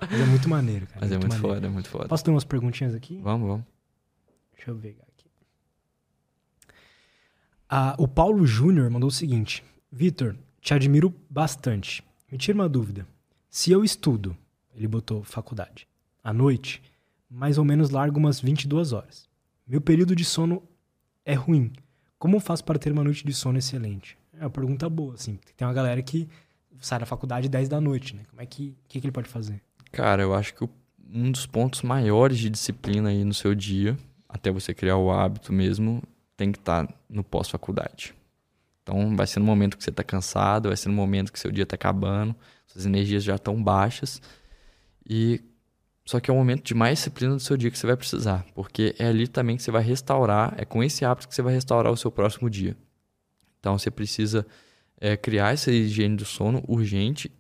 Mas 0.10 0.22
é 0.22 0.26
muito 0.26 0.50
maneiro, 0.50 0.88
cara. 0.88 1.00
Mas 1.02 1.12
é 1.12 1.18
muito 1.18 1.32
maneiro. 1.34 1.54
foda, 1.56 1.68
é 1.68 1.70
muito 1.70 1.90
foda. 1.90 2.08
Posso 2.08 2.24
ter 2.24 2.32
umas 2.32 2.44
perguntinhas 2.44 2.96
aqui? 2.96 3.20
Vamos, 3.22 3.48
vamos. 3.48 3.66
Deixa 4.56 4.72
eu 4.72 4.76
ver 4.76 4.98
aqui. 5.08 5.30
Ah, 7.70 7.96
o 7.98 8.08
Paulo 8.08 8.46
Júnior 8.46 8.90
mandou 8.90 9.10
o 9.10 9.12
seguinte: 9.12 9.64
Vitor, 9.92 10.36
te 10.60 10.74
admiro 10.74 11.14
bastante. 11.30 12.04
Me 12.32 12.38
tira 12.38 12.58
uma 12.58 12.68
dúvida. 12.70 13.06
Se 13.50 13.72
eu 13.72 13.84
estudo, 13.84 14.36
ele 14.76 14.88
botou 14.88 15.24
faculdade, 15.24 15.88
à 16.24 16.34
noite, 16.34 16.82
mais 17.30 17.58
ou 17.58 17.66
menos 17.66 17.90
largo 17.90 18.20
umas 18.20 18.40
22 18.40 18.94
horas. 18.94 19.30
Meu 19.66 19.80
período 19.80 20.16
de 20.16 20.26
sono 20.26 20.64
é 21.26 21.34
ruim. 21.34 21.72
Como 22.18 22.40
faço 22.40 22.64
para 22.64 22.78
ter 22.78 22.92
uma 22.92 23.04
noite 23.04 23.26
de 23.26 23.34
sono 23.34 23.58
excelente? 23.58 24.18
É 24.34 24.44
uma 24.44 24.50
pergunta 24.50 24.90
boa, 24.90 25.14
assim. 25.14 25.40
Tem 25.56 25.68
uma 25.68 25.74
galera 25.74 26.02
que 26.02 26.28
sai 26.80 27.00
da 27.00 27.06
faculdade 27.06 27.48
10 27.48 27.70
da 27.70 27.80
noite, 27.80 28.16
né? 28.16 28.24
Como 28.30 28.42
é 28.42 28.46
que, 28.46 28.76
que, 28.88 29.00
que 29.00 29.08
ele 29.08 29.12
pode 29.12 29.30
fazer? 29.30 29.62
Cara, 29.92 30.22
eu 30.22 30.34
acho 30.34 30.54
que 30.54 30.68
um 31.14 31.32
dos 31.32 31.46
pontos 31.46 31.82
maiores 31.82 32.38
de 32.38 32.50
disciplina 32.50 33.10
aí 33.10 33.24
no 33.24 33.34
seu 33.34 33.54
dia, 33.54 33.98
até 34.28 34.52
você 34.52 34.74
criar 34.74 34.98
o 34.98 35.12
hábito 35.12 35.52
mesmo, 35.52 36.02
tem 36.36 36.52
que 36.52 36.60
estar 36.60 36.88
no 37.10 37.24
pós-faculdade. 37.24 38.14
Então, 38.82 39.16
vai 39.16 39.28
ser 39.28 39.40
no 39.40 39.46
momento 39.46 39.78
que 39.78 39.84
você 39.84 39.92
tá 39.92 40.04
cansado, 40.04 40.70
vai 40.70 40.78
ser 40.78 40.90
no 40.90 40.96
momento 40.96 41.32
que 41.32 41.40
seu 41.40 41.52
dia 41.52 41.66
tá 41.66 41.76
acabando, 41.76 42.36
suas 42.66 42.86
energias 42.86 43.24
já 43.24 43.36
estão 43.36 43.62
baixas. 43.62 44.22
E 45.08 45.42
Só 46.06 46.20
que 46.20 46.30
é 46.32 46.34
o 46.34 46.38
momento 46.38 46.64
de 46.64 46.74
mais 46.74 47.00
disciplina 47.00 47.34
do 47.34 47.40
seu 47.40 47.56
dia 47.56 47.70
que 47.72 47.78
você 47.78 47.88
vai 47.88 47.96
precisar, 47.96 48.46
porque 48.56 48.96
é 48.98 49.08
ali 49.08 49.28
também 49.28 49.56
que 49.56 49.64
você 49.64 49.72
vai 49.72 49.84
restaurar, 49.84 50.54
é 50.58 50.66
com 50.66 50.84
esse 50.84 51.06
hábito 51.06 51.28
que 51.28 51.36
você 51.36 51.42
vai 51.42 51.54
restaurar 51.54 51.92
o 51.94 51.98
seu 51.98 52.12
próximo 52.12 52.50
dia. 52.50 52.76
Então 53.60 53.78
você 53.78 53.92
precisa 53.92 54.46
é, 55.00 55.16
criar 55.16 55.54
essa 55.54 55.72
higiene 55.72 56.16
do 56.18 56.26
sono 56.26 56.64
urgente 56.68 57.32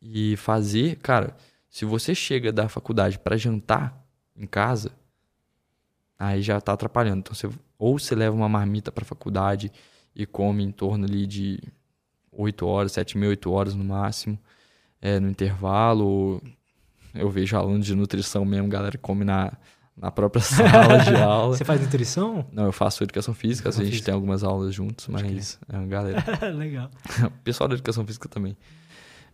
e 0.00 0.36
fazer, 0.36 0.96
cara, 0.96 1.36
se 1.68 1.84
você 1.84 2.14
chega 2.14 2.52
da 2.52 2.68
faculdade 2.68 3.18
para 3.18 3.36
jantar 3.36 4.02
em 4.36 4.46
casa, 4.46 4.90
aí 6.18 6.40
já 6.42 6.58
está 6.58 6.72
atrapalhando. 6.72 7.20
Então 7.20 7.34
você 7.34 7.48
ou 7.78 7.98
você 7.98 8.14
leva 8.14 8.34
uma 8.34 8.48
marmita 8.48 8.90
para 8.90 9.04
a 9.04 9.06
faculdade 9.06 9.70
e 10.14 10.26
come 10.26 10.64
em 10.64 10.72
torno 10.72 11.04
ali 11.04 11.26
de 11.26 11.60
8 12.32 12.66
horas, 12.66 12.92
7 12.92 13.16
mil, 13.16 13.30
8 13.30 13.50
horas 13.50 13.74
no 13.74 13.84
máximo, 13.84 14.38
é, 15.00 15.20
no 15.20 15.28
intervalo. 15.28 16.42
Eu 17.14 17.30
vejo 17.30 17.56
alunos 17.56 17.86
de 17.86 17.94
nutrição 17.94 18.44
mesmo, 18.44 18.68
galera 18.68 18.92
que 18.92 18.98
come 18.98 19.24
na, 19.24 19.52
na 19.96 20.10
própria 20.10 20.40
sala 20.42 20.98
de 20.98 21.16
aula. 21.16 21.56
Você 21.56 21.64
faz 21.64 21.80
nutrição? 21.80 22.46
Não, 22.52 22.66
eu 22.66 22.72
faço 22.72 23.02
educação 23.02 23.34
física, 23.34 23.68
educação 23.68 23.82
a 23.82 23.84
gente 23.84 23.94
física. 23.94 24.06
tem 24.06 24.14
algumas 24.14 24.44
aulas 24.44 24.74
juntos, 24.74 25.08
mas 25.08 25.58
é 25.68 25.76
uma 25.76 25.86
galera. 25.86 26.24
Legal. 26.54 26.90
Pessoal 27.44 27.68
da 27.68 27.74
educação 27.74 28.06
física 28.06 28.28
também. 28.28 28.56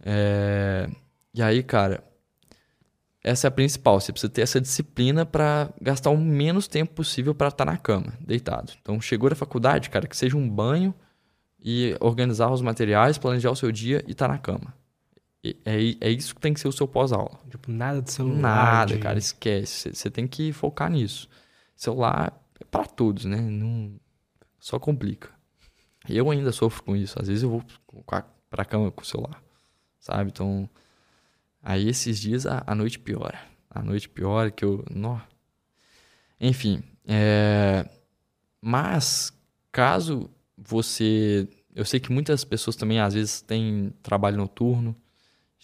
É... 0.04 0.88
E 1.32 1.42
aí, 1.42 1.62
cara, 1.62 2.02
essa 3.22 3.46
é 3.46 3.48
a 3.48 3.50
principal. 3.50 4.00
Você 4.00 4.12
precisa 4.12 4.32
ter 4.32 4.42
essa 4.42 4.60
disciplina 4.60 5.24
para 5.24 5.70
gastar 5.80 6.10
o 6.10 6.16
menos 6.16 6.68
tempo 6.68 6.92
possível 6.92 7.34
para 7.34 7.48
estar 7.48 7.64
tá 7.64 7.70
na 7.72 7.76
cama, 7.76 8.12
deitado. 8.20 8.72
Então, 8.80 9.00
chegou 9.00 9.30
da 9.30 9.36
faculdade, 9.36 9.90
cara, 9.90 10.06
que 10.06 10.16
seja 10.16 10.36
um 10.36 10.48
banho 10.48 10.94
e 11.60 11.96
organizar 12.00 12.52
os 12.52 12.60
materiais, 12.60 13.16
planejar 13.16 13.50
o 13.50 13.56
seu 13.56 13.72
dia 13.72 14.04
e 14.06 14.12
estar 14.12 14.28
tá 14.28 14.34
na 14.34 14.38
cama. 14.38 14.74
É, 15.64 15.96
é 16.00 16.10
isso 16.10 16.34
que 16.34 16.40
tem 16.40 16.54
que 16.54 16.60
ser 16.60 16.68
o 16.68 16.72
seu 16.72 16.88
pós-aula. 16.88 17.38
Tipo, 17.50 17.70
nada 17.70 18.00
de 18.00 18.10
celular. 18.10 18.40
Nada, 18.40 18.94
de... 18.94 18.98
cara, 18.98 19.18
esquece. 19.18 19.94
Você 19.94 20.10
tem 20.10 20.26
que 20.26 20.52
focar 20.52 20.90
nisso. 20.90 21.28
Celular 21.76 22.32
é 22.58 22.64
para 22.64 22.86
todos, 22.86 23.26
né? 23.26 23.36
Não... 23.36 24.00
Só 24.58 24.78
complica. 24.78 25.28
Eu 26.08 26.30
ainda 26.30 26.50
sofro 26.50 26.82
com 26.82 26.96
isso. 26.96 27.20
Às 27.20 27.28
vezes 27.28 27.42
eu 27.42 27.50
vou 27.50 27.62
pra 28.48 28.64
cama 28.64 28.90
com 28.90 29.02
o 29.02 29.04
celular, 29.04 29.42
sabe? 30.00 30.30
Então, 30.30 30.68
aí 31.62 31.88
esses 31.88 32.18
dias 32.18 32.46
a, 32.46 32.62
a 32.66 32.74
noite 32.74 32.98
piora. 32.98 33.38
A 33.68 33.82
noite 33.82 34.08
piora 34.08 34.50
que 34.50 34.64
eu... 34.64 34.82
Nó. 34.90 35.20
Enfim, 36.40 36.82
é... 37.06 37.86
Mas, 38.62 39.30
caso 39.70 40.30
você... 40.56 41.46
Eu 41.74 41.84
sei 41.84 42.00
que 42.00 42.10
muitas 42.10 42.44
pessoas 42.44 42.76
também, 42.76 43.00
às 43.00 43.12
vezes, 43.12 43.42
têm 43.42 43.92
trabalho 44.02 44.38
noturno 44.38 44.96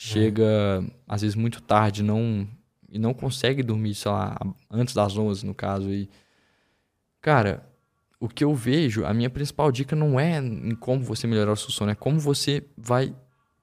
chega 0.02 0.82
às 1.06 1.20
vezes 1.20 1.36
muito 1.36 1.60
tarde 1.60 2.02
não 2.02 2.48
e 2.88 2.98
não 2.98 3.12
consegue 3.12 3.62
dormir, 3.62 3.94
sei 3.94 4.10
lá, 4.10 4.34
antes 4.70 4.94
das 4.94 5.14
11 5.14 5.44
no 5.44 5.54
caso 5.54 5.90
e 5.90 6.08
cara, 7.20 7.70
o 8.18 8.26
que 8.26 8.42
eu 8.42 8.54
vejo, 8.54 9.04
a 9.04 9.12
minha 9.12 9.28
principal 9.28 9.70
dica 9.70 9.94
não 9.94 10.18
é 10.18 10.38
em 10.38 10.74
como 10.74 11.04
você 11.04 11.26
melhorar 11.26 11.52
o 11.52 11.56
seu 11.56 11.68
sono, 11.68 11.90
é 11.90 11.94
como 11.94 12.18
você 12.18 12.64
vai 12.78 13.14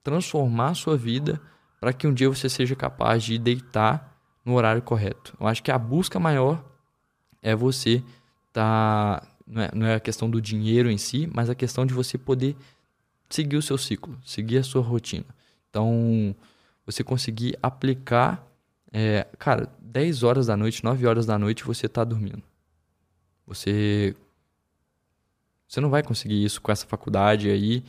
transformar 0.04 0.70
a 0.70 0.76
sua 0.76 0.96
vida 0.96 1.42
para 1.80 1.92
que 1.92 2.06
um 2.06 2.14
dia 2.14 2.30
você 2.30 2.48
seja 2.48 2.76
capaz 2.76 3.24
de 3.24 3.40
deitar 3.40 4.16
no 4.46 4.54
horário 4.54 4.84
correto. 4.84 5.36
Eu 5.40 5.48
acho 5.48 5.64
que 5.64 5.72
a 5.72 5.78
busca 5.80 6.20
maior 6.20 6.64
é 7.42 7.56
você 7.56 8.04
tá 8.54 9.28
não 9.46 9.62
é, 9.64 9.72
não 9.74 9.88
é 9.88 9.96
a 9.96 10.00
questão 10.00 10.30
do 10.30 10.40
dinheiro 10.40 10.92
em 10.92 11.00
si, 11.00 11.28
mas 11.34 11.50
a 11.50 11.56
questão 11.56 11.84
de 11.84 11.96
você 11.96 12.16
poder 12.16 12.56
seguir 13.28 13.58
o 13.58 13.62
seu 13.62 13.78
ciclo, 13.78 14.16
seguir 14.24 14.60
a 14.60 14.64
sua 14.64 14.84
rotina. 14.84 15.37
Então, 15.70 16.36
você 16.86 17.04
conseguir 17.04 17.58
aplicar, 17.62 18.46
é, 18.92 19.28
cara, 19.38 19.70
10 19.80 20.24
horas 20.24 20.48
da 20.48 20.58
noite, 20.58 20.84
9 20.84 21.06
horas 21.06 21.26
da 21.26 21.38
noite 21.38 21.64
você 21.64 21.86
está 21.86 22.04
dormindo. 22.04 22.44
Você 23.46 24.16
você 25.68 25.82
não 25.82 25.90
vai 25.90 26.02
conseguir 26.02 26.44
isso 26.44 26.62
com 26.62 26.72
essa 26.72 26.86
faculdade 26.86 27.50
aí. 27.50 27.84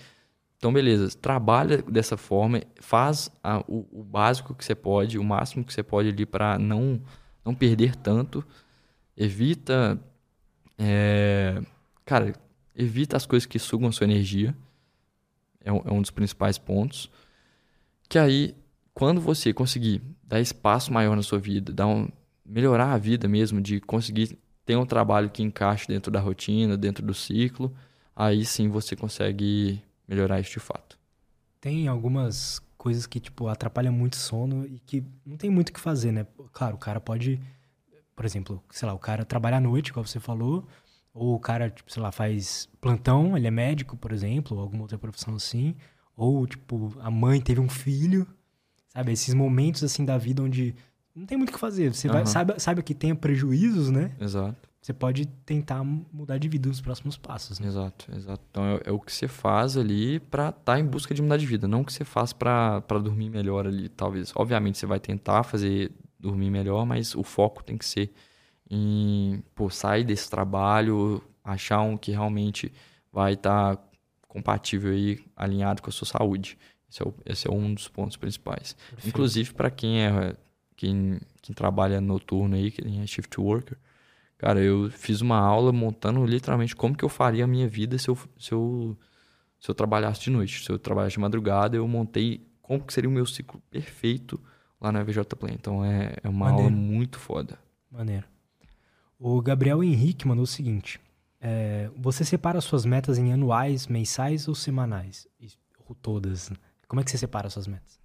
Então, 0.57 0.73
beleza, 0.73 1.17
trabalha 1.17 1.81
dessa 1.83 2.17
forma, 2.17 2.61
faz 2.81 3.31
a, 3.43 3.61
o, 3.69 3.87
o, 3.93 4.03
básico 4.03 4.55
que 4.55 4.65
você 4.65 4.75
pode, 4.75 5.17
o 5.17 5.23
máximo 5.23 5.65
que 5.65 5.73
você 5.73 5.85
pode 5.85 6.09
ali 6.09 6.27
para 6.27 6.59
não, 6.59 7.01
não 7.45 7.55
perder 7.55 7.95
tanto. 7.95 8.45
Evita. 9.17 10.01
É, 10.77 11.63
cara, 12.05 12.35
evita 12.75 13.17
as 13.17 13.25
coisas 13.25 13.47
que 13.47 13.59
sugam 13.59 13.89
a 13.89 13.93
sua 13.93 14.05
energia. 14.05 14.57
É 15.65 15.71
é 15.71 15.93
um 15.93 16.03
dos 16.03 16.11
principais 16.11 16.59
pontos. 16.59 17.09
Que 18.09 18.19
aí, 18.19 18.57
quando 18.95 19.21
você 19.21 19.53
conseguir 19.53 20.03
dar 20.23 20.41
espaço 20.41 20.93
maior 20.93 21.15
na 21.15 21.23
sua 21.23 21.39
vida, 21.39 21.73
dar 21.73 21.87
um, 21.87 22.09
melhorar 22.45 22.93
a 22.93 22.99
vida 22.99 23.29
mesmo, 23.29 23.61
de 23.61 23.81
conseguir 23.81 24.39
ter 24.65 24.77
um 24.77 24.87
trabalho 24.87 25.31
que 25.31 25.43
encaixe 25.43 25.87
dentro 25.87 26.11
da 26.11 26.21
rotina, 26.21 26.77
dentro 26.77 27.05
do 27.05 27.15
ciclo, 27.15 27.75
aí 28.15 28.45
sim 28.45 28.69
você 28.69 28.97
consegue 28.97 29.83
melhorar 30.07 30.41
este 30.41 30.59
fato. 30.59 30.99
Tem 31.61 31.89
algumas 31.89 32.61
coisas 32.79 33.07
que, 33.07 33.21
tipo, 33.21 33.49
atrapalham 33.49 33.93
muito 33.93 34.15
o 34.15 34.17
sono 34.17 34.65
e 34.67 34.79
que 34.79 35.05
não 35.27 35.37
tem 35.37 35.51
muito 35.51 35.69
o 35.69 35.73
que 35.73 35.81
fazer, 35.81 36.13
né? 36.13 36.27
Claro, 36.53 36.77
o 36.77 36.79
cara 36.79 37.01
pode, 37.01 37.41
por 38.15 38.25
exemplo, 38.25 38.63
sei 38.71 38.87
lá, 38.87 38.95
o 38.95 38.99
cara 38.99 39.25
trabalha 39.25 39.57
à 39.57 39.61
noite, 39.61 39.93
como 39.93 40.07
você 40.07 40.21
falou, 40.21 40.67
ou 41.13 41.35
o 41.35 41.41
cara, 41.41 41.69
tipo, 41.69 41.93
sei 41.93 42.03
lá, 42.03 42.13
faz 42.13 42.69
plantão, 42.81 43.37
ele 43.37 43.47
é 43.47 43.51
médico, 43.51 43.97
por 43.97 44.13
exemplo, 44.13 44.57
ou 44.57 44.63
alguma 44.63 44.83
outra 44.83 44.97
profissão 44.97 45.35
assim, 45.35 45.75
ou, 46.19 46.45
tipo, 46.49 46.93
a 47.01 47.11
mãe 47.11 47.41
teve 47.41 47.61
um 47.61 47.69
filho, 47.69 48.27
sabe? 48.89 49.13
Esses 49.13 49.33
momentos, 49.33 49.85
assim, 49.85 50.05
da 50.05 50.19
vida 50.19 50.43
onde 50.43 50.75
não 51.15 51.25
tem 51.25 51.39
muito 51.39 51.51
o 51.51 51.53
que 51.53 51.59
fazer. 51.59 51.95
Você 51.95 52.09
uhum. 52.09 52.15
vai, 52.15 52.27
sabe, 52.27 52.59
sabe 52.59 52.83
que 52.83 52.93
tenha 52.93 53.15
prejuízos, 53.15 53.89
né? 53.89 54.11
Exato. 54.21 54.69
Você 54.81 54.93
pode 54.93 55.27
tentar 55.27 55.85
mudar 55.85 56.39
de 56.39 56.49
vida 56.49 56.69
nos 56.69 56.81
próximos 56.81 57.17
passos. 57.17 57.61
Né? 57.61 57.69
Exato, 57.69 58.07
exato. 58.15 58.43
Então 58.51 58.65
é, 58.65 58.81
é, 58.87 58.93
o 58.93 58.99
que 58.99 59.13
você 59.13 59.29
faz 59.29 59.77
ali 59.77 60.19
para 60.19 60.49
estar 60.49 60.63
tá 60.65 60.81
em 60.81 60.85
busca 60.85 61.15
de 61.15 61.23
mudar 61.23 61.37
de 61.37 61.47
vida, 61.47 61.69
não 61.69 61.83
o 61.83 61.85
que 61.85 61.93
você 61.93 62.05
faz 62.05 62.33
para 62.33 62.81
dormir 63.03 63.31
melhor 63.31 63.67
ali, 63.67 63.89
talvez. 63.89 64.33
Obviamente 64.35 64.79
você 64.79 64.87
vai 64.87 64.99
tentar 64.99 65.43
fazer 65.43 65.93
dormir 66.19 66.51
melhor, 66.51 66.85
mas 66.85 67.15
o 67.15 67.23
foco 67.23 67.63
tem 67.63 67.77
que 67.77 67.85
ser 67.85 68.13
em 68.71 69.43
pô, 69.55 69.71
sair 69.71 70.05
desse 70.05 70.29
trabalho, 70.29 71.23
achar 71.45 71.81
um 71.81 71.97
que 71.97 72.11
realmente 72.11 72.73
vai 73.13 73.35
estar 73.35 73.77
tá 73.77 73.88
compatível 74.29 74.95
e 74.95 75.25
alinhado 75.35 75.83
com 75.83 75.89
a 75.89 75.93
sua 75.93 76.07
saúde. 76.07 76.57
Esse 76.89 77.03
é, 77.03 77.07
o, 77.07 77.15
esse 77.27 77.49
é 77.49 77.51
um 77.51 77.75
dos 77.75 77.89
pontos 77.89 78.17
principais. 78.17 78.75
Perfeito. 78.75 79.09
Inclusive, 79.09 79.55
para 79.55 79.71
quem 79.71 80.03
é 80.03 80.37
quem, 80.77 81.19
quem 81.43 81.55
trabalha 81.55 82.01
noturno 82.01 82.55
aí, 82.55 82.71
quem 82.71 83.01
é 83.01 83.07
shift 83.07 83.41
worker, 83.41 83.77
cara, 84.39 84.61
eu 84.61 84.89
fiz 84.91 85.21
uma 85.21 85.39
aula 85.39 85.73
montando 85.73 86.25
literalmente 86.25 86.77
como 86.77 86.97
que 86.97 87.05
eu 87.05 87.09
faria 87.09 87.45
a 87.45 87.49
minha 87.49 87.69
vida 87.69 87.99
se 87.99 88.09
eu, 88.09 88.17
se 88.39 88.53
eu, 88.53 88.97
se 89.59 89.69
eu 89.69 89.75
trabalhasse 89.75 90.21
de 90.21 90.31
noite. 90.31 90.65
Se 90.65 90.71
eu 90.71 90.79
trabalhasse 90.79 91.15
de 91.15 91.21
madrugada, 91.21 91.77
eu 91.77 91.87
montei 91.89 92.47
como 92.63 92.85
que 92.85 92.93
seria 92.93 93.11
o 93.11 93.13
meu 93.13 93.27
ciclo 93.27 93.61
perfeito 93.71 94.41
lá 94.81 94.93
na 94.93 95.03
VJ 95.03 95.25
Play. 95.37 95.55
Então 95.55 95.85
é, 95.85 96.15
é 96.23 96.29
uma 96.29 96.47
Maneiro. 96.47 96.69
aula 96.69 96.71
muito 96.71 97.19
foda. 97.19 97.59
Maneiro. 97.91 98.27
O 99.19 99.43
Gabriel 99.43 99.83
Henrique 99.83 100.29
mandou 100.29 100.45
o 100.45 100.47
seguinte: 100.47 101.01
é, 101.41 101.91
você 101.97 102.25
separa 102.25 102.61
suas 102.61 102.85
metas 102.85 103.19
em 103.19 103.33
anuais, 103.33 103.87
mensais 103.87 104.49
ou 104.49 104.55
semanais? 104.55 105.27
Ou 105.87 105.95
todas? 105.95 106.51
Como 106.87 107.01
é 107.01 107.05
que 107.05 107.11
você 107.11 107.19
separa 107.19 107.49
suas 107.49 107.67
metas? 107.67 107.99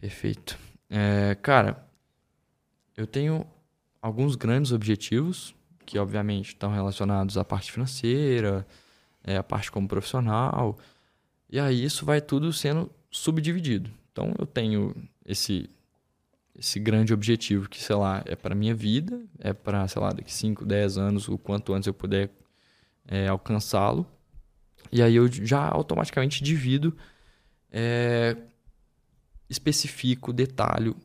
Perfeito. 0.00 0.58
É, 0.88 1.36
cara, 1.36 1.86
eu 2.96 3.06
tenho 3.06 3.46
alguns 4.00 4.34
grandes 4.34 4.72
objetivos 4.72 5.54
que, 5.84 5.98
obviamente, 5.98 6.48
estão 6.48 6.72
relacionados 6.72 7.36
à 7.36 7.44
parte 7.44 7.70
financeira, 7.70 8.66
é, 9.22 9.36
à 9.36 9.42
parte 9.42 9.70
como 9.70 9.86
profissional. 9.86 10.78
E 11.48 11.58
aí 11.60 11.84
isso 11.84 12.04
vai 12.04 12.20
tudo 12.20 12.52
sendo 12.52 12.90
subdividido. 13.10 13.90
Então 14.12 14.32
eu 14.38 14.46
tenho 14.46 14.94
esse 15.24 15.68
esse 16.58 16.78
grande 16.78 17.12
objetivo 17.12 17.68
que, 17.68 17.82
sei 17.82 17.96
lá, 17.96 18.22
é 18.26 18.36
para 18.36 18.54
minha 18.54 18.74
vida, 18.74 19.20
é 19.38 19.52
para, 19.52 19.86
sei 19.88 20.00
lá, 20.00 20.10
daqui 20.10 20.32
5, 20.32 20.64
10 20.64 20.98
anos, 20.98 21.28
o 21.28 21.38
quanto 21.38 21.72
antes 21.72 21.86
eu 21.86 21.94
puder 21.94 22.30
é, 23.06 23.28
alcançá-lo. 23.28 24.06
E 24.92 25.02
aí 25.02 25.16
eu 25.16 25.30
já 25.30 25.66
automaticamente 25.68 26.42
divido, 26.42 26.96
é, 27.70 28.36
especifico, 29.48 30.32
detalho, 30.32 30.96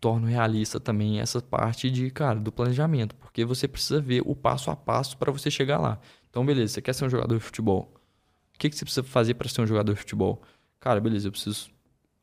torno 0.00 0.26
realista 0.26 0.78
também 0.78 1.20
essa 1.20 1.40
parte 1.40 1.90
de, 1.90 2.10
cara, 2.10 2.38
do 2.38 2.52
planejamento, 2.52 3.14
porque 3.16 3.44
você 3.44 3.66
precisa 3.66 4.00
ver 4.00 4.22
o 4.24 4.34
passo 4.36 4.70
a 4.70 4.76
passo 4.76 5.16
para 5.16 5.32
você 5.32 5.50
chegar 5.50 5.78
lá. 5.78 5.98
Então, 6.30 6.44
beleza, 6.44 6.74
você 6.74 6.82
quer 6.82 6.94
ser 6.94 7.06
um 7.06 7.10
jogador 7.10 7.36
de 7.36 7.42
futebol. 7.42 7.92
O 8.54 8.58
que, 8.58 8.70
que 8.70 8.76
você 8.76 8.84
precisa 8.84 9.02
fazer 9.02 9.34
para 9.34 9.48
ser 9.48 9.62
um 9.62 9.66
jogador 9.66 9.92
de 9.94 9.98
futebol? 9.98 10.42
Cara, 10.80 11.00
beleza, 11.00 11.28
eu 11.28 11.32
preciso 11.32 11.70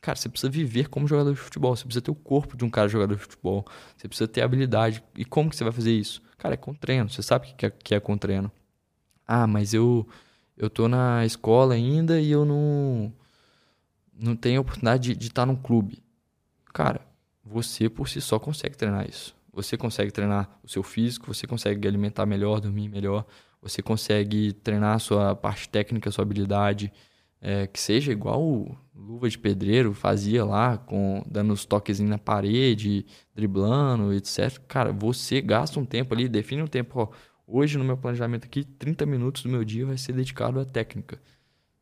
Cara, 0.04 0.18
você 0.18 0.28
precisa 0.28 0.52
viver 0.52 0.90
como 0.90 1.08
jogador 1.08 1.32
de 1.32 1.40
futebol. 1.40 1.74
Você 1.74 1.86
precisa 1.86 2.02
ter 2.02 2.12
o 2.12 2.16
corpo 2.16 2.58
de 2.58 2.66
um 2.66 2.70
cara 2.70 2.90
jogador 2.90 3.16
de 3.16 3.22
futebol. 3.22 3.66
Você 3.96 4.06
precisa 4.06 4.28
ter 4.28 4.42
habilidade. 4.42 5.02
E 5.18 5.24
como 5.24 5.50
que 5.50 5.56
você 5.56 5.64
vai 5.64 5.72
fazer 5.72 5.94
isso? 5.94 6.22
Cara, 6.38 6.56
é 6.56 6.58
com 6.58 6.74
treino. 6.74 7.10
Você 7.10 7.24
sabe 7.24 7.54
que 7.56 7.66
é, 7.66 7.70
que 7.70 7.96
é 7.96 8.02
com 8.02 8.18
treino. 8.18 8.52
Ah, 9.26 9.48
mas 9.48 9.74
eu 9.74 10.06
eu 10.58 10.70
tô 10.70 10.90
na 10.90 11.26
escola 11.26 11.76
ainda 11.76 12.20
e 12.20 12.30
eu 12.30 12.44
não 12.44 13.14
não 14.14 14.36
tenho 14.36 14.58
a 14.60 14.62
oportunidade 14.62 15.16
de, 15.16 15.28
estar 15.28 15.46
num 15.46 15.56
clube. 15.56 16.04
Cara, 16.74 17.00
você 17.42 17.88
por 17.90 18.10
si 18.10 18.20
só 18.20 18.38
consegue 18.38 18.76
treinar 18.76 19.10
isso. 19.10 19.34
Você 19.54 19.78
consegue 19.78 20.12
treinar 20.12 20.60
o 20.62 20.68
seu 20.68 20.84
físico, 20.84 21.34
você 21.34 21.48
consegue 21.48 21.88
alimentar 21.88 22.26
melhor, 22.26 22.60
dormir 22.60 22.90
melhor, 22.90 23.26
você 23.62 23.82
consegue 23.82 24.52
treinar 24.52 24.98
a 24.98 25.00
sua 25.00 25.34
parte 25.34 25.70
técnica, 25.70 26.10
a 26.10 26.12
sua 26.12 26.24
habilidade, 26.24 26.92
é, 27.46 27.68
que 27.68 27.78
seja 27.78 28.10
igual 28.10 28.74
Luva 28.96 29.30
de 29.30 29.38
Pedreiro 29.38 29.94
fazia 29.94 30.46
lá, 30.46 30.78
com 30.78 31.22
dando 31.30 31.52
os 31.52 31.66
toques 31.66 32.00
na 32.00 32.18
parede, 32.18 33.06
driblando, 33.36 34.14
etc. 34.14 34.60
Cara, 34.66 34.94
você 34.94 35.42
gasta 35.42 35.78
um 35.78 35.86
tempo 35.86 36.14
ali, 36.14 36.30
define 36.30 36.62
um 36.62 36.68
tempo. 36.68 37.02
Ó, 37.02 37.10
hoje, 37.46 37.78
no 37.78 37.84
meu 37.84 37.98
planejamento 37.98 38.46
aqui, 38.46 38.64
30 38.64 39.06
minutos 39.06 39.44
do 39.44 39.50
meu 39.50 39.66
dia 39.66 39.86
vai 39.86 39.98
ser 39.98 40.14
dedicado 40.14 40.58
à 40.58 40.64
técnica. 40.64 41.22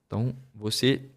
Então, 0.08 0.36
você 0.54 1.12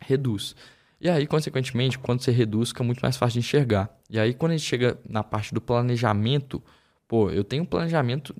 reduz. 0.00 0.54
E 1.00 1.10
aí, 1.10 1.26
consequentemente, 1.26 1.98
quando 1.98 2.20
você 2.20 2.30
reduz, 2.30 2.68
fica 2.68 2.84
muito 2.84 3.00
mais 3.00 3.16
fácil 3.16 3.40
de 3.40 3.46
enxergar. 3.46 3.90
E 4.08 4.20
aí, 4.20 4.34
quando 4.34 4.52
a 4.52 4.56
gente 4.56 4.68
chega 4.68 5.00
na 5.08 5.24
parte 5.24 5.52
do 5.52 5.60
planejamento, 5.60 6.62
pô, 7.08 7.28
eu 7.30 7.42
tenho 7.42 7.64
um 7.64 7.66
planejamento 7.66 8.36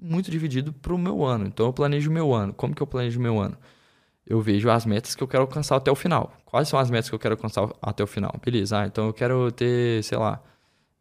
muito 0.00 0.30
dividido 0.30 0.72
para 0.72 0.94
o 0.94 0.98
meu 0.98 1.22
ano. 1.22 1.46
Então, 1.46 1.66
eu 1.66 1.72
planejo 1.72 2.10
meu 2.10 2.32
ano. 2.32 2.54
Como 2.54 2.74
que 2.74 2.82
eu 2.82 2.86
planejo 2.86 3.20
meu 3.20 3.38
ano? 3.38 3.58
Eu 4.26 4.40
vejo 4.40 4.70
as 4.70 4.86
metas 4.86 5.14
que 5.14 5.22
eu 5.22 5.28
quero 5.28 5.42
alcançar 5.42 5.76
até 5.76 5.90
o 5.90 5.94
final. 5.94 6.32
Quais 6.44 6.68
são 6.68 6.78
as 6.78 6.90
metas 6.90 7.08
que 7.08 7.14
eu 7.14 7.18
quero 7.18 7.34
alcançar 7.34 7.68
até 7.82 8.02
o 8.02 8.06
final? 8.06 8.34
Beleza, 8.42 8.80
ah, 8.80 8.86
então 8.86 9.06
eu 9.06 9.12
quero 9.12 9.52
ter, 9.52 10.02
sei 10.02 10.16
lá, 10.16 10.42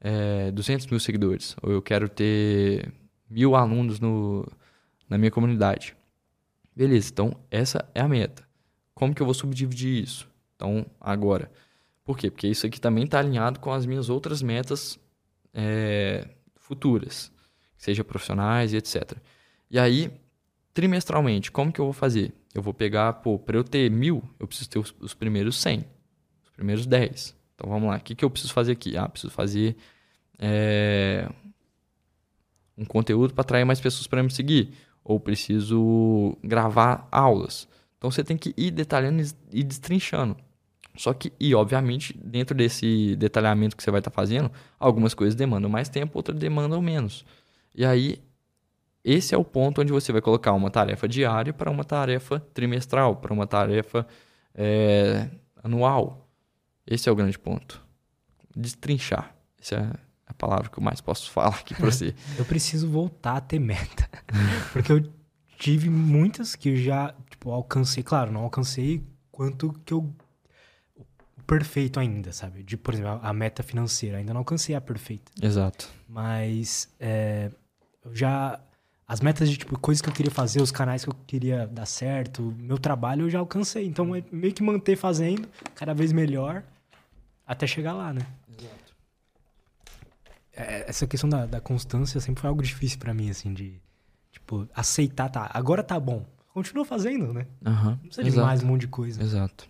é, 0.02 0.52
200 0.52 0.88
mil 0.88 1.00
seguidores. 1.00 1.56
Ou 1.62 1.72
eu 1.72 1.82
quero 1.82 2.10
ter 2.10 2.92
mil 3.30 3.56
alunos 3.56 4.00
no, 4.00 4.46
na 5.10 5.18
minha 5.18 5.32
comunidade. 5.32 5.96
Beleza, 6.76 7.10
então 7.12 7.36
essa 7.50 7.88
é 7.96 8.02
a 8.02 8.08
meta. 8.08 8.44
Como 8.94 9.14
que 9.14 9.22
eu 9.22 9.26
vou 9.26 9.34
subdividir 9.34 10.04
isso? 10.04 10.30
Então, 10.56 10.86
agora. 11.00 11.52
Por 12.04 12.18
quê? 12.18 12.30
Porque 12.30 12.48
isso 12.48 12.66
aqui 12.66 12.80
também 12.80 13.06
está 13.06 13.20
alinhado 13.20 13.60
com 13.60 13.72
as 13.72 13.86
minhas 13.86 14.10
outras 14.10 14.42
metas 14.42 15.00
é, 15.54 16.28
futuras, 16.56 17.32
seja 17.78 18.04
profissionais 18.04 18.74
e 18.74 18.78
etc. 18.78 19.14
E 19.70 19.80
aí, 19.80 20.12
trimestralmente, 20.74 21.52
como 21.52 21.72
que 21.72 21.80
eu 21.80 21.86
vou 21.86 21.94
fazer? 21.94 22.34
Eu 22.54 22.62
vou 22.62 22.74
pegar, 22.74 23.14
pô, 23.14 23.40
para 23.40 23.58
eu 23.58 23.64
ter 23.64 23.90
mil, 23.90 24.24
eu 24.40 24.48
preciso 24.48 24.70
ter 24.70 24.80
os, 24.80 24.94
os, 25.00 25.14
primeiros 25.14 25.58
100, 25.58 25.86
os 26.44 26.52
primeiros 26.52 26.86
10. 26.86 27.36
Então 27.56 27.70
vamos 27.70 27.90
lá, 27.90 27.98
o 27.98 28.00
que, 28.00 28.14
que 28.14 28.24
eu 28.24 28.30
preciso 28.30 28.54
fazer 28.54 28.74
aqui? 28.74 28.96
Ah, 28.96 29.10
preciso 29.10 29.34
fazer 29.34 29.76
é, 30.38 31.28
um 32.78 32.86
conteúdo 32.86 33.34
para 33.34 33.42
atrair 33.42 33.66
mais 33.66 33.82
pessoas 33.82 34.08
para 34.08 34.22
me 34.22 34.32
seguir. 34.32 34.74
Ou 35.04 35.20
preciso 35.20 36.38
gravar 36.44 37.08
aulas. 37.12 37.68
Então 37.98 38.10
você 38.10 38.24
tem 38.24 38.38
que 38.38 38.54
ir 38.56 38.72
detalhando 38.72 39.24
e 39.52 39.64
destrinchando. 39.64 40.38
Só 40.96 41.14
que, 41.14 41.34
e 41.40 41.56
obviamente, 41.56 42.16
dentro 42.24 42.56
desse 42.56 43.16
detalhamento 43.16 43.76
que 43.76 43.84
você 43.84 43.90
vai 43.90 44.00
estar 44.00 44.12
tá 44.12 44.16
fazendo, 44.16 44.52
algumas 44.80 45.14
coisas 45.14 45.36
demandam 45.36 45.70
mais 45.70 45.90
tempo, 45.90 46.12
outras 46.16 46.38
demandam 46.38 46.82
menos. 46.82 47.26
E 47.74 47.84
aí, 47.84 48.22
esse 49.04 49.36
é 49.36 49.38
o 49.38 49.44
ponto 49.44 49.82
onde 49.82 49.92
você 49.92 50.12
vai 50.12 50.22
colocar 50.22 50.54
uma 50.54 50.70
tarefa 50.70 51.08
diária 51.08 51.54
para 51.54 51.70
uma 51.70 51.84
tarefa 51.84 52.40
trimestral, 52.54 53.18
para 53.18 53.34
uma 53.34 53.46
tarefa 53.46 54.08
é, 54.56 55.30
anual. 55.64 56.30
Esse 56.86 57.10
é 57.10 57.12
o 57.12 57.16
grande 57.16 57.38
ponto. 57.38 57.84
Destrinchar. 58.56 59.36
Essa 59.62 59.76
é 59.76 59.94
a 60.26 60.34
palavra 60.34 60.70
que 60.70 60.78
eu 60.78 60.84
mais 60.84 61.02
posso 61.02 61.30
falar 61.32 61.56
aqui 61.56 61.76
para 61.76 61.90
você. 61.90 62.16
eu 62.38 62.46
preciso 62.46 62.90
voltar 62.90 63.38
a 63.38 63.42
ter 63.42 63.60
meta. 63.60 64.10
Porque 64.72 64.92
eu 64.92 65.04
tive 65.58 65.90
muitas 65.90 66.56
que 66.56 66.70
eu 66.70 66.76
já 66.76 67.14
tipo, 67.30 67.52
alcancei. 67.52 68.04
Claro, 68.04 68.32
não 68.32 68.42
alcancei 68.42 69.04
quanto 69.32 69.74
que 69.86 69.94
eu. 69.94 70.14
Perfeito 71.46 72.00
ainda, 72.00 72.32
sabe? 72.32 72.64
De, 72.64 72.78
por 72.78 72.94
exemplo, 72.94 73.20
a 73.22 73.34
meta 73.34 73.62
financeira. 73.62 74.18
Ainda 74.18 74.34
não 74.34 74.40
alcancei 74.40 74.74
a 74.76 74.80
perfeita. 74.82 75.30
Exato. 75.42 75.90
Mas 76.08 76.90
é, 77.00 77.52
eu 78.04 78.16
já. 78.16 78.60
As 79.08 79.20
metas 79.20 79.50
de 79.50 79.58
tipo, 79.58 79.78
coisas 79.78 80.02
que 80.02 80.10
eu 80.10 80.14
queria 80.14 80.32
fazer, 80.32 80.62
os 80.62 80.72
canais 80.72 81.04
que 81.04 81.10
eu 81.10 81.16
queria 81.28 81.68
dar 81.68 81.86
certo, 81.86 82.42
meu 82.58 82.78
trabalho 82.78 83.26
eu 83.26 83.30
já 83.30 83.40
alcancei. 83.40 83.86
Então 83.86 84.16
é 84.16 84.24
meio 84.32 84.54
que 84.54 84.64
manter 84.64 84.96
fazendo 84.96 85.48
cada 85.76 85.94
vez 85.94 86.12
melhor 86.12 86.64
até 87.46 87.68
chegar 87.68 87.94
lá, 87.94 88.14
né? 88.14 88.22
Exato. 88.58 88.96
É, 90.56 90.90
essa 90.90 91.06
questão 91.06 91.30
da, 91.30 91.46
da 91.46 91.60
constância 91.60 92.20
sempre 92.22 92.42
foi 92.42 92.48
algo 92.48 92.62
difícil 92.62 93.00
para 93.00 93.14
mim, 93.14 93.30
assim, 93.30 93.54
de 93.54 93.82
Tipo, 94.34 94.68
aceitar, 94.74 95.30
tá, 95.30 95.50
agora 95.54 95.84
tá 95.84 96.00
bom. 96.00 96.26
Continua 96.54 96.84
fazendo, 96.84 97.32
né? 97.32 97.46
Uhum, 97.66 97.92
Não 97.92 97.98
precisa 97.98 98.30
de 98.30 98.38
mais 98.38 98.64
um 98.64 98.68
monte 98.68 98.82
de 98.82 98.88
coisa. 98.88 99.22
Exato. 99.22 99.68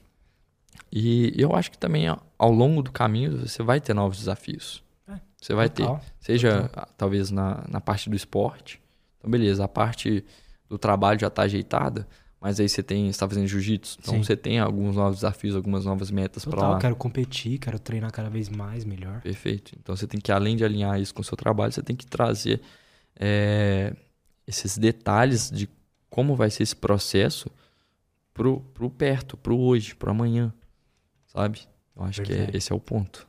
E 0.91 1.33
eu 1.37 1.53
acho 1.55 1.69
que 1.69 1.77
também 1.77 2.07
ao 2.07 2.51
longo 2.51 2.81
do 2.81 2.91
caminho 2.91 3.45
você 3.45 3.61
vai 3.61 3.81
ter 3.81 3.93
novos 3.93 4.17
desafios. 4.17 4.83
É, 5.07 5.19
você 5.39 5.53
vai 5.53 5.69
total, 5.69 5.99
ter. 5.99 6.05
Seja 6.19 6.61
total. 6.63 6.89
talvez 6.97 7.29
na, 7.29 7.63
na 7.69 7.81
parte 7.81 8.09
do 8.09 8.15
esporte. 8.15 8.81
Então, 9.23 9.31
beleza, 9.31 9.63
a 9.63 9.67
parte 9.69 10.23
do 10.67 10.77
trabalho 10.77 11.17
já 11.17 11.29
tá 11.29 11.43
ajeitada, 11.43 12.05
mas 12.41 12.59
aí 12.59 12.67
você 12.67 12.83
tem, 12.83 13.07
está 13.07 13.27
fazendo 13.27 13.47
jiu-jitsu, 13.47 13.99
então 14.01 14.15
Sim. 14.15 14.23
você 14.23 14.35
tem 14.35 14.59
alguns 14.59 14.97
novos 14.97 15.19
desafios, 15.19 15.55
algumas 15.55 15.85
novas 15.85 16.11
metas 16.11 16.43
para 16.43 16.67
lá. 16.67 16.77
quero 16.77 16.95
competir, 16.97 17.57
quero 17.57 17.79
treinar 17.79 18.11
cada 18.11 18.29
vez 18.29 18.49
mais, 18.49 18.83
melhor. 18.83 19.21
Perfeito. 19.21 19.73
Então 19.79 19.95
você 19.95 20.05
tem 20.05 20.19
que 20.19 20.29
além 20.29 20.57
de 20.57 20.65
alinhar 20.65 20.99
isso 20.99 21.13
com 21.13 21.21
o 21.21 21.23
seu 21.23 21.37
trabalho, 21.37 21.71
você 21.71 21.81
tem 21.81 21.95
que 21.95 22.05
trazer 22.05 22.59
é, 23.17 23.95
esses 24.45 24.77
detalhes 24.77 25.49
de 25.49 25.69
como 26.09 26.35
vai 26.35 26.49
ser 26.49 26.63
esse 26.63 26.75
processo 26.75 27.49
pro, 28.33 28.59
pro 28.73 28.89
perto, 28.89 29.37
pro 29.37 29.57
hoje, 29.57 29.95
pro 29.95 30.11
amanhã, 30.11 30.53
sabe? 31.27 31.61
Eu 31.95 32.03
acho 32.03 32.23
Verdade. 32.23 32.51
que 32.51 32.55
é, 32.55 32.57
esse 32.57 32.73
é 32.73 32.75
o 32.75 32.79
ponto. 32.79 33.25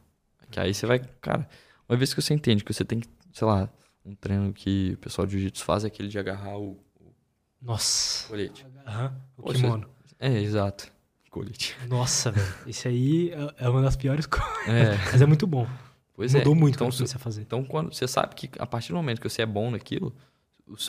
Que 0.51 0.59
aí 0.59 0.75
você 0.75 0.87
vai, 0.87 0.99
cara, 1.21 1.49
uma 1.89 1.97
vez 1.97 2.13
que 2.13 2.21
você 2.21 2.35
entende 2.35 2.65
que 2.65 2.73
você 2.73 2.85
tem 2.85 2.99
que, 2.99 3.09
sei 3.33 3.47
lá, 3.47 3.69
um 4.05 4.15
treino 4.15 4.53
que 4.53 4.93
o 4.95 4.99
pessoal 4.99 5.27
de 5.27 5.33
jiu-jitsu 5.33 5.65
faz 5.65 5.85
é 5.85 5.87
aquele 5.87 6.09
de 6.09 6.19
agarrar 6.19 6.59
o, 6.59 6.79
o 7.01 7.13
Nossa. 7.61 8.29
colete. 8.29 8.65
Uhum. 8.65 9.11
O 9.39 9.53
kimono. 9.53 9.89
É, 10.19 10.41
exato. 10.41 10.93
Colete. 11.31 11.77
Nossa, 11.89 12.31
velho. 12.31 12.55
Isso 12.67 12.87
aí 12.87 13.31
é, 13.31 13.65
é 13.65 13.69
uma 13.69 13.83
das 13.83 13.97
piores 13.97 14.27
coisas. 14.27 14.69
É. 14.69 14.97
Mas 15.11 15.23
é 15.23 15.27
muito 15.27 15.47
bom. 15.47 15.67
Pois 16.15 16.33
Mudou 16.33 16.55
é. 16.55 16.57
muito 16.57 16.75
então, 16.77 16.89
quando 16.89 17.07
você 17.09 17.19
fazer. 17.19 17.43
Então, 17.43 17.65
quando 17.65 17.93
você 17.93 18.07
sabe 18.07 18.35
que 18.37 18.51
a 18.59 18.67
partir 18.67 18.91
do 18.91 18.97
momento 18.97 19.21
que 19.21 19.29
você 19.29 19.43
é 19.43 19.47
bom 19.47 19.71
naquilo, 19.71 20.15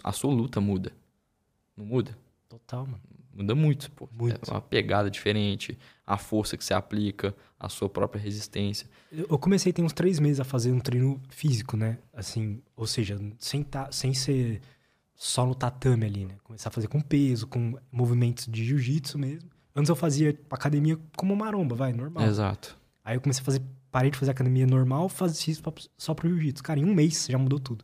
a 0.03 0.11
sua 0.11 0.31
luta 0.31 0.61
muda. 0.61 0.91
Não 1.75 1.85
muda? 1.85 2.15
Total, 2.47 2.85
mano. 2.85 3.01
Muda 3.35 3.53
muito, 3.53 3.91
pô. 3.91 4.07
Muito. 4.17 4.49
É 4.49 4.53
uma 4.53 4.61
pegada 4.61 5.11
diferente, 5.11 5.77
a 6.07 6.17
força 6.17 6.55
que 6.55 6.63
você 6.63 6.73
aplica, 6.73 7.35
a 7.59 7.67
sua 7.67 7.89
própria 7.89 8.21
resistência. 8.21 8.89
Eu 9.11 9.37
comecei 9.37 9.73
tem 9.73 9.83
uns 9.83 9.91
três 9.91 10.19
meses 10.19 10.39
a 10.39 10.45
fazer 10.45 10.71
um 10.71 10.79
treino 10.79 11.21
físico, 11.29 11.75
né? 11.75 11.97
Assim, 12.13 12.61
ou 12.77 12.87
seja, 12.87 13.19
sem, 13.37 13.61
tá, 13.61 13.91
sem 13.91 14.13
ser 14.13 14.61
só 15.13 15.45
no 15.45 15.53
tatame 15.53 16.05
ali, 16.05 16.25
né? 16.25 16.35
Começar 16.43 16.69
a 16.69 16.71
fazer 16.71 16.87
com 16.87 17.01
peso, 17.01 17.45
com 17.45 17.77
movimentos 17.91 18.47
de 18.47 18.63
jiu-jitsu 18.63 19.19
mesmo. 19.19 19.49
Antes 19.75 19.89
eu 19.89 19.95
fazia 19.97 20.37
academia 20.49 20.97
como 21.17 21.35
maromba, 21.35 21.75
vai, 21.75 21.91
normal. 21.91 22.25
Exato. 22.25 22.77
Aí 23.03 23.17
eu 23.17 23.21
comecei 23.21 23.41
a 23.41 23.45
fazer, 23.45 23.61
parei 23.91 24.11
de 24.11 24.17
fazer 24.17 24.31
academia 24.31 24.65
normal, 24.65 25.09
fazia 25.09 25.51
isso 25.51 25.61
só 25.97 26.13
pro 26.13 26.29
jiu-jitsu. 26.29 26.63
Cara, 26.63 26.79
em 26.79 26.85
um 26.85 26.93
mês 26.93 27.27
já 27.29 27.37
mudou 27.37 27.59
tudo. 27.59 27.83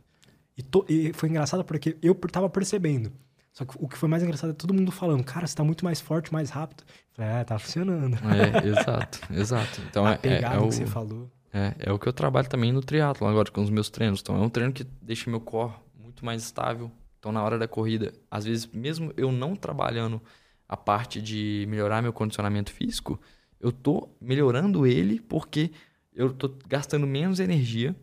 E, 0.56 0.62
to, 0.62 0.84
e 0.88 1.12
foi 1.12 1.28
engraçado 1.28 1.62
porque 1.62 1.98
eu 2.00 2.14
tava 2.14 2.48
percebendo. 2.48 3.12
Só 3.52 3.66
que 3.66 3.74
o 3.78 3.86
que 3.86 3.98
foi 3.98 4.08
mais 4.08 4.22
engraçado 4.22 4.50
é 4.50 4.54
todo 4.54 4.72
mundo 4.72 4.90
falando, 4.90 5.22
cara, 5.22 5.46
você 5.46 5.54
tá 5.54 5.62
muito 5.62 5.84
mais 5.84 6.00
forte, 6.00 6.32
mais 6.32 6.48
rápido. 6.48 6.84
Eu 6.86 7.16
falei, 7.16 7.30
é, 7.30 7.44
tá 7.44 7.58
funcionando. 7.58 8.16
É, 8.16 8.66
exato, 8.66 9.20
exato. 9.30 9.82
Então 9.88 10.06
A 10.06 10.14
é, 10.14 10.20
é, 10.22 10.32
é 10.34 10.50
que 10.50 10.56
o, 10.56 10.64
você 10.64 10.86
falou. 10.86 11.30
É, 11.52 11.74
é 11.78 11.92
o 11.92 11.98
que 11.98 12.08
eu 12.08 12.12
trabalho 12.12 12.48
também 12.48 12.72
no 12.72 12.80
triatlo 12.80 13.26
agora 13.26 13.50
com 13.50 13.62
os 13.62 13.68
meus 13.68 13.90
treinos. 13.90 14.20
Então 14.20 14.36
é 14.36 14.40
um 14.40 14.48
treino 14.48 14.72
que 14.72 14.84
deixa 15.02 15.28
meu 15.28 15.40
core 15.40 15.74
muito 15.94 16.24
mais 16.24 16.42
estável. 16.42 16.90
Então 17.18 17.30
na 17.30 17.42
hora 17.42 17.58
da 17.58 17.68
corrida, 17.68 18.12
às 18.30 18.46
vezes 18.46 18.66
mesmo 18.66 19.12
eu 19.16 19.30
não 19.30 19.54
trabalhando 19.54 20.20
a 20.66 20.76
parte 20.76 21.20
de 21.20 21.66
melhorar 21.68 22.00
meu 22.00 22.12
condicionamento 22.12 22.72
físico, 22.72 23.20
eu 23.60 23.70
tô 23.70 24.08
melhorando 24.18 24.86
ele 24.86 25.20
porque 25.20 25.70
eu 26.14 26.32
tô 26.32 26.50
gastando 26.66 27.06
menos 27.06 27.38
energia 27.38 27.94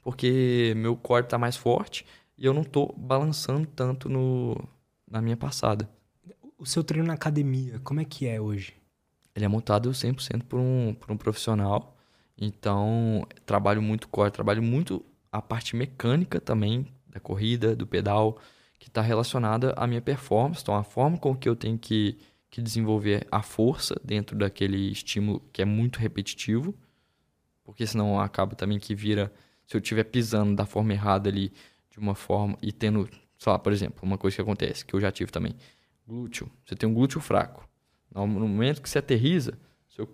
porque 0.00 0.72
meu 0.76 0.96
core 0.96 1.24
está 1.24 1.36
mais 1.36 1.56
forte 1.56 2.06
e 2.38 2.46
eu 2.46 2.54
não 2.54 2.62
estou 2.62 2.94
balançando 2.96 3.66
tanto 3.66 4.08
no, 4.08 4.56
na 5.08 5.20
minha 5.20 5.36
passada. 5.36 5.88
O 6.58 6.66
seu 6.66 6.82
treino 6.82 7.06
na 7.06 7.14
academia, 7.14 7.78
como 7.80 8.00
é 8.00 8.04
que 8.04 8.26
é 8.26 8.40
hoje? 8.40 8.74
Ele 9.34 9.44
é 9.44 9.48
montado 9.48 9.90
100% 9.90 10.44
por 10.44 10.58
um, 10.58 10.94
por 10.94 11.12
um 11.12 11.16
profissional. 11.16 11.96
Então, 12.38 13.26
trabalho 13.44 13.82
muito 13.82 14.08
core, 14.08 14.30
trabalho 14.30 14.62
muito 14.62 15.04
a 15.30 15.42
parte 15.42 15.76
mecânica 15.76 16.40
também 16.40 16.86
da 17.08 17.20
corrida, 17.20 17.76
do 17.76 17.86
pedal, 17.86 18.38
que 18.78 18.88
está 18.88 19.02
relacionada 19.02 19.72
à 19.76 19.86
minha 19.86 20.00
performance. 20.00 20.62
Então, 20.62 20.74
a 20.74 20.82
forma 20.82 21.18
com 21.18 21.36
que 21.36 21.48
eu 21.48 21.54
tenho 21.54 21.78
que, 21.78 22.18
que 22.50 22.62
desenvolver 22.62 23.26
a 23.30 23.42
força 23.42 23.94
dentro 24.02 24.36
daquele 24.36 24.90
estímulo 24.90 25.42
que 25.52 25.60
é 25.60 25.64
muito 25.64 25.98
repetitivo, 25.98 26.74
porque 27.64 27.86
senão 27.86 28.20
acaba 28.20 28.54
também 28.54 28.78
que 28.78 28.94
vira 28.94 29.32
se 29.66 29.76
eu 29.76 29.80
estiver 29.80 30.04
pisando 30.04 30.54
da 30.54 30.64
forma 30.64 30.92
errada 30.92 31.28
ali, 31.28 31.52
de 31.90 31.98
uma 31.98 32.14
forma, 32.14 32.56
e 32.62 32.70
tendo, 32.70 33.08
sei 33.38 33.52
lá, 33.52 33.58
por 33.58 33.72
exemplo, 33.72 34.00
uma 34.02 34.18
coisa 34.18 34.36
que 34.36 34.42
acontece, 34.42 34.84
que 34.84 34.94
eu 34.94 35.00
já 35.00 35.10
tive 35.10 35.30
também, 35.30 35.54
glúteo. 36.06 36.50
Você 36.64 36.74
tem 36.74 36.88
um 36.88 36.94
glúteo 36.94 37.20
fraco. 37.20 37.68
No 38.14 38.26
momento 38.26 38.80
que 38.80 38.88
você 38.88 38.98
aterriza, 38.98 39.58
seu, 39.88 40.08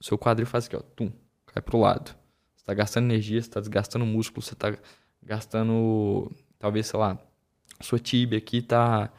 seu 0.00 0.18
quadril 0.18 0.46
faz 0.46 0.66
aqui, 0.66 0.76
ó, 0.76 0.80
tum, 0.80 1.10
cai 1.46 1.62
pro 1.62 1.78
lado. 1.78 2.14
Você 2.54 2.64
tá 2.64 2.74
gastando 2.74 3.04
energia, 3.04 3.40
você 3.40 3.48
tá 3.48 3.60
desgastando 3.60 4.04
músculo, 4.04 4.42
você 4.42 4.54
tá 4.54 4.76
gastando, 5.22 6.30
talvez, 6.58 6.86
sei 6.86 6.98
lá, 6.98 7.18
sua 7.80 7.98
tíbia 7.98 8.38
aqui 8.38 8.60
tá, 8.60 9.10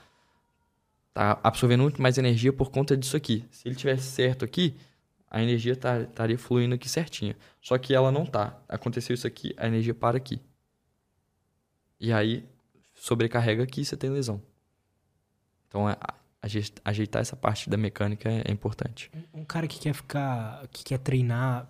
tá 1.14 1.40
absorvendo 1.44 1.82
muito 1.82 2.02
mais 2.02 2.18
energia 2.18 2.54
por 2.54 2.70
conta 2.72 2.96
disso 2.96 3.18
aqui. 3.18 3.46
Se 3.50 3.68
ele 3.68 3.76
tivesse 3.76 4.04
certo 4.12 4.46
aqui, 4.46 4.76
a 5.30 5.42
energia 5.42 5.76
tá, 5.76 6.02
estaria 6.02 6.38
fluindo 6.38 6.76
aqui 6.76 6.88
certinha. 6.88 7.36
Só 7.60 7.78
que 7.78 7.94
ela 7.94 8.12
não 8.12 8.26
tá. 8.26 8.62
Aconteceu 8.70 9.14
isso 9.14 9.26
aqui, 9.26 9.54
a 9.58 9.68
energia 9.68 9.94
para 9.94 10.18
aqui. 10.18 10.40
E 12.00 12.14
aí, 12.14 12.46
sobrecarrega 13.04 13.64
aqui 13.64 13.82
e 13.82 13.86
você 13.86 13.98
tem 13.98 14.10
lesão. 14.10 14.42
Então, 15.68 15.90
é, 15.90 15.98
ajeitar 16.86 17.22
essa 17.22 17.36
parte 17.36 17.70
da 17.70 17.76
mecânica 17.76 18.30
é, 18.30 18.44
é 18.48 18.52
importante. 18.52 19.12
Um 19.34 19.44
cara 19.44 19.68
que 19.68 19.78
quer 19.78 19.94
ficar, 19.94 20.66
que 20.72 20.86
quer 20.86 21.00
treinar 21.00 21.68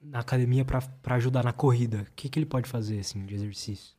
na 0.00 0.18
academia 0.18 0.64
para 0.64 1.14
ajudar 1.14 1.44
na 1.44 1.52
corrida, 1.52 1.98
o 1.98 2.12
que, 2.16 2.28
que 2.28 2.36
ele 2.36 2.46
pode 2.46 2.68
fazer 2.68 2.98
assim 2.98 3.24
de 3.24 3.32
exercício? 3.32 3.94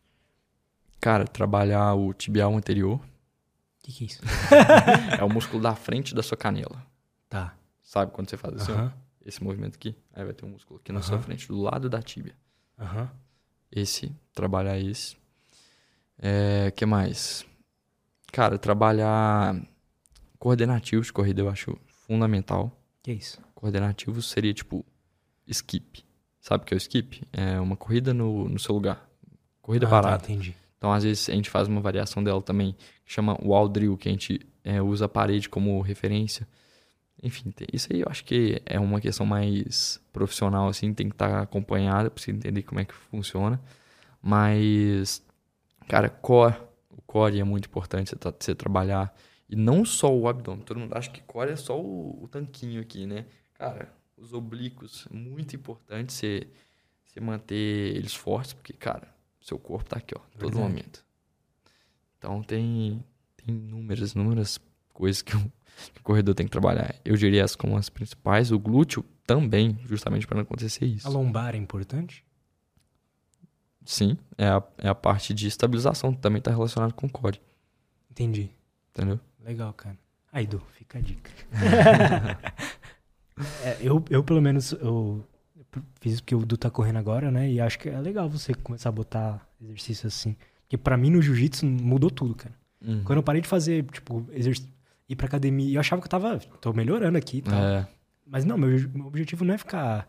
Cara, 1.00 1.24
trabalhar 1.24 1.94
o 1.94 2.14
tibial 2.14 2.54
anterior. 2.54 2.98
O 2.98 3.02
que, 3.84 3.94
que 3.94 4.04
é 4.04 4.08
isso? 4.08 4.22
é 5.18 5.24
o 5.24 5.30
músculo 5.30 5.64
da 5.64 5.76
frente 5.76 6.14
da 6.14 6.22
sua 6.22 6.36
canela. 6.36 6.86
Tá. 7.30 7.56
Sabe 7.82 8.12
quando 8.12 8.30
você 8.30 8.36
faz 8.36 8.56
assim? 8.56 8.74
Uh 8.74 8.78
-huh. 8.78 8.94
Esse 9.26 9.42
movimento 9.42 9.76
aqui. 9.76 9.96
Aí 10.14 10.26
vai 10.26 10.34
ter 10.34 10.44
um 10.44 10.50
músculo 10.50 10.82
aqui 10.82 10.92
na 10.92 11.00
uh 11.00 11.02
-huh. 11.02 11.08
sua 11.08 11.20
frente, 11.20 11.48
do 11.48 11.62
lado 11.62 11.90
da 11.90 12.02
tíbia. 12.02 12.36
Aham. 12.78 13.04
Uh 13.04 13.06
-huh. 13.06 13.10
Esse, 13.72 14.14
trabalhar 14.34 14.78
esse. 14.78 15.23
É, 16.26 16.72
que 16.72 16.86
mais? 16.86 17.46
Cara, 18.32 18.58
trabalhar 18.58 19.62
coordenativos 20.40 21.08
de 21.08 21.14
corrida 21.14 21.42
eu 21.42 21.50
acho 21.50 21.78
fundamental. 21.86 22.72
Que 23.04 23.12
isso? 23.12 23.42
Coordenativos 23.54 24.30
seria 24.30 24.54
tipo 24.54 24.86
skip. 25.46 26.06
Sabe 26.40 26.64
o 26.64 26.66
que 26.66 26.74
é 26.74 26.78
o 26.78 26.80
skip? 26.80 27.28
É 27.34 27.60
uma 27.60 27.76
corrida 27.76 28.14
no, 28.14 28.48
no 28.48 28.58
seu 28.58 28.74
lugar. 28.74 29.06
Corrida 29.62 29.86
ah, 29.86 29.90
tá, 29.90 30.02
parada. 30.02 30.24
Tá, 30.24 30.32
entendi. 30.32 30.56
Então, 30.78 30.94
às 30.94 31.04
vezes, 31.04 31.30
a 31.30 31.34
gente 31.34 31.50
faz 31.50 31.68
uma 31.68 31.82
variação 31.82 32.24
dela 32.24 32.42
também, 32.42 32.74
que 33.06 33.14
chama 33.14 33.38
wall 33.42 33.68
drill, 33.68 33.98
que 33.98 34.08
a 34.08 34.12
gente 34.12 34.40
é, 34.64 34.82
usa 34.82 35.06
a 35.06 35.10
parede 35.10 35.50
como 35.50 35.80
referência. 35.82 36.48
Enfim, 37.22 37.54
isso 37.72 37.88
aí 37.92 38.02
eu 38.02 38.08
acho 38.10 38.24
que 38.26 38.62
é 38.66 38.80
uma 38.80 39.00
questão 39.00 39.26
mais 39.26 40.02
profissional, 40.12 40.68
assim, 40.68 40.94
tem 40.94 41.08
que 41.08 41.16
estar 41.16 41.42
acompanhada 41.42 42.10
para 42.10 42.22
você 42.22 42.32
entender 42.32 42.64
como 42.64 42.82
é 42.82 42.86
que 42.86 42.94
funciona. 42.94 43.62
Mas, 44.22 45.22
cara, 45.88 46.10
core, 46.10 46.56
o 46.90 47.02
core 47.02 47.40
é 47.40 47.44
muito 47.44 47.66
importante 47.68 48.10
você, 48.10 48.16
você 48.40 48.56
trabalhar. 48.56 49.14
E 49.50 49.56
não 49.56 49.86
só 49.86 50.14
o 50.14 50.28
abdômen. 50.28 50.64
Todo 50.64 50.80
mundo 50.80 50.94
acha 50.96 51.12
que 51.12 51.22
core 51.22 51.52
é 51.52 51.56
só 51.56 51.80
o, 51.80 52.24
o 52.24 52.28
tanquinho 52.28 52.82
aqui, 52.82 53.06
né? 53.06 53.26
Cara, 53.54 53.94
os 54.18 54.34
oblíquos, 54.34 55.08
muito 55.12 55.56
importante 55.56 56.14
você, 56.14 56.48
você 57.06 57.20
manter 57.20 57.96
eles 57.96 58.14
fortes, 58.16 58.54
porque, 58.54 58.74
cara, 58.74 59.14
seu 59.42 59.60
corpo 59.60 59.90
tá 59.90 59.98
aqui, 59.98 60.16
ó, 60.16 60.22
todo 60.38 60.52
Verdade. 60.52 60.64
momento. 60.64 61.06
Então 62.18 62.42
tem, 62.42 63.04
tem 63.36 63.56
inúmeras, 63.56 64.14
inúmeras 64.14 64.60
coisas 64.94 65.22
que 65.22 65.36
o, 65.36 65.40
que 65.94 66.00
o 66.00 66.04
corredor 66.04 66.34
tem 66.34 66.46
que 66.46 66.52
trabalhar. 66.52 66.96
Eu 67.04 67.16
diria 67.16 67.44
as 67.44 67.56
como 67.56 67.78
as 67.78 67.90
principais, 67.90 68.52
o 68.52 68.58
glúteo 68.58 69.04
também, 69.26 69.78
justamente 69.86 70.26
para 70.26 70.36
não 70.36 70.44
acontecer 70.44 70.86
isso. 70.86 71.08
A 71.08 71.12
lombar 71.12 71.56
é 71.56 71.58
importante? 71.58 72.24
Sim, 73.86 74.18
é 74.38 74.48
a, 74.48 74.64
é 74.78 74.88
a 74.88 74.96
parte 74.96 75.34
de 75.34 75.48
estabilização, 75.48 76.14
também 76.14 76.40
está 76.40 76.52
relacionado 76.52 76.94
com 76.94 77.08
o 77.08 77.10
core. 77.10 77.42
Entendi. 78.10 78.50
Entendeu? 78.92 79.20
Legal, 79.44 79.74
cara. 79.74 79.98
Aí, 80.32 80.48
Du, 80.48 80.62
fica 80.72 80.98
a 80.98 81.02
dica. 81.02 81.30
é, 83.64 83.78
eu, 83.82 84.04
eu, 84.10 84.24
pelo 84.24 84.42
menos, 84.42 84.72
eu 84.72 85.24
fiz 86.00 86.22
porque 86.22 86.36
o 86.36 86.46
Du 86.46 86.58
tá 86.58 86.70
correndo 86.70 86.98
agora, 86.98 87.32
né? 87.32 87.52
E 87.52 87.60
acho 87.60 87.80
que 87.80 87.90
é 87.90 88.00
legal 88.00 88.30
você 88.30 88.54
começar 88.54 88.90
a 88.90 88.92
botar 88.92 89.48
exercício 89.62 90.08
assim. 90.08 90.36
Porque 90.64 90.78
pra 90.78 90.98
mim 90.98 91.10
no 91.10 91.22
jiu-jitsu 91.22 91.66
mudou 91.66 92.10
tudo, 92.10 92.36
cara. 92.36 92.56
Uhum. 92.82 93.04
Quando 93.04 93.18
eu 93.18 93.24
parei 93.24 93.42
de 93.42 93.48
fazer, 93.48 93.84
tipo, 93.86 94.26
exercício, 94.32 94.72
ir 95.08 95.16
pra 95.16 95.28
academia, 95.28 95.76
eu 95.76 95.80
achava 95.80 96.02
que 96.02 96.08
eu 96.08 96.10
tava, 96.10 96.40
tô 96.60 96.74
melhorando 96.74 97.18
aqui 97.18 97.38
e 97.38 97.42
tal. 97.42 97.64
É. 97.64 97.88
Mas 98.26 98.46
não, 98.46 98.58
meu, 98.58 98.70
meu 98.94 99.08
objetivo 99.08 99.46
não 99.46 99.54
é 99.54 99.58
ficar 99.58 100.08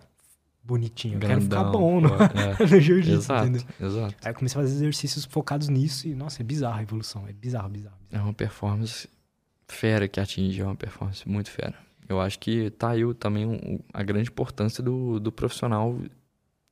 bonitinho, 0.64 1.18
Grandão, 1.18 1.36
eu 1.36 1.48
quero 1.48 1.62
ficar 1.62 1.70
bom 1.70 2.00
no, 2.00 2.08
é. 2.08 2.66
no 2.66 2.80
jiu-jitsu, 2.80 3.32
entendeu? 3.34 3.62
Exato. 3.80 4.16
Aí 4.24 4.30
eu 4.30 4.34
comecei 4.34 4.60
a 4.60 4.64
fazer 4.64 4.74
exercícios 4.76 5.24
focados 5.26 5.68
nisso 5.68 6.08
e, 6.08 6.14
nossa, 6.14 6.42
é 6.42 6.44
bizarro 6.44 6.78
a 6.78 6.82
evolução, 6.82 7.28
é 7.28 7.32
bizarro, 7.32 7.68
bizarro. 7.68 7.96
bizarro. 8.08 8.22
É 8.22 8.24
uma 8.24 8.32
performance 8.32 9.08
fera 9.68 10.08
que 10.08 10.18
atinge, 10.18 10.60
é 10.60 10.64
uma 10.64 10.74
performance 10.74 11.28
muito 11.28 11.50
fera. 11.50 11.74
Eu 12.08 12.20
acho 12.20 12.38
que 12.38 12.70
tá 12.70 12.90
aí 12.90 13.02
também 13.14 13.46
um, 13.46 13.78
a 13.92 14.02
grande 14.02 14.30
importância 14.30 14.82
do, 14.82 15.20
do 15.20 15.30
profissional 15.30 15.98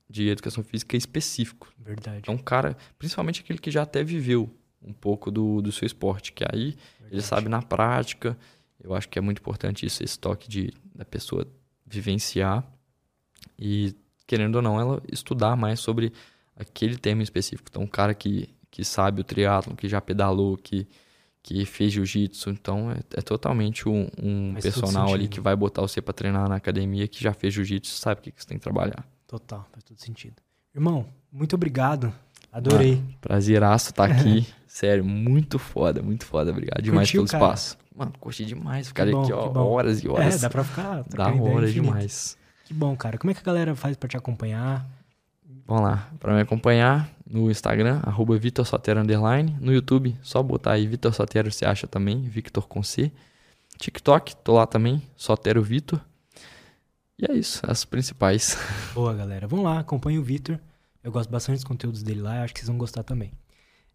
de 0.08 0.28
educação 0.28 0.62
física 0.62 0.96
específico. 0.96 1.68
Verdade. 1.78 2.22
É 2.28 2.30
um 2.30 2.38
cara, 2.38 2.76
principalmente 2.98 3.40
aquele 3.40 3.58
que 3.58 3.70
já 3.70 3.82
até 3.82 4.02
viveu 4.02 4.50
um 4.82 4.92
pouco 4.92 5.30
do, 5.30 5.62
do 5.62 5.72
seu 5.72 5.86
esporte, 5.86 6.32
que 6.32 6.44
aí 6.44 6.70
Verdade. 6.70 6.78
ele 7.10 7.22
sabe 7.22 7.48
na 7.48 7.62
prática. 7.62 8.36
Eu 8.82 8.94
acho 8.94 9.08
que 9.08 9.18
é 9.18 9.22
muito 9.22 9.38
importante 9.38 9.86
isso, 9.86 10.02
esse 10.02 10.18
toque 10.18 10.48
de, 10.48 10.72
da 10.94 11.04
pessoa 11.04 11.46
vivenciar 11.86 12.66
e, 13.58 13.94
querendo 14.26 14.56
ou 14.56 14.62
não, 14.62 14.80
ela 14.80 15.02
estudar 15.10 15.56
mais 15.56 15.80
sobre 15.80 16.12
aquele 16.56 16.96
tema 16.96 17.22
específico. 17.22 17.68
Então, 17.70 17.82
um 17.82 17.86
cara 17.86 18.14
que, 18.14 18.48
que 18.70 18.84
sabe 18.84 19.20
o 19.20 19.24
triatlo, 19.24 19.76
que 19.76 19.88
já 19.88 20.00
pedalou, 20.00 20.56
que 20.56 20.86
que 21.42 21.64
fez 21.64 21.92
jiu-jitsu. 21.92 22.50
Então 22.50 22.90
é, 22.92 22.98
é, 23.14 23.20
totalmente 23.20 23.88
um, 23.88 24.08
um 24.22 24.54
personal 24.54 25.12
ali 25.12 25.26
que 25.26 25.40
vai 25.40 25.56
botar 25.56 25.82
você 25.82 26.00
para 26.00 26.14
treinar 26.14 26.48
na 26.48 26.56
academia, 26.56 27.08
que 27.08 27.22
já 27.22 27.34
fez 27.34 27.52
jiu-jitsu, 27.52 27.98
sabe 27.98 28.20
o 28.20 28.22
que, 28.22 28.30
que 28.30 28.40
você 28.40 28.48
tem 28.48 28.58
que 28.58 28.62
trabalhar. 28.62 29.04
Total, 29.26 29.66
faz 29.72 29.82
todo 29.82 29.98
sentido. 29.98 30.36
Irmão, 30.74 31.06
muito 31.30 31.54
obrigado. 31.56 32.12
Adorei. 32.52 32.96
Mano, 32.96 33.14
prazeraço 33.20 33.90
estar 33.90 34.08
tá 34.08 34.14
aqui. 34.14 34.46
Sério, 34.66 35.04
muito 35.04 35.58
foda, 35.58 36.02
muito 36.02 36.24
foda. 36.24 36.50
Obrigado 36.50 36.82
demais 36.82 37.08
Curtiu, 37.08 37.24
pelo 37.24 37.30
cara? 37.30 37.44
espaço. 37.44 37.78
Mano, 37.94 38.12
curti 38.18 38.44
demais. 38.44 38.88
Ficaria 38.88 39.18
aqui 39.18 39.32
ó, 39.32 39.52
horas 39.58 40.02
e 40.02 40.08
horas. 40.08 40.36
É, 40.36 40.38
dá 40.38 40.50
pra 40.50 40.64
ficar. 40.64 41.04
Dá 41.10 41.28
horas 41.28 41.72
demais. 41.72 42.38
Que 42.72 42.78
bom, 42.78 42.96
cara. 42.96 43.18
Como 43.18 43.30
é 43.30 43.34
que 43.34 43.40
a 43.40 43.42
galera 43.42 43.76
faz 43.76 43.98
para 43.98 44.08
te 44.08 44.16
acompanhar? 44.16 44.88
Vamos 45.66 45.82
lá. 45.82 46.08
Para 46.18 46.32
me 46.32 46.40
acompanhar 46.40 47.06
no 47.26 47.50
Instagram, 47.50 48.00
arroba 48.02 48.34
Vitor 48.38 48.64
Sotero 48.64 48.98
Underline. 48.98 49.54
No 49.60 49.74
YouTube, 49.74 50.16
só 50.22 50.42
botar 50.42 50.72
aí 50.72 50.86
Vitor 50.86 51.12
Sotero, 51.12 51.52
você 51.52 51.66
acha 51.66 51.86
também, 51.86 52.22
Victor 52.22 52.66
com 52.66 52.82
C. 52.82 53.12
TikTok, 53.76 54.36
tô 54.36 54.54
lá 54.54 54.66
também, 54.66 55.02
Sotero 55.14 55.62
Vitor. 55.62 56.00
E 57.18 57.30
é 57.30 57.34
isso, 57.34 57.60
as 57.70 57.84
principais. 57.84 58.56
Boa, 58.94 59.12
galera. 59.12 59.46
Vamos 59.46 59.66
lá, 59.66 59.80
acompanhe 59.80 60.18
o 60.18 60.22
Vitor. 60.22 60.58
Eu 61.04 61.12
gosto 61.12 61.28
bastante 61.28 61.56
dos 61.56 61.64
conteúdos 61.64 62.02
dele 62.02 62.22
lá, 62.22 62.42
acho 62.42 62.54
que 62.54 62.60
vocês 62.60 62.68
vão 62.68 62.78
gostar 62.78 63.02
também. 63.02 63.32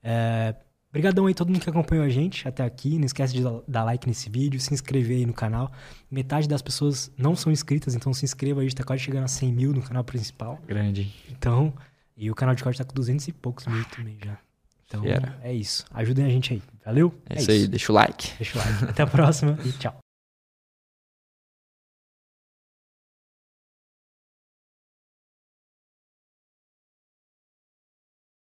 É, 0.04 0.54
Obrigadão 0.98 1.28
aí 1.28 1.34
todo 1.36 1.50
mundo 1.50 1.62
que 1.62 1.70
acompanhou 1.70 2.04
a 2.04 2.10
gente 2.10 2.48
até 2.48 2.64
aqui. 2.64 2.98
Não 2.98 3.06
esquece 3.06 3.32
de 3.32 3.44
dar 3.68 3.84
like 3.84 4.08
nesse 4.08 4.32
vídeo, 4.32 4.60
se 4.60 4.74
inscrever 4.74 5.18
aí 5.18 5.26
no 5.28 5.34
canal. 5.34 5.72
Metade 6.10 6.48
das 6.48 6.60
pessoas 6.60 7.12
não 7.16 7.36
são 7.36 7.52
inscritas, 7.52 7.94
então 7.94 8.12
se 8.16 8.26
inscreva 8.26 8.62
aí. 8.62 8.66
A 8.66 8.70
gente 8.70 8.78
tá 8.78 8.84
quase 8.84 9.04
chegando 9.04 9.26
a 9.26 9.28
100 9.28 9.54
mil 9.54 9.74
no 9.74 9.84
canal 9.84 10.04
principal. 10.04 10.60
Grande. 10.66 11.14
Então, 11.30 11.72
e 12.18 12.32
o 12.32 12.36
canal 12.36 12.56
de 12.56 12.64
corte 12.64 12.80
tá 12.80 12.84
com 12.84 12.96
200 12.96 13.28
e 13.28 13.32
poucos 13.32 13.68
mil 13.68 13.86
também 13.86 14.18
já. 14.26 14.40
Então, 14.88 15.04
é 15.44 15.54
isso. 15.54 15.86
Ajudem 15.94 16.26
a 16.26 16.30
gente 16.30 16.54
aí. 16.54 16.64
Valeu? 16.84 17.14
É, 17.30 17.36
é 17.36 17.42
isso 17.42 17.52
aí. 17.52 17.68
Deixa 17.68 17.92
o 17.92 17.96
like. 17.96 18.32
Deixa 18.40 18.58
o 18.58 18.62
like. 18.62 18.86
Até 18.86 19.04
a 19.04 19.08
próxima 19.08 19.56
e 19.64 19.72
tchau. 19.74 20.00